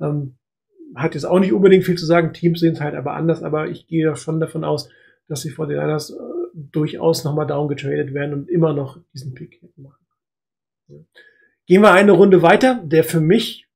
ähm, 0.01 0.37
hat 0.95 1.15
jetzt 1.15 1.25
auch 1.25 1.41
nicht 1.41 1.53
unbedingt 1.53 1.85
viel 1.85 1.97
zu 1.97 2.07
sagen, 2.07 2.33
Teams 2.33 2.61
sehen 2.61 2.75
es 2.75 2.81
halt 2.81 2.95
aber 2.95 3.15
anders, 3.15 3.43
aber 3.43 3.69
ich 3.69 3.87
gehe 3.87 4.15
schon 4.17 4.41
davon 4.41 4.65
aus, 4.65 4.91
dass 5.29 5.41
sie 5.41 5.51
vor 5.51 5.67
den 5.67 5.79
Niners 5.79 6.11
äh, 6.11 6.15
durchaus 6.55 7.25
nochmal 7.25 7.47
downgetradet 7.47 8.13
werden 8.13 8.35
und 8.35 8.51
immer 8.51 8.73
noch 8.73 8.99
diesen 9.15 9.35
Pick 9.35 9.63
machen. 9.77 10.07
Ja. 10.89 10.99
Gehen 11.67 11.83
wir 11.83 11.93
eine 11.93 12.13
Runde 12.13 12.43
weiter. 12.43 12.83
Der 12.85 13.05
für 13.05 13.21
mich 13.21 13.67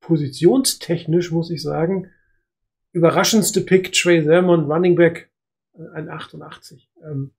positionstechnisch, 0.00 1.30
muss 1.30 1.50
ich 1.50 1.62
sagen, 1.62 2.10
überraschendste 2.92 3.62
Pick, 3.62 3.92
Trey 3.92 4.22
Sermon, 4.22 4.70
Running 4.70 4.94
Back, 4.94 5.30
äh, 5.74 5.88
ein 5.94 6.08
88. 6.08 6.90
Ähm, 7.02 7.32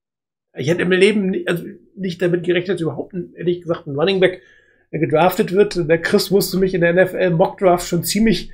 ich 0.58 0.70
hätte 0.70 0.84
im 0.84 0.92
Leben 0.92 1.30
nicht, 1.32 1.48
also 1.48 1.66
nicht 1.96 2.22
damit 2.22 2.44
gerechnet, 2.44 2.80
überhaupt, 2.80 3.14
ehrlich 3.36 3.62
gesagt, 3.62 3.88
ein 3.88 3.96
Running 3.96 4.20
Back 4.20 4.42
gedraftet 4.92 5.52
wird. 5.52 5.90
Der 5.90 6.02
Chris 6.02 6.32
musste 6.32 6.58
mich 6.58 6.74
in 6.74 6.82
der 6.82 6.94
NFL 6.94 7.32
Mock 7.32 7.58
Draft 7.58 7.88
schon 7.88 8.04
ziemlich 8.04 8.52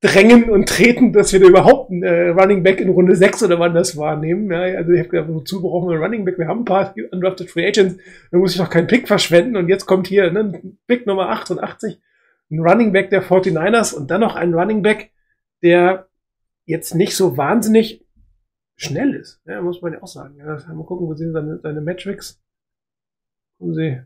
drängen 0.00 0.48
und 0.48 0.68
treten, 0.68 1.12
dass 1.12 1.32
wir 1.32 1.40
da 1.40 1.46
überhaupt 1.46 1.90
einen 1.90 2.02
äh, 2.02 2.28
Running 2.28 2.62
Back 2.62 2.80
in 2.80 2.88
Runde 2.88 3.14
6 3.14 3.42
oder 3.42 3.58
wann 3.58 3.74
das 3.74 3.96
wahrnehmen. 3.96 4.50
Ja, 4.50 4.60
also 4.78 4.92
ich 4.92 5.00
habe 5.00 5.08
gedacht, 5.10 5.28
wozu 5.28 5.60
brauchen 5.60 5.88
wir 5.88 5.94
einen 5.94 6.02
Running 6.02 6.24
Back? 6.24 6.38
Wir 6.38 6.48
haben 6.48 6.60
ein 6.60 6.64
paar 6.64 6.94
undrafted 7.12 7.50
Free 7.50 7.66
Agents, 7.66 7.98
da 8.30 8.38
muss 8.38 8.52
ich 8.52 8.58
doch 8.58 8.70
keinen 8.70 8.86
Pick 8.86 9.06
verschwenden. 9.06 9.56
Und 9.56 9.68
jetzt 9.68 9.84
kommt 9.84 10.06
hier 10.06 10.30
ne, 10.32 10.74
Pick 10.86 11.06
Nummer 11.06 11.28
88, 11.28 12.00
ein 12.50 12.60
Running 12.60 12.92
Back 12.92 13.10
der 13.10 13.22
49ers 13.22 13.94
und 13.94 14.10
dann 14.10 14.22
noch 14.22 14.36
ein 14.36 14.54
Running 14.54 14.82
Back, 14.82 15.10
der 15.62 16.08
jetzt 16.64 16.94
nicht 16.94 17.14
so 17.14 17.36
wahnsinnig 17.36 18.06
schnell 18.76 19.14
ist. 19.14 19.42
Ja, 19.44 19.60
muss 19.60 19.82
man 19.82 19.92
ja 19.92 20.02
auch 20.02 20.06
sagen. 20.06 20.36
Ja, 20.38 20.46
mal 20.72 20.84
gucken, 20.84 21.06
wo 21.06 21.14
sind 21.14 21.32
seine, 21.32 21.60
seine 21.62 21.82
Metrics. 21.82 22.42
Gucken 23.58 23.74
Sie. 23.74 24.00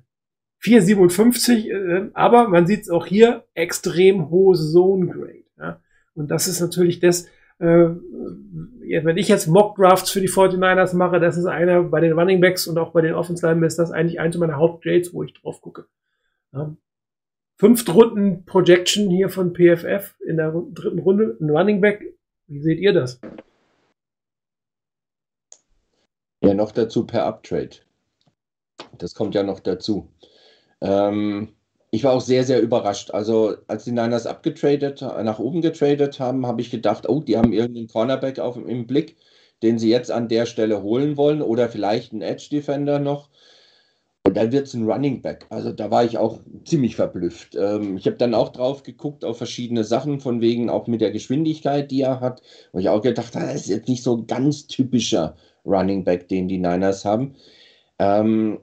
4,57, 0.65 1.71
äh, 1.71 2.11
aber 2.15 2.49
man 2.49 2.66
sieht 2.66 2.83
es 2.83 2.91
auch 2.91 3.07
hier, 3.07 3.45
extrem 3.55 4.31
hohe 4.31 4.57
Zone 4.57 5.07
Grade. 5.07 5.45
Ja. 5.59 5.81
Und 6.15 6.31
das 6.31 6.49
ist 6.49 6.61
natürlich 6.61 7.01
das, 7.01 7.27
äh, 7.59 7.89
wenn 9.03 9.16
ich 9.16 9.28
jetzt 9.28 9.47
Mock 9.47 9.77
Drafts 9.77 10.11
für 10.11 10.20
die 10.20 10.28
49ers 10.28 10.95
mache, 10.95 11.20
das 11.20 11.36
ist 11.36 11.47
einer 11.47 11.82
bei 11.82 12.01
den 12.01 12.12
Running 12.12 12.41
Backs 12.41 12.66
und 12.66 12.78
auch 12.78 12.93
bei 12.93 13.01
den 13.01 13.15
Offensive 13.15 13.47
Linemen 13.47 13.65
ist 13.65 13.78
das 13.78 13.91
eigentlich 13.91 14.20
eins 14.20 14.36
meiner 14.36 14.57
Hauptgrades, 14.57 15.12
wo 15.12 15.23
ich 15.23 15.35
drauf 15.35 15.61
gucke. 15.61 15.86
Ja. 16.53 16.77
Runden 17.62 18.45
Projection 18.45 19.09
hier 19.11 19.28
von 19.28 19.55
PFF 19.55 20.16
in 20.27 20.36
der 20.36 20.53
dritten 20.73 20.99
Runde, 20.99 21.36
ein 21.41 21.51
Running 21.51 21.81
Back. 21.81 22.05
Wie 22.47 22.61
seht 22.61 22.78
ihr 22.78 22.93
das? 22.93 23.20
Ja, 26.43 26.53
noch 26.53 26.73
dazu 26.73 27.07
per 27.07 27.24
Uptrade. 27.24 27.77
Das 28.99 29.15
kommt 29.15 29.35
ja 29.35 29.43
noch 29.43 29.61
dazu. 29.61 30.12
Ähm, 30.82 31.55
ich 31.95 32.03
war 32.03 32.12
auch 32.12 32.21
sehr, 32.21 32.43
sehr 32.43 32.61
überrascht. 32.61 33.12
Also, 33.12 33.55
als 33.69 33.85
die 33.85 33.93
Niners 33.93 34.27
abgetradet, 34.27 35.01
nach 35.01 35.39
oben 35.39 35.62
getradet 35.62 36.19
haben, 36.19 36.45
habe 36.45 36.61
ich 36.61 36.71
gedacht, 36.73 37.09
oh, 37.09 37.21
die 37.21 37.37
haben 37.37 37.53
irgendeinen 37.53 37.87
Cornerback 37.87 38.41
auf, 38.41 38.57
im 38.57 38.87
Blick, 38.89 39.16
den 39.62 39.79
sie 39.79 39.91
jetzt 39.91 40.11
an 40.11 40.29
der 40.29 40.47
Stelle 40.47 40.83
holen 40.83 41.16
wollen 41.16 41.41
oder 41.41 41.69
vielleicht 41.69 42.12
einen 42.12 42.23
Edge 42.23 42.49
Defender 42.51 42.99
noch. 42.99 43.31
Und 44.27 44.37
dann 44.37 44.51
wird 44.51 44.66
es 44.66 44.75
ein 44.75 44.91
Running 44.91 45.23
Back. 45.23 45.47
Also 45.51 45.71
da 45.71 45.91
war 45.91 46.05
ich 46.05 46.19
auch 46.19 46.41
ziemlich 46.65 46.97
verblüfft. 46.97 47.55
Ähm, 47.57 47.97
ich 47.97 48.07
habe 48.07 48.16
dann 48.16 48.35
auch 48.35 48.49
drauf 48.49 48.83
geguckt 48.83 49.25
auf 49.25 49.37
verschiedene 49.39 49.85
Sachen, 49.85 50.19
von 50.19 50.41
wegen 50.41 50.71
auch 50.71 50.87
mit 50.89 51.01
der 51.01 51.12
Geschwindigkeit, 51.12 51.91
die 51.93 52.01
er 52.01 52.21
hat. 52.21 52.43
Und 52.73 52.81
ich 52.81 52.89
auch 52.89 53.03
gedacht, 53.03 53.35
das 53.35 53.55
ist 53.55 53.69
jetzt 53.69 53.89
nicht 53.89 54.03
so 54.03 54.16
ein 54.16 54.27
ganz 54.27 54.66
typischer 54.66 55.37
Running 55.65 56.03
Back, 56.05 56.29
den 56.29 56.49
die 56.49 56.59
Niners 56.59 57.05
haben. 57.05 57.37
Ähm, 57.99 58.59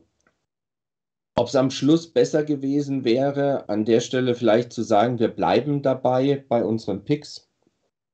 ob 1.41 1.47
es 1.47 1.55
am 1.55 1.71
Schluss 1.71 2.05
besser 2.05 2.43
gewesen 2.43 3.03
wäre, 3.03 3.67
an 3.67 3.83
der 3.83 3.99
Stelle 3.99 4.35
vielleicht 4.35 4.71
zu 4.71 4.83
sagen, 4.83 5.17
wir 5.17 5.29
bleiben 5.29 5.81
dabei 5.81 6.45
bei 6.47 6.63
unseren 6.63 7.03
Picks, 7.03 7.49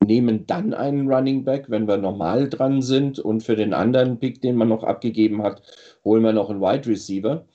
nehmen 0.01 0.47
dann 0.47 0.73
einen 0.73 1.11
Running 1.11 1.43
Back, 1.43 1.69
wenn 1.69 1.89
wir 1.89 1.97
normal 1.97 2.47
dran 2.47 2.81
sind 2.81 3.19
und 3.19 3.43
für 3.43 3.57
den 3.57 3.73
anderen 3.73 4.17
Pick, 4.17 4.39
den 4.41 4.55
man 4.55 4.69
noch 4.69 4.85
abgegeben 4.85 5.43
hat, 5.43 5.61
holen 6.05 6.23
wir 6.23 6.31
noch 6.31 6.49
einen 6.49 6.61
Wide 6.61 6.87
Receiver. 6.87 7.45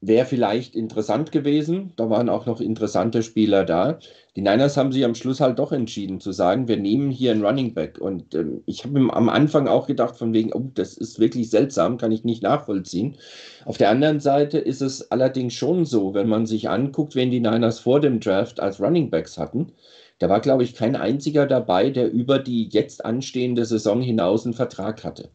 Wäre 0.00 0.26
vielleicht 0.26 0.76
interessant 0.76 1.32
gewesen. 1.32 1.92
Da 1.96 2.08
waren 2.08 2.28
auch 2.28 2.46
noch 2.46 2.60
interessante 2.60 3.24
Spieler 3.24 3.64
da. 3.64 3.98
Die 4.36 4.42
Niners 4.42 4.76
haben 4.76 4.92
sich 4.92 5.04
am 5.04 5.16
Schluss 5.16 5.40
halt 5.40 5.58
doch 5.58 5.72
entschieden 5.72 6.20
zu 6.20 6.30
sagen, 6.30 6.68
wir 6.68 6.76
nehmen 6.76 7.10
hier 7.10 7.32
einen 7.32 7.44
Running 7.44 7.74
Back. 7.74 7.98
Und 8.00 8.32
ähm, 8.36 8.62
ich 8.66 8.84
habe 8.84 8.96
am 9.12 9.28
Anfang 9.28 9.66
auch 9.66 9.88
gedacht, 9.88 10.16
von 10.16 10.32
wegen, 10.32 10.52
oh, 10.52 10.70
das 10.74 10.96
ist 10.96 11.18
wirklich 11.18 11.50
seltsam, 11.50 11.98
kann 11.98 12.12
ich 12.12 12.22
nicht 12.22 12.44
nachvollziehen. 12.44 13.16
Auf 13.64 13.76
der 13.76 13.90
anderen 13.90 14.20
Seite 14.20 14.58
ist 14.58 14.82
es 14.82 15.10
allerdings 15.10 15.54
schon 15.54 15.84
so, 15.84 16.14
wenn 16.14 16.28
man 16.28 16.46
sich 16.46 16.68
anguckt, 16.68 17.16
wen 17.16 17.32
die 17.32 17.40
Niners 17.40 17.80
vor 17.80 17.98
dem 17.98 18.20
Draft 18.20 18.60
als 18.60 18.80
Running 18.80 19.10
Backs 19.10 19.36
hatten. 19.36 19.72
Da 20.20 20.28
war, 20.28 20.40
glaube 20.40 20.62
ich, 20.62 20.74
kein 20.74 20.94
einziger 20.94 21.46
dabei, 21.46 21.90
der 21.90 22.10
über 22.12 22.38
die 22.38 22.68
jetzt 22.70 23.04
anstehende 23.04 23.64
Saison 23.64 24.00
hinaus 24.00 24.44
einen 24.44 24.54
Vertrag 24.54 25.02
hatte. 25.02 25.30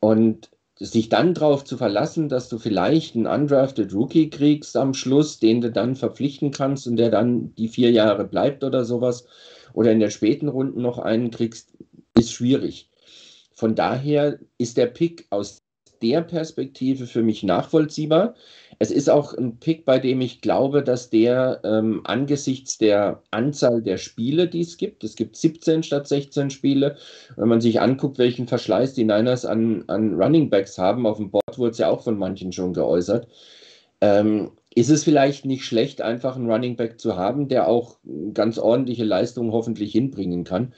Und 0.00 0.50
sich 0.84 1.08
dann 1.08 1.34
darauf 1.34 1.64
zu 1.64 1.76
verlassen, 1.76 2.28
dass 2.28 2.48
du 2.48 2.58
vielleicht 2.58 3.14
einen 3.14 3.26
undrafted 3.26 3.94
Rookie 3.94 4.30
kriegst 4.30 4.76
am 4.76 4.94
Schluss, 4.94 5.38
den 5.38 5.60
du 5.60 5.70
dann 5.70 5.94
verpflichten 5.94 6.50
kannst 6.50 6.86
und 6.88 6.96
der 6.96 7.10
dann 7.10 7.54
die 7.54 7.68
vier 7.68 7.92
Jahre 7.92 8.26
bleibt 8.26 8.64
oder 8.64 8.84
sowas, 8.84 9.26
oder 9.74 9.92
in 9.92 10.00
der 10.00 10.10
späten 10.10 10.48
Runde 10.48 10.80
noch 10.80 10.98
einen 10.98 11.30
kriegst, 11.30 11.72
ist 12.18 12.32
schwierig. 12.32 12.90
Von 13.54 13.74
daher 13.74 14.38
ist 14.58 14.76
der 14.76 14.86
Pick 14.86 15.26
aus 15.30 15.62
der 16.02 16.20
Perspektive 16.22 17.06
für 17.06 17.22
mich 17.22 17.42
nachvollziehbar. 17.42 18.34
Es 18.78 18.90
ist 18.90 19.10
auch 19.10 19.34
ein 19.34 19.58
Pick, 19.58 19.84
bei 19.84 19.98
dem 19.98 20.20
ich 20.20 20.40
glaube, 20.40 20.82
dass 20.82 21.10
der 21.10 21.60
ähm, 21.64 22.00
angesichts 22.04 22.78
der 22.78 23.22
Anzahl 23.30 23.82
der 23.82 23.98
Spiele, 23.98 24.48
die 24.48 24.62
es 24.62 24.76
gibt, 24.76 25.04
es 25.04 25.16
gibt 25.16 25.36
17 25.36 25.82
statt 25.82 26.08
16 26.08 26.50
Spiele, 26.50 26.96
wenn 27.36 27.48
man 27.48 27.60
sich 27.60 27.80
anguckt, 27.80 28.18
welchen 28.18 28.48
Verschleiß 28.48 28.94
die 28.94 29.04
Niners 29.04 29.44
an, 29.44 29.84
an 29.88 30.14
Running 30.14 30.50
Backs 30.50 30.78
haben, 30.78 31.06
auf 31.06 31.18
dem 31.18 31.30
Board 31.30 31.58
wurde 31.58 31.72
es 31.72 31.78
ja 31.78 31.90
auch 31.90 32.02
von 32.02 32.18
manchen 32.18 32.52
schon 32.52 32.72
geäußert, 32.72 33.28
ähm, 34.00 34.52
ist 34.74 34.90
es 34.90 35.04
vielleicht 35.04 35.44
nicht 35.44 35.64
schlecht, 35.64 36.00
einfach 36.00 36.36
einen 36.36 36.50
Running 36.50 36.76
Back 36.76 36.98
zu 36.98 37.16
haben, 37.16 37.48
der 37.48 37.68
auch 37.68 37.98
ganz 38.32 38.58
ordentliche 38.58 39.04
Leistungen 39.04 39.52
hoffentlich 39.52 39.92
hinbringen 39.92 40.44
kann. 40.44 40.72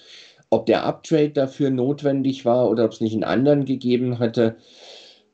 Ob 0.51 0.67
der 0.67 0.85
Uptrade 0.85 1.31
dafür 1.31 1.71
notwendig 1.71 2.45
war 2.45 2.69
oder 2.69 2.85
ob 2.85 2.93
es 2.93 3.01
nicht 3.01 3.15
einen 3.15 3.25
anderen 3.25 3.65
gegeben 3.65 4.19
hätte, 4.19 4.57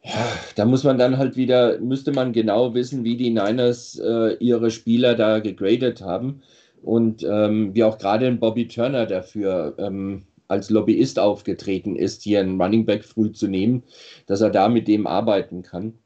ja, 0.02 0.26
da 0.56 0.64
muss 0.64 0.84
man 0.84 0.98
dann 0.98 1.18
halt 1.18 1.36
wieder, 1.36 1.78
müsste 1.78 2.12
man 2.12 2.32
genau 2.32 2.74
wissen, 2.74 3.04
wie 3.04 3.16
die 3.16 3.30
Niners 3.30 3.98
äh, 3.98 4.34
ihre 4.38 4.70
Spieler 4.70 5.14
da 5.14 5.40
gegradet 5.40 6.00
haben. 6.00 6.42
Und 6.82 7.22
ähm, 7.24 7.74
wie 7.74 7.84
auch 7.84 7.98
gerade 7.98 8.26
ein 8.26 8.40
Bobby 8.40 8.66
Turner 8.66 9.04
dafür 9.04 9.74
ähm, 9.78 10.22
als 10.48 10.70
Lobbyist 10.70 11.18
aufgetreten 11.18 11.94
ist, 11.94 12.22
hier 12.22 12.40
einen 12.40 12.60
Running 12.60 12.86
Back 12.86 13.04
früh 13.04 13.32
zu 13.32 13.48
nehmen, 13.48 13.84
dass 14.26 14.40
er 14.40 14.50
da 14.50 14.68
mit 14.68 14.88
dem 14.88 15.06
arbeiten 15.06 15.62
kann. 15.62 15.98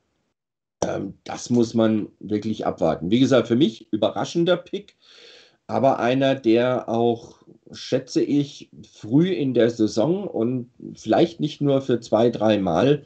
Ähm, 0.85 1.15
das 1.25 1.49
muss 1.49 1.75
man 1.75 2.09
wirklich 2.21 2.66
abwarten. 2.66 3.11
Wie 3.11 3.21
gesagt, 3.21 3.49
für 3.49 3.57
mich 3.57 3.93
überraschender 3.93 4.57
Pick, 4.57 4.97
aber 5.66 5.99
einer, 5.99 6.35
der 6.35 6.89
auch, 6.89 7.39
schätze 7.73 8.23
ich, 8.23 8.69
früh 8.93 9.31
in 9.31 9.55
der 9.55 9.71
Saison 9.71 10.27
und 10.27 10.71
vielleicht 10.95 11.41
nicht 11.41 11.61
nur 11.61 11.81
für 11.81 12.01
zwei, 12.01 12.31
drei 12.31 12.59
Mal 12.59 13.05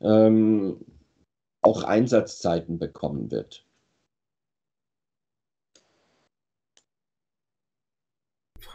ähm, 0.00 0.84
auch 1.62 1.84
Einsatzzeiten 1.84 2.78
bekommen 2.78 3.30
wird. 3.30 3.66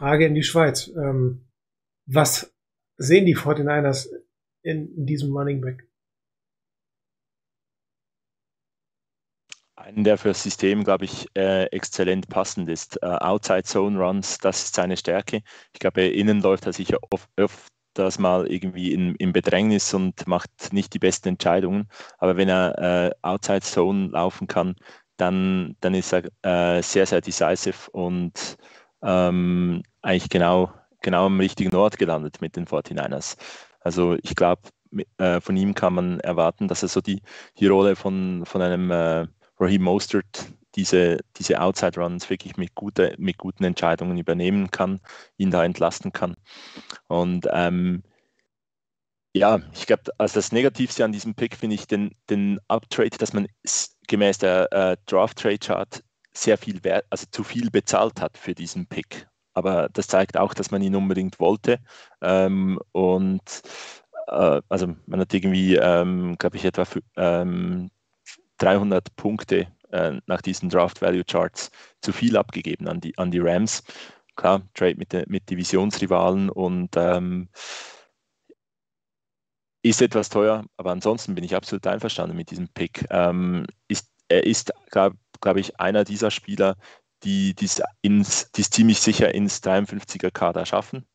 Frage 0.00 0.26
in 0.26 0.34
die 0.34 0.42
Schweiz. 0.42 0.88
Ähm, 0.88 1.46
was 2.06 2.54
sehen 2.96 3.26
die 3.26 3.36
49ers 3.36 4.08
in, 4.62 4.96
in 4.96 5.06
diesem 5.06 5.36
Running 5.36 5.60
Back? 5.60 5.86
Einen, 9.76 10.04
der 10.04 10.18
für 10.18 10.28
das 10.28 10.42
System, 10.42 10.84
glaube 10.84 11.04
ich, 11.04 11.26
äh, 11.36 11.64
exzellent 11.66 12.28
passend 12.28 12.68
ist. 12.68 13.02
Äh, 13.02 13.06
Outside 13.06 13.64
Zone 13.64 13.98
Runs, 13.98 14.38
das 14.38 14.64
ist 14.64 14.74
seine 14.74 14.96
Stärke. 14.96 15.42
Ich 15.72 15.80
glaube, 15.80 16.06
innen 16.06 16.40
läuft 16.40 16.66
er 16.66 16.72
sicher 16.72 16.98
oft, 17.10 17.28
oft 17.38 17.72
das 17.94 18.18
mal 18.18 18.46
irgendwie 18.46 18.92
in, 18.92 19.14
in 19.16 19.32
Bedrängnis 19.32 19.92
und 19.94 20.26
macht 20.26 20.72
nicht 20.72 20.94
die 20.94 20.98
besten 20.98 21.28
Entscheidungen. 21.28 21.88
Aber 22.18 22.36
wenn 22.36 22.48
er 22.48 22.78
äh, 22.78 23.10
Outside 23.22 23.62
Zone 23.62 24.08
laufen 24.08 24.46
kann, 24.46 24.76
dann, 25.16 25.76
dann 25.80 25.94
ist 25.94 26.12
er 26.12 26.24
äh, 26.42 26.82
sehr, 26.82 27.06
sehr 27.06 27.20
decisive 27.20 27.90
und 27.92 28.56
ähm, 29.02 29.82
eigentlich 30.02 30.30
genau, 30.30 30.72
genau 31.02 31.26
am 31.26 31.40
richtigen 31.40 31.74
Ort 31.74 31.98
gelandet 31.98 32.40
mit 32.40 32.56
den 32.56 32.66
49ers. 32.66 33.36
Also 33.80 34.16
ich 34.22 34.34
glaube, 34.34 34.62
äh, 35.18 35.40
von 35.40 35.56
ihm 35.56 35.74
kann 35.74 35.94
man 35.94 36.20
erwarten, 36.20 36.68
dass 36.68 36.82
er 36.82 36.88
so 36.88 37.00
die, 37.00 37.22
die 37.58 37.66
Rolle 37.66 37.96
von, 37.96 38.44
von 38.46 38.62
einem 38.62 38.90
äh, 38.90 39.26
Raheem 39.58 39.82
Mostert 39.82 40.52
diese, 40.76 41.18
diese 41.36 41.60
Outside 41.60 42.00
Runs 42.00 42.30
wirklich 42.30 42.56
mit, 42.56 42.74
gute, 42.74 43.14
mit 43.18 43.38
guten 43.38 43.64
Entscheidungen 43.64 44.18
übernehmen 44.18 44.70
kann, 44.70 45.00
ihn 45.36 45.50
da 45.50 45.64
entlasten 45.64 46.12
kann. 46.12 46.36
Und 47.08 47.46
ähm, 47.52 48.02
ja, 49.32 49.60
ich 49.74 49.86
glaube, 49.86 50.02
also 50.18 50.34
das 50.34 50.52
Negativste 50.52 51.04
an 51.04 51.12
diesem 51.12 51.34
Pick 51.34 51.56
finde 51.56 51.74
ich 51.76 51.86
den, 51.86 52.14
den 52.28 52.58
Uptrade, 52.68 53.16
dass 53.18 53.32
man 53.32 53.46
gemäß 54.08 54.38
der 54.38 54.72
äh, 54.72 54.96
Draft 55.06 55.38
Trade 55.38 55.58
Chart 55.58 56.02
sehr 56.32 56.58
viel 56.58 56.82
Wert, 56.84 57.06
also 57.10 57.26
zu 57.30 57.44
viel 57.44 57.70
bezahlt 57.70 58.20
hat 58.20 58.36
für 58.38 58.54
diesen 58.54 58.86
Pick. 58.86 59.28
Aber 59.52 59.88
das 59.92 60.06
zeigt 60.06 60.36
auch, 60.36 60.54
dass 60.54 60.70
man 60.70 60.82
ihn 60.82 60.96
unbedingt 60.96 61.40
wollte. 61.40 61.78
Ähm, 62.20 62.78
und 62.92 63.62
äh, 64.28 64.60
also 64.68 64.94
man 65.06 65.20
hat 65.20 65.34
irgendwie, 65.34 65.76
ähm, 65.76 66.36
glaube 66.38 66.56
ich, 66.56 66.64
etwa 66.64 66.84
300 66.84 67.90
ähm, 68.58 69.14
Punkte 69.16 69.68
äh, 69.92 70.20
nach 70.26 70.42
diesen 70.42 70.68
Draft 70.68 71.02
Value 71.02 71.24
Charts 71.24 71.70
zu 72.00 72.12
viel 72.12 72.36
abgegeben 72.36 72.88
an 72.88 73.00
die, 73.00 73.16
an 73.18 73.30
die 73.30 73.40
Rams. 73.40 73.82
Klar, 74.36 74.62
Trade 74.74 74.96
mit, 74.96 75.28
mit 75.28 75.50
Divisionsrivalen 75.50 76.50
und 76.50 76.96
ähm, 76.96 77.48
ist 79.82 80.02
etwas 80.02 80.28
teuer, 80.28 80.64
aber 80.76 80.90
ansonsten 80.92 81.34
bin 81.34 81.44
ich 81.44 81.54
absolut 81.54 81.86
einverstanden 81.86 82.36
mit 82.36 82.50
diesem 82.50 82.68
Pick. 82.68 83.06
Ähm, 83.10 83.66
ist, 83.88 84.10
er 84.28 84.44
ist, 84.44 84.72
glaube 84.90 85.16
glaub 85.40 85.56
ich, 85.56 85.80
einer 85.80 86.04
dieser 86.04 86.30
Spieler, 86.30 86.76
die 87.24 87.54
es 87.60 88.52
ziemlich 88.70 89.00
sicher 89.00 89.34
ins 89.34 89.62
53er 89.62 90.30
Kader 90.30 90.66
schaffen 90.66 91.06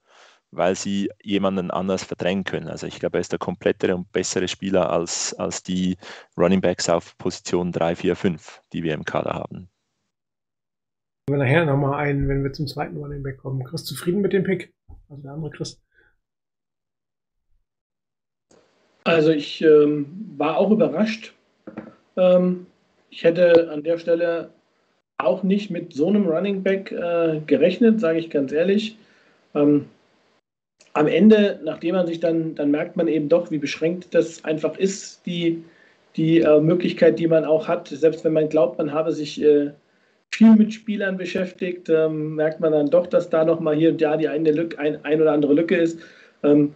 weil 0.56 0.76
sie 0.76 1.10
jemanden 1.22 1.72
anders 1.72 2.04
verdrängen 2.04 2.44
können. 2.44 2.68
Also 2.68 2.88
ich 2.88 3.00
glaube, 3.00 3.18
er 3.18 3.22
ist 3.22 3.32
der 3.32 3.40
komplettere 3.40 3.96
und 3.96 4.12
bessere 4.12 4.48
Spieler 4.48 4.90
als, 4.90 5.34
als 5.34 5.64
die 5.64 5.98
Running 6.38 6.62
Backs 6.62 6.90
auf 6.90 7.18
Position 7.18 7.72
3, 7.72 7.96
4, 7.96 8.16
5, 8.16 8.62
die 8.74 8.84
wir 8.84 8.94
im 8.94 9.06
Kader 9.06 9.34
haben. 9.34 9.70
Wir 11.28 11.38
nachher 11.38 11.66
nochmal 11.66 12.00
ein, 12.06 12.28
wenn 12.28 12.44
wir 12.44 12.54
zum 12.54 12.68
zweiten 12.68 12.98
Running 12.98 13.24
Back 13.24 13.40
kommen. 13.40 13.64
Chris, 13.64 13.84
zufrieden 13.84 14.22
mit 14.22 14.34
dem 14.34 14.44
Pick? 14.44 14.74
Also 15.10 15.24
der 15.24 15.32
andere 15.32 15.52
Chris. 15.52 15.82
Also 19.04 19.32
ich 19.32 19.62
ähm, 19.62 20.34
war 20.38 20.58
auch 20.58 20.72
überrascht. 20.72 21.34
Ähm, 22.18 22.68
ich 23.10 23.24
hätte 23.24 23.72
an 23.72 23.84
der 23.84 23.98
Stelle 23.98 24.52
auch 25.18 25.44
nicht 25.44 25.72
mit 25.72 25.94
so 25.94 26.08
einem 26.08 26.28
Running 26.28 26.64
Back 26.64 26.92
äh, 26.92 27.40
gerechnet, 27.46 28.00
sage 28.00 28.20
ich 28.20 28.30
ganz 28.30 28.52
ehrlich. 28.52 28.98
Ähm, 29.54 29.88
am 30.96 31.08
Ende, 31.08 31.60
nachdem 31.64 31.96
man 31.96 32.08
sich 32.08 32.22
dann, 32.22 32.56
dann 32.56 32.72
merkt 32.72 32.96
man 32.96 33.08
eben 33.08 33.28
doch, 33.28 33.52
wie 33.52 33.58
beschränkt 33.58 34.16
das 34.16 34.44
einfach 34.46 34.78
ist, 34.78 35.26
die, 35.26 35.62
die 36.16 36.40
äh, 36.40 36.62
Möglichkeit, 36.62 37.20
die 37.20 37.28
man 37.28 37.44
auch 37.44 37.68
hat. 37.68 37.90
Selbst 37.90 38.24
wenn 38.24 38.32
man 38.32 38.48
glaubt, 38.48 38.78
man 38.78 38.94
habe 38.94 39.12
sich 39.12 39.44
äh, 39.44 39.72
viel 40.34 40.56
mit 40.56 40.74
Spielern 40.74 41.18
beschäftigt, 41.18 41.90
ähm, 41.90 42.36
merkt 42.36 42.62
man 42.62 42.72
dann 42.72 42.90
doch, 42.90 43.08
dass 43.08 43.30
da 43.30 43.44
nochmal 43.44 43.76
hier 43.76 43.90
und 43.90 44.02
da 44.02 44.16
die 44.16 44.30
eine 44.30 44.52
Lücke, 44.52 44.80
ein, 44.80 45.04
ein 45.04 45.22
oder 45.22 45.34
andere 45.34 45.54
Lücke 45.54 45.76
ist. 45.76 46.00
Ähm, 46.44 46.74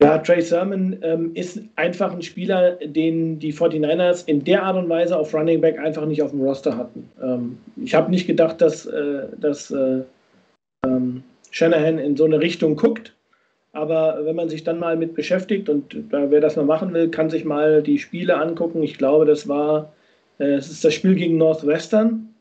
ja, 0.00 0.18
Trey 0.18 0.40
Sermon 0.40 0.96
ähm, 1.02 1.32
ist 1.34 1.60
einfach 1.74 2.12
ein 2.12 2.22
Spieler, 2.22 2.72
den 2.84 3.40
die 3.40 3.52
49ers 3.52 4.28
in 4.28 4.44
der 4.44 4.62
Art 4.62 4.76
und 4.76 4.88
Weise 4.88 5.18
auf 5.18 5.34
Running 5.34 5.60
Back 5.60 5.78
einfach 5.78 6.06
nicht 6.06 6.22
auf 6.22 6.30
dem 6.30 6.40
Roster 6.40 6.76
hatten. 6.76 7.08
Ähm, 7.20 7.58
ich 7.82 7.94
habe 7.94 8.10
nicht 8.10 8.28
gedacht, 8.28 8.60
dass, 8.60 8.86
äh, 8.86 9.26
dass 9.40 9.72
äh, 9.72 10.02
ähm, 10.86 11.24
Shanahan 11.50 11.98
in 11.98 12.16
so 12.16 12.24
eine 12.24 12.40
Richtung 12.40 12.76
guckt. 12.76 13.13
Aber 13.74 14.24
wenn 14.24 14.36
man 14.36 14.48
sich 14.48 14.64
dann 14.64 14.78
mal 14.78 14.96
mit 14.96 15.14
beschäftigt 15.14 15.68
und 15.68 15.96
wer 16.10 16.40
das 16.40 16.56
mal 16.56 16.64
machen 16.64 16.94
will, 16.94 17.10
kann 17.10 17.28
sich 17.28 17.44
mal 17.44 17.82
die 17.82 17.98
Spiele 17.98 18.36
angucken. 18.36 18.82
Ich 18.82 18.98
glaube, 18.98 19.26
das 19.26 19.46
war, 19.48 19.92
äh, 20.38 20.54
es 20.54 20.70
ist 20.70 20.84
das 20.84 20.94
Spiel 20.94 21.14
gegen 21.14 21.36
Northwestern 21.36 22.34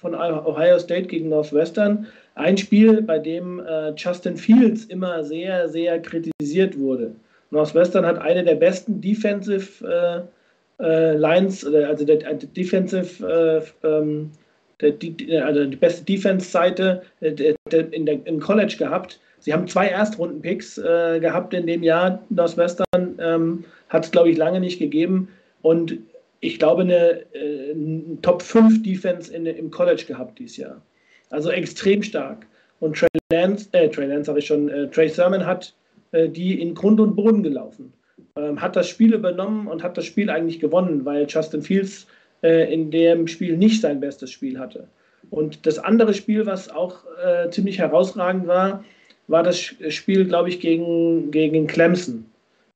von 0.00 0.14
Ohio 0.14 0.78
State 0.78 1.08
gegen 1.08 1.28
Northwestern. 1.28 2.06
Ein 2.34 2.56
Spiel, 2.56 3.02
bei 3.02 3.18
dem 3.18 3.60
äh, 3.60 3.92
Justin 3.96 4.36
Fields 4.36 4.84
immer 4.86 5.22
sehr, 5.24 5.68
sehr 5.68 6.00
kritisiert 6.00 6.78
wurde. 6.78 7.12
Northwestern 7.50 8.06
hat 8.06 8.18
eine 8.18 8.42
der 8.42 8.54
besten 8.54 9.00
Defensive 9.00 10.26
äh, 10.80 10.82
äh, 10.82 11.16
Lines, 11.16 11.66
also 11.66 12.04
der, 12.04 12.34
Defensive, 12.34 13.62
äh, 13.82 13.86
ähm, 13.86 14.30
also 15.44 15.66
die 15.66 15.76
beste 15.76 16.04
Defense-Seite 16.04 17.02
äh, 17.20 17.54
im 18.00 18.40
College 18.40 18.76
gehabt. 18.78 19.20
Sie 19.40 19.52
haben 19.52 19.66
zwei 19.66 19.88
Erstrunden-Picks 19.88 20.78
äh, 20.78 21.18
gehabt 21.20 21.54
in 21.54 21.66
dem 21.66 21.82
Jahr. 21.82 22.22
Northwestern 22.28 23.18
ähm, 23.18 23.64
hat 23.88 24.04
es, 24.04 24.10
glaube 24.10 24.30
ich, 24.30 24.36
lange 24.36 24.60
nicht 24.60 24.78
gegeben. 24.78 25.28
Und 25.62 25.98
ich 26.40 26.58
glaube, 26.58 26.82
eine, 26.82 27.24
äh, 27.34 27.72
eine 27.72 28.18
Top 28.22 28.42
5 28.42 28.82
Defense 28.82 29.34
im 29.34 29.70
College 29.70 30.04
gehabt 30.06 30.38
dieses 30.38 30.56
Jahr. 30.56 30.80
Also 31.30 31.50
extrem 31.50 32.02
stark. 32.02 32.46
Und 32.80 32.96
Trey 32.96 33.08
Lance, 33.32 33.68
äh, 33.72 33.88
Trey 33.88 34.06
Lance 34.06 34.30
habe 34.30 34.38
ich 34.38 34.46
schon, 34.46 34.68
äh, 34.68 34.88
Trey 34.88 35.08
Sermon 35.08 35.44
hat 35.44 35.74
äh, 36.12 36.28
die 36.28 36.60
in 36.60 36.74
Grund 36.74 37.00
und 37.00 37.14
Boden 37.14 37.42
gelaufen. 37.42 37.92
Ähm, 38.36 38.60
hat 38.60 38.76
das 38.76 38.88
Spiel 38.88 39.14
übernommen 39.14 39.68
und 39.68 39.82
hat 39.82 39.96
das 39.96 40.04
Spiel 40.04 40.30
eigentlich 40.30 40.60
gewonnen, 40.60 41.04
weil 41.04 41.26
Justin 41.28 41.62
Fields 41.62 42.06
äh, 42.42 42.72
in 42.72 42.90
dem 42.90 43.26
Spiel 43.26 43.56
nicht 43.56 43.80
sein 43.80 44.00
bestes 44.00 44.30
Spiel 44.30 44.58
hatte. 44.58 44.88
Und 45.30 45.66
das 45.66 45.78
andere 45.78 46.14
Spiel, 46.14 46.46
was 46.46 46.68
auch 46.68 47.04
äh, 47.24 47.50
ziemlich 47.50 47.78
herausragend 47.78 48.46
war, 48.46 48.84
war 49.30 49.42
das 49.42 49.58
Spiel, 49.58 50.24
glaube 50.26 50.48
ich, 50.48 50.60
gegen, 50.60 51.30
gegen 51.30 51.66
Clemson. 51.66 52.24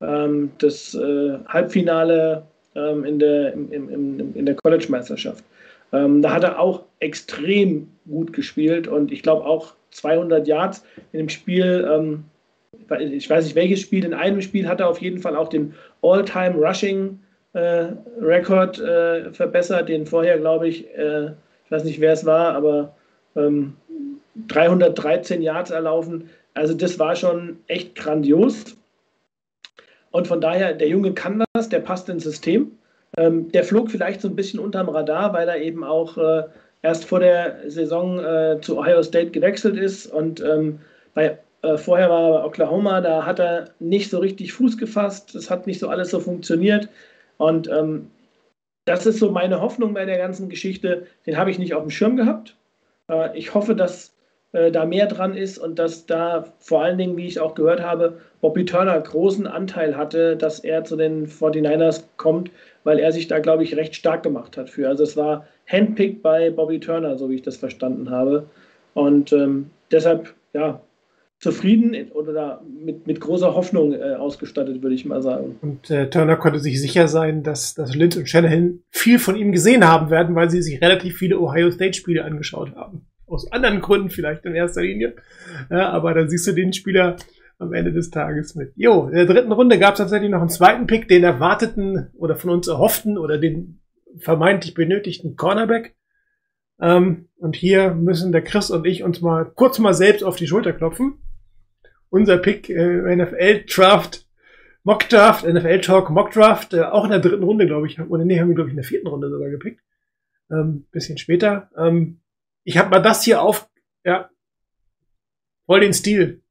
Ähm, 0.01 0.51
das 0.59 0.95
äh, 0.95 1.37
Halbfinale 1.47 2.43
ähm, 2.75 3.03
in 3.03 3.19
der, 3.19 3.53
im, 3.53 3.71
im, 3.71 4.35
in 4.35 4.45
der 4.45 4.55
College-Meisterschaft. 4.55 5.43
Ähm, 5.93 6.21
da 6.21 6.33
hat 6.33 6.43
er 6.43 6.59
auch 6.59 6.83
extrem 6.99 7.87
gut 8.09 8.33
gespielt 8.33 8.87
und 8.87 9.11
ich 9.11 9.21
glaube 9.23 9.45
auch 9.45 9.73
200 9.91 10.47
Yards 10.47 10.83
in 11.11 11.19
dem 11.19 11.29
Spiel. 11.29 11.87
Ähm, 11.89 12.25
ich 12.99 13.29
weiß 13.29 13.45
nicht 13.45 13.55
welches 13.55 13.81
Spiel, 13.81 14.03
in 14.03 14.13
einem 14.13 14.41
Spiel 14.41 14.67
hat 14.67 14.79
er 14.79 14.89
auf 14.89 15.01
jeden 15.01 15.19
Fall 15.19 15.35
auch 15.35 15.49
den 15.49 15.73
All-Time 16.01 16.55
Rushing 16.55 17.19
äh, 17.53 17.87
äh, 17.87 19.31
verbessert, 19.31 19.89
den 19.89 20.05
vorher, 20.05 20.37
glaube 20.37 20.67
ich, 20.67 20.87
äh, 20.95 21.27
ich 21.65 21.71
weiß 21.71 21.83
nicht 21.83 22.01
wer 22.01 22.13
es 22.13 22.25
war, 22.25 22.53
aber 22.53 22.93
ähm, 23.35 23.75
313 24.47 25.41
Yards 25.41 25.71
erlaufen. 25.71 26.29
Also 26.55 26.73
das 26.73 26.97
war 26.97 27.15
schon 27.15 27.59
echt 27.67 27.95
grandios. 27.95 28.77
Und 30.11 30.27
von 30.27 30.39
daher, 30.39 30.73
der 30.73 30.87
Junge 30.87 31.13
kann 31.13 31.43
das, 31.53 31.69
der 31.69 31.81
passt 31.81 32.07
ins 32.09 32.23
System. 32.23 32.71
Ähm, 33.17 33.51
der 33.51 33.65
flog 33.65 33.91
vielleicht 33.91 34.21
so 34.21 34.29
ein 34.29 34.35
bisschen 34.35 34.61
unterm 34.61 34.89
Radar, 34.89 35.33
weil 35.33 35.47
er 35.49 35.61
eben 35.61 35.83
auch 35.83 36.17
äh, 36.17 36.43
erst 36.81 37.05
vor 37.05 37.19
der 37.19 37.69
Saison 37.69 38.19
äh, 38.19 38.59
zu 38.61 38.79
Ohio 38.79 39.03
State 39.03 39.31
gewechselt 39.31 39.77
ist. 39.77 40.07
Und 40.07 40.41
ähm, 40.41 40.79
bei, 41.13 41.37
äh, 41.61 41.77
vorher 41.77 42.09
war 42.09 42.39
er 42.39 42.45
Oklahoma, 42.45 43.01
da 43.01 43.25
hat 43.25 43.39
er 43.39 43.71
nicht 43.79 44.09
so 44.09 44.19
richtig 44.19 44.53
Fuß 44.53 44.77
gefasst. 44.77 45.35
Das 45.35 45.49
hat 45.49 45.67
nicht 45.67 45.79
so 45.79 45.89
alles 45.89 46.11
so 46.11 46.21
funktioniert. 46.21 46.87
Und 47.37 47.67
ähm, 47.67 48.09
das 48.85 49.05
ist 49.05 49.19
so 49.19 49.31
meine 49.31 49.59
Hoffnung 49.59 49.93
bei 49.93 50.05
der 50.05 50.17
ganzen 50.17 50.47
Geschichte. 50.47 51.07
Den 51.25 51.35
habe 51.37 51.51
ich 51.51 51.59
nicht 51.59 51.73
auf 51.73 51.83
dem 51.83 51.91
Schirm 51.91 52.15
gehabt. 52.15 52.55
Ich 53.33 53.53
hoffe, 53.53 53.75
dass 53.75 54.14
äh, 54.55 54.71
da 54.71 54.85
mehr 54.85 55.05
dran 55.07 55.35
ist 55.35 55.57
und 55.57 55.79
dass 55.79 56.05
da 56.05 56.45
vor 56.59 56.81
allen 56.81 56.97
Dingen, 56.97 57.17
wie 57.17 57.27
ich 57.27 57.41
auch 57.41 57.55
gehört 57.55 57.81
habe, 57.81 58.19
Bobby 58.39 58.63
Turner 58.63 58.97
großen 58.99 59.47
Anteil 59.47 59.97
hatte, 59.97 60.37
dass 60.37 60.59
er 60.59 60.85
zu 60.85 60.95
den 60.95 61.27
49ers 61.27 62.03
kommt, 62.15 62.51
weil 62.85 62.99
er 62.99 63.11
sich 63.11 63.27
da, 63.27 63.39
glaube 63.39 63.63
ich, 63.63 63.75
recht 63.75 63.95
stark 63.95 64.23
gemacht 64.23 64.55
hat 64.55 64.69
für. 64.69 64.87
Also 64.87 65.03
es 65.03 65.17
war 65.17 65.45
handpicked 65.67 66.21
bei 66.21 66.51
Bobby 66.51 66.79
Turner, 66.79 67.17
so 67.17 67.29
wie 67.29 67.35
ich 67.35 67.41
das 67.41 67.57
verstanden 67.57 68.09
habe. 68.11 68.45
Und 68.93 69.33
ähm, 69.33 69.71
deshalb, 69.91 70.33
ja, 70.53 70.79
zufrieden 71.39 72.11
oder 72.13 72.61
mit, 72.81 73.07
mit 73.07 73.19
großer 73.19 73.55
Hoffnung 73.55 73.91
äh, 73.91 74.15
ausgestattet, 74.15 74.81
würde 74.81 74.95
ich 74.95 75.05
mal 75.05 75.21
sagen. 75.21 75.57
Und 75.61 75.91
äh, 75.91 76.09
Turner 76.09 76.37
konnte 76.37 76.59
sich 76.59 76.79
sicher 76.79 77.09
sein, 77.09 77.43
dass, 77.43 77.73
dass 77.73 77.93
Lynch 77.93 78.15
und 78.15 78.29
Shanahan 78.29 78.79
viel 78.89 79.19
von 79.19 79.35
ihm 79.35 79.51
gesehen 79.51 79.85
haben 79.85 80.09
werden, 80.09 80.33
weil 80.33 80.49
sie 80.49 80.61
sich 80.61 80.81
relativ 80.81 81.17
viele 81.17 81.39
Ohio 81.39 81.69
State-Spiele 81.71 82.23
angeschaut 82.23 82.73
haben 82.75 83.05
aus 83.27 83.51
anderen 83.51 83.81
Gründen 83.81 84.09
vielleicht 84.09 84.45
in 84.45 84.55
erster 84.55 84.81
Linie. 84.81 85.15
Ja, 85.69 85.89
aber 85.89 86.13
dann 86.13 86.29
siehst 86.29 86.47
du 86.47 86.51
den 86.51 86.73
Spieler 86.73 87.17
am 87.57 87.73
Ende 87.73 87.91
des 87.91 88.09
Tages 88.09 88.55
mit. 88.55 88.73
Jo, 88.75 89.07
in 89.07 89.15
der 89.15 89.25
dritten 89.25 89.51
Runde 89.51 89.79
gab 89.79 89.93
es 89.93 89.99
tatsächlich 89.99 90.29
noch 90.29 90.41
einen 90.41 90.49
zweiten 90.49 90.87
Pick, 90.87 91.07
den 91.07 91.23
erwarteten 91.23 92.09
oder 92.15 92.35
von 92.35 92.49
uns 92.49 92.67
erhofften 92.67 93.17
oder 93.17 93.37
den 93.37 93.79
vermeintlich 94.17 94.73
benötigten 94.73 95.35
Cornerback. 95.35 95.95
Ähm, 96.79 97.29
und 97.37 97.55
hier 97.55 97.93
müssen 97.93 98.31
der 98.31 98.43
Chris 98.43 98.69
und 98.71 98.85
ich 98.85 99.03
uns 99.03 99.21
mal 99.21 99.45
kurz 99.45 99.79
mal 99.79 99.93
selbst 99.93 100.23
auf 100.23 100.35
die 100.35 100.47
Schulter 100.47 100.73
klopfen. 100.73 101.19
Unser 102.09 102.37
Pick 102.37 102.69
äh, 102.69 103.15
NFL 103.15 103.65
Draft, 103.67 104.27
Mock 104.83 105.09
Draft, 105.09 105.45
NFL 105.45 105.81
Talk 105.81 106.09
Mock 106.09 106.31
Draft, 106.31 106.73
äh, 106.73 106.83
auch 106.83 107.05
in 107.05 107.11
der 107.11 107.19
dritten 107.19 107.43
Runde, 107.43 107.65
glaube 107.65 107.87
ich. 107.87 107.99
Oder 107.99 108.25
nee, 108.25 108.39
haben 108.39 108.49
wir, 108.49 108.55
glaube 108.55 108.69
ich, 108.69 108.73
in 108.73 108.77
der 108.77 108.85
vierten 108.85 109.07
Runde 109.07 109.29
sogar 109.29 109.49
gepickt. 109.49 109.81
Ähm, 110.51 110.85
bisschen 110.91 111.17
später. 111.17 111.69
Ähm, 111.77 112.19
ich 112.65 112.77
habe 112.77 112.89
mal 112.89 113.01
das 113.01 113.23
hier 113.23 113.41
auf, 113.41 113.69
ja, 114.03 114.29
voll 115.65 115.79
den 115.79 115.93
Stil. 115.93 116.41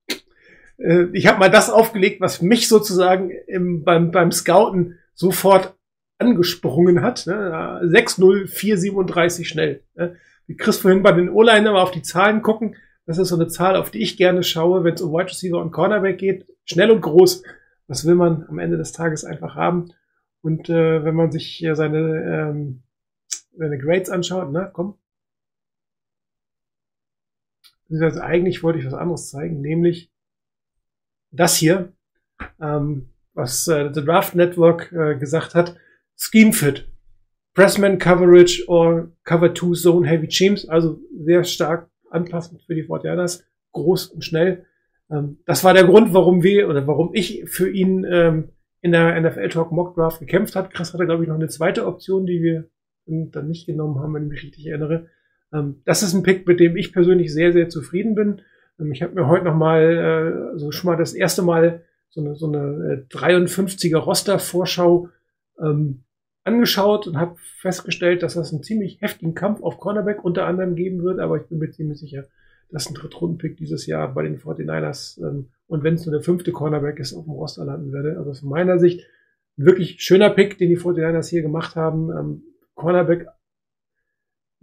Äh, 0.79 1.07
ich 1.13 1.27
habe 1.27 1.39
mal 1.39 1.51
das 1.51 1.69
aufgelegt, 1.69 2.21
was 2.21 2.41
mich 2.41 2.69
sozusagen 2.69 3.31
im, 3.47 3.85
beim, 3.85 4.11
beim 4.11 4.33
Scouten 4.33 4.99
sofort 5.15 5.75
angesprungen 6.19 7.03
hat. 7.03 7.27
Ne? 7.27 7.81
6-0, 7.85 8.47
4-37 8.47 9.45
schnell. 9.45 9.83
Ne? 9.95 10.17
Wie 10.47 10.57
Chris 10.57 10.79
vorhin 10.79 11.03
bei 11.03 11.13
den 11.13 11.29
O-Line 11.29 11.73
mal 11.73 11.83
auf 11.83 11.91
die 11.91 12.03
Zahlen 12.03 12.43
gucken. 12.43 12.77
Das 13.07 13.19
ist 13.19 13.29
so 13.29 13.35
eine 13.35 13.49
Zahl, 13.49 13.77
auf 13.77 13.91
die 13.91 14.03
ich 14.03 14.17
gerne 14.17 14.43
schaue, 14.43 14.85
wenn 14.85 14.95
es 14.95 15.03
um 15.03 15.13
Wide 15.13 15.31
Receiver 15.31 15.61
und 15.61 15.73
Cornerback 15.73 16.19
geht. 16.19 16.47
Schnell 16.65 16.91
und 16.91 17.03
groß. 17.03 17.43
Was 17.87 18.07
will 18.07 18.15
man 18.15 18.47
am 18.49 18.59
Ende 18.59 18.79
des 18.79 18.93
Tages 18.93 19.25
einfach 19.25 19.57
haben? 19.57 19.93
Und 20.41 20.71
äh, 20.71 21.05
wenn 21.05 21.15
man 21.15 21.31
sich 21.33 21.47
hier 21.47 21.75
seine, 21.75 21.99
ähm, 21.99 22.83
seine 23.57 23.79
Grades 23.79 24.11
anschaut, 24.11 24.53
ne, 24.53 24.71
komm, 24.73 24.97
also 27.91 28.21
eigentlich 28.21 28.63
wollte 28.63 28.79
ich 28.79 28.87
was 28.87 28.95
anderes 28.95 29.31
zeigen, 29.31 29.61
nämlich 29.61 30.11
das 31.31 31.57
hier, 31.57 31.93
ähm, 32.61 33.11
was 33.35 33.67
äh, 33.69 33.91
The 33.93 34.05
Draft 34.05 34.35
Network 34.35 34.93
äh, 34.93 35.17
gesagt 35.17 35.55
hat, 35.55 35.77
Scheme 36.17 36.53
Fit, 36.53 36.89
Pressman 37.55 37.99
Coverage 37.99 38.65
or 38.69 39.13
Cover 39.25 39.55
2 39.55 39.75
Zone 39.75 40.07
Heavy 40.07 40.29
Teams, 40.29 40.69
also 40.69 41.01
sehr 41.25 41.45
stark 41.45 41.91
anpassend 42.11 42.63
für 42.63 42.75
die 42.75 42.87
49 42.87 43.45
groß 43.73 44.07
und 44.09 44.25
schnell. 44.25 44.67
Ähm, 45.11 45.39
das 45.47 45.65
war 45.65 45.75
der 45.75 45.85
Grund, 45.85 46.15
warum 46.15 46.43
wir 46.43 46.69
oder 46.69 46.87
warum 46.87 47.11
ich 47.13 47.45
für 47.47 47.71
ihn 47.71 48.05
ähm, 48.09 48.51
in 48.81 48.93
der 48.93 49.21
NFL 49.21 49.49
Talk 49.49 49.73
Mock 49.73 49.95
Draft 49.95 50.21
gekämpft 50.21 50.57
hat. 50.57 50.73
Chris 50.73 50.93
hatte, 50.93 51.07
glaube 51.07 51.25
ich, 51.25 51.29
noch 51.29 51.37
eine 51.37 51.49
zweite 51.49 51.87
Option, 51.87 52.27
die 52.27 52.43
wir 52.43 52.69
dann 53.07 53.49
nicht 53.49 53.67
genommen 53.67 53.99
haben, 53.99 54.15
wenn 54.15 54.25
ich 54.25 54.31
mich 54.31 54.43
richtig 54.45 54.67
erinnere. 54.67 55.09
Ähm, 55.55 55.81
das 55.85 56.03
ist 56.03 56.13
ein 56.13 56.23
Pick, 56.23 56.47
mit 56.47 56.61
dem 56.61 56.77
ich 56.77 56.93
persönlich 56.93 57.33
sehr, 57.33 57.53
sehr 57.53 57.69
zufrieden 57.69 58.15
bin. 58.15 58.43
Ähm, 58.79 58.93
ich 58.93 59.03
habe 59.03 59.15
mir 59.15 59.29
heute 59.29 59.45
noch 59.45 59.55
mal 59.55 60.55
äh, 60.55 60.59
so 60.59 60.73
schon 60.73 60.91
mal 60.91 60.97
das 60.97 61.15
erste 61.15 61.43
Mal 61.43 61.83
so 62.11 62.21
eine, 62.21 62.35
so 62.35 62.47
eine 62.47 63.07
äh, 63.11 63.15
53er 63.15 63.99
Roster-Vorschau 63.99 65.09
ähm, 65.61 66.05
angeschaut 66.45 67.07
und 67.07 67.19
habe 67.19 67.37
festgestellt, 67.61 68.23
dass 68.23 68.35
das 68.35 68.53
einen 68.53 68.63
ziemlich 68.63 69.01
heftigen 69.01 69.35
Kampf 69.35 69.63
auf 69.63 69.79
Cornerback 69.79 70.25
unter 70.25 70.47
anderem 70.47 70.75
geben 70.75 71.03
wird, 71.03 71.19
aber 71.19 71.39
ich 71.39 71.45
bin 71.45 71.59
mir 71.59 71.71
ziemlich 71.71 71.99
sicher, 71.99 72.25
dass 72.71 72.89
ein 72.89 72.95
Drittrunden-Pick 72.95 73.57
dieses 73.57 73.87
Jahr 73.87 74.13
bei 74.13 74.23
den 74.23 74.39
49ers 74.39 75.21
ähm, 75.21 75.49
und 75.67 75.83
wenn 75.83 75.95
es 75.95 76.05
nur 76.05 76.13
der 76.13 76.23
fünfte 76.23 76.53
Cornerback 76.53 76.99
ist, 76.99 77.15
auf 77.15 77.25
dem 77.25 77.33
Roster 77.33 77.65
landen 77.65 77.93
werde. 77.93 78.19
Also 78.19 78.35
von 78.35 78.49
meiner 78.49 78.79
Sicht 78.79 79.07
ein 79.57 79.67
wirklich 79.67 79.97
schöner 80.01 80.31
Pick, 80.31 80.59
den 80.59 80.69
die 80.69 80.79
49ers 80.79 81.31
hier 81.31 81.43
gemacht 81.43 81.75
haben. 81.77 82.11
Ähm, 82.11 82.43
Cornerback 82.75 83.27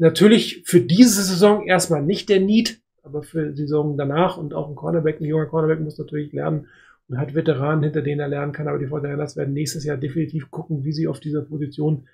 Natürlich 0.01 0.63
für 0.65 0.81
diese 0.81 1.21
Saison 1.21 1.67
erstmal 1.67 2.01
nicht 2.01 2.27
der 2.29 2.39
Need, 2.39 2.81
Aber 3.03 3.21
für 3.21 3.51
die 3.51 3.61
Saison 3.61 3.97
danach 3.97 4.35
und 4.35 4.55
auch 4.55 4.67
ein 4.67 4.73
Cornerback, 4.73 5.21
ein 5.21 5.25
junger 5.25 5.45
Cornerback 5.45 5.79
muss 5.79 5.99
natürlich 5.99 6.33
lernen 6.33 6.65
und 7.07 7.19
hat 7.19 7.35
Veteranen, 7.35 7.83
hinter 7.83 8.01
denen 8.01 8.19
er 8.19 8.27
lernen 8.27 8.51
kann. 8.51 8.67
Aber 8.67 8.79
die 8.79 8.87
Fortinanders 8.87 9.37
werden 9.37 9.53
nächstes 9.53 9.83
Jahr 9.83 9.97
definitiv 9.97 10.49
gucken, 10.49 10.83
wie 10.83 10.91
sie 10.91 11.07
auf 11.07 11.19
dieser 11.19 11.43
Position 11.43 12.07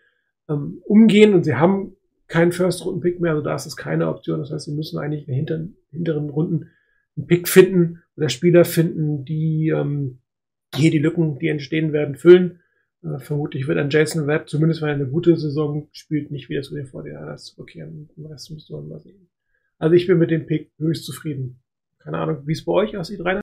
ähm, 0.49 0.81
umgehen. 0.83 1.33
Und 1.33 1.45
sie 1.45 1.55
haben 1.55 1.95
keinen 2.27 2.51
First-Runden-Pick 2.51 3.21
mehr, 3.21 3.31
also 3.31 3.43
da 3.43 3.55
ist 3.55 3.67
es 3.67 3.77
keine 3.77 4.09
Option. 4.09 4.39
Das 4.39 4.51
heißt, 4.51 4.65
sie 4.65 4.75
müssen 4.75 4.99
eigentlich 4.99 5.21
in 5.21 5.27
den 5.27 5.35
hinteren, 5.35 5.77
hinteren 5.91 6.29
Runden 6.29 6.69
einen 7.15 7.27
Pick 7.27 7.47
finden 7.47 8.03
oder 8.17 8.27
Spieler 8.27 8.65
finden, 8.65 9.23
die 9.23 9.69
ähm, 9.69 10.19
hier 10.75 10.91
die 10.91 10.99
Lücken, 10.99 11.39
die 11.39 11.47
entstehen 11.47 11.93
werden, 11.93 12.15
füllen. 12.15 12.59
Äh, 13.07 13.19
vermutlich 13.19 13.67
wird 13.67 13.77
ein 13.77 13.89
Jason 13.89 14.27
Webb, 14.27 14.49
zumindest 14.49 14.81
wenn 14.81 14.89
er 14.89 14.95
eine 14.95 15.07
gute 15.07 15.35
Saison 15.37 15.87
spielt, 15.91 16.31
nicht 16.31 16.49
wieder 16.49 16.61
zu 16.61 16.75
den 16.75 16.87
49ers 16.87 17.53
zurückkehren. 17.53 18.09
Den 18.15 18.25
Rest 18.25 18.51
müsste 18.51 18.73
man 18.73 18.87
mal 18.87 18.99
sehen. 18.99 19.29
Also 19.77 19.95
ich 19.95 20.07
bin 20.07 20.17
mit 20.17 20.31
dem 20.31 20.45
Pick 20.45 20.71
höchst 20.77 21.05
zufrieden. 21.05 21.61
Keine 21.99 22.17
Ahnung, 22.17 22.43
wie 22.45 22.53
es 22.53 22.65
bei 22.65 22.71
euch 22.71 22.97
aussieht, 22.97 23.23
Rainer? 23.23 23.41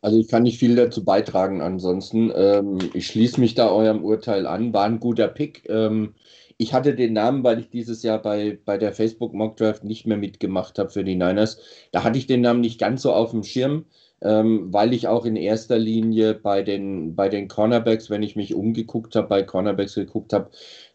Also 0.00 0.18
ich 0.18 0.28
kann 0.28 0.42
nicht 0.42 0.58
viel 0.58 0.76
dazu 0.76 1.02
beitragen 1.04 1.62
ansonsten. 1.62 2.30
Ähm, 2.34 2.78
ich 2.92 3.06
schließe 3.06 3.40
mich 3.40 3.54
da 3.54 3.70
eurem 3.70 4.04
Urteil 4.04 4.46
an. 4.46 4.74
War 4.74 4.84
ein 4.84 5.00
guter 5.00 5.28
Pick. 5.28 5.66
Ähm, 5.68 6.14
ich 6.58 6.74
hatte 6.74 6.94
den 6.94 7.14
Namen, 7.14 7.42
weil 7.42 7.58
ich 7.58 7.70
dieses 7.70 8.02
Jahr 8.02 8.20
bei, 8.20 8.58
bei 8.64 8.76
der 8.76 8.92
Facebook 8.92 9.32
Mock 9.32 9.58
nicht 9.82 10.06
mehr 10.06 10.18
mitgemacht 10.18 10.78
habe 10.78 10.90
für 10.90 11.04
die 11.04 11.16
Niners. 11.16 11.58
Da 11.90 12.04
hatte 12.04 12.18
ich 12.18 12.26
den 12.26 12.42
Namen 12.42 12.60
nicht 12.60 12.78
ganz 12.78 13.02
so 13.02 13.12
auf 13.12 13.30
dem 13.30 13.42
Schirm, 13.42 13.86
ähm, 14.24 14.72
weil 14.72 14.94
ich 14.94 15.06
auch 15.06 15.26
in 15.26 15.36
erster 15.36 15.78
Linie 15.78 16.34
bei 16.34 16.62
den, 16.62 17.14
bei 17.14 17.28
den 17.28 17.48
Cornerbacks, 17.48 18.10
wenn 18.10 18.22
ich 18.22 18.36
mich 18.36 18.54
umgeguckt 18.54 19.14
habe, 19.16 19.28
bei 19.28 19.42
Cornerbacks 19.42 19.94
geguckt 19.94 20.32
habe, 20.32 20.50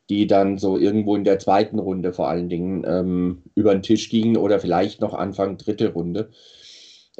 die 0.10 0.28
dann 0.28 0.58
so 0.58 0.78
irgendwo 0.78 1.16
in 1.16 1.24
der 1.24 1.40
zweiten 1.40 1.80
Runde 1.80 2.12
vor 2.14 2.28
allen 2.28 2.50
Dingen 2.50 2.84
ähm, 2.88 3.44
über 3.56 3.72
den 3.74 3.84
Tisch 3.84 4.10
gingen 4.10 4.38
oder 4.38 4.60
vielleicht 4.60 5.02
noch 5.02 5.14
Anfang 5.14 5.58
dritte 5.58 5.94
Runde. 5.94 6.32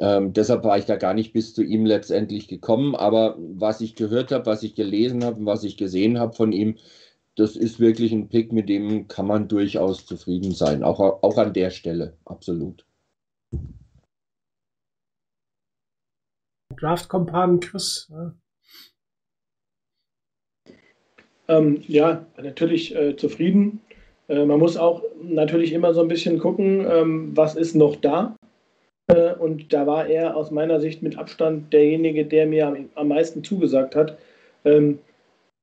Ähm, 0.00 0.32
deshalb 0.32 0.64
war 0.64 0.78
ich 0.78 0.86
da 0.86 0.96
gar 0.96 1.14
nicht 1.14 1.32
bis 1.32 1.54
zu 1.54 1.62
ihm 1.62 1.86
letztendlich 1.86 2.48
gekommen. 2.48 2.96
Aber 2.96 3.36
was 3.38 3.80
ich 3.80 3.94
gehört 3.94 4.32
habe, 4.32 4.46
was 4.46 4.62
ich 4.64 4.74
gelesen 4.74 5.24
habe 5.24 5.38
und 5.40 5.46
was 5.46 5.62
ich 5.62 5.76
gesehen 5.76 6.18
habe 6.18 6.32
von 6.34 6.52
ihm, 6.52 6.76
das 7.36 7.54
ist 7.56 7.78
wirklich 7.80 8.12
ein 8.12 8.28
Pick, 8.28 8.52
mit 8.52 8.68
dem 8.68 9.08
kann 9.08 9.26
man 9.26 9.46
durchaus 9.48 10.06
zufrieden 10.06 10.52
sein. 10.52 10.82
Auch, 10.82 11.00
auch 11.00 11.38
an 11.38 11.52
der 11.52 11.70
Stelle, 11.70 12.16
absolut. 12.24 12.84
Draft-Kompanen 16.80 17.60
Chris. 17.60 18.10
Ja. 18.10 18.32
Ähm, 21.48 21.82
ja, 21.88 22.26
natürlich 22.40 22.94
äh, 22.94 23.16
zufrieden. 23.16 23.80
Äh, 24.28 24.44
man 24.44 24.58
muss 24.58 24.76
auch 24.76 25.02
natürlich 25.20 25.72
immer 25.72 25.92
so 25.92 26.00
ein 26.00 26.08
bisschen 26.08 26.38
gucken, 26.38 26.86
ähm, 26.88 27.36
was 27.36 27.56
ist 27.56 27.74
noch 27.74 27.96
da. 27.96 28.36
Äh, 29.08 29.34
und 29.34 29.72
da 29.72 29.86
war 29.86 30.06
er 30.06 30.36
aus 30.36 30.50
meiner 30.50 30.80
Sicht 30.80 31.02
mit 31.02 31.18
Abstand 31.18 31.72
derjenige, 31.72 32.24
der 32.24 32.46
mir 32.46 32.74
am, 32.94 33.08
meisten 33.08 33.42
zugesagt 33.42 33.96
hat. 33.96 34.16
Ähm, 34.64 35.00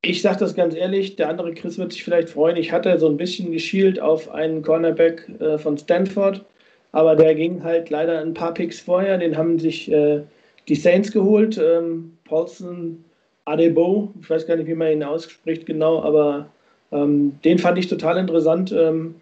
ich 0.02 0.22
sage 0.22 0.40
das 0.40 0.56
ganz 0.56 0.76
ehrlich, 0.76 1.16
der 1.16 1.30
andere 1.30 1.54
Chris 1.54 1.78
wird 1.78 1.94
sich 1.94 2.04
vielleicht 2.04 2.30
freuen. 2.30 2.58
Ich 2.58 2.72
hatte 2.72 3.00
so 3.00 3.08
ein 3.08 3.18
bisschen 3.18 3.52
geschielt 3.52 4.00
auf 4.00 4.30
einen 4.30 4.62
Cornerback 4.62 5.28
äh, 5.40 5.58
von 5.58 5.78
Stanford, 5.78 6.46
aber 6.92 7.16
der 7.16 7.34
ging 7.34 7.64
halt 7.64 7.90
leider 7.90 8.20
ein 8.20 8.34
paar 8.34 8.54
Picks 8.54 8.80
vorher. 8.82 9.18
Den 9.18 9.38
haben 9.38 9.58
sich 9.58 9.92
äh, 9.92 10.22
die 10.68 10.76
Saints 10.76 11.12
geholt. 11.12 11.58
Ähm, 11.58 12.18
Paulson 12.26 13.04
Adebo, 13.46 14.14
ich 14.22 14.30
weiß 14.30 14.46
gar 14.46 14.58
nicht, 14.58 14.68
wie 14.68 14.76
man 14.76 14.92
ihn 14.92 15.04
ausspricht 15.04 15.66
genau, 15.66 16.02
aber 16.02 16.50
ähm, 16.92 17.40
den 17.44 17.60
fand 17.60 17.78
ich 17.78 17.88
total 17.88 18.18
interessant. 18.18 18.72
Ähm, 18.72 19.16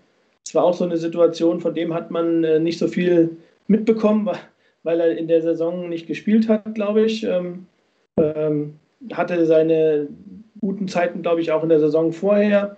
es 0.45 0.53
war 0.55 0.63
auch 0.63 0.73
so 0.73 0.83
eine 0.83 0.97
Situation, 0.97 1.61
von 1.61 1.73
dem 1.73 1.93
hat 1.93 2.11
man 2.11 2.43
äh, 2.43 2.59
nicht 2.59 2.79
so 2.79 2.87
viel 2.87 3.37
mitbekommen, 3.67 4.29
weil 4.83 4.99
er 4.99 5.17
in 5.17 5.27
der 5.27 5.41
Saison 5.41 5.89
nicht 5.89 6.07
gespielt 6.07 6.47
hat, 6.47 6.75
glaube 6.75 7.03
ich. 7.03 7.23
Ähm, 7.23 7.65
ähm, 8.17 8.75
hatte 9.13 9.45
seine 9.45 10.07
guten 10.61 10.87
Zeiten, 10.87 11.21
glaube 11.21 11.41
ich, 11.41 11.51
auch 11.51 11.63
in 11.63 11.69
der 11.69 11.79
Saison 11.79 12.11
vorher. 12.11 12.77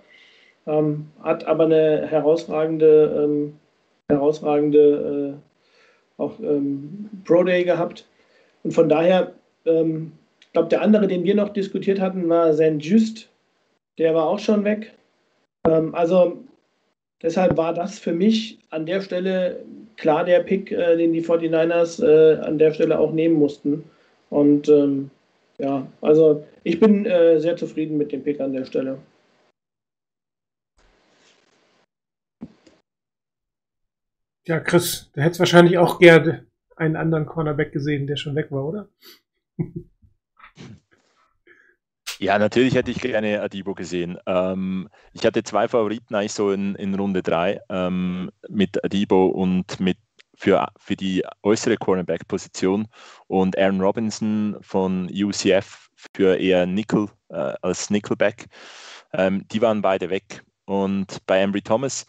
Ähm, 0.66 1.06
hat 1.22 1.46
aber 1.46 1.64
eine 1.64 2.06
herausragende, 2.06 3.48
herausragende 4.10 5.38
äh, 5.38 6.20
auch 6.20 6.38
ähm, 6.40 7.08
Pro 7.24 7.44
Day 7.44 7.64
gehabt. 7.64 8.06
Und 8.62 8.72
von 8.72 8.88
daher, 8.88 9.34
ähm, 9.64 10.12
ich 10.40 10.52
glaube, 10.52 10.68
der 10.68 10.82
andere, 10.82 11.06
den 11.06 11.24
wir 11.24 11.34
noch 11.34 11.50
diskutiert 11.50 12.00
hatten, 12.00 12.28
war 12.28 12.52
St. 12.52 12.78
Just. 12.80 13.28
Der 13.98 14.14
war 14.14 14.26
auch 14.26 14.38
schon 14.38 14.64
weg. 14.64 14.94
also 15.64 16.38
deshalb 17.22 17.56
war 17.56 17.74
das 17.74 17.98
für 17.98 18.12
mich 18.12 18.58
an 18.70 18.86
der 18.86 19.02
Stelle 19.02 19.64
klar 19.96 20.24
der 20.24 20.40
Pick, 20.40 20.72
äh, 20.72 20.96
den 20.96 21.12
die 21.12 21.22
49ers 21.22 22.02
äh, 22.02 22.38
an 22.40 22.58
der 22.58 22.72
Stelle 22.72 22.98
auch 22.98 23.12
nehmen 23.12 23.34
mussten. 23.34 23.84
Und 24.30 24.68
ähm, 24.68 25.10
ja, 25.58 25.86
also 26.00 26.46
ich 26.64 26.80
bin 26.80 27.04
äh, 27.04 27.40
sehr 27.40 27.56
zufrieden 27.56 27.98
mit 27.98 28.12
dem 28.12 28.22
Pick 28.22 28.40
an 28.40 28.52
der 28.52 28.64
Stelle. 28.64 28.98
Ja, 34.46 34.60
Chris, 34.60 35.10
du 35.12 35.20
hättest 35.20 35.40
wahrscheinlich 35.40 35.76
auch 35.76 35.98
gerne 35.98 36.47
einen 36.78 36.96
anderen 36.96 37.26
Cornerback 37.26 37.72
gesehen, 37.72 38.06
der 38.06 38.16
schon 38.16 38.34
weg 38.34 38.50
war, 38.50 38.64
oder? 38.64 38.88
Ja, 42.20 42.36
natürlich 42.38 42.74
hätte 42.74 42.90
ich 42.90 43.00
gerne 43.00 43.40
Adibo 43.40 43.74
gesehen. 43.74 44.18
Ähm, 44.26 44.88
ich 45.12 45.24
hatte 45.24 45.44
zwei 45.44 45.68
Favoriten 45.68 46.16
eigentlich 46.16 46.32
so 46.32 46.50
in, 46.50 46.74
in 46.74 46.94
Runde 46.96 47.22
3 47.22 47.60
ähm, 47.68 48.32
mit 48.48 48.84
Adibo 48.84 49.26
und 49.26 49.78
mit 49.78 49.98
für, 50.36 50.68
für 50.78 50.96
die 50.96 51.24
äußere 51.42 51.76
Cornerback-Position 51.76 52.88
und 53.26 53.58
Aaron 53.58 53.80
Robinson 53.80 54.56
von 54.60 55.08
UCF 55.12 55.90
für 55.94 56.36
eher 56.36 56.66
Nickel 56.66 57.08
äh, 57.28 57.54
als 57.62 57.90
Nickelback. 57.90 58.46
Ähm, 59.12 59.46
die 59.52 59.60
waren 59.60 59.82
beide 59.82 60.10
weg. 60.10 60.42
Und 60.64 61.24
bei 61.26 61.40
Embry 61.40 61.62
Thomas, 61.62 62.06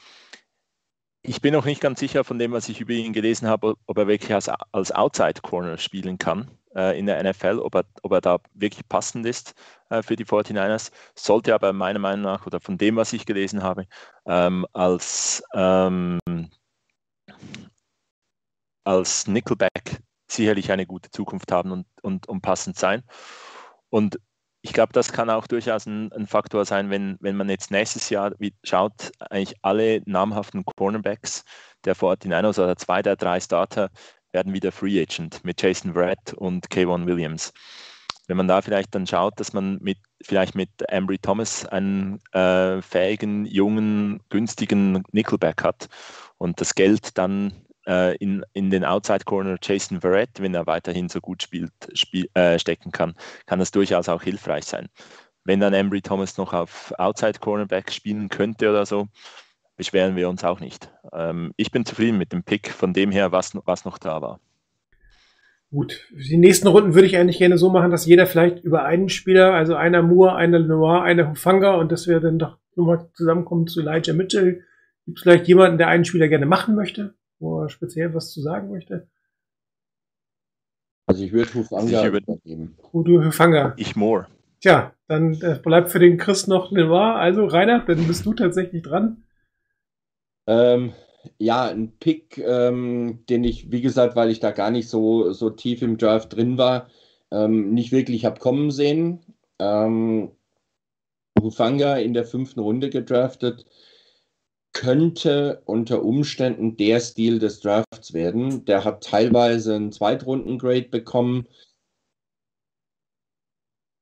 ich 1.21 1.41
bin 1.41 1.53
noch 1.53 1.65
nicht 1.65 1.81
ganz 1.81 1.99
sicher 1.99 2.23
von 2.23 2.39
dem, 2.39 2.51
was 2.51 2.69
ich 2.69 2.79
über 2.79 2.93
ihn 2.93 3.13
gelesen 3.13 3.47
habe, 3.47 3.75
ob 3.85 3.97
er 3.97 4.07
wirklich 4.07 4.33
als, 4.33 4.49
als 4.71 4.91
Outside 4.91 5.41
Corner 5.41 5.77
spielen 5.77 6.17
kann 6.17 6.49
äh, 6.75 6.97
in 6.97 7.05
der 7.07 7.21
NFL, 7.23 7.59
ob 7.59 7.75
er, 7.75 7.85
ob 8.03 8.11
er 8.13 8.21
da 8.21 8.39
wirklich 8.53 8.87
passend 8.87 9.25
ist 9.25 9.53
äh, 9.89 10.01
für 10.01 10.15
die 10.15 10.25
49ers. 10.25 10.91
Sollte 11.15 11.53
aber 11.53 11.73
meiner 11.73 11.99
Meinung 11.99 12.21
nach 12.21 12.45
oder 12.45 12.59
von 12.59 12.77
dem, 12.77 12.95
was 12.95 13.13
ich 13.13 13.25
gelesen 13.25 13.63
habe, 13.63 13.85
ähm, 14.25 14.65
als, 14.73 15.43
ähm, 15.53 16.19
als 18.85 19.27
Nickelback 19.27 20.01
sicherlich 20.31 20.71
eine 20.71 20.85
gute 20.85 21.11
Zukunft 21.11 21.51
haben 21.51 21.71
und, 21.71 21.85
und, 22.01 22.29
und 22.29 22.41
passend 22.41 22.77
sein. 22.77 23.03
Und 23.89 24.19
ich 24.61 24.73
glaube, 24.73 24.93
das 24.93 25.11
kann 25.13 25.29
auch 25.29 25.47
durchaus 25.47 25.85
ein, 25.85 26.11
ein, 26.11 26.27
Faktor 26.27 26.65
sein, 26.65 26.89
wenn, 26.89 27.17
wenn 27.21 27.37
man 27.37 27.49
jetzt 27.49 27.71
nächstes 27.71 28.09
Jahr 28.09 28.33
schaut, 28.63 29.11
eigentlich 29.29 29.55
alle 29.61 30.01
namhaften 30.05 30.65
Cornerbacks 30.65 31.45
der 31.85 31.95
49ers 31.95 32.61
oder 32.61 32.75
zwei 32.75 33.01
der 33.01 33.15
drei 33.15 33.39
Starter 33.39 33.89
werden 34.31 34.53
wieder 34.53 34.71
Free 34.71 35.01
Agent 35.01 35.43
mit 35.43 35.61
Jason 35.61 35.93
Verrett 35.93 36.33
und 36.33 36.69
Kayvon 36.69 37.07
Williams. 37.07 37.53
Wenn 38.27 38.37
man 38.37 38.47
da 38.47 38.61
vielleicht 38.61 38.93
dann 38.93 39.07
schaut, 39.07 39.39
dass 39.39 39.53
man 39.53 39.79
mit 39.81 39.97
vielleicht 40.21 40.53
mit 40.53 40.69
Ambry 40.91 41.17
Thomas 41.17 41.65
einen 41.65 42.19
äh, 42.33 42.81
fähigen, 42.81 43.45
jungen, 43.45 44.19
günstigen 44.29 45.03
Nickelback 45.11 45.63
hat 45.63 45.87
und 46.37 46.61
das 46.61 46.75
Geld 46.75 47.17
dann 47.17 47.53
äh, 47.89 48.15
in, 48.17 48.45
in 48.53 48.69
den 48.69 48.85
Outside 48.85 49.25
Corner 49.25 49.57
Jason 49.61 49.99
Verrett, 49.99 50.39
wenn 50.39 50.53
er 50.53 50.67
weiterhin 50.67 51.09
so 51.09 51.19
gut 51.19 51.43
spielt, 51.43 51.71
spiel, 51.93 52.29
äh, 52.35 52.59
stecken 52.59 52.91
kann, 52.91 53.15
kann 53.47 53.59
das 53.59 53.71
durchaus 53.71 54.07
auch 54.07 54.21
hilfreich 54.21 54.65
sein. 54.65 54.87
Wenn 55.43 55.59
dann 55.59 55.73
Ambry 55.73 56.01
Thomas 56.01 56.37
noch 56.37 56.53
auf 56.53 56.93
Outside 56.97 57.39
Cornerback 57.39 57.91
spielen 57.91 58.29
könnte 58.29 58.69
oder 58.69 58.85
so, 58.85 59.07
beschweren 59.75 60.15
wir 60.15 60.29
uns 60.29 60.43
auch 60.43 60.59
nicht. 60.59 60.91
Ähm, 61.11 61.51
ich 61.57 61.71
bin 61.71 61.85
zufrieden 61.85 62.17
mit 62.17 62.31
dem 62.31 62.43
Pick 62.43 62.69
von 62.69 62.93
dem 62.93 63.11
her, 63.11 63.31
was, 63.31 63.53
was 63.65 63.85
noch 63.85 63.97
da 63.97 64.21
war. 64.21 64.39
Gut, 65.71 66.07
die 66.11 66.37
nächsten 66.37 66.67
Runden 66.67 66.95
würde 66.95 67.07
ich 67.07 67.15
eigentlich 67.17 67.37
gerne 67.37 67.57
so 67.57 67.69
machen, 67.69 67.91
dass 67.91 68.07
jeder 68.07 68.25
vielleicht 68.25 68.63
über 68.63 68.85
einen 68.85 69.07
Spieler, 69.07 69.53
also 69.53 69.75
einer 69.75 70.01
Moore, 70.01 70.35
einer 70.35 70.59
Lenoir, 70.59 71.03
einer 71.03 71.29
Hufanga 71.29 71.75
und 71.75 71.91
dass 71.91 72.07
wir 72.07 72.19
dann 72.19 72.39
doch 72.39 72.57
nochmal 72.75 73.07
zusammenkommen 73.13 73.67
zu 73.67 73.81
Elijah 73.81 74.13
Mitchell. 74.13 74.63
Gibt 75.05 75.19
es 75.19 75.23
vielleicht 75.23 75.47
jemanden, 75.47 75.77
der 75.77 75.87
einen 75.87 76.05
Spieler 76.05 76.27
gerne 76.27 76.47
machen 76.47 76.75
möchte, 76.75 77.13
wo 77.39 77.61
er 77.61 77.69
speziell 77.69 78.13
was 78.13 78.31
zu 78.31 78.41
sagen 78.41 78.71
möchte? 78.71 79.07
Also 81.07 81.23
ich 81.23 81.33
würde 81.33 81.53
Hufanga 81.55 82.05
übernehmen. 82.05 82.77
Du 82.93 83.23
Hufanga. 83.23 83.73
Ich 83.77 83.95
Moore. 83.95 84.27
Tja, 84.61 84.93
dann 85.07 85.33
äh, 85.41 85.57
bleibt 85.61 85.89
für 85.89 85.99
den 85.99 86.17
Chris 86.17 86.47
noch 86.47 86.71
Lenoir. 86.71 87.15
Also 87.15 87.45
Rainer, 87.45 87.83
dann 87.85 88.05
bist 88.05 88.25
du 88.25 88.33
tatsächlich 88.33 88.83
dran. 88.83 89.23
Ähm, 90.47 90.93
ja, 91.37 91.65
ein 91.65 91.97
Pick, 91.99 92.37
ähm, 92.37 93.23
den 93.29 93.43
ich, 93.43 93.71
wie 93.71 93.81
gesagt, 93.81 94.15
weil 94.15 94.29
ich 94.29 94.39
da 94.39 94.51
gar 94.51 94.69
nicht 94.71 94.89
so, 94.89 95.31
so 95.31 95.49
tief 95.49 95.81
im 95.81 95.97
Draft 95.97 96.35
drin 96.35 96.57
war, 96.57 96.89
ähm, 97.31 97.73
nicht 97.73 97.91
wirklich 97.91 98.25
habe 98.25 98.39
kommen 98.39 98.69
sehen. 98.69 99.21
Ähm, 99.59 100.31
Hufanga 101.41 101.97
in 101.97 102.13
der 102.13 102.25
fünften 102.25 102.59
Runde 102.59 102.89
gedraftet. 102.89 103.65
Könnte 104.73 105.61
unter 105.65 106.03
Umständen 106.03 106.77
der 106.77 106.99
Stil 106.99 107.39
des 107.39 107.59
Drafts 107.61 108.13
werden. 108.13 108.65
Der 108.65 108.83
hat 108.85 109.03
teilweise 109.03 109.75
einen 109.75 109.91
Zweitrunden-Grade 109.91 110.89
bekommen. 110.89 111.47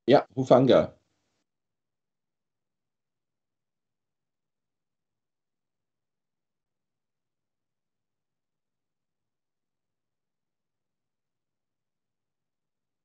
Ja, 0.08 0.26
Hufanga. 0.36 0.98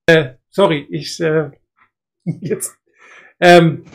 Äh, 0.07 0.35
sorry, 0.51 0.87
ich 0.91 1.21
äh, 1.21 1.51
jetzt. 2.25 2.77
Ähm, 3.41 3.87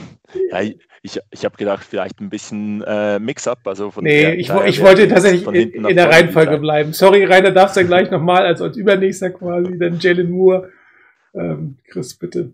ja, 0.52 0.72
ich, 1.08 1.20
ich 1.32 1.46
habe 1.46 1.58
gedacht, 1.58 1.86
vielleicht 1.86 2.20
ein 2.20 2.30
bisschen 2.30 2.84
äh, 2.84 3.18
Mix-up. 3.18 3.66
Also 3.66 3.92
von 3.92 4.04
nee, 4.04 4.22
der, 4.22 4.38
ich, 4.38 4.50
ich 4.50 4.82
wollte 4.82 5.08
tatsächlich 5.08 5.48
in, 5.48 5.86
in 5.86 5.96
der 5.96 6.10
Reihenfolge 6.10 6.58
bleiben. 6.58 6.94
Sorry, 6.94 7.24
Rainer, 7.24 7.52
darfst 7.52 7.76
du 7.78 7.82
ja 7.82 7.88
gleich 7.88 8.12
nochmal, 8.12 8.46
also 8.46 8.66
als 8.66 8.78
Übernächster 8.78 9.30
quasi, 9.32 9.78
dann 9.80 10.00
Jalen 10.00 10.30
Moore. 10.30 10.70
Ähm, 11.34 11.78
Chris, 11.90 12.16
bitte. 12.16 12.52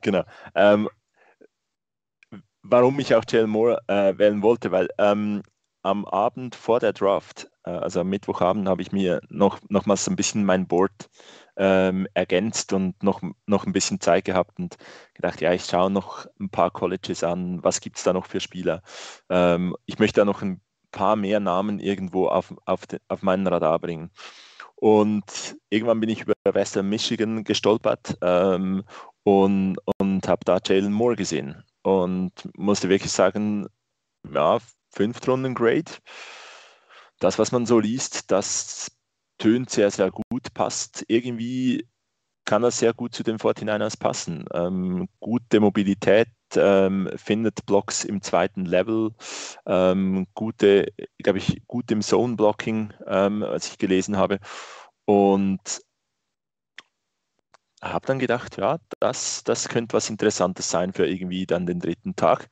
Genau. 0.00 0.22
Ähm, 0.54 0.88
warum 2.62 2.98
ich 3.00 3.14
auch 3.14 3.24
Jalen 3.28 3.50
Moore 3.50 3.78
äh, 3.88 4.16
wählen 4.16 4.42
wollte, 4.42 4.70
weil 4.70 4.88
ähm, 4.98 5.42
am 5.82 6.04
Abend 6.04 6.54
vor 6.54 6.78
der 6.78 6.92
Draft, 6.92 7.50
äh, 7.64 7.70
also 7.70 8.00
am 8.00 8.08
Mittwochabend, 8.08 8.68
habe 8.68 8.82
ich 8.82 8.92
mir 8.92 9.20
noch, 9.28 9.58
nochmals 9.68 10.08
ein 10.08 10.16
bisschen 10.16 10.44
mein 10.44 10.68
Board 10.68 10.92
ähm, 11.56 12.06
ergänzt 12.14 12.72
und 12.72 13.02
noch, 13.02 13.22
noch 13.46 13.66
ein 13.66 13.72
bisschen 13.72 14.00
Zeit 14.00 14.24
gehabt 14.24 14.58
und 14.58 14.76
gedacht, 15.14 15.40
ja, 15.40 15.52
ich 15.52 15.64
schaue 15.64 15.90
noch 15.90 16.26
ein 16.40 16.50
paar 16.50 16.70
Colleges 16.70 17.24
an, 17.24 17.62
was 17.62 17.80
gibt 17.80 17.98
es 17.98 18.04
da 18.04 18.12
noch 18.12 18.26
für 18.26 18.40
Spieler. 18.40 18.82
Ähm, 19.28 19.76
ich 19.86 19.98
möchte 19.98 20.20
da 20.20 20.24
noch 20.24 20.42
ein 20.42 20.60
paar 20.90 21.16
mehr 21.16 21.40
Namen 21.40 21.78
irgendwo 21.80 22.28
auf, 22.28 22.54
auf, 22.64 22.86
de, 22.86 23.00
auf 23.08 23.22
meinen 23.22 23.46
Radar 23.46 23.78
bringen. 23.78 24.10
Und 24.76 25.56
irgendwann 25.70 26.00
bin 26.00 26.10
ich 26.10 26.22
über 26.22 26.34
Western 26.44 26.88
Michigan 26.88 27.44
gestolpert 27.44 28.18
ähm, 28.20 28.84
und, 29.22 29.76
und 29.98 30.28
habe 30.28 30.44
da 30.44 30.58
Jalen 30.64 30.92
Moore 30.92 31.16
gesehen 31.16 31.62
und 31.82 32.32
musste 32.56 32.88
wirklich 32.88 33.12
sagen, 33.12 33.68
ja, 34.32 34.58
Fünftrunden 34.90 35.54
Grade. 35.54 35.90
Das, 37.18 37.38
was 37.38 37.52
man 37.52 37.66
so 37.66 37.78
liest, 37.78 38.30
das 38.30 38.90
tönt 39.42 39.70
sehr, 39.70 39.90
sehr 39.90 40.12
gut, 40.12 40.54
passt 40.54 41.04
irgendwie, 41.08 41.88
kann 42.44 42.62
das 42.62 42.78
sehr 42.78 42.94
gut 42.94 43.12
zu 43.12 43.24
den 43.24 43.38
49ers 43.38 43.98
passen. 43.98 44.44
Ähm, 44.54 45.08
gute 45.18 45.58
Mobilität, 45.58 46.28
ähm, 46.54 47.10
findet 47.16 47.66
Blocks 47.66 48.04
im 48.04 48.22
zweiten 48.22 48.64
Level, 48.66 49.10
ähm, 49.66 50.28
gute, 50.34 50.92
glaube 51.18 51.38
ich, 51.38 51.62
gut 51.66 51.90
im 51.90 52.02
Zone-Blocking, 52.02 52.92
ähm, 53.08 53.40
was 53.40 53.66
ich 53.66 53.78
gelesen 53.78 54.16
habe. 54.16 54.38
Und 55.06 55.82
habe 57.82 58.06
dann 58.06 58.20
gedacht, 58.20 58.58
ja, 58.58 58.78
das, 59.00 59.42
das 59.42 59.68
könnte 59.68 59.94
was 59.94 60.08
Interessantes 60.08 60.70
sein 60.70 60.92
für 60.92 61.06
irgendwie 61.08 61.46
dann 61.46 61.66
den 61.66 61.80
dritten 61.80 62.14
Tag. 62.14 62.48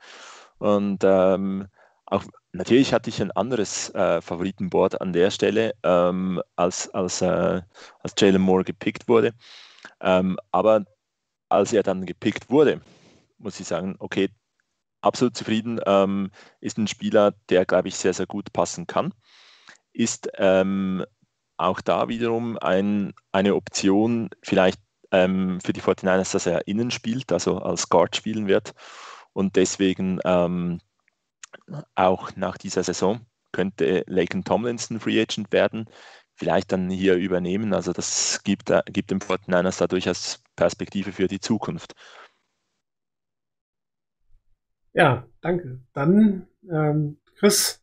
Und 0.58 1.04
ähm, 1.04 1.68
auch 2.06 2.24
natürlich 2.52 2.92
hatte 2.92 3.10
ich 3.10 3.20
ein 3.20 3.30
anderes 3.32 3.90
äh, 3.94 4.20
Favoritenboard 4.20 5.00
an 5.00 5.12
der 5.12 5.30
Stelle, 5.30 5.74
ähm, 5.82 6.42
als, 6.56 6.88
als, 6.94 7.22
äh, 7.22 7.62
als 8.00 8.14
Jalen 8.18 8.42
Moore 8.42 8.64
gepickt 8.64 9.08
wurde. 9.08 9.32
Ähm, 10.00 10.38
aber 10.50 10.84
als 11.48 11.72
er 11.72 11.82
dann 11.82 12.06
gepickt 12.06 12.50
wurde, 12.50 12.80
muss 13.38 13.60
ich 13.60 13.66
sagen, 13.66 13.96
okay, 13.98 14.30
absolut 15.02 15.36
zufrieden. 15.36 15.80
Ähm, 15.86 16.30
ist 16.60 16.78
ein 16.78 16.86
Spieler, 16.86 17.32
der, 17.48 17.64
glaube 17.66 17.88
ich, 17.88 17.96
sehr, 17.96 18.14
sehr 18.14 18.26
gut 18.26 18.52
passen 18.52 18.86
kann. 18.86 19.14
Ist 19.92 20.28
ähm, 20.36 21.04
auch 21.56 21.80
da 21.80 22.08
wiederum 22.08 22.58
ein, 22.58 23.12
eine 23.32 23.54
Option, 23.54 24.30
vielleicht 24.42 24.80
ähm, 25.10 25.60
für 25.60 25.72
die 25.72 25.82
49ers, 25.82 26.32
dass 26.32 26.46
er 26.46 26.66
innen 26.66 26.90
spielt, 26.90 27.32
also 27.32 27.58
als 27.58 27.88
Guard 27.88 28.16
spielen 28.16 28.46
wird. 28.46 28.74
Und 29.32 29.56
deswegen 29.56 30.20
ähm, 30.24 30.80
auch 31.94 32.36
nach 32.36 32.56
dieser 32.58 32.82
Saison 32.82 33.20
könnte 33.52 34.04
Laken 34.06 34.44
Tomlinson 34.44 35.00
Free 35.00 35.20
Agent 35.20 35.52
werden, 35.52 35.86
vielleicht 36.34 36.72
dann 36.72 36.88
hier 36.88 37.16
übernehmen. 37.16 37.74
Also 37.74 37.92
das 37.92 38.42
gibt, 38.44 38.70
äh, 38.70 38.82
gibt 38.86 39.10
dem 39.10 39.20
49ers 39.20 39.78
da 39.78 39.86
durchaus 39.86 40.42
Perspektive 40.56 41.12
für 41.12 41.26
die 41.26 41.40
Zukunft. 41.40 41.94
Ja, 44.92 45.26
danke. 45.40 45.80
Dann, 45.92 46.48
ähm, 46.70 47.18
Chris, 47.38 47.82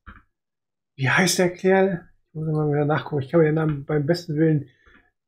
wie 0.95 1.09
heißt 1.09 1.39
der 1.39 1.53
Kerl? 1.53 2.09
Ich 2.29 2.35
muss 2.35 2.47
mal 2.47 2.69
wieder 2.69 2.85
nachgucken. 2.85 3.21
Ich 3.21 3.29
kann 3.29 3.39
mir 3.39 3.47
den 3.47 3.55
Namen 3.55 3.85
beim 3.85 4.05
besten 4.05 4.35
Willen. 4.35 4.69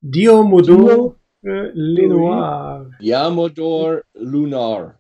Diomodor 0.02 1.16
äh, 1.44 1.72
Lenoir. 1.74 2.92
Diamodor 3.02 4.02
Lunar. 4.14 5.00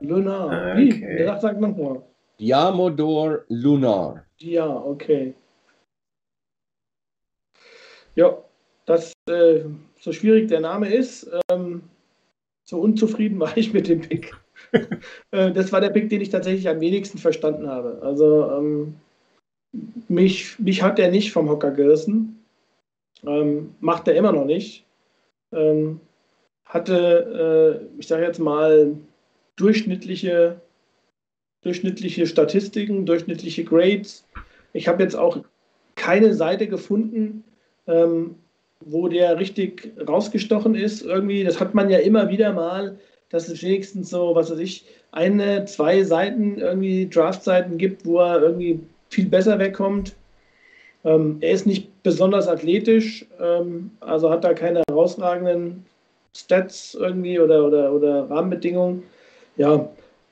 Lunar. 0.00 0.50
Ah, 0.50 0.76
Wie? 0.76 0.92
okay. 0.92 1.16
Der 1.18 1.40
sagt 1.40 1.60
nochmal. 1.60 2.02
Diamodor 2.40 3.44
Lunar. 3.48 4.24
Ja, 4.38 4.68
okay. 4.68 5.34
Ja, 8.14 8.38
das, 8.86 9.12
äh, 9.28 9.60
so 10.00 10.12
schwierig 10.12 10.48
der 10.48 10.60
Name 10.60 10.92
ist, 10.92 11.28
ähm, 11.50 11.82
so 12.64 12.80
unzufrieden 12.80 13.40
war 13.40 13.56
ich 13.56 13.72
mit 13.72 13.88
dem 13.88 14.00
Pick. 14.00 14.34
äh, 15.30 15.52
das 15.52 15.72
war 15.72 15.80
der 15.80 15.90
Pick, 15.90 16.08
den 16.10 16.20
ich 16.20 16.30
tatsächlich 16.30 16.68
am 16.68 16.80
wenigsten 16.80 17.18
verstanden 17.18 17.68
habe. 17.68 18.00
Also 18.02 18.50
ähm, 18.52 18.94
mich, 20.08 20.58
mich 20.58 20.82
hat 20.82 20.98
er 20.98 21.10
nicht 21.10 21.32
vom 21.32 21.48
Hocker 21.48 21.70
gerissen. 21.70 22.44
Ähm, 23.26 23.74
macht 23.80 24.06
er 24.06 24.14
immer 24.14 24.32
noch 24.32 24.44
nicht. 24.44 24.84
Ähm, 25.52 26.00
hatte, 26.64 27.88
äh, 27.96 27.98
ich 27.98 28.06
sage 28.06 28.24
jetzt 28.24 28.38
mal, 28.38 28.96
durchschnittliche 29.56 30.60
durchschnittliche 31.62 32.26
Statistiken, 32.26 33.06
durchschnittliche 33.06 33.64
Grades. 33.64 34.24
Ich 34.72 34.88
habe 34.88 35.02
jetzt 35.02 35.16
auch 35.16 35.38
keine 35.96 36.34
Seite 36.34 36.68
gefunden, 36.68 37.44
ähm, 37.86 38.36
wo 38.84 39.08
der 39.08 39.38
richtig 39.38 39.92
rausgestochen 40.06 40.74
ist. 40.74 41.02
Irgendwie, 41.02 41.44
das 41.44 41.60
hat 41.60 41.74
man 41.74 41.90
ja 41.90 41.98
immer 41.98 42.30
wieder 42.30 42.52
mal, 42.52 42.98
dass 43.30 43.48
es 43.48 43.62
wenigstens 43.62 44.10
so, 44.10 44.34
was 44.34 44.50
weiß 44.50 44.58
ich, 44.58 44.84
eine, 45.10 45.64
zwei 45.64 46.02
Seiten, 46.04 46.58
irgendwie 46.58 47.08
Draft-Seiten 47.08 47.78
gibt, 47.78 48.06
wo 48.06 48.20
er 48.20 48.40
irgendwie 48.42 48.80
viel 49.10 49.26
besser 49.26 49.58
wegkommt. 49.58 50.14
Ähm, 51.04 51.38
er 51.40 51.52
ist 51.52 51.66
nicht 51.66 52.02
besonders 52.02 52.48
athletisch, 52.48 53.26
ähm, 53.40 53.90
also 54.00 54.30
hat 54.30 54.44
da 54.44 54.54
keine 54.54 54.82
herausragenden 54.88 55.84
Stats 56.34 56.94
irgendwie 56.94 57.38
oder, 57.38 57.66
oder, 57.66 57.92
oder 57.92 58.30
Rahmenbedingungen. 58.30 59.02
Ja, 59.56 59.88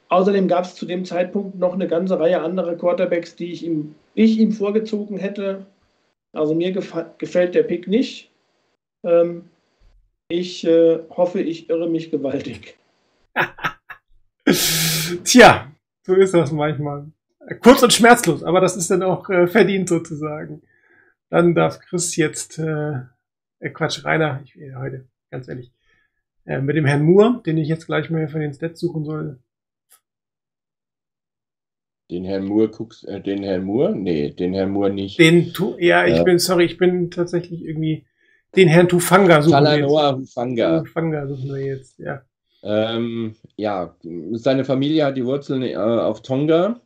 Außerdem 0.08 0.46
gab 0.46 0.64
es 0.64 0.74
zu 0.74 0.86
dem 0.86 1.04
Zeitpunkt 1.04 1.58
noch 1.58 1.74
eine 1.74 1.88
ganze 1.88 2.18
Reihe 2.18 2.40
anderer 2.40 2.76
Quarterbacks, 2.76 3.34
die 3.34 3.50
ich 3.50 3.64
ihm, 3.64 3.94
ich 4.14 4.38
ihm 4.38 4.52
vorgezogen 4.52 5.18
hätte. 5.18 5.66
Also 6.32 6.54
mir 6.54 6.72
gefällt 6.72 7.54
der 7.54 7.64
Pick 7.64 7.88
nicht. 7.88 8.30
Ähm, 9.04 9.48
ich 10.28 10.64
äh, 10.64 11.00
hoffe, 11.10 11.40
ich 11.40 11.70
irre 11.70 11.88
mich 11.88 12.10
gewaltig. 12.10 12.76
Tja, 15.24 15.72
so 16.02 16.14
ist 16.14 16.34
das 16.34 16.52
manchmal. 16.52 17.06
Kurz 17.60 17.82
und 17.82 17.92
schmerzlos, 17.92 18.42
aber 18.42 18.60
das 18.60 18.76
ist 18.76 18.90
dann 18.90 19.02
auch 19.02 19.28
äh, 19.30 19.46
verdient 19.46 19.88
sozusagen. 19.88 20.62
Dann 21.30 21.54
darf 21.54 21.80
Chris 21.80 22.16
jetzt, 22.16 22.58
äh, 22.58 23.00
äh 23.60 23.70
Quatsch, 23.70 24.04
Rainer, 24.04 24.40
ich 24.44 24.56
will 24.56 24.74
heute, 24.76 25.06
ganz 25.30 25.48
ehrlich, 25.48 25.72
äh, 26.44 26.60
mit 26.60 26.76
dem 26.76 26.86
Herrn 26.86 27.02
Moore, 27.02 27.40
den 27.46 27.58
ich 27.58 27.68
jetzt 27.68 27.86
gleich 27.86 28.10
mal 28.10 28.28
von 28.28 28.40
den 28.40 28.52
Stats 28.52 28.80
suchen 28.80 29.04
soll, 29.04 29.38
Den 32.10 32.24
Herrn 32.24 32.44
Moore 32.44 32.68
guckst, 32.68 33.06
äh, 33.08 33.20
den 33.20 33.42
Herrn 33.42 33.64
Moore? 33.64 33.94
Nee, 33.96 34.30
den 34.30 34.54
Herrn 34.54 34.70
Moore 34.70 34.90
nicht. 34.90 35.18
Den 35.18 35.52
tu 35.52 35.76
ja, 35.78 36.06
ich 36.06 36.16
Ja. 36.16 36.22
bin, 36.22 36.38
sorry, 36.38 36.64
ich 36.64 36.78
bin 36.78 37.10
tatsächlich 37.10 37.64
irgendwie 37.64 38.04
den 38.54 38.68
Herrn 38.68 38.88
Tufanga 38.88 39.42
suchen 39.42 39.52
wir 39.52 39.64
Talanoa 39.64 40.10
jetzt. 40.10 40.18
Hufanga. 40.20 40.78
Tufanga 40.80 41.26
suchen 41.26 41.48
wir 41.54 41.66
jetzt, 41.66 41.98
ja. 41.98 42.22
Ähm, 42.62 43.34
ja, 43.56 43.96
seine 44.32 44.64
Familie 44.64 45.04
hat 45.04 45.16
die 45.16 45.24
Wurzeln 45.26 45.62
äh, 45.62 45.76
auf 45.76 46.22
Tonga. 46.22 46.80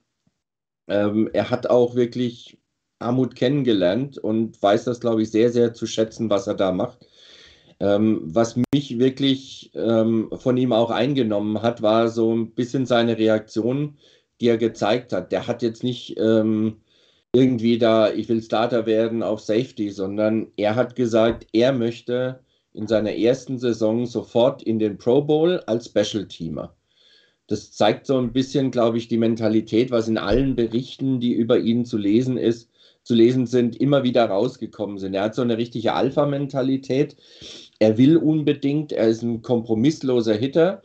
Ähm, 0.89 1.31
er 1.33 1.51
hat 1.51 1.69
auch 1.69 1.95
wirklich 1.95 2.59
Armut 2.99 3.35
kennengelernt 3.37 4.19
und 4.19 4.61
weiß 4.61 4.85
das, 4.85 5.01
glaube 5.01 5.23
ich, 5.23 5.31
sehr, 5.31 5.51
sehr 5.51 5.73
zu 5.73 5.87
schätzen, 5.87 6.29
was 6.29 6.47
er 6.47 6.55
da 6.55 6.73
macht. 6.73 7.07
Ähm, 7.79 8.21
was 8.25 8.57
mich 8.75 8.99
wirklich 8.99 9.71
ähm, 9.75 10.29
von 10.39 10.57
ihm 10.57 10.73
auch 10.73 10.91
eingenommen 10.91 11.63
hat, 11.63 11.81
war 11.81 12.09
so 12.09 12.35
ein 12.35 12.51
bisschen 12.51 12.85
seine 12.85 13.17
Reaktion, 13.17 13.97
die 14.41 14.49
er 14.49 14.59
gezeigt 14.59 15.13
hat. 15.13 15.33
Der 15.33 15.47
hat 15.47 15.63
jetzt 15.63 15.85
nicht 15.85 16.19
ähm, 16.19 16.77
irgendwie 17.33 17.79
da, 17.79 18.11
ich 18.13 18.29
will 18.29 18.43
Starter 18.43 18.87
werden 18.87 19.23
auf 19.23 19.41
Safety, 19.41 19.91
sondern 19.91 20.49
er 20.57 20.75
hat 20.75 20.97
gesagt, 20.97 21.47
er 21.53 21.73
möchte 21.73 22.41
in 22.73 22.87
seiner 22.87 23.15
ersten 23.15 23.59
Saison 23.59 24.07
sofort 24.07 24.63
in 24.63 24.79
den 24.79 24.99
Pro 24.99 25.23
Bowl 25.23 25.61
als 25.67 25.87
Special 25.87 26.27
Teamer. 26.27 26.75
das 27.49 27.73
zeigt 27.73 28.07
so 28.07 28.17
ein 28.17 28.33
bisschen, 28.33 28.71
glaube 28.71 28.99
ich, 28.99 29.09
die 29.09 29.17
Mentalität, 29.19 29.91
was 29.91 30.07
in 30.07 30.19
allen 30.19 30.55
Berichten, 30.55 31.19
die 31.19 31.33
über 31.33 31.59
ihn 31.59 31.85
zu 31.85 31.99
lesen 31.99 32.37
ist, 32.37 32.71
zu 33.03 33.15
lesen 33.15 33.47
sind, 33.47 33.75
immer 33.81 34.05
wieder 34.05 34.27
rausgekommen 34.27 34.99
sind. 34.99 35.15
Er 35.15 35.25
hat 35.25 35.35
so 35.35 35.43
eine 35.43 35.59
richtige 35.59 35.95
Alpha-Mentalität. 35.95 37.17
Er 37.81 37.99
will 37.99 38.17
unbedingt, 38.17 38.93
er 38.93 39.09
ist 39.09 39.23
ein 39.23 39.43
kompromissloser 39.43 40.35
Hitter 40.35 40.83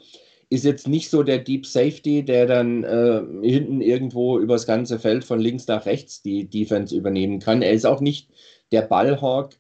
ist 0.50 0.66
jetzt 0.66 0.88
nicht 0.88 1.10
so 1.10 1.24
der 1.24 1.40
Deep 1.40 1.66
Safety, 1.66 2.24
der 2.24 2.46
dann 2.46 2.84
äh, 2.84 3.22
hinten 3.48 3.82
irgendwo 3.82 4.40
übers 4.40 4.66
ganze 4.66 5.00
Feld 5.00 5.24
von 5.24 5.40
links 5.40 5.68
nach 5.68 5.86
rechts 5.86 6.22
die 6.22 6.50
Defense 6.50 6.96
übernehmen 6.96 7.40
kann. 7.40 7.62
Er 7.62 7.74
ist 7.74 7.86
auch 7.86 8.02
nicht 8.02 8.30
der 8.72 8.84
Ballhawk, 8.84 9.52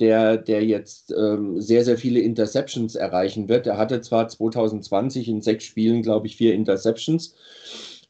der, 0.00 0.36
der 0.36 0.64
jetzt 0.64 1.12
ähm, 1.12 1.60
sehr, 1.60 1.84
sehr 1.84 1.98
viele 1.98 2.20
Interceptions 2.20 2.94
erreichen 2.94 3.48
wird. 3.48 3.66
Er 3.66 3.78
hatte 3.78 4.00
zwar 4.00 4.28
2020 4.28 5.28
in 5.28 5.40
sechs 5.40 5.64
Spielen, 5.64 6.02
glaube 6.02 6.26
ich, 6.26 6.36
vier 6.36 6.54
Interceptions, 6.54 7.34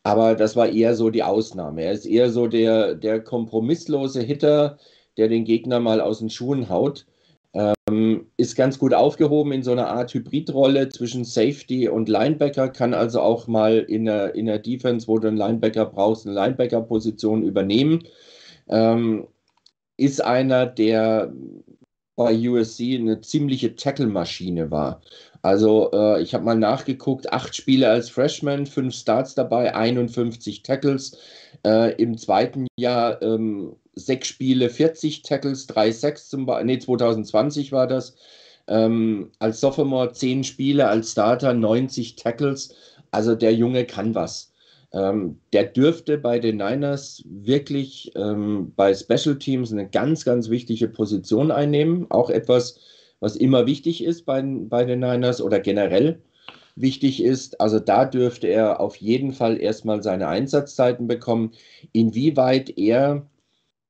aber 0.03 0.35
das 0.35 0.57
war 0.57 0.69
eher 0.69 0.95
so 0.95 1.11
die 1.11 1.23
Ausnahme. 1.23 1.83
Er 1.83 1.93
ist 1.93 2.07
eher 2.07 2.31
so 2.31 2.47
der, 2.47 2.95
der 2.95 3.21
kompromisslose 3.21 4.23
Hitter, 4.23 4.79
der 5.17 5.29
den 5.29 5.45
Gegner 5.45 5.81
mal 5.81 6.01
aus 6.01 6.19
den 6.19 6.31
Schuhen 6.31 6.69
haut. 6.69 7.07
Ähm, 7.55 8.27
ist 8.37 8.57
ganz 8.57 8.79
gut 8.79 8.93
aufgehoben 8.93 9.53
in 9.53 9.63
so 9.63 9.73
einer 9.73 9.89
Art 9.89 10.13
Hybridrolle 10.13 10.89
zwischen 10.89 11.25
Safety 11.25 11.89
und 11.89 12.09
Linebacker, 12.09 12.69
kann 12.69 12.95
also 12.95 13.21
auch 13.21 13.47
mal 13.47 13.79
in 13.79 14.07
der, 14.07 14.35
in 14.35 14.47
der 14.47 14.59
Defense, 14.59 15.07
wo 15.07 15.19
du 15.19 15.29
einen 15.29 15.37
Linebacker 15.37 15.87
brauchst, 15.87 16.27
eine 16.27 16.35
Linebacker-Position 16.35 17.45
übernehmen. 17.45 18.03
Ähm, 18.69 19.29
ist 19.97 20.25
einer, 20.25 20.67
der 20.67 21.33
bei 22.17 22.49
USC 22.49 22.97
eine 22.97 23.21
ziemliche 23.21 23.75
Tackle-Maschine 23.75 24.71
war. 24.71 25.01
Also 25.43 25.91
äh, 25.93 26.23
ich 26.23 26.35
habe 26.35 26.45
mal 26.45 26.57
nachgeguckt, 26.57 27.33
acht 27.33 27.55
Spiele 27.55 27.89
als 27.89 28.09
Freshman, 28.09 28.67
fünf 28.67 28.95
Starts 28.95 29.35
dabei, 29.35 29.75
51 29.75 30.63
Tackles. 30.63 31.19
Äh, 31.65 31.95
Im 32.03 32.19
zweiten 32.19 32.67
Jahr 32.77 33.21
ähm, 33.23 33.77
sechs 33.95 34.29
Spiele, 34.29 34.71
40 34.71 35.23
Tackles, 35.23 35.67
drei 35.67 35.91
Sacks 35.93 36.29
zum 36.29 36.47
Beispiel, 36.47 36.67
nee, 36.67 36.79
2020 36.79 37.73
war 37.73 37.87
das. 37.87 38.17
Ähm, 38.67 39.31
als 39.39 39.61
Sophomore 39.61 40.13
zehn 40.13 40.45
Spiele, 40.45 40.89
als 40.89 41.13
Starter 41.13 41.55
90 41.55 42.17
Tackles. 42.17 42.75
Also 43.11 43.35
der 43.35 43.55
Junge 43.55 43.85
kann 43.85 44.15
was. 44.15 44.53
Ähm, 44.93 45.41
der 45.53 45.65
dürfte 45.65 46.19
bei 46.19 46.39
den 46.39 46.57
Niners 46.59 47.23
wirklich 47.27 48.13
ähm, 48.15 48.73
bei 48.77 48.95
Special 48.95 49.39
Teams 49.39 49.73
eine 49.73 49.89
ganz, 49.89 50.25
ganz 50.25 50.51
wichtige 50.51 50.89
Position 50.89 51.51
einnehmen. 51.51 52.07
Auch 52.11 52.31
etwas, 52.31 52.79
was 53.21 53.37
immer 53.37 53.67
wichtig 53.67 54.05
ist 54.05 54.25
bei, 54.25 54.43
bei 54.43 54.85
den 54.85 55.01
Niners 55.01 55.41
oder 55.41 55.61
generell 55.61 56.21
wichtig 56.77 57.23
ist. 57.23 57.61
Also 57.61 57.79
da 57.81 58.05
dürfte 58.05 58.47
er 58.49 58.81
auf 58.81 58.97
jeden 58.97 59.33
Fall 59.33 59.61
erstmal 59.61 60.03
seine 60.03 60.29
Einsatzzeiten 60.29 61.07
bekommen. 61.07 61.53
Inwieweit 61.93 62.77
er 62.79 63.27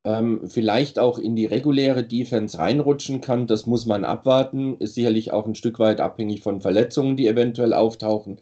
ähm, 0.05 0.49
vielleicht 0.49 0.99
auch 0.99 1.19
in 1.19 1.35
die 1.37 1.47
reguläre 1.47 2.05
Defense 2.05 2.59
reinrutschen 2.59 3.21
kann. 3.21 3.47
Das 3.47 3.67
muss 3.67 3.87
man 3.87 4.05
abwarten. 4.05 4.77
Ist 4.79 4.95
sicherlich 4.95 5.33
auch 5.33 5.47
ein 5.47 5.55
Stück 5.55 5.79
weit 5.79 6.01
abhängig 6.01 6.43
von 6.43 6.61
Verletzungen, 6.61 7.17
die 7.17 7.27
eventuell 7.29 7.73
auftauchen. 7.73 8.41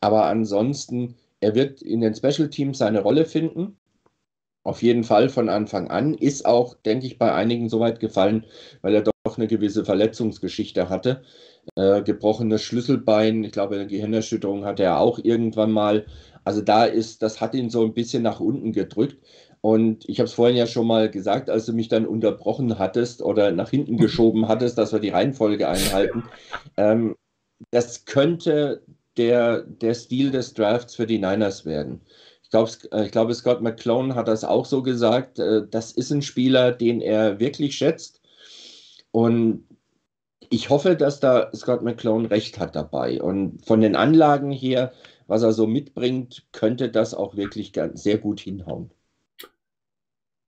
Aber 0.00 0.26
ansonsten, 0.26 1.16
er 1.40 1.54
wird 1.54 1.82
in 1.82 2.00
den 2.00 2.14
Special 2.14 2.48
Teams 2.50 2.78
seine 2.78 3.02
Rolle 3.02 3.26
finden. 3.26 3.76
Auf 4.64 4.82
jeden 4.82 5.04
Fall 5.04 5.28
von 5.28 5.48
Anfang 5.48 5.90
an. 5.90 6.14
Ist 6.14 6.46
auch, 6.46 6.74
denke 6.74 7.06
ich, 7.06 7.18
bei 7.18 7.32
einigen 7.32 7.68
soweit 7.68 8.00
gefallen, 8.00 8.46
weil 8.80 8.94
er 8.94 9.02
doch 9.02 9.12
eine 9.36 9.48
gewisse 9.48 9.84
Verletzungsgeschichte 9.84 10.88
hatte. 10.88 11.22
Äh, 11.76 12.02
gebrochenes 12.02 12.62
Schlüsselbein, 12.62 13.44
ich 13.44 13.52
glaube, 13.52 13.76
eine 13.76 13.86
Gehirnerschütterung 13.86 14.64
hatte 14.64 14.82
er 14.82 14.98
auch 14.98 15.18
irgendwann 15.22 15.70
mal. 15.70 16.06
Also 16.44 16.60
da 16.60 16.84
ist, 16.84 17.22
das 17.22 17.40
hat 17.40 17.54
ihn 17.54 17.70
so 17.70 17.84
ein 17.84 17.94
bisschen 17.94 18.22
nach 18.22 18.40
unten 18.40 18.72
gedrückt. 18.72 19.18
Und 19.60 20.08
ich 20.08 20.18
habe 20.18 20.26
es 20.26 20.34
vorhin 20.34 20.56
ja 20.56 20.66
schon 20.66 20.88
mal 20.88 21.08
gesagt, 21.08 21.48
als 21.48 21.66
du 21.66 21.72
mich 21.72 21.86
dann 21.88 22.04
unterbrochen 22.04 22.80
hattest 22.80 23.22
oder 23.22 23.52
nach 23.52 23.70
hinten 23.70 23.96
geschoben 23.96 24.48
hattest, 24.48 24.76
dass 24.76 24.92
wir 24.92 24.98
die 24.98 25.10
Reihenfolge 25.10 25.68
einhalten. 25.68 26.24
Ähm, 26.76 27.14
das 27.70 28.04
könnte 28.04 28.82
der, 29.16 29.62
der 29.62 29.94
Stil 29.94 30.32
des 30.32 30.54
Drafts 30.54 30.96
für 30.96 31.06
die 31.06 31.18
Niners 31.18 31.64
werden. 31.64 32.00
Ich 32.42 32.50
glaube, 32.50 32.70
äh, 32.90 33.04
ich 33.04 33.12
glaube, 33.12 33.34
Scott 33.34 33.62
McClone 33.62 34.16
hat 34.16 34.26
das 34.26 34.42
auch 34.42 34.66
so 34.66 34.82
gesagt. 34.82 35.38
Äh, 35.38 35.62
das 35.70 35.92
ist 35.92 36.10
ein 36.10 36.22
Spieler, 36.22 36.72
den 36.72 37.00
er 37.00 37.38
wirklich 37.38 37.76
schätzt. 37.76 38.20
Und 39.12 39.64
ich 40.52 40.68
hoffe, 40.68 40.96
dass 40.96 41.18
da 41.18 41.50
Scott 41.54 41.82
McClone 41.82 42.30
recht 42.30 42.58
hat 42.58 42.76
dabei. 42.76 43.20
Und 43.22 43.64
von 43.64 43.80
den 43.80 43.96
Anlagen 43.96 44.50
her, 44.50 44.92
was 45.26 45.42
er 45.42 45.52
so 45.52 45.66
mitbringt, 45.66 46.46
könnte 46.52 46.90
das 46.90 47.14
auch 47.14 47.36
wirklich 47.36 47.72
sehr 47.94 48.18
gut 48.18 48.40
hinhauen. 48.40 48.90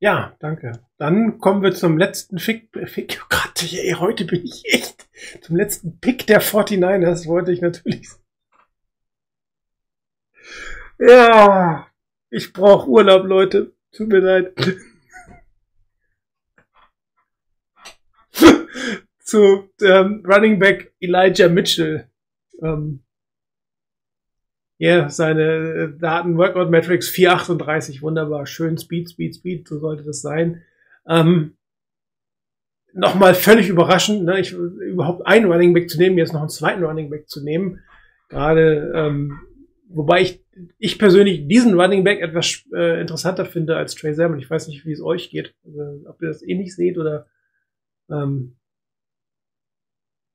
Ja, 0.00 0.36
danke. 0.38 0.80
Dann 0.98 1.38
kommen 1.38 1.62
wir 1.62 1.74
zum 1.74 1.96
letzten 1.96 2.38
Fick. 2.38 2.68
Fick 2.88 3.18
oh 3.22 3.26
Gott, 3.30 3.62
ey, 3.72 3.92
heute 3.98 4.26
bin 4.26 4.44
ich 4.44 4.62
echt. 4.66 5.08
Zum 5.40 5.56
letzten 5.56 5.98
Pick 5.98 6.26
der 6.26 6.42
49ers 6.42 7.26
wollte 7.26 7.52
ich 7.52 7.62
natürlich. 7.62 8.08
Ja, 10.98 11.86
ich 12.28 12.52
brauche 12.52 12.88
Urlaub, 12.88 13.24
Leute. 13.24 13.72
Tut 13.92 14.08
mir 14.08 14.20
leid. 14.20 14.52
Zu 19.34 19.68
ähm, 19.82 20.22
Running 20.24 20.60
Back 20.60 20.94
Elijah 21.00 21.48
Mitchell. 21.48 22.06
Ähm, 22.62 23.00
ja, 24.78 25.10
seine 25.10 25.42
äh, 25.42 25.98
Daten, 25.98 26.38
Workout 26.38 26.70
Metrics 26.70 27.08
438, 27.08 28.00
wunderbar, 28.00 28.46
schön, 28.46 28.78
Speed, 28.78 29.10
Speed, 29.10 29.34
Speed, 29.34 29.66
so 29.66 29.80
sollte 29.80 30.04
das 30.04 30.22
sein. 30.22 30.62
Ähm, 31.08 31.56
Nochmal 32.92 33.34
völlig 33.34 33.68
überraschend, 33.68 34.22
ne, 34.22 34.38
ich, 34.38 34.52
überhaupt 34.52 35.26
einen 35.26 35.50
Running 35.50 35.74
Back 35.74 35.90
zu 35.90 35.98
nehmen, 35.98 36.16
jetzt 36.16 36.32
noch 36.32 36.42
einen 36.42 36.48
zweiten 36.48 36.84
Running 36.84 37.10
Back 37.10 37.28
zu 37.28 37.42
nehmen. 37.42 37.80
Gerade, 38.28 38.92
ähm, 38.94 39.40
wobei 39.88 40.22
ich, 40.22 40.44
ich 40.78 40.96
persönlich 40.96 41.48
diesen 41.48 41.74
Running 41.74 42.04
Back 42.04 42.20
etwas 42.20 42.62
äh, 42.72 43.00
interessanter 43.00 43.46
finde 43.46 43.76
als 43.76 43.96
Trey 43.96 44.14
Sermon. 44.14 44.38
Ich 44.38 44.48
weiß 44.48 44.68
nicht, 44.68 44.86
wie 44.86 44.92
es 44.92 45.02
euch 45.02 45.30
geht, 45.30 45.56
also, 45.64 46.04
ob 46.06 46.22
ihr 46.22 46.28
das 46.28 46.40
ähnlich 46.40 46.68
eh 46.68 46.70
seht 46.70 46.98
oder 46.98 47.26
ähm, 48.08 48.54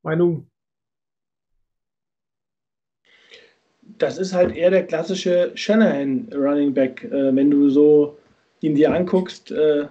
Meinung 0.03 0.49
das 3.97 4.17
ist 4.17 4.33
halt 4.33 4.55
eher 4.55 4.71
der 4.71 4.85
klassische 4.85 5.51
Shanahan 5.55 6.29
Running 6.33 6.73
Back, 6.73 7.03
äh, 7.03 7.35
wenn 7.35 7.51
du 7.51 7.69
so 7.69 8.17
ihn 8.61 8.75
dir 8.75 8.93
anguckst, 8.93 9.51
äh, 9.51 9.87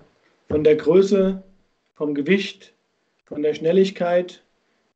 von 0.49 0.65
der 0.65 0.77
Größe, 0.77 1.43
vom 1.95 2.15
Gewicht, 2.15 2.73
von 3.25 3.43
der 3.43 3.55
Schnelligkeit. 3.55 4.43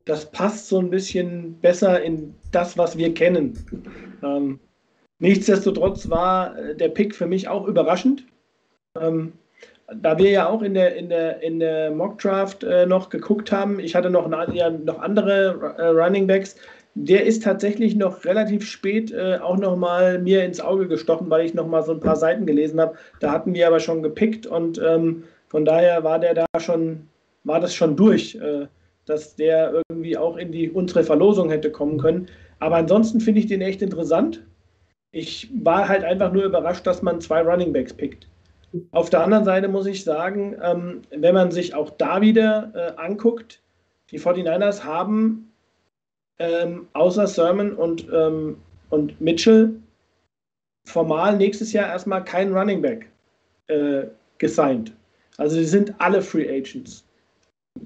Das 0.05 0.31
passt 0.31 0.69
so 0.69 0.79
ein 0.79 0.91
bisschen 0.91 1.59
besser 1.61 2.03
in 2.03 2.35
das, 2.51 2.77
was 2.77 2.97
wir 2.97 3.15
kennen. 3.15 3.57
Ähm, 4.23 4.59
nichtsdestotrotz 5.19 6.09
war 6.11 6.59
äh, 6.59 6.75
der 6.75 6.89
Pick 6.89 7.15
für 7.15 7.27
mich 7.27 7.49
auch 7.49 7.67
überraschend. 7.67 8.27
Ähm, 8.99 9.33
da 10.01 10.19
wir 10.19 10.31
ja 10.31 10.49
auch 10.49 10.63
in 10.63 10.75
der, 10.75 10.97
in 10.97 11.09
der, 11.09 11.43
in 11.43 11.59
der 11.59 11.91
Mock 11.91 12.19
Draft 12.19 12.65
äh, 12.65 12.87
noch 12.87 13.09
geguckt 13.09 13.53
haben, 13.53 13.81
ich 13.81 13.95
hatte 13.95 14.11
noch, 14.11 14.31
ja, 14.53 14.71
noch 14.71 15.01
andere 15.01 15.75
äh, 15.79 15.87
Running 15.87 16.27
Backs, 16.27 16.57
der 16.95 17.25
ist 17.25 17.43
tatsächlich 17.43 17.97
noch 17.97 18.25
relativ 18.25 18.67
spät 18.67 19.13
äh, 19.13 19.39
auch 19.39 19.57
nochmal 19.57 20.19
mir 20.19 20.45
ins 20.45 20.61
Auge 20.61 20.89
gestochen, 20.89 21.31
weil 21.31 21.47
ich 21.47 21.55
nochmal 21.55 21.83
so 21.83 21.93
ein 21.93 22.01
paar 22.01 22.17
Seiten 22.17 22.45
gelesen 22.45 22.81
habe. 22.81 22.97
Da 23.21 23.33
hatten 23.33 23.55
wir 23.55 23.67
aber 23.67 23.81
schon 23.81 24.03
gepickt 24.03 24.47
und 24.47 24.79
ähm, 24.79 25.25
von 25.49 25.65
daher 25.65 26.05
war 26.05 26.19
der 26.19 26.35
da 26.35 26.47
schon, 26.59 27.09
war 27.45 27.61
das 27.61 27.75
schon 27.75 27.97
durch, 27.97 28.35
äh, 28.35 28.67
dass 29.07 29.37
der 29.37 29.83
irgendwie 29.89 30.17
auch 30.17 30.37
in 30.37 30.53
die 30.53 30.71
unsere 30.71 31.03
Verlosung 31.03 31.51
hätte 31.51 31.71
kommen 31.71 31.99
können. 31.99 32.29
Aber 32.59 32.77
ansonsten 32.77 33.21
finde 33.21 33.41
ich 33.41 33.47
den 33.47 33.63
echt 33.63 33.83
interessant. 33.83 34.45
Ich 35.13 35.51
war 35.63 35.89
halt 35.89 36.05
einfach 36.05 36.33
nur 36.33 36.45
überrascht, 36.45 36.87
dass 36.87 37.03
man 37.03 37.21
zwei 37.21 37.41
Running 37.43 37.73
Backs 37.73 37.93
pickt. 37.93 38.27
Auf 38.91 39.11
der 39.11 39.23
anderen 39.23 39.45
Seite 39.45 39.69
muss 39.69 39.87
ich 39.87 40.05
sagen, 40.05 40.57
ähm, 40.63 41.03
wenn 41.11 41.35
man 41.35 41.51
sich 41.51 41.75
auch 41.75 41.91
da 41.91 42.21
wieder 42.21 42.73
äh, 42.75 43.01
anguckt, 43.01 43.63
die 44.11 44.19
49ers 44.19 44.85
haben 44.85 45.53
ähm, 46.39 46.89
außer 46.93 47.27
Sermon 47.27 47.73
und, 47.75 48.09
ähm, 48.13 48.57
und 48.91 49.21
Mitchell 49.21 49.75
formal 50.87 51.37
nächstes 51.37 51.73
Jahr 51.73 51.89
erstmal 51.89 52.25
kein 52.25 52.53
Running 52.53 52.83
Back 52.83 53.11
äh, 53.69 54.05
gesigned. 54.39 54.93
Also 55.39 55.57
sie 55.57 55.65
sind 55.65 55.95
alle 55.99 56.21
Free 56.21 56.49
Agents. 56.49 57.05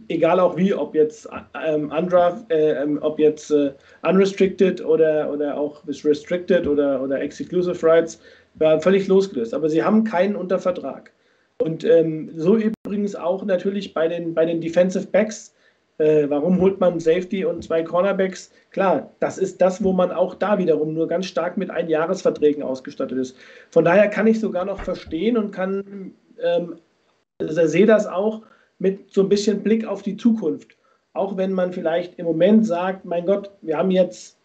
Egal 0.08 0.40
auch 0.40 0.56
wie, 0.56 0.74
ob 0.74 0.94
jetzt 0.94 1.28
ähm, 1.64 1.92
undraft, 1.92 2.50
äh, 2.50 2.82
ähm, 2.82 2.98
ob 3.02 3.18
jetzt 3.18 3.50
äh, 3.50 3.72
unrestricted 4.02 4.84
oder, 4.84 5.30
oder 5.30 5.56
auch 5.56 5.86
restricted 5.86 6.66
oder, 6.66 7.00
oder 7.00 7.20
exclusive 7.20 7.86
rights, 7.86 8.20
war 8.58 8.80
völlig 8.80 9.06
losgelöst. 9.08 9.54
Aber 9.54 9.68
sie 9.68 9.82
haben 9.82 10.04
keinen 10.04 10.36
unter 10.36 10.58
Vertrag. 10.58 11.12
Und 11.62 11.84
ähm, 11.84 12.30
so 12.36 12.56
übrigens 12.56 13.14
auch 13.14 13.44
natürlich 13.44 13.94
bei 13.94 14.08
den, 14.08 14.34
bei 14.34 14.44
den 14.44 14.60
Defensive 14.60 15.06
Backs 15.06 15.54
Äh, 15.98 16.28
warum 16.28 16.60
holt 16.60 16.78
man 16.78 17.00
Safety 17.00 17.46
und 17.46 17.64
zwei 17.64 17.82
Cornerbacks? 17.82 18.50
Klar, 18.70 19.10
das 19.18 19.38
ist 19.38 19.62
das, 19.62 19.82
wo 19.82 19.92
man 19.94 20.10
auch 20.10 20.34
da 20.34 20.58
wiederum 20.58 20.92
nur 20.92 21.08
ganz 21.08 21.24
stark 21.24 21.56
mit 21.56 21.70
Einjahresverträgen 21.70 22.62
ausgestattet 22.62 23.18
ist. 23.18 23.36
Von 23.70 23.84
daher 23.84 24.08
kann 24.08 24.26
ich 24.26 24.38
sogar 24.38 24.66
noch 24.66 24.80
verstehen 24.80 25.38
und 25.38 25.52
kann 25.52 26.12
ähm, 26.38 26.76
also 27.40 27.66
sehe 27.66 27.86
das 27.86 28.06
auch 28.06 28.42
mit 28.78 29.12
so 29.12 29.22
ein 29.22 29.28
bisschen 29.28 29.62
Blick 29.62 29.86
auf 29.86 30.02
die 30.02 30.16
Zukunft. 30.16 30.76
Auch 31.14 31.36
wenn 31.38 31.52
man 31.52 31.72
vielleicht 31.72 32.18
im 32.18 32.26
Moment 32.26 32.66
sagt, 32.66 33.06
mein 33.06 33.24
Gott, 33.24 33.50
wir 33.62 33.78
haben 33.78 33.90
jetzt, 33.90 34.36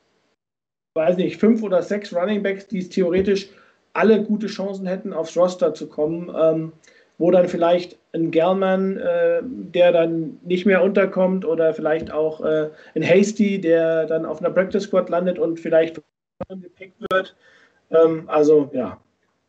weiß 0.96 1.18
nicht, 1.18 1.38
fünf 1.38 1.64
oder 1.64 1.82
sechs 1.82 2.14
Running 2.16 2.44
Backs, 2.44 2.68
die 2.68 2.80
es 2.80 2.90
theoretisch 2.90 3.50
alle 3.94 4.24
gute 4.24 4.48
Chancen 4.48 4.88
hätten, 4.88 5.14
aufs 5.14 5.38
Roster 5.38 5.74
zu 5.74 5.88
kommen. 5.88 6.32
Ähm, 6.36 6.72
wo 7.22 7.30
dann 7.30 7.48
vielleicht 7.48 8.00
ein 8.14 8.32
German, 8.32 8.98
äh, 8.98 9.42
der 9.44 9.92
dann 9.92 10.40
nicht 10.44 10.66
mehr 10.66 10.84
unterkommt 10.84 11.46
oder 11.46 11.72
vielleicht 11.76 12.12
auch 12.12 12.42
äh, 12.42 12.72
ein 12.96 13.04
Hasty, 13.04 13.62
der 13.62 14.08
dann 14.08 14.26
auf 14.26 14.40
einer 14.40 14.50
Practice 14.50 14.86
Squad 14.86 15.08
landet 15.08 15.38
und 15.38 15.60
vielleicht 15.60 16.02
gepickt 16.50 17.00
wird. 17.12 17.36
Ähm, 17.92 18.24
also 18.26 18.72
ja. 18.74 19.00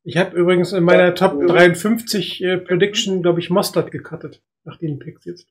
Ich 0.04 0.18
habe 0.18 0.36
übrigens 0.36 0.74
in 0.74 0.84
meiner 0.84 1.14
Top 1.14 1.40
53 1.40 2.44
äh, 2.44 2.58
Prediction, 2.58 3.22
glaube 3.22 3.40
ich, 3.40 3.48
Mustard 3.48 3.90
gecuttet, 3.90 4.42
nach 4.64 4.76
den 4.76 4.98
Picks 4.98 5.24
jetzt. 5.24 5.48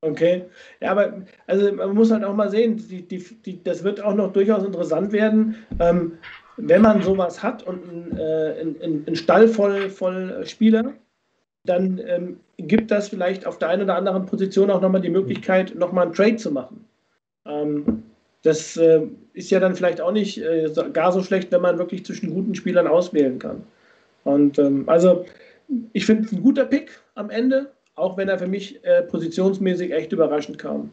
Okay, 0.00 0.44
ja, 0.80 0.92
aber 0.92 1.22
also 1.46 1.72
man 1.72 1.94
muss 1.94 2.12
halt 2.12 2.22
auch 2.22 2.34
mal 2.34 2.50
sehen, 2.50 2.76
die, 2.76 3.02
die, 3.02 3.18
die, 3.18 3.62
das 3.62 3.82
wird 3.82 4.00
auch 4.00 4.14
noch 4.14 4.32
durchaus 4.32 4.64
interessant 4.64 5.12
werden. 5.12 5.64
Ähm, 5.80 6.18
wenn 6.56 6.82
man 6.82 7.02
sowas 7.02 7.42
hat 7.42 7.62
und 7.62 7.88
einen, 7.88 8.18
äh, 8.18 8.60
einen, 8.60 9.06
einen 9.06 9.16
Stall 9.16 9.48
voll, 9.48 9.90
voll 9.90 10.44
Spieler, 10.46 10.94
dann 11.64 12.00
ähm, 12.06 12.40
gibt 12.58 12.90
das 12.90 13.08
vielleicht 13.08 13.46
auf 13.46 13.58
der 13.58 13.68
einen 13.68 13.82
oder 13.82 13.96
anderen 13.96 14.26
Position 14.26 14.70
auch 14.70 14.80
nochmal 14.80 15.00
die 15.00 15.10
Möglichkeit, 15.10 15.74
nochmal 15.74 16.06
einen 16.06 16.14
Trade 16.14 16.36
zu 16.36 16.50
machen. 16.50 16.84
Ähm, 17.46 18.02
das 18.42 18.76
äh, 18.76 19.06
ist 19.34 19.50
ja 19.50 19.60
dann 19.60 19.74
vielleicht 19.74 20.00
auch 20.00 20.12
nicht 20.12 20.38
äh, 20.38 20.70
gar 20.92 21.12
so 21.12 21.22
schlecht, 21.22 21.52
wenn 21.52 21.62
man 21.62 21.78
wirklich 21.78 22.04
zwischen 22.04 22.34
guten 22.34 22.54
Spielern 22.54 22.88
auswählen 22.88 23.38
kann. 23.38 23.64
Und 24.24 24.58
ähm, 24.58 24.88
also, 24.88 25.24
ich 25.92 26.04
finde 26.04 26.24
es 26.24 26.32
ein 26.32 26.42
guter 26.42 26.64
Pick 26.64 27.00
am 27.14 27.30
Ende, 27.30 27.72
auch 27.94 28.16
wenn 28.16 28.28
er 28.28 28.38
für 28.38 28.48
mich 28.48 28.84
äh, 28.84 29.02
positionsmäßig 29.02 29.92
echt 29.92 30.12
überraschend 30.12 30.58
kam. 30.58 30.90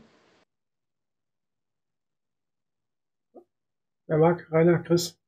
Wer 4.07 4.17
mag? 4.17 4.47
Rainer, 4.51 4.79
Chris? 4.79 5.19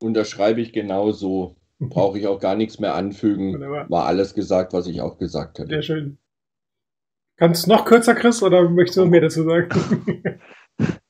Unterschreibe 0.00 0.60
ich 0.60 0.72
genauso. 0.72 1.56
Brauche 1.78 2.18
ich 2.18 2.26
auch 2.26 2.40
gar 2.40 2.56
nichts 2.56 2.78
mehr 2.78 2.94
anfügen. 2.94 3.54
Wunderbar. 3.54 3.88
War 3.88 4.06
alles 4.06 4.34
gesagt, 4.34 4.72
was 4.72 4.86
ich 4.86 5.00
auch 5.00 5.18
gesagt 5.18 5.58
hätte. 5.58 5.70
Sehr 5.70 5.82
schön. 5.82 6.18
Kannst 7.36 7.66
du 7.66 7.70
noch 7.70 7.86
kürzer, 7.86 8.14
Chris, 8.14 8.42
oder 8.42 8.68
möchtest 8.68 8.98
du 8.98 9.06
mehr 9.06 9.22
dazu 9.22 9.44
sagen? 9.44 10.40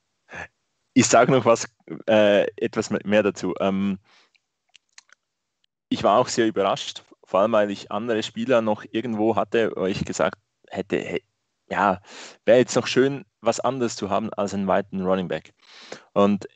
ich 0.94 1.06
sage 1.06 1.32
noch 1.32 1.44
was, 1.44 1.66
äh, 2.08 2.46
etwas 2.56 2.90
mehr 2.90 3.24
dazu. 3.24 3.52
Ähm, 3.58 3.98
ich 5.88 6.04
war 6.04 6.18
auch 6.18 6.28
sehr 6.28 6.46
überrascht, 6.46 7.02
vor 7.24 7.40
allem 7.40 7.52
weil 7.52 7.70
ich 7.72 7.90
andere 7.90 8.22
Spieler 8.22 8.62
noch 8.62 8.84
irgendwo 8.92 9.34
hatte, 9.34 9.72
wo 9.74 9.86
ich 9.86 10.04
gesagt 10.04 10.38
hätte, 10.68 10.98
hey, 10.98 11.24
ja, 11.68 12.00
wäre 12.44 12.58
jetzt 12.58 12.76
noch 12.76 12.86
schön, 12.86 13.24
was 13.40 13.60
anderes 13.60 13.96
zu 13.96 14.10
haben 14.10 14.32
als 14.32 14.54
einen 14.54 14.66
weiten 14.66 15.02
Running 15.02 15.28
Back. 15.28 15.52
Und 16.12 16.46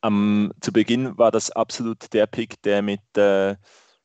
am, 0.00 0.52
zu 0.60 0.72
Beginn 0.72 1.16
war 1.18 1.30
das 1.30 1.50
absolut 1.50 2.12
der 2.12 2.26
Pick, 2.26 2.62
der 2.62 2.82
mit 2.82 3.00
äh, 3.16 3.56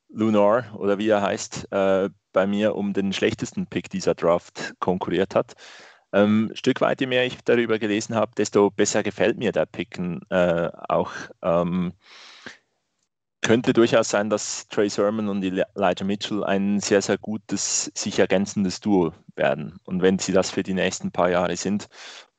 Lunar 0.09 0.75
oder 0.77 0.97
wie 0.97 1.09
er 1.09 1.21
heißt, 1.21 1.71
äh, 1.71 2.09
bei 2.33 2.47
mir 2.47 2.75
um 2.75 2.93
den 2.93 3.13
schlechtesten 3.13 3.67
Pick 3.67 3.89
dieser 3.89 4.15
Draft 4.15 4.73
konkurriert 4.79 5.35
hat. 5.35 5.53
Ähm, 6.13 6.51
Stück 6.53 6.81
weit, 6.81 7.01
je 7.01 7.07
mehr 7.07 7.25
ich 7.25 7.37
darüber 7.43 7.79
gelesen 7.79 8.15
habe, 8.15 8.31
desto 8.37 8.69
besser 8.71 9.03
gefällt 9.03 9.37
mir 9.37 9.51
der 9.51 9.65
Pick 9.65 9.99
äh, 10.29 10.69
auch. 10.87 11.11
Ähm, 11.41 11.93
könnte 13.45 13.73
durchaus 13.73 14.09
sein, 14.09 14.31
dass 14.31 14.67
Trey 14.69 14.89
Sermon 14.89 15.29
und 15.29 15.43
Elijah 15.43 16.03
Mitchell 16.03 16.43
ein 16.43 16.79
sehr, 16.79 17.03
sehr 17.03 17.19
gutes, 17.19 17.91
sich 17.93 18.17
ergänzendes 18.17 18.79
Duo 18.79 19.13
werden. 19.35 19.77
Und 19.83 20.01
wenn 20.01 20.17
sie 20.17 20.31
das 20.31 20.49
für 20.49 20.63
die 20.63 20.73
nächsten 20.73 21.11
paar 21.11 21.29
Jahre 21.29 21.55
sind, 21.55 21.87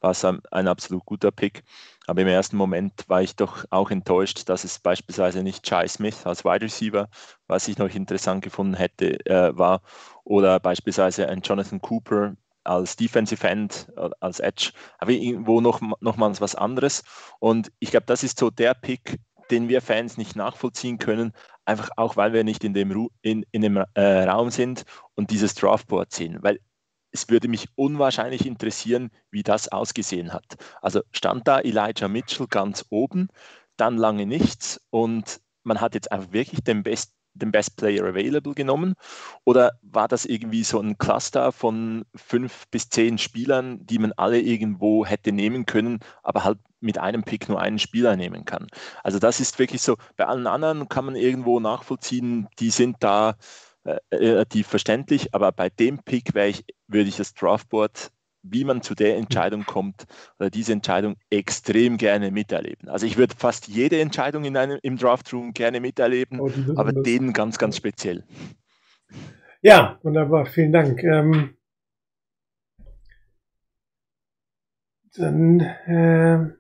war 0.00 0.10
es 0.10 0.24
ein, 0.24 0.66
absolut 0.66 1.06
guter 1.06 1.30
Pick. 1.30 1.62
Aber 2.08 2.22
im 2.22 2.26
ersten 2.26 2.56
Moment 2.56 3.04
war 3.06 3.22
ich 3.22 3.36
doch 3.36 3.64
auch 3.70 3.92
enttäuscht, 3.92 4.48
dass 4.48 4.64
es 4.64 4.80
beispielsweise 4.80 5.44
nicht 5.44 5.64
Chai 5.64 5.86
Smith 5.86 6.26
als 6.26 6.44
Wide 6.44 6.64
Receiver, 6.64 7.08
was 7.46 7.68
ich 7.68 7.78
noch 7.78 7.94
interessant 7.94 8.42
gefunden 8.42 8.74
hätte, 8.74 9.24
äh, 9.26 9.56
war, 9.56 9.82
oder 10.24 10.58
beispielsweise 10.58 11.28
ein 11.28 11.40
Jonathan 11.40 11.80
Cooper 11.80 12.34
als 12.64 12.96
Defensive 12.96 13.46
End, 13.46 13.86
äh, 13.96 14.10
als 14.18 14.40
Edge, 14.40 14.72
aber 14.98 15.12
irgendwo 15.12 15.60
noch, 15.60 15.80
nochmals 16.00 16.40
was 16.40 16.56
anderes. 16.56 17.04
Und 17.38 17.70
ich 17.78 17.92
glaube, 17.92 18.06
das 18.06 18.24
ist 18.24 18.40
so 18.40 18.50
der 18.50 18.74
Pick, 18.74 19.20
den 19.50 19.68
wir 19.68 19.80
Fans 19.80 20.16
nicht 20.16 20.36
nachvollziehen 20.36 20.98
können, 20.98 21.32
einfach 21.64 21.90
auch, 21.96 22.16
weil 22.16 22.32
wir 22.32 22.44
nicht 22.44 22.64
in 22.64 22.74
dem, 22.74 22.92
Ru 22.92 23.08
in, 23.22 23.44
in 23.52 23.62
dem 23.62 23.82
äh, 23.94 24.22
Raum 24.24 24.50
sind 24.50 24.84
und 25.14 25.30
dieses 25.30 25.54
Draftboard 25.54 26.12
sehen. 26.12 26.38
Weil 26.42 26.60
es 27.10 27.28
würde 27.28 27.48
mich 27.48 27.68
unwahrscheinlich 27.76 28.46
interessieren, 28.46 29.10
wie 29.30 29.42
das 29.42 29.68
ausgesehen 29.68 30.32
hat. 30.32 30.56
Also 30.82 31.00
stand 31.12 31.48
da 31.48 31.60
Elijah 31.60 32.08
Mitchell 32.08 32.46
ganz 32.46 32.84
oben, 32.90 33.28
dann 33.76 33.96
lange 33.96 34.26
nichts 34.26 34.80
und 34.90 35.40
man 35.62 35.80
hat 35.80 35.94
jetzt 35.94 36.12
einfach 36.12 36.32
wirklich 36.32 36.62
den, 36.62 36.82
Best, 36.82 37.15
den 37.38 37.52
Best 37.52 37.76
Player 37.76 38.04
Available 38.04 38.54
genommen? 38.54 38.94
Oder 39.44 39.72
war 39.82 40.08
das 40.08 40.24
irgendwie 40.24 40.64
so 40.64 40.80
ein 40.80 40.98
Cluster 40.98 41.52
von 41.52 42.04
fünf 42.14 42.66
bis 42.70 42.88
zehn 42.88 43.18
Spielern, 43.18 43.86
die 43.86 43.98
man 43.98 44.12
alle 44.12 44.40
irgendwo 44.40 45.06
hätte 45.06 45.32
nehmen 45.32 45.66
können, 45.66 46.00
aber 46.22 46.44
halt 46.44 46.58
mit 46.80 46.98
einem 46.98 47.22
Pick 47.22 47.48
nur 47.48 47.60
einen 47.60 47.78
Spieler 47.78 48.16
nehmen 48.16 48.44
kann? 48.44 48.66
Also 49.02 49.18
das 49.18 49.40
ist 49.40 49.58
wirklich 49.58 49.82
so, 49.82 49.96
bei 50.16 50.26
allen 50.26 50.46
anderen 50.46 50.88
kann 50.88 51.04
man 51.06 51.16
irgendwo 51.16 51.60
nachvollziehen, 51.60 52.48
die 52.58 52.70
sind 52.70 52.96
da 53.00 53.36
äh, 53.84 53.98
relativ 54.12 54.66
verständlich, 54.66 55.34
aber 55.34 55.52
bei 55.52 55.70
dem 55.70 55.98
Pick 56.02 56.34
ich, 56.34 56.64
würde 56.88 57.08
ich 57.08 57.16
das 57.16 57.34
Draftboard, 57.34 58.10
wie 58.50 58.64
man 58.64 58.82
zu 58.82 58.94
der 58.94 59.16
Entscheidung 59.16 59.64
kommt, 59.64 60.04
oder 60.38 60.50
diese 60.50 60.72
Entscheidung 60.72 61.16
extrem 61.30 61.96
gerne 61.96 62.30
miterleben. 62.30 62.88
Also 62.88 63.06
ich 63.06 63.16
würde 63.16 63.34
fast 63.36 63.68
jede 63.68 64.00
Entscheidung 64.00 64.44
in 64.44 64.56
einem, 64.56 64.78
im 64.82 64.96
Draftroom 64.96 65.52
gerne 65.52 65.80
miterleben, 65.80 66.40
oh, 66.40 66.50
aber 66.76 66.92
das. 66.92 67.02
den 67.02 67.32
ganz, 67.32 67.58
ganz 67.58 67.76
speziell. 67.76 68.24
Ja, 69.62 69.98
wunderbar, 70.02 70.46
vielen 70.46 70.72
Dank. 70.72 71.02
Ähm, 71.02 71.56
dann 75.16 75.60
äh, 75.60 76.56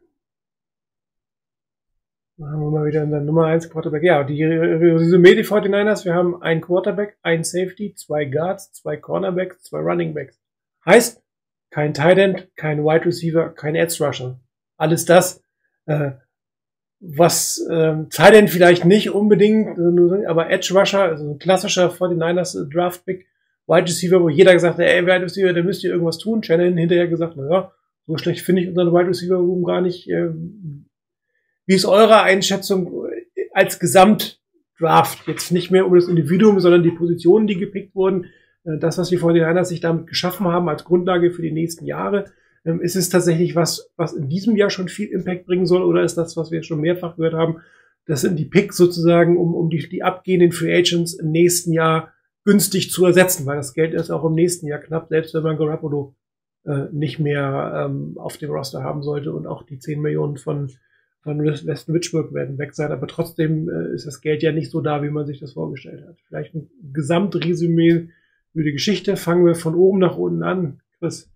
Machen 2.38 2.60
wir 2.60 2.70
mal 2.70 2.84
wieder 2.84 3.02
unseren 3.02 3.24
Nummer 3.24 3.46
1 3.46 3.70
Quarterback. 3.70 4.02
Ja, 4.02 4.22
die 4.22 4.44
Resümee, 4.44 5.34
die 5.34 5.42
49ers, 5.42 6.04
wir 6.04 6.12
haben 6.12 6.42
einen 6.42 6.60
Quarterback, 6.60 7.16
ein 7.22 7.44
Safety, 7.44 7.94
zwei 7.94 8.26
Guards, 8.26 8.72
zwei 8.72 8.98
Cornerbacks, 8.98 9.62
zwei 9.62 9.78
Running 9.78 10.12
Backs. 10.12 10.38
Heißt, 10.84 11.24
kein 11.76 11.92
Tight 11.92 12.16
End, 12.16 12.48
kein 12.56 12.82
Wide 12.84 13.04
Receiver, 13.04 13.50
kein 13.50 13.74
Edge 13.74 14.02
Rusher. 14.02 14.40
Alles 14.78 15.04
das, 15.04 15.42
äh, 15.84 16.12
was 17.00 17.58
äh, 17.68 17.96
Tight 18.08 18.32
End 18.32 18.48
vielleicht 18.48 18.86
nicht 18.86 19.10
unbedingt, 19.10 19.78
aber 20.26 20.48
Edge 20.48 20.72
Rusher, 20.72 21.02
also 21.02 21.32
ein 21.32 21.38
klassischer 21.38 21.90
49ers 21.92 22.72
Draft 22.72 23.04
Pick, 23.04 23.26
Wide 23.66 23.88
Receiver, 23.88 24.22
wo 24.22 24.30
jeder 24.30 24.54
gesagt 24.54 24.78
hat, 24.78 24.86
ey, 24.86 25.04
Wide 25.04 25.20
Receiver, 25.20 25.52
da 25.52 25.62
müsst 25.62 25.84
ihr 25.84 25.90
irgendwas 25.90 26.16
tun. 26.16 26.42
Shannon 26.42 26.78
hinterher 26.78 27.08
gesagt, 27.08 27.36
naja, 27.36 27.70
so 28.06 28.16
schlecht 28.16 28.40
finde 28.40 28.62
ich 28.62 28.68
unseren 28.68 28.94
Wide 28.94 29.08
Receiver 29.08 29.36
Room 29.36 29.62
gar 29.62 29.82
nicht. 29.82 30.08
Äh, 30.08 30.30
wie 31.66 31.74
ist 31.74 31.84
eure 31.84 32.22
Einschätzung 32.22 33.06
als 33.52 33.78
Gesamtdraft? 33.78 35.28
Jetzt 35.28 35.52
nicht 35.52 35.70
mehr 35.70 35.84
um 35.84 35.94
das 35.94 36.08
Individuum, 36.08 36.58
sondern 36.58 36.82
die 36.82 36.92
Positionen, 36.92 37.46
die 37.46 37.58
gepickt 37.58 37.94
wurden. 37.94 38.30
Äh, 38.66 38.78
das, 38.78 38.98
was 38.98 39.08
die 39.08 39.18
49ers 39.18 39.64
sich 39.64 39.80
damit 39.80 40.06
geschaffen 40.06 40.46
haben 40.46 40.68
als 40.68 40.84
Grundlage 40.84 41.30
für 41.30 41.42
die 41.42 41.52
nächsten 41.52 41.86
Jahre. 41.86 42.26
Ähm, 42.64 42.80
ist 42.80 42.96
es 42.96 43.08
tatsächlich 43.08 43.54
was, 43.54 43.90
was 43.96 44.12
in 44.12 44.28
diesem 44.28 44.56
Jahr 44.56 44.70
schon 44.70 44.88
viel 44.88 45.08
Impact 45.08 45.46
bringen 45.46 45.66
soll 45.66 45.82
oder 45.82 46.02
ist 46.02 46.16
das, 46.16 46.36
was 46.36 46.50
wir 46.50 46.62
schon 46.62 46.80
mehrfach 46.80 47.16
gehört 47.16 47.34
haben, 47.34 47.58
das 48.06 48.20
sind 48.20 48.36
die 48.38 48.44
Picks 48.44 48.76
sozusagen, 48.76 49.36
um, 49.36 49.54
um 49.54 49.68
die, 49.68 49.88
die 49.88 50.02
abgehenden 50.02 50.52
Free 50.52 50.76
Agents 50.76 51.14
im 51.14 51.32
nächsten 51.32 51.72
Jahr 51.72 52.12
günstig 52.44 52.92
zu 52.92 53.04
ersetzen, 53.04 53.46
weil 53.46 53.56
das 53.56 53.74
Geld 53.74 53.94
ist 53.94 54.10
auch 54.10 54.24
im 54.24 54.34
nächsten 54.34 54.68
Jahr 54.68 54.78
knapp, 54.78 55.08
selbst 55.08 55.34
wenn 55.34 55.42
man 55.42 55.56
Garoppolo 55.56 56.14
äh, 56.64 56.84
nicht 56.92 57.18
mehr 57.18 57.88
ähm, 57.88 58.16
auf 58.16 58.36
dem 58.36 58.50
Roster 58.50 58.84
haben 58.84 59.02
sollte 59.02 59.32
und 59.32 59.48
auch 59.48 59.64
die 59.64 59.78
10 59.78 60.00
Millionen 60.00 60.36
von 60.36 60.70
von 61.26 61.42
Weston 61.42 61.92
Witchburg 61.92 62.32
werden 62.32 62.56
weg 62.56 62.72
sein, 62.72 62.92
aber 62.92 63.08
trotzdem 63.08 63.68
äh, 63.68 63.92
ist 63.92 64.06
das 64.06 64.20
Geld 64.20 64.44
ja 64.44 64.52
nicht 64.52 64.70
so 64.70 64.80
da, 64.80 65.02
wie 65.02 65.10
man 65.10 65.26
sich 65.26 65.40
das 65.40 65.54
vorgestellt 65.54 66.06
hat. 66.06 66.20
Vielleicht 66.28 66.54
ein 66.54 66.70
Gesamtresümee 66.92 68.10
für 68.56 68.64
die 68.64 68.72
Geschichte. 68.72 69.18
Fangen 69.18 69.44
wir 69.44 69.54
von 69.54 69.74
oben 69.74 69.98
nach 69.98 70.16
unten 70.16 70.42
an. 70.42 70.80
Chris. 70.98 71.30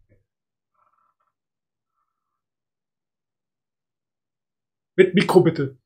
Mit 4.96 5.14
Mikro 5.14 5.40
bitte. 5.42 5.76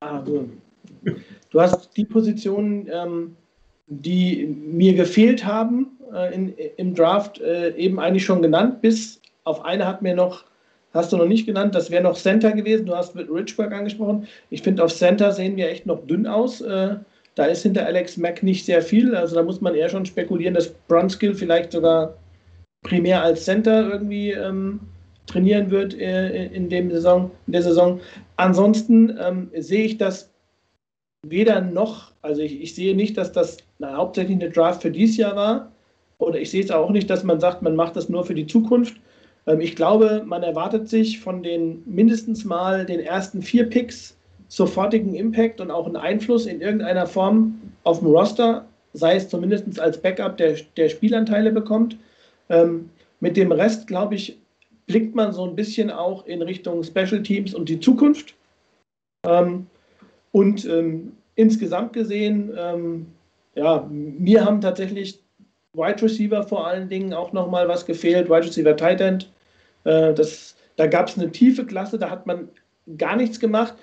Ah, 0.00 0.20
du. 0.20 0.50
hast 1.54 1.96
die 1.96 2.04
Position, 2.04 2.88
ähm, 2.92 3.36
die 3.86 4.46
mir 4.46 4.94
gefehlt 4.94 5.46
haben 5.46 5.98
äh, 6.12 6.34
in, 6.34 6.54
im 6.76 6.94
Draft, 6.94 7.40
äh, 7.40 7.74
eben 7.76 7.98
eigentlich 7.98 8.24
schon 8.24 8.42
genannt. 8.42 8.82
Bis 8.82 9.22
auf 9.44 9.64
eine 9.64 9.86
hat 9.86 10.02
mir 10.02 10.14
noch, 10.14 10.44
hast 10.92 11.10
du 11.12 11.16
noch 11.16 11.26
nicht 11.26 11.46
genannt, 11.46 11.74
das 11.74 11.90
wäre 11.90 12.02
noch 12.02 12.18
Center 12.18 12.52
gewesen. 12.52 12.84
Du 12.84 12.94
hast 12.94 13.14
mit 13.14 13.30
Richburg 13.30 13.72
angesprochen. 13.72 14.28
Ich 14.50 14.60
finde, 14.60 14.84
auf 14.84 14.94
Center 14.94 15.32
sehen 15.32 15.56
wir 15.56 15.70
echt 15.70 15.86
noch 15.86 16.06
dünn 16.06 16.26
aus. 16.26 16.60
Äh, 16.60 16.96
da 17.34 17.44
ist 17.46 17.62
hinter 17.62 17.86
Alex 17.86 18.16
Mack 18.16 18.42
nicht 18.42 18.64
sehr 18.64 18.82
viel. 18.82 19.14
Also 19.14 19.34
da 19.36 19.42
muss 19.42 19.60
man 19.60 19.74
eher 19.74 19.88
schon 19.88 20.06
spekulieren, 20.06 20.54
dass 20.54 20.68
Brunskill 20.88 21.34
vielleicht 21.34 21.72
sogar 21.72 22.14
primär 22.82 23.22
als 23.22 23.44
Center 23.44 23.90
irgendwie 23.90 24.32
ähm, 24.32 24.80
trainieren 25.26 25.70
wird 25.70 25.94
äh, 25.94 26.46
in, 26.46 26.68
dem 26.68 26.90
Saison, 26.90 27.30
in 27.46 27.52
der 27.52 27.62
Saison. 27.62 28.00
Ansonsten 28.36 29.16
ähm, 29.20 29.50
sehe 29.56 29.84
ich 29.84 29.98
das 29.98 30.30
weder 31.26 31.60
noch, 31.60 32.12
also 32.22 32.42
ich, 32.42 32.60
ich 32.60 32.74
sehe 32.74 32.96
nicht, 32.96 33.16
dass 33.16 33.32
das 33.32 33.58
na, 33.78 33.96
hauptsächlich 33.96 34.36
eine 34.36 34.50
Draft 34.50 34.82
für 34.82 34.90
dieses 34.90 35.16
Jahr 35.16 35.36
war. 35.36 35.72
Oder 36.18 36.38
ich 36.38 36.50
sehe 36.50 36.62
es 36.62 36.70
auch 36.70 36.90
nicht, 36.90 37.08
dass 37.08 37.24
man 37.24 37.40
sagt, 37.40 37.62
man 37.62 37.76
macht 37.76 37.96
das 37.96 38.08
nur 38.08 38.24
für 38.24 38.34
die 38.34 38.46
Zukunft. 38.46 38.96
Ähm, 39.46 39.60
ich 39.60 39.76
glaube, 39.76 40.22
man 40.26 40.42
erwartet 40.42 40.88
sich 40.88 41.20
von 41.20 41.42
den 41.42 41.82
mindestens 41.86 42.44
mal 42.44 42.84
den 42.84 43.00
ersten 43.00 43.42
vier 43.42 43.68
Picks 43.68 44.16
sofortigen 44.50 45.14
Impact 45.14 45.60
und 45.60 45.70
auch 45.70 45.86
einen 45.86 45.96
Einfluss 45.96 46.44
in 46.44 46.60
irgendeiner 46.60 47.06
Form 47.06 47.60
auf 47.84 48.00
dem 48.00 48.08
Roster, 48.08 48.66
sei 48.92 49.14
es 49.14 49.28
zumindest 49.28 49.78
als 49.78 50.02
Backup, 50.02 50.36
der, 50.36 50.56
der 50.76 50.88
Spielanteile 50.88 51.52
bekommt. 51.52 51.96
Ähm, 52.48 52.90
mit 53.20 53.36
dem 53.36 53.52
Rest, 53.52 53.86
glaube 53.86 54.16
ich, 54.16 54.36
blickt 54.86 55.14
man 55.14 55.32
so 55.32 55.44
ein 55.44 55.54
bisschen 55.54 55.88
auch 55.88 56.26
in 56.26 56.42
Richtung 56.42 56.82
Special 56.82 57.22
Teams 57.22 57.54
und 57.54 57.68
die 57.68 57.78
Zukunft. 57.78 58.34
Ähm, 59.24 59.66
und 60.32 60.64
ähm, 60.64 61.12
insgesamt 61.36 61.92
gesehen, 61.92 62.52
ähm, 62.58 63.06
ja, 63.54 63.88
mir 63.88 64.44
haben 64.44 64.60
tatsächlich 64.60 65.20
Wide 65.74 66.02
Receiver 66.02 66.42
vor 66.42 66.66
allen 66.66 66.88
Dingen 66.88 67.14
auch 67.14 67.32
nochmal 67.32 67.68
was 67.68 67.86
gefehlt, 67.86 68.28
Wide 68.28 68.46
Receiver 68.46 68.76
Tight 68.76 69.00
End. 69.00 69.30
Äh, 69.84 70.12
das, 70.12 70.56
da 70.74 70.88
gab 70.88 71.08
es 71.08 71.16
eine 71.16 71.30
tiefe 71.30 71.64
Klasse, 71.64 72.00
da 72.00 72.10
hat 72.10 72.26
man 72.26 72.48
gar 72.98 73.14
nichts 73.14 73.38
gemacht. 73.38 73.74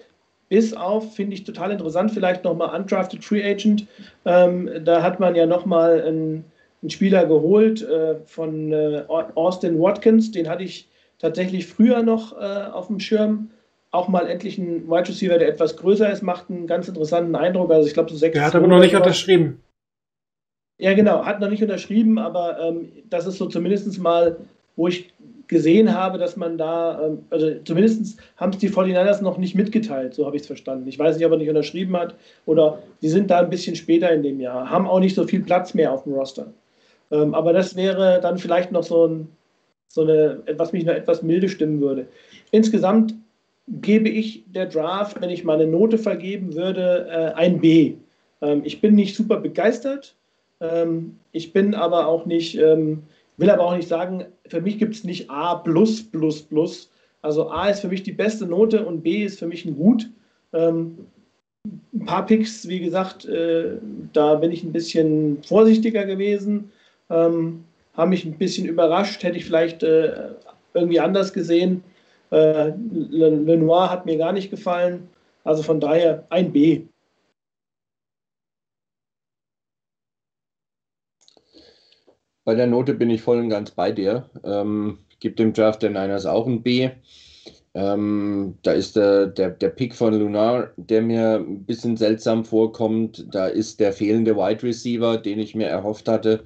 Bis 0.49 0.73
auf, 0.73 1.15
finde 1.15 1.33
ich 1.33 1.43
total 1.43 1.71
interessant, 1.71 2.11
vielleicht 2.11 2.43
nochmal 2.43 2.77
Undrafted 2.79 3.23
Free 3.23 3.43
Agent. 3.43 3.85
Ähm, 4.25 4.69
da 4.83 5.03
hat 5.03 5.19
man 5.19 5.35
ja 5.35 5.45
nochmal 5.45 6.01
einen, 6.01 6.45
einen 6.81 6.89
Spieler 6.89 7.25
geholt 7.25 7.81
äh, 7.81 8.15
von 8.25 8.71
äh, 8.71 9.03
Austin 9.07 9.79
Watkins. 9.79 10.31
Den 10.31 10.47
hatte 10.47 10.63
ich 10.63 10.87
tatsächlich 11.19 11.67
früher 11.67 12.01
noch 12.01 12.39
äh, 12.39 12.69
auf 12.71 12.87
dem 12.87 12.99
Schirm. 12.99 13.49
Auch 13.91 14.07
mal 14.07 14.27
endlich 14.27 14.57
ein 14.57 14.87
Wide 14.87 15.09
Receiver, 15.09 15.37
der 15.37 15.49
etwas 15.49 15.75
größer 15.75 16.09
ist, 16.11 16.21
macht 16.21 16.49
einen 16.49 16.67
ganz 16.67 16.87
interessanten 16.87 17.35
Eindruck. 17.35 17.71
Also 17.71 17.87
ich 17.87 17.93
glaube, 17.93 18.09
so 18.09 18.15
sechs. 18.15 18.33
Der 18.33 18.45
hat 18.45 18.55
aber 18.55 18.67
noch 18.67 18.79
nicht 18.79 18.95
unterschrieben. 18.95 19.61
Ja, 20.77 20.93
genau, 20.93 21.25
hat 21.25 21.39
noch 21.39 21.49
nicht 21.49 21.63
unterschrieben, 21.63 22.19
aber 22.19 22.59
ähm, 22.59 22.91
das 23.09 23.25
ist 23.25 23.37
so 23.37 23.47
zumindest 23.47 23.99
mal, 23.99 24.37
wo 24.75 24.87
ich 24.87 25.11
gesehen 25.47 25.93
habe, 25.93 26.17
dass 26.17 26.35
man 26.35 26.57
da, 26.57 27.01
ähm, 27.01 27.19
also 27.29 27.51
zumindest 27.63 28.19
haben 28.35 28.51
es 28.51 28.57
die 28.57 28.69
49ers 28.69 29.21
noch 29.21 29.37
nicht 29.37 29.55
mitgeteilt, 29.55 30.13
so 30.13 30.25
habe 30.25 30.35
ich 30.35 30.41
es 30.41 30.47
verstanden. 30.47 30.87
Ich 30.87 30.99
weiß 30.99 31.17
nicht, 31.17 31.25
ob 31.25 31.31
er 31.31 31.37
nicht 31.37 31.49
unterschrieben 31.49 31.95
hat 31.95 32.15
oder 32.45 32.79
sie 33.01 33.09
sind 33.09 33.29
da 33.29 33.39
ein 33.39 33.49
bisschen 33.49 33.75
später 33.75 34.11
in 34.11 34.23
dem 34.23 34.39
Jahr, 34.39 34.69
haben 34.69 34.87
auch 34.87 34.99
nicht 34.99 35.15
so 35.15 35.25
viel 35.25 35.41
Platz 35.41 35.73
mehr 35.73 35.91
auf 35.91 36.03
dem 36.03 36.13
Roster. 36.13 36.47
Ähm, 37.11 37.33
aber 37.33 37.53
das 37.53 37.75
wäre 37.75 38.19
dann 38.21 38.37
vielleicht 38.37 38.71
noch 38.71 38.83
so 38.83 39.07
ein, 39.07 39.27
so 39.87 40.01
eine, 40.01 40.43
was 40.57 40.73
mich 40.73 40.85
noch 40.85 40.93
etwas 40.93 41.23
milde 41.23 41.47
stimmen 41.47 41.79
würde. 41.79 42.07
Insgesamt 42.51 43.13
gebe 43.67 44.09
ich 44.09 44.43
der 44.47 44.65
Draft, 44.65 45.21
wenn 45.21 45.29
ich 45.29 45.43
mal 45.43 45.55
eine 45.55 45.67
Note 45.67 45.97
vergeben 45.97 46.55
würde, 46.55 47.07
äh, 47.09 47.33
ein 47.35 47.59
B. 47.61 47.95
Ähm, 48.41 48.61
ich 48.65 48.81
bin 48.81 48.95
nicht 48.95 49.15
super 49.15 49.37
begeistert. 49.37 50.13
Ich 51.33 51.53
bin 51.53 51.75
aber 51.75 52.07
auch 52.07 52.25
nicht, 52.25 52.57
will 53.37 53.49
aber 53.49 53.63
auch 53.63 53.75
nicht 53.75 53.87
sagen, 53.87 54.25
für 54.49 54.61
mich 54.61 54.77
gibt 54.77 54.95
es 54.95 55.03
nicht 55.03 55.29
A 55.29 55.55
plus 55.55 56.03
plus 56.03 56.41
plus. 56.41 56.89
Also 57.21 57.49
A 57.49 57.69
ist 57.69 57.81
für 57.81 57.87
mich 57.87 58.03
die 58.03 58.11
beste 58.11 58.45
Note 58.45 58.85
und 58.85 59.01
B 59.01 59.23
ist 59.23 59.39
für 59.39 59.47
mich 59.47 59.65
ein 59.65 59.75
Gut. 59.75 60.09
Ähm, 60.53 61.07
ein 61.93 62.05
paar 62.05 62.25
Picks, 62.25 62.67
wie 62.67 62.79
gesagt, 62.79 63.25
äh, 63.25 63.77
da 64.13 64.35
bin 64.35 64.51
ich 64.51 64.63
ein 64.63 64.71
bisschen 64.71 65.41
vorsichtiger 65.43 66.05
gewesen. 66.05 66.71
Ähm, 67.09 67.63
haben 67.95 68.09
mich 68.11 68.25
ein 68.25 68.37
bisschen 68.37 68.67
überrascht, 68.67 69.23
hätte 69.23 69.37
ich 69.37 69.45
vielleicht 69.45 69.83
äh, 69.83 70.29
irgendwie 70.73 70.99
anders 70.99 71.33
gesehen. 71.33 71.83
Äh, 72.31 72.71
Lenoir 72.91 73.89
hat 73.89 74.05
mir 74.05 74.17
gar 74.17 74.31
nicht 74.31 74.51
gefallen. 74.51 75.09
Also 75.43 75.63
von 75.63 75.79
daher 75.79 76.25
ein 76.29 76.51
B. 76.51 76.83
Bei 82.47 82.55
der 82.55 82.67
Note 82.67 82.93
bin 82.93 83.09
ich 83.09 83.21
voll 83.23 83.39
und 83.39 83.49
ganz 83.49 83.71
bei 83.71 83.91
dir. 83.91 84.29
Ähm, 84.45 84.99
gibt 85.19 85.37
dem 85.37 85.51
Draft 85.51 85.83
der 85.83 85.89
Niners 85.89 86.25
auch 86.25 86.47
ein 86.47 86.63
B. 86.63 86.89
Ähm, 87.73 88.57
da 88.61 88.71
ist 88.71 88.95
der, 88.95 89.27
der, 89.27 89.49
der 89.49 89.67
Pick 89.67 89.93
von 89.93 90.17
Lunar, 90.17 90.71
der 90.77 91.01
mir 91.01 91.39
ein 91.39 91.65
bisschen 91.65 91.97
seltsam 91.97 92.45
vorkommt. 92.45 93.25
Da 93.35 93.47
ist 93.47 93.81
der 93.81 93.91
fehlende 93.91 94.37
Wide 94.37 94.63
Receiver, 94.63 95.17
den 95.17 95.39
ich 95.39 95.55
mir 95.55 95.67
erhofft 95.67 96.07
hatte. 96.07 96.45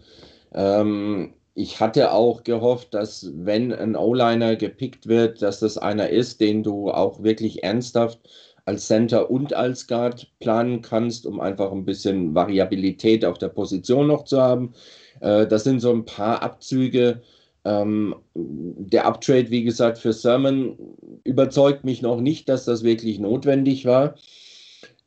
Ähm, 0.56 1.36
ich 1.53 1.80
hatte 1.80 2.11
auch 2.11 2.44
gehofft, 2.44 2.95
dass 2.95 3.32
wenn 3.36 3.72
ein 3.72 3.95
O-Liner 3.95 4.56
gepickt 4.56 5.06
wird, 5.07 5.44
dass 5.44 5.60
das 5.60 5.78
einer 5.78 6.10
ist, 6.10 6.41
den 6.41 6.64
du 6.64 6.90
auch 6.90 7.22
wirklich 7.22 7.64
ernsthaft 7.64 8.18
als 8.65 8.88
Center 8.88 9.30
und 9.30 9.53
als 9.53 9.86
Guard 9.86 10.32
planen 10.40 10.82
kannst, 10.82 11.28
um 11.28 11.40
einfach 11.40 11.72
ein 11.72 11.86
bisschen 11.86 12.34
Variabilität 12.34 13.23
auf 13.23 13.38
der 13.38 13.49
Position 13.49 14.07
noch 14.07 14.23
zu 14.23 14.41
haben. 14.41 14.73
Äh, 15.22 15.48
das 15.48 15.64
sind 15.64 15.80
so 15.80 15.91
ein 15.91 16.06
paar 16.06 16.43
Abzüge. 16.43 17.22
Ähm, 17.64 18.15
der 18.34 19.06
Uptrade, 19.06 19.52
wie 19.52 19.64
gesagt, 19.64 19.99
für 19.99 20.14
Sermon 20.14 20.77
überzeugt 21.23 21.84
mich 21.84 22.02
noch 22.02 22.19
nicht, 22.19 22.49
dass 22.49 22.65
das 22.65 22.84
wirklich 22.84 23.19
notwendig 23.19 23.85
war. 23.85 24.15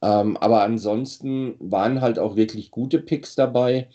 Ähm, 0.03 0.37
aber 0.37 0.63
ansonsten 0.63 1.57
waren 1.59 2.01
halt 2.01 2.19
auch 2.19 2.37
wirklich 2.37 2.71
gute 2.71 3.01
Picks 3.01 3.35
dabei. 3.35 3.89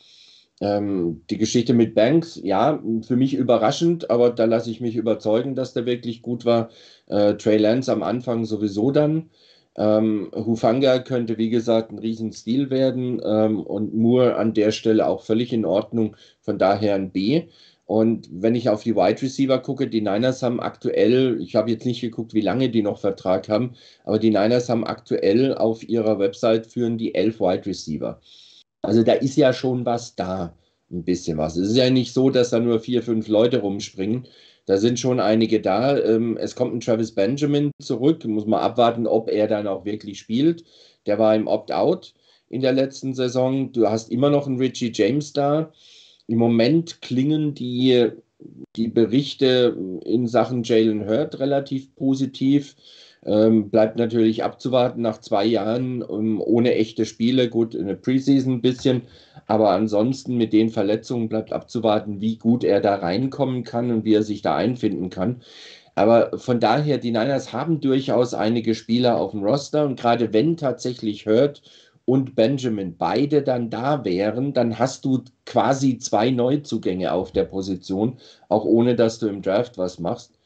Ähm, 0.62 1.24
die 1.30 1.38
Geschichte 1.38 1.74
mit 1.74 1.96
Banks, 1.96 2.40
ja, 2.44 2.84
für 3.04 3.16
mich 3.16 3.34
überraschend, 3.34 4.10
aber 4.10 4.30
da 4.32 4.44
lasse 4.46 4.70
ich 4.72 4.82
mich 4.82 4.96
überzeugen, 4.98 5.56
dass 5.56 5.74
der 5.74 5.86
wirklich 5.86 6.22
gut 6.22 6.44
war. 6.46 6.70
Äh, 7.08 7.36
Trey 7.36 7.58
Lance 7.58 7.92
am 7.92 8.04
Anfang 8.04 8.44
sowieso 8.44 8.92
dann. 8.92 9.30
Ähm, 9.78 10.32
Hufanga 10.36 11.00
könnte, 11.00 11.38
wie 11.38 11.50
gesagt, 11.50 11.92
ein 11.92 12.00
Riesenstil 12.00 12.70
werden 12.70 13.22
ähm, 13.24 13.62
und 13.62 13.94
Moore 13.94 14.36
an 14.36 14.54
der 14.54 14.72
Stelle 14.72 15.08
auch 15.08 15.22
völlig 15.22 15.54
in 15.54 15.66
Ordnung, 15.66 16.18
von 16.42 16.58
daher 16.58 16.96
ein 16.96 17.12
B. 17.12 17.48
Und 17.86 18.30
wenn 18.32 18.54
ich 18.54 18.70
auf 18.70 18.84
die 18.84 18.96
Wide 18.96 19.22
Receiver 19.22 19.58
gucke, 19.60 19.88
die 19.88 20.02
Niners 20.02 20.44
haben 20.44 20.60
aktuell, 20.60 21.42
ich 21.42 21.56
habe 21.56 21.72
jetzt 21.72 21.86
nicht 21.86 22.02
geguckt, 22.02 22.36
wie 22.36 22.42
lange 22.42 22.70
die 22.70 22.84
noch 22.84 23.00
Vertrag 23.00 23.50
haben, 23.50 23.74
aber 24.06 24.20
die 24.20 24.30
Niners 24.30 24.70
haben 24.70 24.86
aktuell 24.86 25.56
auf 25.56 25.88
ihrer 25.88 26.20
Website 26.20 26.68
führen 26.68 27.00
die 27.00 27.16
elf 27.16 27.40
Wide 27.40 27.66
Receiver. 27.66 28.22
Also 28.84 29.02
da 29.04 29.14
ist 29.14 29.38
ja 29.38 29.54
schon 29.54 29.86
was 29.86 30.16
da, 30.16 30.54
ein 30.92 31.04
bisschen 31.04 31.38
was. 31.38 31.58
Es 31.58 31.70
ist 31.70 31.78
ja 31.78 31.90
nicht 31.90 32.14
so, 32.14 32.30
dass 32.30 32.52
da 32.52 32.60
nur 32.60 32.80
vier, 32.80 33.02
fünf 33.04 33.28
Leute 33.28 33.60
rumspringen. 33.60 34.28
Da 34.70 34.78
sind 34.78 35.00
schon 35.00 35.20
einige 35.20 35.62
da. 35.62 35.98
Ähm, 35.98 36.38
es 36.38 36.56
kommt 36.56 36.76
ein 36.76 36.80
Travis 36.80 37.16
Benjamin 37.16 37.72
zurück. 37.82 38.24
Muss 38.26 38.46
man 38.46 38.60
abwarten, 38.60 39.08
ob 39.08 39.28
er 39.28 39.48
dann 39.48 39.66
auch 39.66 39.84
wirklich 39.84 40.20
spielt. 40.20 40.64
Der 41.08 41.18
war 41.18 41.34
im 41.34 41.48
Opt-out 41.48 42.14
in 42.50 42.62
der 42.62 42.74
letzten 42.74 43.16
Saison. 43.16 43.72
Du 43.72 43.90
hast 43.90 44.12
immer 44.12 44.30
noch 44.30 44.46
einen 44.46 44.60
Richie 44.60 44.92
James 44.94 45.34
da. 45.34 45.72
Im 46.28 46.38
Moment 46.38 47.02
klingen 47.02 47.56
die, 47.56 48.12
die 48.76 48.90
Berichte 48.90 49.76
in 50.06 50.28
Sachen 50.28 50.62
Jalen 50.62 51.10
Hurt 51.10 51.40
relativ 51.40 51.96
positiv. 51.96 52.76
Ähm, 53.26 53.70
bleibt 53.70 53.98
natürlich 53.98 54.44
abzuwarten 54.44 55.02
nach 55.02 55.20
zwei 55.20 55.46
Jahren 55.46 56.02
um, 56.02 56.40
ohne 56.42 56.76
echte 56.76 57.06
Spiele. 57.06 57.50
Gut, 57.50 57.76
in 57.76 57.88
der 57.88 57.96
Preseason 57.96 58.54
ein 58.56 58.62
bisschen, 58.62 59.02
aber 59.46 59.72
ansonsten 59.72 60.38
mit 60.38 60.54
den 60.54 60.70
Verletzungen 60.70 61.28
bleibt 61.28 61.52
abzuwarten, 61.52 62.22
wie 62.22 62.38
gut 62.38 62.64
er 62.64 62.80
da 62.80 62.96
reinkommen 62.96 63.64
kann 63.64 63.92
und 63.92 64.06
wie 64.06 64.14
er 64.14 64.24
sich 64.24 64.42
da 64.42 64.56
einfinden 64.56 65.10
kann. 65.10 65.42
Aber 65.96 66.38
von 66.40 66.62
daher, 66.62 66.98
die 66.98 67.12
Niners 67.12 67.52
haben 67.52 67.82
durchaus 67.82 68.34
einige 68.34 68.74
Spieler 68.74 69.18
auf 69.18 69.32
dem 69.32 69.44
Roster 69.44 69.86
und 69.86 70.00
gerade 70.00 70.32
wenn 70.32 70.56
tatsächlich 70.56 71.26
Hurt 71.26 71.62
und 72.06 72.36
Benjamin 72.36 72.96
beide 72.98 73.44
dann 73.44 73.70
da 73.70 74.06
wären, 74.06 74.54
dann 74.54 74.80
hast 74.80 75.04
du 75.04 75.24
quasi 75.46 75.98
zwei 75.98 76.32
Neuzugänge 76.32 77.12
auf 77.12 77.34
der 77.34 77.44
Position, 77.44 78.18
auch 78.48 78.64
ohne 78.64 78.96
dass 78.96 79.20
du 79.20 79.28
im 79.28 79.42
Draft 79.42 79.78
was 79.78 80.00
machst. 80.00 80.39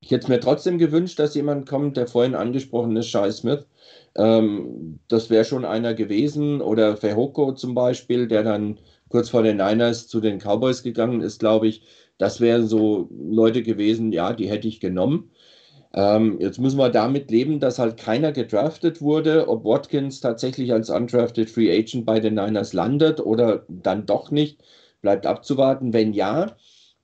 Ich 0.00 0.10
hätte 0.12 0.30
mir 0.30 0.40
trotzdem 0.40 0.78
gewünscht, 0.78 1.18
dass 1.18 1.34
jemand 1.34 1.68
kommt, 1.68 1.96
der 1.96 2.06
vorhin 2.06 2.34
angesprochen 2.34 2.96
ist, 2.96 3.08
Shai 3.08 3.30
Smith. 3.30 3.66
Ähm, 4.16 5.00
das 5.08 5.28
wäre 5.30 5.44
schon 5.44 5.64
einer 5.64 5.94
gewesen. 5.94 6.60
Oder 6.60 6.96
Fehoko 6.96 7.52
zum 7.52 7.74
Beispiel, 7.74 8.28
der 8.28 8.42
dann 8.44 8.78
kurz 9.08 9.28
vor 9.30 9.42
den 9.42 9.56
Niners 9.56 10.06
zu 10.08 10.20
den 10.20 10.38
Cowboys 10.38 10.82
gegangen 10.82 11.20
ist, 11.20 11.40
glaube 11.40 11.68
ich. 11.68 11.82
Das 12.18 12.40
wären 12.40 12.66
so 12.66 13.08
Leute 13.10 13.62
gewesen, 13.62 14.12
ja, 14.12 14.32
die 14.32 14.48
hätte 14.48 14.68
ich 14.68 14.80
genommen. 14.80 15.30
Ähm, 15.94 16.38
jetzt 16.40 16.58
müssen 16.58 16.78
wir 16.78 16.90
damit 16.90 17.30
leben, 17.30 17.60
dass 17.60 17.78
halt 17.78 17.96
keiner 17.96 18.32
gedraftet 18.32 19.00
wurde, 19.00 19.48
ob 19.48 19.64
Watkins 19.64 20.20
tatsächlich 20.20 20.72
als 20.72 20.90
undrafted 20.90 21.50
Free 21.50 21.70
Agent 21.76 22.06
bei 22.06 22.20
den 22.20 22.34
Niners 22.34 22.72
landet 22.72 23.20
oder 23.20 23.64
dann 23.68 24.06
doch 24.06 24.30
nicht, 24.30 24.62
bleibt 25.02 25.26
abzuwarten. 25.26 25.92
Wenn 25.92 26.12
ja, 26.12 26.56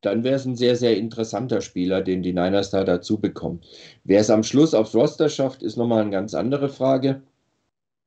dann 0.07 0.25
wäre 0.25 0.37
es 0.37 0.45
ein 0.45 0.57
sehr, 0.57 0.77
sehr 0.77 0.97
interessanter 0.97 1.61
Spieler, 1.61 2.03
den 2.03 2.23
die 2.23 2.33
Niners 2.33 2.71
da 2.71 2.85
dazu 2.85 3.21
bekommen. 3.21 3.61
Wer 4.05 4.21
es 4.21 4.31
am 4.31 4.43
Schluss 4.43 4.75
aufs 4.75 4.95
Roster 4.95 5.29
schafft, 5.29 5.63
ist 5.63 5.77
nochmal 5.77 6.03
eine 6.03 6.11
ganz 6.11 6.35
andere 6.35 6.69
Frage. 6.69 7.23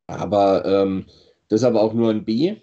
Aber 0.08 0.66
ähm, 0.66 1.06
das 1.50 1.62
ist 1.62 1.66
aber 1.66 1.82
auch 1.82 1.94
nur 1.94 2.10
ein 2.10 2.26
B 2.26 2.56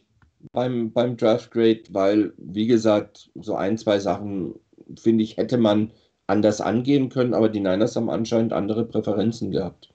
beim, 0.53 0.93
beim 0.93 1.17
Draft 1.17 1.51
Grade, 1.51 1.83
weil, 1.91 2.33
wie 2.39 2.67
gesagt, 2.67 3.31
so 3.41 3.55
ein, 3.55 3.79
zwei 3.79 3.99
Sachen, 3.99 4.55
finde 4.99 5.25
ich, 5.25 5.37
hätte 5.37 5.59
man 5.59 5.93
anders 6.27 6.61
angehen 6.61 7.09
können, 7.09 7.35
aber 7.35 7.49
die 7.49 7.61
Niners 7.61 7.97
haben 7.97 8.11
anscheinend 8.11 8.53
andere 8.53 8.85
Präferenzen 8.85 9.51
gehabt. 9.51 9.94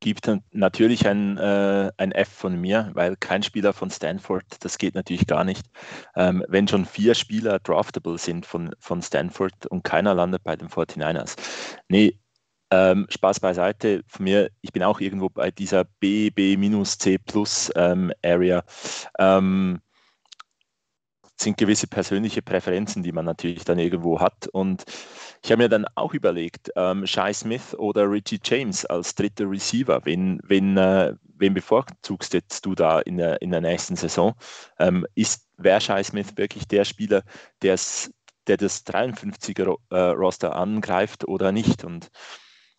Gibt 0.00 0.30
natürlich 0.52 1.06
ein, 1.06 1.36
äh, 1.38 1.90
ein 1.96 2.12
F 2.12 2.28
von 2.28 2.60
mir, 2.60 2.90
weil 2.94 3.16
kein 3.16 3.42
Spieler 3.42 3.72
von 3.72 3.90
Stanford, 3.90 4.44
das 4.60 4.78
geht 4.78 4.94
natürlich 4.94 5.26
gar 5.26 5.44
nicht. 5.44 5.66
Ähm, 6.14 6.44
wenn 6.48 6.68
schon 6.68 6.84
vier 6.86 7.14
Spieler 7.14 7.58
draftable 7.58 8.18
sind 8.18 8.46
von, 8.46 8.74
von 8.78 9.02
Stanford 9.02 9.66
und 9.66 9.84
keiner 9.84 10.14
landet 10.14 10.44
bei 10.44 10.56
den 10.56 10.68
49ers. 10.68 11.36
Nee, 11.88 12.18
ähm, 12.70 13.06
Spaß 13.08 13.40
beiseite, 13.40 14.02
von 14.06 14.24
mir, 14.24 14.50
ich 14.60 14.72
bin 14.72 14.82
auch 14.82 15.00
irgendwo 15.00 15.28
bei 15.30 15.50
dieser 15.50 15.84
B, 15.84 16.30
B-C 16.30 17.18
plus 17.18 17.72
ähm, 17.74 18.12
Area. 18.22 18.62
Ähm, 19.18 19.80
sind 21.40 21.56
gewisse 21.56 21.86
persönliche 21.86 22.42
Präferenzen, 22.42 23.02
die 23.02 23.12
man 23.12 23.24
natürlich 23.24 23.64
dann 23.64 23.78
irgendwo 23.78 24.20
hat. 24.20 24.48
Und 24.48 24.84
ich 25.42 25.52
habe 25.52 25.62
mir 25.62 25.68
dann 25.68 25.86
auch 25.94 26.14
überlegt, 26.14 26.70
ähm, 26.76 27.06
Shai 27.06 27.32
Smith 27.32 27.74
oder 27.74 28.10
Richie 28.10 28.40
James 28.42 28.84
als 28.84 29.14
dritter 29.14 29.48
Receiver, 29.48 30.04
wen, 30.04 30.40
wen, 30.44 30.76
äh, 30.76 31.14
wen 31.36 31.54
bevorzugst 31.54 32.34
jetzt 32.34 32.66
du 32.66 32.74
da 32.74 33.00
in 33.00 33.16
der, 33.18 33.40
in 33.42 33.50
der 33.50 33.60
nächsten 33.60 33.96
Saison? 33.96 34.34
Ähm, 34.78 35.06
ist, 35.14 35.46
wäre 35.56 35.80
Shai 35.80 36.02
Smith 36.02 36.36
wirklich 36.36 36.66
der 36.66 36.84
Spieler, 36.84 37.22
der 37.62 37.76
das 37.76 38.10
53er-Roster 38.86 40.48
äh, 40.48 40.52
angreift 40.52 41.26
oder 41.26 41.52
nicht? 41.52 41.84
Und 41.84 42.10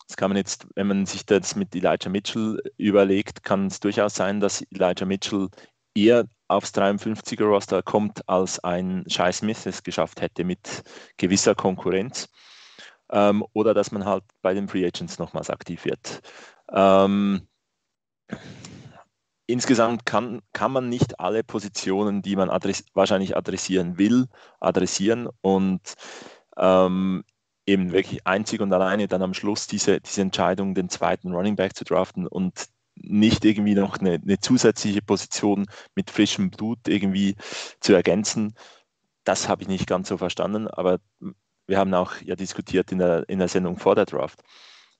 das 0.06 0.16
kann 0.16 0.30
man 0.30 0.36
jetzt, 0.36 0.66
wenn 0.74 0.88
man 0.88 1.06
sich 1.06 1.24
das 1.24 1.54
mit 1.56 1.74
Elijah 1.74 2.10
Mitchell 2.10 2.60
überlegt, 2.76 3.42
kann 3.42 3.66
es 3.66 3.80
durchaus 3.80 4.14
sein, 4.14 4.40
dass 4.40 4.62
Elijah 4.70 5.06
Mitchell 5.06 5.48
eher 5.94 6.24
aufs 6.48 6.74
53er 6.74 7.44
Roster 7.44 7.82
kommt, 7.82 8.28
als 8.28 8.58
ein 8.64 9.04
Shai 9.06 9.32
Smith 9.32 9.66
es 9.66 9.82
geschafft 9.82 10.20
hätte 10.20 10.44
mit 10.44 10.82
gewisser 11.16 11.54
Konkurrenz. 11.54 12.28
Ähm, 13.12 13.44
oder 13.52 13.74
dass 13.74 13.92
man 13.92 14.04
halt 14.04 14.24
bei 14.42 14.54
den 14.54 14.68
Free 14.68 14.86
Agents 14.86 15.18
nochmals 15.18 15.50
aktiv 15.50 15.84
wird. 15.84 16.20
Ähm, 16.72 17.48
insgesamt 19.46 20.06
kann, 20.06 20.40
kann 20.52 20.72
man 20.72 20.88
nicht 20.88 21.18
alle 21.18 21.42
Positionen, 21.42 22.22
die 22.22 22.36
man 22.36 22.50
adress 22.50 22.84
wahrscheinlich 22.94 23.36
adressieren 23.36 23.98
will, 23.98 24.26
adressieren 24.60 25.28
und 25.40 25.80
ähm, 26.56 27.24
eben 27.66 27.92
wirklich 27.92 28.26
einzig 28.26 28.60
und 28.60 28.72
alleine 28.72 29.08
dann 29.08 29.22
am 29.22 29.34
Schluss 29.34 29.66
diese, 29.66 30.00
diese 30.00 30.22
Entscheidung, 30.22 30.74
den 30.74 30.88
zweiten 30.88 31.32
Running 31.32 31.56
Back 31.56 31.76
zu 31.76 31.84
draften 31.84 32.26
und 32.26 32.68
nicht 32.94 33.44
irgendwie 33.44 33.74
noch 33.74 33.98
eine, 33.98 34.14
eine 34.14 34.40
zusätzliche 34.40 35.02
Position 35.02 35.66
mit 35.94 36.10
frischem 36.10 36.50
Blut 36.50 36.80
irgendwie 36.86 37.36
zu 37.80 37.92
ergänzen. 37.94 38.54
Das 39.24 39.48
habe 39.48 39.62
ich 39.62 39.68
nicht 39.68 39.86
ganz 39.86 40.08
so 40.08 40.16
verstanden, 40.16 40.68
aber 40.68 40.98
wir 41.70 41.78
haben 41.78 41.94
auch 41.94 42.12
ja 42.22 42.36
diskutiert 42.36 42.92
in 42.92 42.98
der, 42.98 43.26
in 43.28 43.38
der 43.38 43.48
Sendung 43.48 43.78
vor 43.78 43.94
der 43.94 44.04
Draft, 44.04 44.42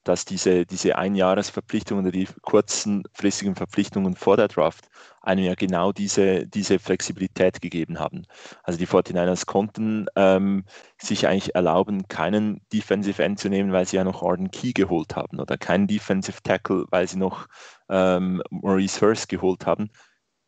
dass 0.04 0.24
diese, 0.24 0.64
diese 0.64 0.96
Einjahresverpflichtungen 0.96 2.04
oder 2.04 2.12
die 2.12 2.28
kurzenfristigen 2.42 3.54
Verpflichtungen 3.54 4.14
vor 4.14 4.36
der 4.36 4.48
Draft 4.48 4.86
einem 5.20 5.44
ja 5.44 5.54
genau 5.54 5.92
diese, 5.92 6.46
diese 6.46 6.78
Flexibilität 6.78 7.60
gegeben 7.60 7.98
haben. 7.98 8.24
Also 8.62 8.78
die 8.78 8.86
49ers 8.86 9.44
konnten 9.44 10.06
ähm, 10.16 10.64
sich 10.96 11.26
eigentlich 11.26 11.54
erlauben, 11.54 12.08
keinen 12.08 12.62
Defensive 12.72 13.22
End 13.22 13.38
zu 13.38 13.50
nehmen, 13.50 13.72
weil 13.72 13.84
sie 13.84 13.96
ja 13.96 14.04
noch 14.04 14.22
Arden 14.22 14.50
Key 14.50 14.72
geholt 14.72 15.16
haben 15.16 15.40
oder 15.40 15.58
keinen 15.58 15.86
Defensive 15.88 16.40
Tackle, 16.42 16.86
weil 16.90 17.06
sie 17.06 17.18
noch 17.18 17.46
ähm, 17.90 18.42
Maurice 18.50 19.00
Hurst 19.02 19.28
geholt 19.28 19.66
haben, 19.66 19.90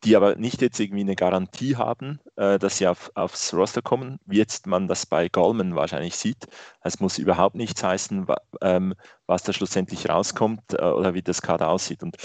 die 0.03 0.15
aber 0.15 0.35
nicht 0.35 0.61
jetzt 0.61 0.79
irgendwie 0.79 1.01
eine 1.01 1.15
Garantie 1.15 1.77
haben, 1.77 2.19
äh, 2.35 2.59
dass 2.59 2.77
sie 2.77 2.87
auf, 2.87 3.11
aufs 3.15 3.53
Roster 3.53 3.81
kommen, 3.81 4.19
wie 4.25 4.37
jetzt 4.37 4.67
man 4.67 4.87
das 4.87 5.05
bei 5.05 5.29
Goldman 5.29 5.75
wahrscheinlich 5.75 6.15
sieht. 6.15 6.47
Es 6.81 6.99
muss 6.99 7.17
überhaupt 7.17 7.55
nichts 7.55 7.83
heißen, 7.83 8.27
wa, 8.27 8.37
ähm, 8.61 8.95
was 9.27 9.43
da 9.43 9.53
schlussendlich 9.53 10.09
rauskommt 10.09 10.73
äh, 10.73 10.83
oder 10.83 11.13
wie 11.13 11.21
das 11.21 11.41
Kader 11.41 11.69
aussieht. 11.69 12.03
Und 12.03 12.17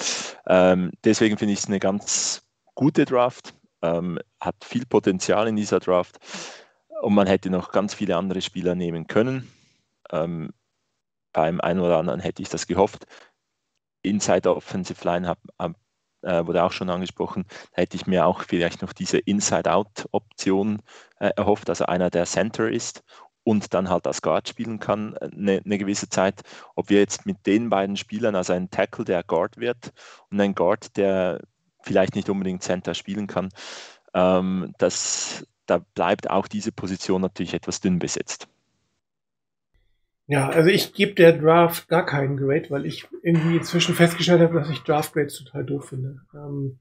ähm, 0.46 0.90
deswegen 1.04 1.38
finde 1.38 1.52
ich 1.52 1.60
es 1.60 1.66
eine 1.66 1.78
ganz 1.78 2.42
gute 2.74 3.04
Draft, 3.04 3.54
ähm, 3.82 4.18
hat 4.40 4.56
viel 4.64 4.86
Potenzial 4.86 5.46
in 5.48 5.56
dieser 5.56 5.80
Draft 5.80 6.18
und 7.02 7.14
man 7.14 7.26
hätte 7.26 7.50
noch 7.50 7.70
ganz 7.70 7.94
viele 7.94 8.16
andere 8.16 8.42
Spieler 8.42 8.74
nehmen 8.74 9.06
können. 9.06 9.50
Ähm, 10.10 10.52
beim 11.32 11.60
einen 11.60 11.80
oder 11.80 11.98
anderen 11.98 12.20
hätte 12.20 12.42
ich 12.42 12.48
das 12.48 12.66
gehofft. 12.66 13.06
Inside 14.02 14.54
Offensive 14.54 15.04
Line 15.04 15.28
habe 15.28 15.40
hab 15.58 15.74
äh, 16.22 16.46
wurde 16.46 16.64
auch 16.64 16.72
schon 16.72 16.90
angesprochen, 16.90 17.46
hätte 17.72 17.96
ich 17.96 18.06
mir 18.06 18.26
auch 18.26 18.42
vielleicht 18.42 18.82
noch 18.82 18.92
diese 18.92 19.18
Inside-Out-Option 19.18 20.82
äh, 21.20 21.30
erhofft, 21.36 21.68
also 21.68 21.86
einer, 21.86 22.10
der 22.10 22.26
Center 22.26 22.70
ist 22.70 23.02
und 23.44 23.72
dann 23.72 23.88
halt 23.88 24.06
als 24.06 24.20
Guard 24.20 24.46
spielen 24.46 24.78
kann 24.78 25.16
eine, 25.16 25.54
äh, 25.54 25.62
eine, 25.64 25.78
gewisse 25.78 26.08
Zeit. 26.08 26.42
Ob 26.74 26.90
wir 26.90 26.98
jetzt 26.98 27.24
mit 27.24 27.46
den 27.46 27.70
beiden 27.70 27.96
Spielern, 27.96 28.34
also 28.34 28.52
ein 28.52 28.70
Tackle, 28.70 29.06
der 29.06 29.22
Guard 29.22 29.56
wird 29.56 29.92
und 30.30 30.40
ein 30.40 30.54
Guard, 30.54 30.96
der 30.98 31.40
vielleicht 31.82 32.14
nicht 32.14 32.28
unbedingt 32.28 32.62
Center 32.62 32.92
spielen 32.92 33.26
kann, 33.26 33.48
ähm, 34.12 34.74
das, 34.78 35.46
da 35.64 35.78
bleibt 35.94 36.28
auch 36.28 36.46
diese 36.46 36.72
Position 36.72 37.22
natürlich 37.22 37.54
etwas 37.54 37.80
dünn 37.80 37.98
besetzt. 37.98 38.48
Ja, 40.30 40.50
also 40.50 40.68
ich 40.68 40.92
gebe 40.92 41.14
der 41.14 41.32
Draft 41.32 41.88
gar 41.88 42.04
keinen 42.04 42.36
Grade, 42.36 42.68
weil 42.68 42.84
ich 42.84 43.08
irgendwie 43.22 43.56
inzwischen 43.56 43.94
festgestellt 43.94 44.42
habe, 44.42 44.58
dass 44.58 44.68
ich 44.68 44.80
Draft 44.80 45.14
Grades 45.14 45.42
total 45.42 45.64
doof 45.64 45.88
finde. 45.88 46.20
Ähm, 46.34 46.78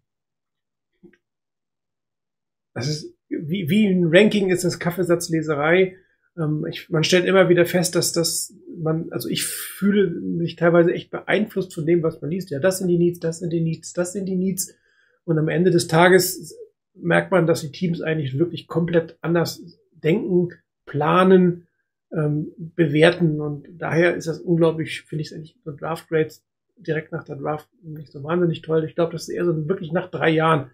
das 2.73 2.89
ist 2.89 3.15
wie, 3.29 3.69
wie 3.69 3.87
ein 3.87 4.09
Ranking 4.11 4.49
ist 4.49 4.65
das 4.65 4.79
Kaffeesatzleserei. 4.79 5.95
Ähm, 6.37 6.65
ich, 6.69 6.89
man 6.89 7.05
stellt 7.05 7.25
immer 7.25 7.47
wieder 7.47 7.65
fest, 7.65 7.95
dass 7.95 8.11
das 8.11 8.53
man, 8.77 9.11
also 9.11 9.29
ich 9.29 9.45
fühle 9.45 10.09
mich 10.09 10.57
teilweise 10.57 10.93
echt 10.93 11.09
beeinflusst 11.09 11.73
von 11.73 11.85
dem, 11.85 12.03
was 12.03 12.21
man 12.21 12.31
liest. 12.31 12.49
Ja, 12.49 12.59
das 12.59 12.79
sind 12.79 12.89
die 12.89 12.97
Needs, 12.97 13.19
das 13.19 13.39
sind 13.39 13.51
die 13.51 13.61
Needs, 13.61 13.93
das 13.93 14.11
sind 14.11 14.25
die 14.25 14.35
Needs. 14.35 14.75
Und 15.23 15.37
am 15.37 15.47
Ende 15.47 15.71
des 15.71 15.87
Tages 15.87 16.53
merkt 16.93 17.31
man, 17.31 17.47
dass 17.47 17.61
die 17.61 17.71
Teams 17.71 18.01
eigentlich 18.01 18.37
wirklich 18.37 18.67
komplett 18.67 19.17
anders 19.21 19.63
denken, 19.91 20.49
planen, 20.85 21.66
ähm, 22.11 22.51
bewerten. 22.57 23.41
Und 23.41 23.67
daher 23.77 24.15
ist 24.15 24.27
das 24.27 24.39
unglaublich, 24.39 25.01
finde 25.01 25.21
ich 25.21 25.31
es 25.31 25.33
eigentlich 25.33 25.57
so 25.63 25.75
Draft 25.75 26.09
Grades 26.09 26.43
direkt 26.77 27.11
nach 27.11 27.23
der 27.23 27.35
Draft 27.35 27.67
nicht 27.81 28.11
so 28.11 28.23
wahnsinnig 28.23 28.61
toll. 28.61 28.83
Ich 28.85 28.95
glaube, 28.95 29.11
das 29.11 29.23
ist 29.23 29.29
eher 29.29 29.45
so 29.45 29.67
wirklich 29.67 29.91
nach 29.91 30.09
drei 30.09 30.29
Jahren, 30.29 30.69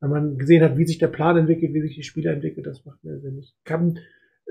wenn 0.00 0.10
man 0.10 0.38
gesehen 0.38 0.62
hat, 0.62 0.76
wie 0.78 0.86
sich 0.86 0.98
der 0.98 1.08
Plan 1.08 1.36
entwickelt, 1.36 1.74
wie 1.74 1.80
sich 1.80 1.96
die 1.96 2.04
Spieler 2.04 2.32
entwickelt, 2.32 2.66
das 2.66 2.84
macht 2.84 3.02
mir 3.02 3.18
Sinn. 3.18 3.38
Ich 3.38 3.52
kann, 3.64 3.98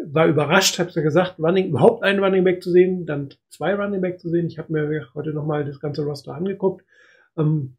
war 0.05 0.27
überrascht, 0.27 0.77
habe 0.79 0.91
ja 0.91 1.01
gesagt, 1.01 1.39
Running, 1.39 1.69
überhaupt 1.69 2.03
einen 2.03 2.21
Running 2.21 2.43
Back 2.43 2.61
zu 2.61 2.71
sehen, 2.71 3.05
dann 3.05 3.29
zwei 3.49 3.73
Running 3.73 4.01
Back 4.01 4.19
zu 4.19 4.29
sehen. 4.29 4.47
Ich 4.47 4.59
habe 4.59 4.73
mir 4.73 5.07
heute 5.15 5.31
nochmal 5.31 5.63
das 5.63 5.79
ganze 5.79 6.03
Roster 6.03 6.33
angeguckt. 6.33 6.85
Ähm, 7.37 7.75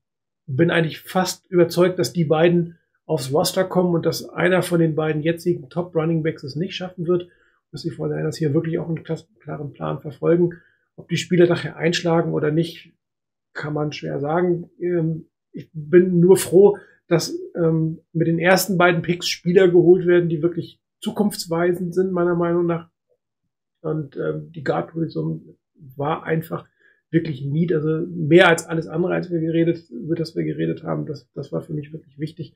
bin 0.46 0.70
eigentlich 0.70 1.00
fast 1.00 1.46
überzeugt, 1.50 1.98
dass 1.98 2.14
die 2.14 2.24
beiden 2.24 2.78
aufs 3.04 3.32
Roster 3.32 3.64
kommen 3.64 3.94
und 3.94 4.06
dass 4.06 4.28
einer 4.30 4.62
von 4.62 4.80
den 4.80 4.94
beiden 4.94 5.22
jetzigen 5.22 5.68
Top 5.68 5.94
Running 5.94 6.22
Backs 6.22 6.42
es 6.42 6.56
nicht 6.56 6.74
schaffen 6.74 7.06
wird 7.06 7.28
dass 7.72 7.82
die 7.82 7.90
Fortinanders 7.90 8.36
hier 8.36 8.54
wirklich 8.54 8.78
auch 8.78 8.88
einen 8.88 9.04
klaren 9.04 9.72
Plan 9.72 10.00
verfolgen. 10.00 10.54
Ob 10.96 11.08
die 11.08 11.16
Spieler 11.16 11.46
nachher 11.46 11.76
einschlagen 11.76 12.32
oder 12.32 12.50
nicht, 12.50 12.92
kann 13.52 13.74
man 13.74 13.92
schwer 13.92 14.20
sagen. 14.20 14.70
Ähm, 14.80 15.26
ich 15.52 15.70
bin 15.72 16.20
nur 16.20 16.36
froh, 16.36 16.78
dass 17.08 17.36
ähm, 17.54 18.00
mit 18.12 18.28
den 18.28 18.38
ersten 18.38 18.76
beiden 18.78 19.02
Picks 19.02 19.28
Spieler 19.28 19.68
geholt 19.68 20.06
werden, 20.06 20.28
die 20.28 20.42
wirklich 20.42 20.80
zukunftsweisend 21.00 21.94
sind, 21.94 22.12
meiner 22.12 22.34
Meinung 22.34 22.66
nach. 22.66 22.90
Und 23.80 24.16
ähm, 24.16 24.52
die 24.52 24.64
Guard-Position 24.64 25.56
war 25.96 26.24
einfach 26.24 26.66
wirklich 27.10 27.44
nied, 27.44 27.72
also 27.72 28.06
mehr 28.08 28.48
als 28.48 28.66
alles 28.66 28.86
andere, 28.86 29.14
als 29.14 29.30
wir 29.30 29.40
geredet, 29.40 29.88
über 29.90 30.14
das 30.14 30.36
wir 30.36 30.44
geredet 30.44 30.82
haben. 30.82 31.06
Das, 31.06 31.30
das 31.32 31.52
war 31.52 31.62
für 31.62 31.72
mich 31.72 31.92
wirklich 31.92 32.18
wichtig. 32.18 32.54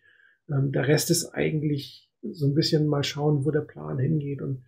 Der 0.48 0.88
Rest 0.88 1.10
ist 1.10 1.28
eigentlich 1.28 2.10
so 2.22 2.46
ein 2.46 2.54
bisschen 2.54 2.86
mal 2.86 3.04
schauen, 3.04 3.44
wo 3.44 3.50
der 3.50 3.60
Plan 3.60 3.98
hingeht. 3.98 4.42
Und 4.42 4.64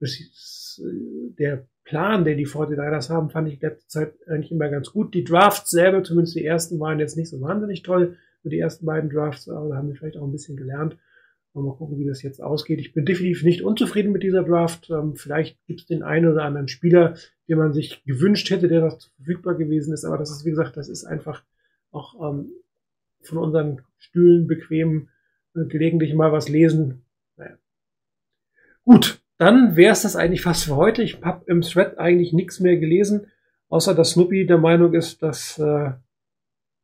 der 0.00 1.66
Plan, 1.84 2.24
den 2.24 2.38
die 2.38 2.46
49ers 2.46 3.08
haben, 3.08 3.30
fand 3.30 3.48
ich 3.48 3.60
letzte 3.60 3.88
Zeit 3.88 4.14
eigentlich 4.28 4.52
immer 4.52 4.68
ganz 4.68 4.90
gut. 4.90 5.14
Die 5.14 5.24
Drafts 5.24 5.70
selber, 5.70 6.04
zumindest 6.04 6.36
die 6.36 6.44
ersten, 6.44 6.78
waren 6.80 7.00
jetzt 7.00 7.16
nicht 7.16 7.30
so 7.30 7.40
wahnsinnig 7.40 7.82
toll. 7.82 8.16
Für 8.42 8.50
die 8.50 8.58
ersten 8.58 8.86
beiden 8.86 9.10
Drafts, 9.10 9.48
aber 9.48 9.70
da 9.70 9.76
haben 9.76 9.88
wir 9.88 9.96
vielleicht 9.96 10.16
auch 10.16 10.24
ein 10.24 10.32
bisschen 10.32 10.56
gelernt. 10.56 10.96
Mal 11.54 11.74
gucken, 11.74 11.98
wie 11.98 12.06
das 12.06 12.22
jetzt 12.22 12.40
ausgeht. 12.40 12.78
Ich 12.78 12.92
bin 12.92 13.04
definitiv 13.04 13.42
nicht 13.42 13.62
unzufrieden 13.62 14.12
mit 14.12 14.22
dieser 14.22 14.44
Draft. 14.44 14.90
Ähm, 14.90 15.16
vielleicht 15.16 15.58
gibt 15.66 15.80
es 15.80 15.86
den 15.86 16.04
einen 16.04 16.30
oder 16.30 16.44
anderen 16.44 16.68
Spieler, 16.68 17.16
den 17.48 17.58
man 17.58 17.72
sich 17.72 18.04
gewünscht 18.04 18.50
hätte, 18.50 18.68
der 18.68 18.82
noch 18.82 19.00
verfügbar 19.16 19.56
gewesen 19.56 19.92
ist. 19.92 20.04
Aber 20.04 20.18
das 20.18 20.30
ist, 20.30 20.44
wie 20.44 20.50
gesagt, 20.50 20.76
das 20.76 20.88
ist 20.88 21.04
einfach 21.04 21.42
auch 21.90 22.14
ähm, 22.30 22.52
von 23.22 23.38
unseren 23.38 23.80
Stühlen 23.96 24.46
bequem 24.46 25.08
äh, 25.56 25.64
gelegentlich 25.64 26.14
mal 26.14 26.30
was 26.30 26.48
lesen. 26.48 27.02
Naja. 27.36 27.56
Gut, 28.84 29.17
dann 29.38 29.76
wäre 29.76 29.92
es 29.92 30.02
das 30.02 30.16
eigentlich 30.16 30.42
fast 30.42 30.64
für 30.64 30.76
heute. 30.76 31.02
Ich 31.02 31.20
habe 31.22 31.44
im 31.46 31.62
Thread 31.62 31.98
eigentlich 31.98 32.32
nichts 32.32 32.60
mehr 32.60 32.76
gelesen, 32.76 33.28
außer 33.68 33.94
dass 33.94 34.10
Snoopy 34.10 34.46
der 34.46 34.58
Meinung 34.58 34.94
ist, 34.94 35.22
dass 35.22 35.58
äh, 35.58 35.92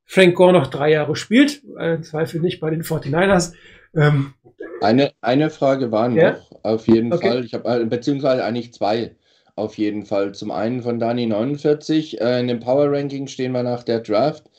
Frank 0.06 0.34
Gore 0.34 0.52
noch 0.52 0.68
drei 0.68 0.92
Jahre 0.92 1.16
spielt. 1.16 1.62
Äh, 1.78 2.00
Zweifel 2.00 2.40
nicht 2.40 2.60
bei 2.60 2.70
den 2.70 2.82
49ers. 2.82 3.54
Ähm, 3.96 4.34
eine, 4.80 5.12
eine 5.20 5.50
Frage 5.50 5.90
war 5.92 6.08
noch, 6.08 6.16
Ja? 6.16 6.36
auf 6.62 6.86
jeden 6.86 7.12
Okay. 7.12 7.28
Fall. 7.28 7.44
Ich 7.44 7.54
habe 7.54 7.86
beziehungsweise 7.86 8.44
eigentlich 8.44 8.72
zwei 8.72 9.16
auf 9.56 9.78
jeden 9.78 10.04
Fall. 10.04 10.32
Zum 10.32 10.50
einen 10.50 10.82
von 10.82 10.98
Dani 10.98 11.26
49. 11.26 12.20
Äh, 12.20 12.40
in 12.40 12.48
dem 12.48 12.60
Power 12.60 12.90
Ranking 12.92 13.26
stehen 13.26 13.52
wir 13.52 13.62
nach 13.62 13.82
der 13.82 14.00
Draft 14.00 14.50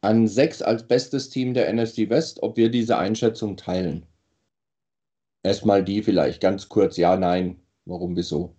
an 0.00 0.26
sechs 0.26 0.60
als 0.62 0.86
bestes 0.86 1.30
Team 1.30 1.54
der 1.54 1.72
NFC 1.72 2.08
West, 2.10 2.42
ob 2.42 2.56
wir 2.56 2.70
diese 2.70 2.98
Einschätzung 2.98 3.56
teilen. 3.56 4.06
Erstmal 5.44 5.84
die 5.84 6.02
vielleicht 6.02 6.40
ganz 6.40 6.68
kurz, 6.68 6.96
ja, 6.96 7.16
nein. 7.16 7.60
Warum, 7.84 8.16
wieso? 8.16 8.56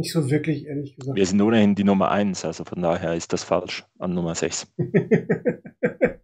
nicht 0.00 0.12
so 0.12 0.30
wirklich, 0.30 0.66
ehrlich 0.66 0.96
gesagt. 0.96 1.16
Wir 1.16 1.26
sind 1.26 1.40
ohnehin 1.40 1.74
die 1.74 1.84
Nummer 1.84 2.10
1, 2.10 2.44
also 2.44 2.64
von 2.64 2.82
daher 2.82 3.14
ist 3.14 3.32
das 3.32 3.44
falsch 3.44 3.84
an 3.98 4.14
Nummer 4.14 4.34
6. 4.34 4.66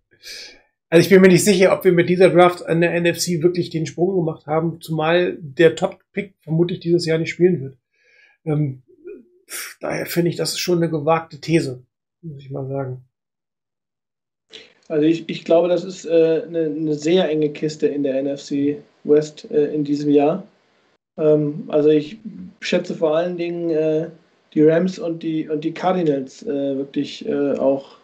Also 0.88 1.02
ich 1.02 1.08
bin 1.10 1.20
mir 1.20 1.28
nicht 1.28 1.44
sicher, 1.44 1.76
ob 1.76 1.84
wir 1.84 1.90
mit 1.90 2.08
dieser 2.08 2.30
Draft 2.30 2.64
an 2.64 2.80
der 2.80 2.98
NFC 2.98 3.42
wirklich 3.42 3.70
den 3.70 3.86
Sprung 3.86 4.14
gemacht 4.14 4.46
haben, 4.46 4.80
zumal 4.80 5.36
der 5.40 5.74
Top-Pick 5.74 6.36
vermutlich 6.40 6.78
dieses 6.78 7.04
Jahr 7.04 7.18
nicht 7.18 7.30
spielen 7.30 7.60
wird. 7.60 7.76
Ähm, 8.44 8.84
pff, 9.48 9.78
daher 9.80 10.06
finde 10.06 10.30
ich, 10.30 10.36
das 10.36 10.52
ist 10.52 10.60
schon 10.60 10.78
eine 10.78 10.88
gewagte 10.88 11.40
These, 11.40 11.84
muss 12.22 12.40
ich 12.40 12.52
mal 12.52 12.68
sagen. 12.68 13.04
Also 14.88 15.04
ich, 15.04 15.28
ich 15.28 15.44
glaube, 15.44 15.68
das 15.68 15.84
ist 15.84 16.04
äh, 16.04 16.42
eine, 16.46 16.66
eine 16.66 16.94
sehr 16.94 17.28
enge 17.28 17.50
Kiste 17.50 17.88
in 17.88 18.02
der 18.02 18.22
NFC 18.22 18.76
West 19.04 19.50
äh, 19.50 19.72
in 19.74 19.84
diesem 19.84 20.10
Jahr. 20.10 20.44
Ähm, 21.18 21.64
also 21.68 21.88
ich 21.88 22.18
schätze 22.60 22.94
vor 22.94 23.16
allen 23.16 23.36
Dingen 23.36 23.70
äh, 23.70 24.08
die 24.54 24.62
Rams 24.62 24.98
und 24.98 25.22
die, 25.22 25.48
und 25.48 25.64
die 25.64 25.74
Cardinals 25.74 26.42
äh, 26.44 26.76
wirklich 26.76 27.26
äh, 27.26 27.52
auch 27.58 27.96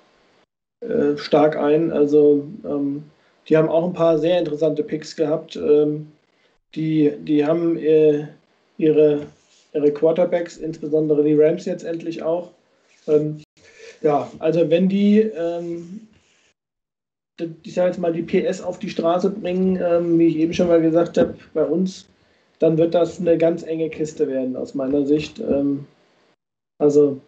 äh, 0.81 1.17
stark 1.17 1.57
ein. 1.57 1.93
Also 1.93 2.47
ähm, 2.65 3.05
die 3.49 3.57
haben 3.57 3.69
auch 3.69 3.85
ein 3.85 3.93
paar 3.93 4.19
sehr 4.19 4.39
interessante 4.39 4.83
Picks 4.83 5.15
gehabt. 5.15 5.57
Ähm, 5.57 6.11
die, 6.75 7.13
die 7.19 7.45
haben 7.45 7.79
ihre, 7.79 8.29
ihre 8.79 9.93
Quarterbacks, 9.93 10.57
insbesondere 10.57 11.23
die 11.23 11.35
Rams 11.35 11.67
jetzt 11.67 11.85
endlich 11.85 12.23
auch. 12.23 12.51
Ähm, 13.07 13.43
ja, 14.01 14.31
also 14.39 14.69
wenn 14.71 14.89
die 14.89 15.21
ähm, 15.21 16.09
ich 17.63 17.75
sage 17.75 17.89
jetzt 17.89 17.99
mal, 17.99 18.13
die 18.13 18.23
PS 18.23 18.61
auf 18.61 18.79
die 18.79 18.91
Straße 18.91 19.31
bringen, 19.31 19.79
ähm, 19.83 20.19
wie 20.19 20.27
ich 20.27 20.37
eben 20.37 20.53
schon 20.53 20.69
mal 20.69 20.81
gesagt 20.81 21.19
habe, 21.19 21.35
bei 21.55 21.65
uns, 21.65 22.09
dann 22.59 22.79
wird 22.79 22.95
das 22.95 23.21
eine 23.21 23.39
ganz 23.39 23.63
enge 23.63 23.91
Kiste 23.91 24.29
werden, 24.29 24.57
aus 24.57 24.75
meiner 24.75 25.05
Sicht. 25.07 25.41
Ähm, 25.41 25.87
also 26.79 27.21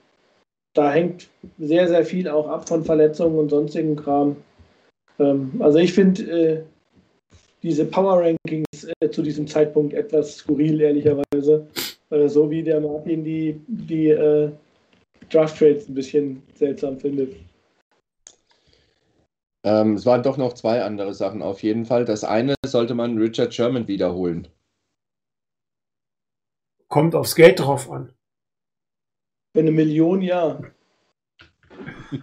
da 0.74 0.92
hängt 0.92 1.28
sehr, 1.58 1.88
sehr 1.88 2.04
viel 2.04 2.28
auch 2.28 2.48
ab 2.48 2.68
von 2.68 2.84
Verletzungen 2.84 3.38
und 3.38 3.48
sonstigen 3.48 3.96
Kram. 3.96 4.36
Ähm, 5.18 5.52
also 5.60 5.78
ich 5.78 5.92
finde 5.92 6.22
äh, 6.22 6.62
diese 7.62 7.84
Power 7.84 8.20
Rankings 8.20 8.86
äh, 9.00 9.10
zu 9.10 9.22
diesem 9.22 9.46
Zeitpunkt 9.46 9.94
etwas 9.94 10.36
skurril, 10.36 10.80
ehrlicherweise. 10.80 11.66
Äh, 12.10 12.28
so 12.28 12.50
wie 12.50 12.62
der 12.62 12.80
Martin 12.80 13.24
die, 13.24 13.60
die 13.66 14.08
äh, 14.08 14.50
Draft 15.30 15.58
Trades 15.58 15.88
ein 15.88 15.94
bisschen 15.94 16.42
seltsam 16.54 16.98
findet. 16.98 17.34
Ähm, 19.64 19.94
es 19.94 20.04
waren 20.04 20.22
doch 20.22 20.36
noch 20.36 20.52
zwei 20.52 20.82
andere 20.84 21.14
Sachen 21.14 21.42
auf 21.42 21.62
jeden 21.62 21.86
Fall. 21.86 22.04
Das 22.04 22.22
eine 22.22 22.54
sollte 22.66 22.94
man 22.94 23.18
Richard 23.18 23.54
Sherman 23.54 23.88
wiederholen. 23.88 24.46
Kommt 26.88 27.14
aufs 27.14 27.34
Geld 27.34 27.60
drauf 27.60 27.90
an. 27.90 28.12
Für 29.54 29.60
eine 29.60 29.70
Million, 29.70 30.20
ja. 30.20 30.60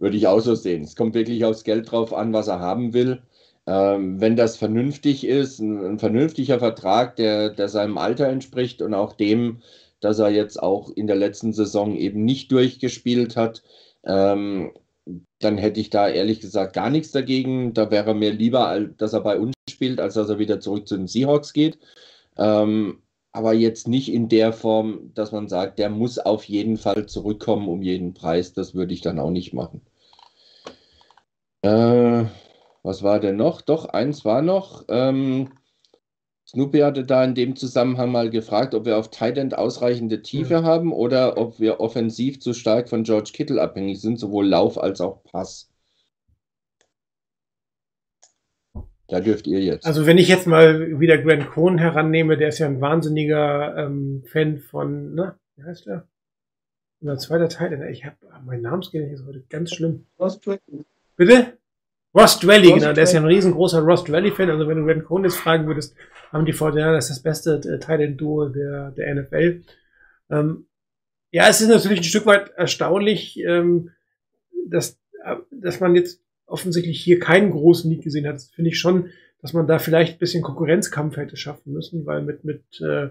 Würde 0.00 0.16
ich 0.16 0.26
auch 0.26 0.40
so 0.40 0.54
sehen. 0.54 0.82
Es 0.82 0.96
kommt 0.96 1.14
wirklich 1.14 1.44
aufs 1.44 1.64
Geld 1.64 1.90
drauf 1.90 2.12
an, 2.12 2.32
was 2.32 2.48
er 2.48 2.58
haben 2.58 2.92
will. 2.92 3.22
Ähm, 3.66 4.20
wenn 4.20 4.34
das 4.34 4.56
vernünftig 4.56 5.24
ist, 5.24 5.60
ein, 5.60 5.84
ein 5.84 5.98
vernünftiger 5.98 6.58
Vertrag, 6.58 7.16
der, 7.16 7.50
der 7.50 7.68
seinem 7.68 7.98
Alter 7.98 8.26
entspricht 8.28 8.82
und 8.82 8.94
auch 8.94 9.12
dem, 9.12 9.62
dass 10.00 10.18
er 10.18 10.30
jetzt 10.30 10.60
auch 10.60 10.90
in 10.90 11.06
der 11.06 11.16
letzten 11.16 11.52
Saison 11.52 11.94
eben 11.94 12.24
nicht 12.24 12.50
durchgespielt 12.50 13.36
hat, 13.36 13.62
ähm, 14.04 14.72
dann 15.38 15.58
hätte 15.58 15.80
ich 15.80 15.90
da 15.90 16.08
ehrlich 16.08 16.40
gesagt 16.40 16.74
gar 16.74 16.90
nichts 16.90 17.12
dagegen. 17.12 17.74
Da 17.74 17.90
wäre 17.90 18.14
mir 18.14 18.32
lieber, 18.32 18.80
dass 18.98 19.12
er 19.12 19.20
bei 19.20 19.38
uns 19.38 19.54
spielt, 19.70 20.00
als 20.00 20.14
dass 20.14 20.28
er 20.28 20.38
wieder 20.38 20.60
zurück 20.60 20.88
zu 20.88 20.96
den 20.96 21.06
Seahawks 21.06 21.52
geht. 21.52 21.78
Ähm, 22.36 23.02
aber 23.32 23.52
jetzt 23.52 23.88
nicht 23.88 24.12
in 24.12 24.28
der 24.28 24.52
Form, 24.52 25.12
dass 25.14 25.32
man 25.32 25.48
sagt, 25.48 25.78
der 25.78 25.90
muss 25.90 26.18
auf 26.18 26.44
jeden 26.44 26.76
Fall 26.76 27.06
zurückkommen 27.06 27.68
um 27.68 27.82
jeden 27.82 28.14
Preis. 28.14 28.52
Das 28.52 28.74
würde 28.74 28.94
ich 28.94 29.00
dann 29.00 29.18
auch 29.18 29.30
nicht 29.30 29.52
machen. 29.52 29.82
Äh, 31.62 32.24
was 32.82 33.02
war 33.02 33.20
denn 33.20 33.36
noch? 33.36 33.60
Doch, 33.60 33.86
eins 33.86 34.24
war 34.24 34.42
noch. 34.42 34.84
Ähm, 34.88 35.50
Snoopy 36.48 36.78
hatte 36.78 37.04
da 37.04 37.22
in 37.24 37.34
dem 37.34 37.56
Zusammenhang 37.56 38.10
mal 38.10 38.30
gefragt, 38.30 38.74
ob 38.74 38.86
wir 38.86 38.96
auf 38.96 39.10
Tight 39.10 39.36
End 39.36 39.58
ausreichende 39.58 40.22
Tiefe 40.22 40.62
haben 40.62 40.94
oder 40.94 41.36
ob 41.36 41.60
wir 41.60 41.78
offensiv 41.78 42.40
zu 42.40 42.54
stark 42.54 42.88
von 42.88 43.02
George 43.02 43.32
Kittle 43.34 43.60
abhängig 43.60 44.00
sind, 44.00 44.18
sowohl 44.18 44.46
Lauf 44.46 44.78
als 44.78 45.02
auch 45.02 45.22
Pass. 45.24 45.70
Da 49.08 49.20
dürft 49.20 49.46
ihr 49.46 49.60
jetzt. 49.60 49.86
Also 49.86 50.06
wenn 50.06 50.16
ich 50.16 50.28
jetzt 50.28 50.46
mal 50.46 50.98
wieder 50.98 51.18
Grant 51.18 51.50
Cohn 51.50 51.76
herannehme, 51.76 52.38
der 52.38 52.48
ist 52.48 52.58
ja 52.58 52.66
ein 52.66 52.80
wahnsinniger 52.80 53.76
ähm, 53.76 54.24
Fan 54.26 54.56
von, 54.56 55.14
ne, 55.14 55.34
wie 55.56 55.64
heißt 55.64 55.84
der? 55.84 56.08
Unser 57.00 57.18
zweiter 57.18 57.48
Teil, 57.50 57.90
ich 57.90 58.06
habe 58.06 58.16
mein 58.44 58.62
Namensgedächtnis 58.62 59.20
ist 59.20 59.26
heute 59.26 59.44
ganz 59.50 59.74
schlimm. 59.74 60.06
Bitte? 61.16 61.57
Ross 62.18 62.40
Dwelly, 62.40 62.68
Ross 62.68 62.80
genau, 62.80 62.92
der 62.92 63.04
ist 63.04 63.12
ja 63.12 63.20
ein 63.20 63.26
riesengroßer 63.26 63.80
Ross 63.80 64.04
Dwelly-Fan. 64.04 64.50
Also 64.50 64.68
wenn 64.68 64.86
du 64.86 65.02
Cohn 65.02 65.24
jetzt 65.24 65.36
fragen 65.36 65.66
würdest, 65.66 65.94
haben 66.32 66.44
die 66.44 66.52
Fortinanders 66.52 67.08
das 67.08 67.16
ist 67.16 67.16
das 67.16 67.22
beste 67.22 67.70
äh, 67.70 67.78
Tight-End-Duo 67.78 68.48
der, 68.48 68.90
der 68.92 69.14
NFL. 69.14 69.62
Ähm, 70.30 70.66
ja, 71.30 71.48
es 71.48 71.60
ist 71.60 71.68
natürlich 71.68 72.00
ein 72.00 72.04
Stück 72.04 72.26
weit 72.26 72.50
erstaunlich, 72.56 73.38
ähm, 73.40 73.90
dass, 74.68 74.98
äh, 75.24 75.36
dass 75.50 75.80
man 75.80 75.94
jetzt 75.94 76.22
offensichtlich 76.46 77.00
hier 77.00 77.18
keinen 77.18 77.50
großen 77.50 77.90
Lead 77.90 78.02
gesehen 78.02 78.26
hat. 78.26 78.36
Das 78.36 78.50
finde 78.50 78.70
ich 78.70 78.78
schon, 78.78 79.10
dass 79.40 79.52
man 79.52 79.66
da 79.66 79.78
vielleicht 79.78 80.16
ein 80.16 80.18
bisschen 80.18 80.42
Konkurrenzkampf 80.42 81.16
hätte 81.16 81.36
schaffen 81.36 81.72
müssen, 81.72 82.06
weil 82.06 82.22
mit, 82.22 82.44
mit 82.44 82.62
äh, 82.80 83.08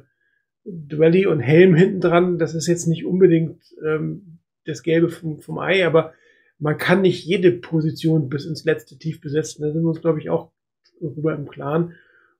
Dwelly 0.65 1.25
und 1.25 1.39
Helm 1.39 1.75
hinten 1.75 2.01
dran, 2.01 2.37
das 2.37 2.53
ist 2.53 2.67
jetzt 2.67 2.87
nicht 2.87 3.05
unbedingt 3.05 3.61
ähm, 3.85 4.39
das 4.65 4.83
Gelbe 4.83 5.09
vom, 5.09 5.39
vom 5.39 5.59
Ei, 5.59 5.85
aber 5.85 6.13
man 6.59 6.77
kann 6.77 7.01
nicht 7.01 7.25
jede 7.25 7.51
Position 7.51 8.29
bis 8.29 8.45
ins 8.45 8.65
letzte 8.65 8.97
tief 8.97 9.21
besetzen. 9.21 9.61
Da 9.61 9.71
sind 9.71 9.83
wir 9.83 9.89
uns, 9.89 10.01
glaube 10.01 10.19
ich, 10.19 10.29
auch 10.29 10.51
darüber 10.99 11.35
im 11.35 11.47
Klaren. 11.47 11.93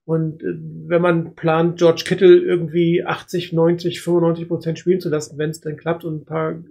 Und 0.06 0.42
äh, 0.42 0.56
wenn 0.88 1.02
man 1.02 1.36
plant, 1.36 1.80
George 1.80 2.04
Kittle 2.06 2.38
irgendwie 2.38 3.04
80, 3.04 3.54
90, 3.54 4.02
95 4.02 4.48
Prozent 4.48 4.80
spielen 4.80 5.02
zu 5.02 5.10
lassen, 5.10 5.38
wenn 5.38 5.50
es 5.50 5.62
dann 5.62 5.78
klappt 5.78 6.06
und 6.06 6.22
ein 6.22 6.26
paar 6.26 6.54
äh, 6.54 6.64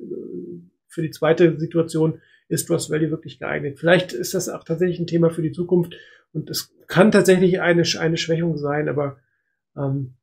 für 0.88 1.02
die 1.02 1.10
zweite 1.10 1.58
Situation 1.58 2.20
ist 2.48 2.70
Ross 2.70 2.90
Valley 2.90 3.10
wirklich 3.10 3.38
geeignet. 3.38 3.78
Vielleicht 3.78 4.12
ist 4.12 4.34
das 4.34 4.48
auch 4.48 4.64
tatsächlich 4.64 4.98
ein 5.00 5.06
Thema 5.06 5.30
für 5.30 5.42
die 5.42 5.52
Zukunft 5.52 5.94
und 6.32 6.48
es 6.48 6.72
kann 6.86 7.12
tatsächlich 7.12 7.60
eine, 7.60 7.82
eine 7.98 8.16
Schwächung 8.16 8.56
sein, 8.56 8.88
aber 8.88 9.18
ähm, 9.76 10.14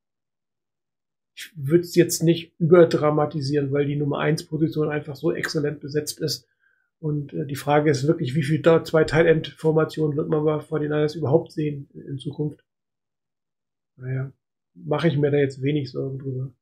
ich 1.35 1.51
würde 1.55 1.83
es 1.83 1.95
jetzt 1.95 2.23
nicht 2.23 2.53
überdramatisieren, 2.59 3.71
weil 3.71 3.85
die 3.85 3.95
Nummer 3.95 4.19
1 4.19 4.45
Position 4.45 4.89
einfach 4.89 5.15
so 5.15 5.31
exzellent 5.31 5.79
besetzt 5.79 6.19
ist. 6.19 6.47
Und 7.03 7.33
äh, 7.33 7.45
die 7.45 7.57
Frage 7.57 7.91
ist 7.91 8.07
wirklich, 8.07 8.33
wie 8.33 8.43
viel 8.43 8.61
da 8.61 8.81
zwei 8.85 9.03
Tight 9.03 9.25
End 9.25 9.47
Formationen 9.57 10.15
wird 10.15 10.29
man 10.29 10.45
bei 10.45 10.55
49ers 10.55 11.17
überhaupt 11.17 11.51
sehen 11.51 11.89
in 11.93 12.17
Zukunft? 12.17 12.63
Naja, 13.97 14.31
mache 14.73 15.09
ich 15.09 15.17
mir 15.17 15.29
da 15.29 15.37
jetzt 15.37 15.61
wenig 15.61 15.91
Sorgen 15.91 16.19
drüber. 16.19 16.53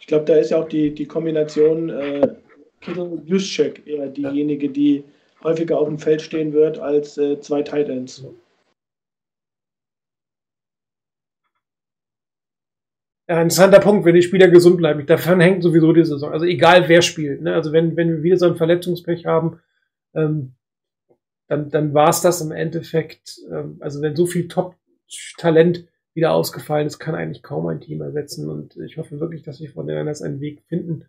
Ich 0.00 0.06
glaube, 0.06 0.24
da 0.24 0.36
ist 0.36 0.50
ja 0.50 0.62
auch 0.62 0.68
die, 0.68 0.94
die 0.94 1.04
Kombination 1.04 1.90
äh, 1.90 2.36
Kittel 2.80 3.20
Juszczyk 3.26 3.86
eher 3.86 4.08
diejenige, 4.08 4.70
die 4.70 5.04
häufiger 5.44 5.78
auf 5.78 5.88
dem 5.88 5.98
Feld 5.98 6.22
stehen 6.22 6.54
wird 6.54 6.78
als 6.78 7.18
äh, 7.18 7.38
zwei 7.38 7.62
Tight 7.62 7.90
Ends. 7.90 8.22
Ja, 8.22 8.30
ein 13.36 13.42
interessanter 13.42 13.80
Punkt, 13.80 14.04
wenn 14.04 14.14
die 14.14 14.22
Spieler 14.22 14.48
gesund 14.48 14.78
bleiben. 14.78 15.04
Davon 15.06 15.40
hängt 15.40 15.62
sowieso 15.62 15.92
die 15.92 16.04
Saison. 16.04 16.32
Also 16.32 16.46
egal 16.46 16.88
wer 16.88 17.02
spielt. 17.02 17.42
Ne? 17.42 17.54
Also 17.54 17.72
wenn, 17.72 17.96
wenn 17.96 18.10
wir 18.10 18.22
wieder 18.22 18.38
so 18.38 18.46
ein 18.46 18.56
Verletzungspech 18.56 19.26
haben, 19.26 19.60
ähm, 20.14 20.54
dann, 21.46 21.70
dann 21.70 21.94
war 21.94 22.08
es 22.08 22.22
das 22.22 22.40
im 22.40 22.52
Endeffekt. 22.52 23.38
Ähm, 23.50 23.76
also 23.80 24.00
wenn 24.00 24.16
so 24.16 24.26
viel 24.26 24.48
Top-Talent 24.48 25.86
wieder 26.14 26.32
ausgefallen 26.32 26.86
ist, 26.86 26.98
kann 26.98 27.14
eigentlich 27.14 27.42
kaum 27.42 27.66
ein 27.66 27.80
Team 27.80 28.00
ersetzen. 28.00 28.48
Und 28.48 28.76
ich 28.78 28.96
hoffe 28.96 29.20
wirklich, 29.20 29.42
dass 29.42 29.60
wir 29.60 29.70
von 29.70 29.86
den 29.86 29.98
Niners 29.98 30.22
einen 30.22 30.40
Weg 30.40 30.62
finden, 30.66 31.04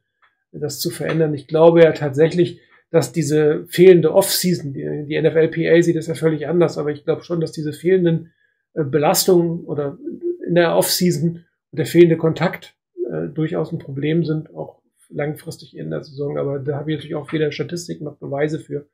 das 0.52 0.80
zu 0.80 0.90
verändern. 0.90 1.34
Ich 1.34 1.48
glaube 1.48 1.82
ja 1.82 1.94
tatsächlich, 1.94 2.60
dass 2.92 3.14
diese 3.14 3.66
fehlende 3.68 4.14
Off-Season, 4.14 4.74
die, 4.74 5.06
die 5.08 5.22
NFLPA 5.22 5.82
sieht 5.82 5.96
das 5.96 6.08
ja 6.08 6.16
völlig 6.16 6.48
anders, 6.48 6.78
aber 6.78 6.92
ich 6.92 7.06
glaube 7.06 7.24
schon, 7.24 7.40
dass 7.40 7.52
diese 7.52 7.72
fehlenden 7.72 8.34
äh, 8.74 8.84
Belastungen 8.84 9.64
oder 9.66 9.98
in 10.46 10.56
der 10.56 10.76
Off-Season 10.76 11.46
der 11.72 11.86
fehlende 11.86 12.18
Kontakt 12.18 12.76
äh, 13.10 13.28
durchaus 13.28 13.72
ein 13.72 13.80
Problem 13.80 14.24
sind, 14.26 14.54
auch 14.54 14.82
langfristig 15.10 15.76
in 15.76 15.90
der 15.90 16.04
Saison. 16.04 16.38
Aber 16.38 16.60
da 16.60 16.78
habe 16.78 16.92
ich 16.92 16.98
natürlich 16.98 17.16
auch 17.16 17.32
weder 17.32 17.52
Statistiken 17.52 18.06
noch 18.06 18.18
Beweise 18.18 18.60
für. 18.60 18.88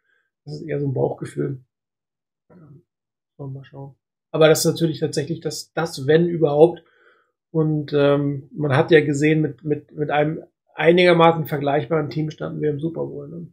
Das 0.46 0.56
ist 0.56 0.62
eher 0.62 0.80
so 0.80 0.88
ein 0.88 0.94
Bauchgefühl. 0.94 1.62
Ja, 2.50 3.48
mal 3.48 3.66
schauen. 3.66 3.96
Aber 4.32 4.48
das 4.48 4.60
ist 4.60 4.72
natürlich 4.72 5.00
tatsächlich 5.00 5.40
das, 5.40 5.72
das 5.74 6.08
wenn 6.08 6.28
überhaupt. 6.28 6.84
Und 7.52 7.94
ähm, 7.94 8.50
man 8.54 8.76
hat 8.76 8.92
ja 8.92 9.04
gesehen, 9.04 9.42
mit, 9.42 9.64
mit, 9.64 9.92
mit 9.94 10.12
einem 10.12 10.44
einigermaßen 10.74 11.46
vergleichbaren 11.46 12.10
Team 12.10 12.30
standen 12.30 12.62
wir 12.62 12.70
im 12.70 12.80
Super 12.80 13.06
Bowl. 13.06 13.30
Ne? 13.30 13.48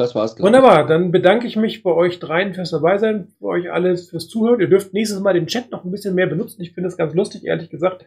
Das 0.00 0.14
war's. 0.14 0.40
Wunderbar, 0.40 0.86
dann 0.86 1.12
bedanke 1.12 1.46
ich 1.46 1.56
mich 1.56 1.82
bei 1.82 1.90
euch 1.90 2.20
dreien 2.20 2.54
fürs 2.54 2.70
Dabeisein, 2.70 3.28
bei 3.38 3.48
euch 3.48 3.70
alles 3.70 4.08
fürs 4.08 4.28
Zuhören. 4.28 4.58
Ihr 4.58 4.66
dürft 4.66 4.94
nächstes 4.94 5.20
Mal 5.20 5.34
den 5.34 5.46
Chat 5.46 5.70
noch 5.70 5.84
ein 5.84 5.90
bisschen 5.90 6.14
mehr 6.14 6.26
benutzen. 6.26 6.62
Ich 6.62 6.72
finde 6.72 6.88
das 6.88 6.96
ganz 6.96 7.12
lustig, 7.12 7.44
ehrlich 7.44 7.68
gesagt, 7.68 8.06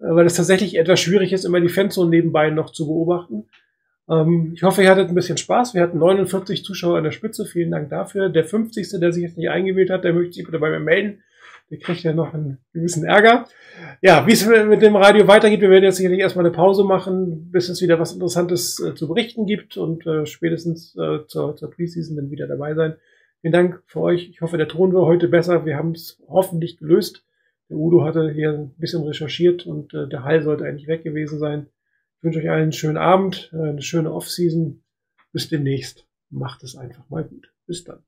äh, 0.00 0.06
weil 0.08 0.24
es 0.24 0.36
tatsächlich 0.36 0.78
etwas 0.78 1.00
schwierig 1.00 1.34
ist, 1.34 1.44
immer 1.44 1.60
die 1.60 1.68
Fanzone 1.68 2.08
nebenbei 2.08 2.48
noch 2.48 2.70
zu 2.70 2.86
beobachten. 2.86 3.44
Ähm, 4.08 4.52
ich 4.54 4.62
hoffe, 4.62 4.82
ihr 4.82 4.88
hattet 4.88 5.10
ein 5.10 5.14
bisschen 5.14 5.36
Spaß. 5.36 5.74
Wir 5.74 5.82
hatten 5.82 5.98
49 5.98 6.64
Zuschauer 6.64 6.96
an 6.96 7.04
der 7.04 7.10
Spitze. 7.10 7.44
Vielen 7.44 7.72
Dank 7.72 7.90
dafür. 7.90 8.30
Der 8.30 8.44
50. 8.44 8.98
der 8.98 9.12
sich 9.12 9.24
jetzt 9.24 9.36
nicht 9.36 9.50
eingewählt 9.50 9.90
hat, 9.90 10.04
der 10.04 10.14
möchte 10.14 10.32
sich 10.32 10.46
bitte 10.46 10.58
bei 10.58 10.70
mir 10.70 10.80
melden. 10.80 11.22
Der 11.74 11.80
kriegt 11.80 12.04
ja 12.04 12.12
noch 12.12 12.32
einen 12.32 12.58
gewissen 12.72 13.04
Ärger. 13.04 13.48
Ja, 14.00 14.24
wie 14.28 14.32
es 14.32 14.46
mit 14.46 14.80
dem 14.80 14.94
Radio 14.94 15.26
weitergeht, 15.26 15.60
wir 15.60 15.70
werden 15.70 15.82
jetzt 15.82 15.96
sicherlich 15.96 16.20
erstmal 16.20 16.46
eine 16.46 16.54
Pause 16.54 16.84
machen, 16.84 17.50
bis 17.50 17.68
es 17.68 17.82
wieder 17.82 17.98
was 17.98 18.12
Interessantes 18.12 18.78
äh, 18.78 18.94
zu 18.94 19.08
berichten 19.08 19.44
gibt 19.44 19.76
und 19.76 20.06
äh, 20.06 20.24
spätestens 20.24 20.94
äh, 20.94 21.26
zur, 21.26 21.56
zur 21.56 21.72
Preseason 21.72 22.14
dann 22.14 22.30
wieder 22.30 22.46
dabei 22.46 22.76
sein. 22.76 22.94
Vielen 23.40 23.52
Dank 23.52 23.82
für 23.86 24.02
euch. 24.02 24.28
Ich 24.28 24.40
hoffe, 24.40 24.56
der 24.56 24.68
Ton 24.68 24.94
war 24.94 25.04
heute 25.04 25.26
besser. 25.26 25.66
Wir 25.66 25.76
haben 25.76 25.90
es 25.90 26.22
hoffentlich 26.28 26.78
gelöst. 26.78 27.26
Der 27.68 27.76
Udo 27.76 28.04
hatte 28.04 28.30
hier 28.30 28.50
ein 28.50 28.76
bisschen 28.76 29.02
recherchiert 29.02 29.66
und 29.66 29.92
äh, 29.94 30.08
der 30.08 30.22
Hall 30.22 30.44
sollte 30.44 30.64
eigentlich 30.66 30.86
weg 30.86 31.02
gewesen 31.02 31.40
sein. 31.40 31.66
Ich 32.18 32.22
wünsche 32.22 32.38
euch 32.38 32.50
allen 32.50 32.62
einen 32.62 32.72
schönen 32.72 32.98
Abend, 32.98 33.50
äh, 33.52 33.70
eine 33.70 33.82
schöne 33.82 34.12
Offseason. 34.12 34.84
Bis 35.32 35.48
demnächst. 35.48 36.06
Macht 36.30 36.62
es 36.62 36.76
einfach 36.76 37.10
mal 37.10 37.24
gut. 37.24 37.52
Bis 37.66 37.82
dann. 37.82 38.04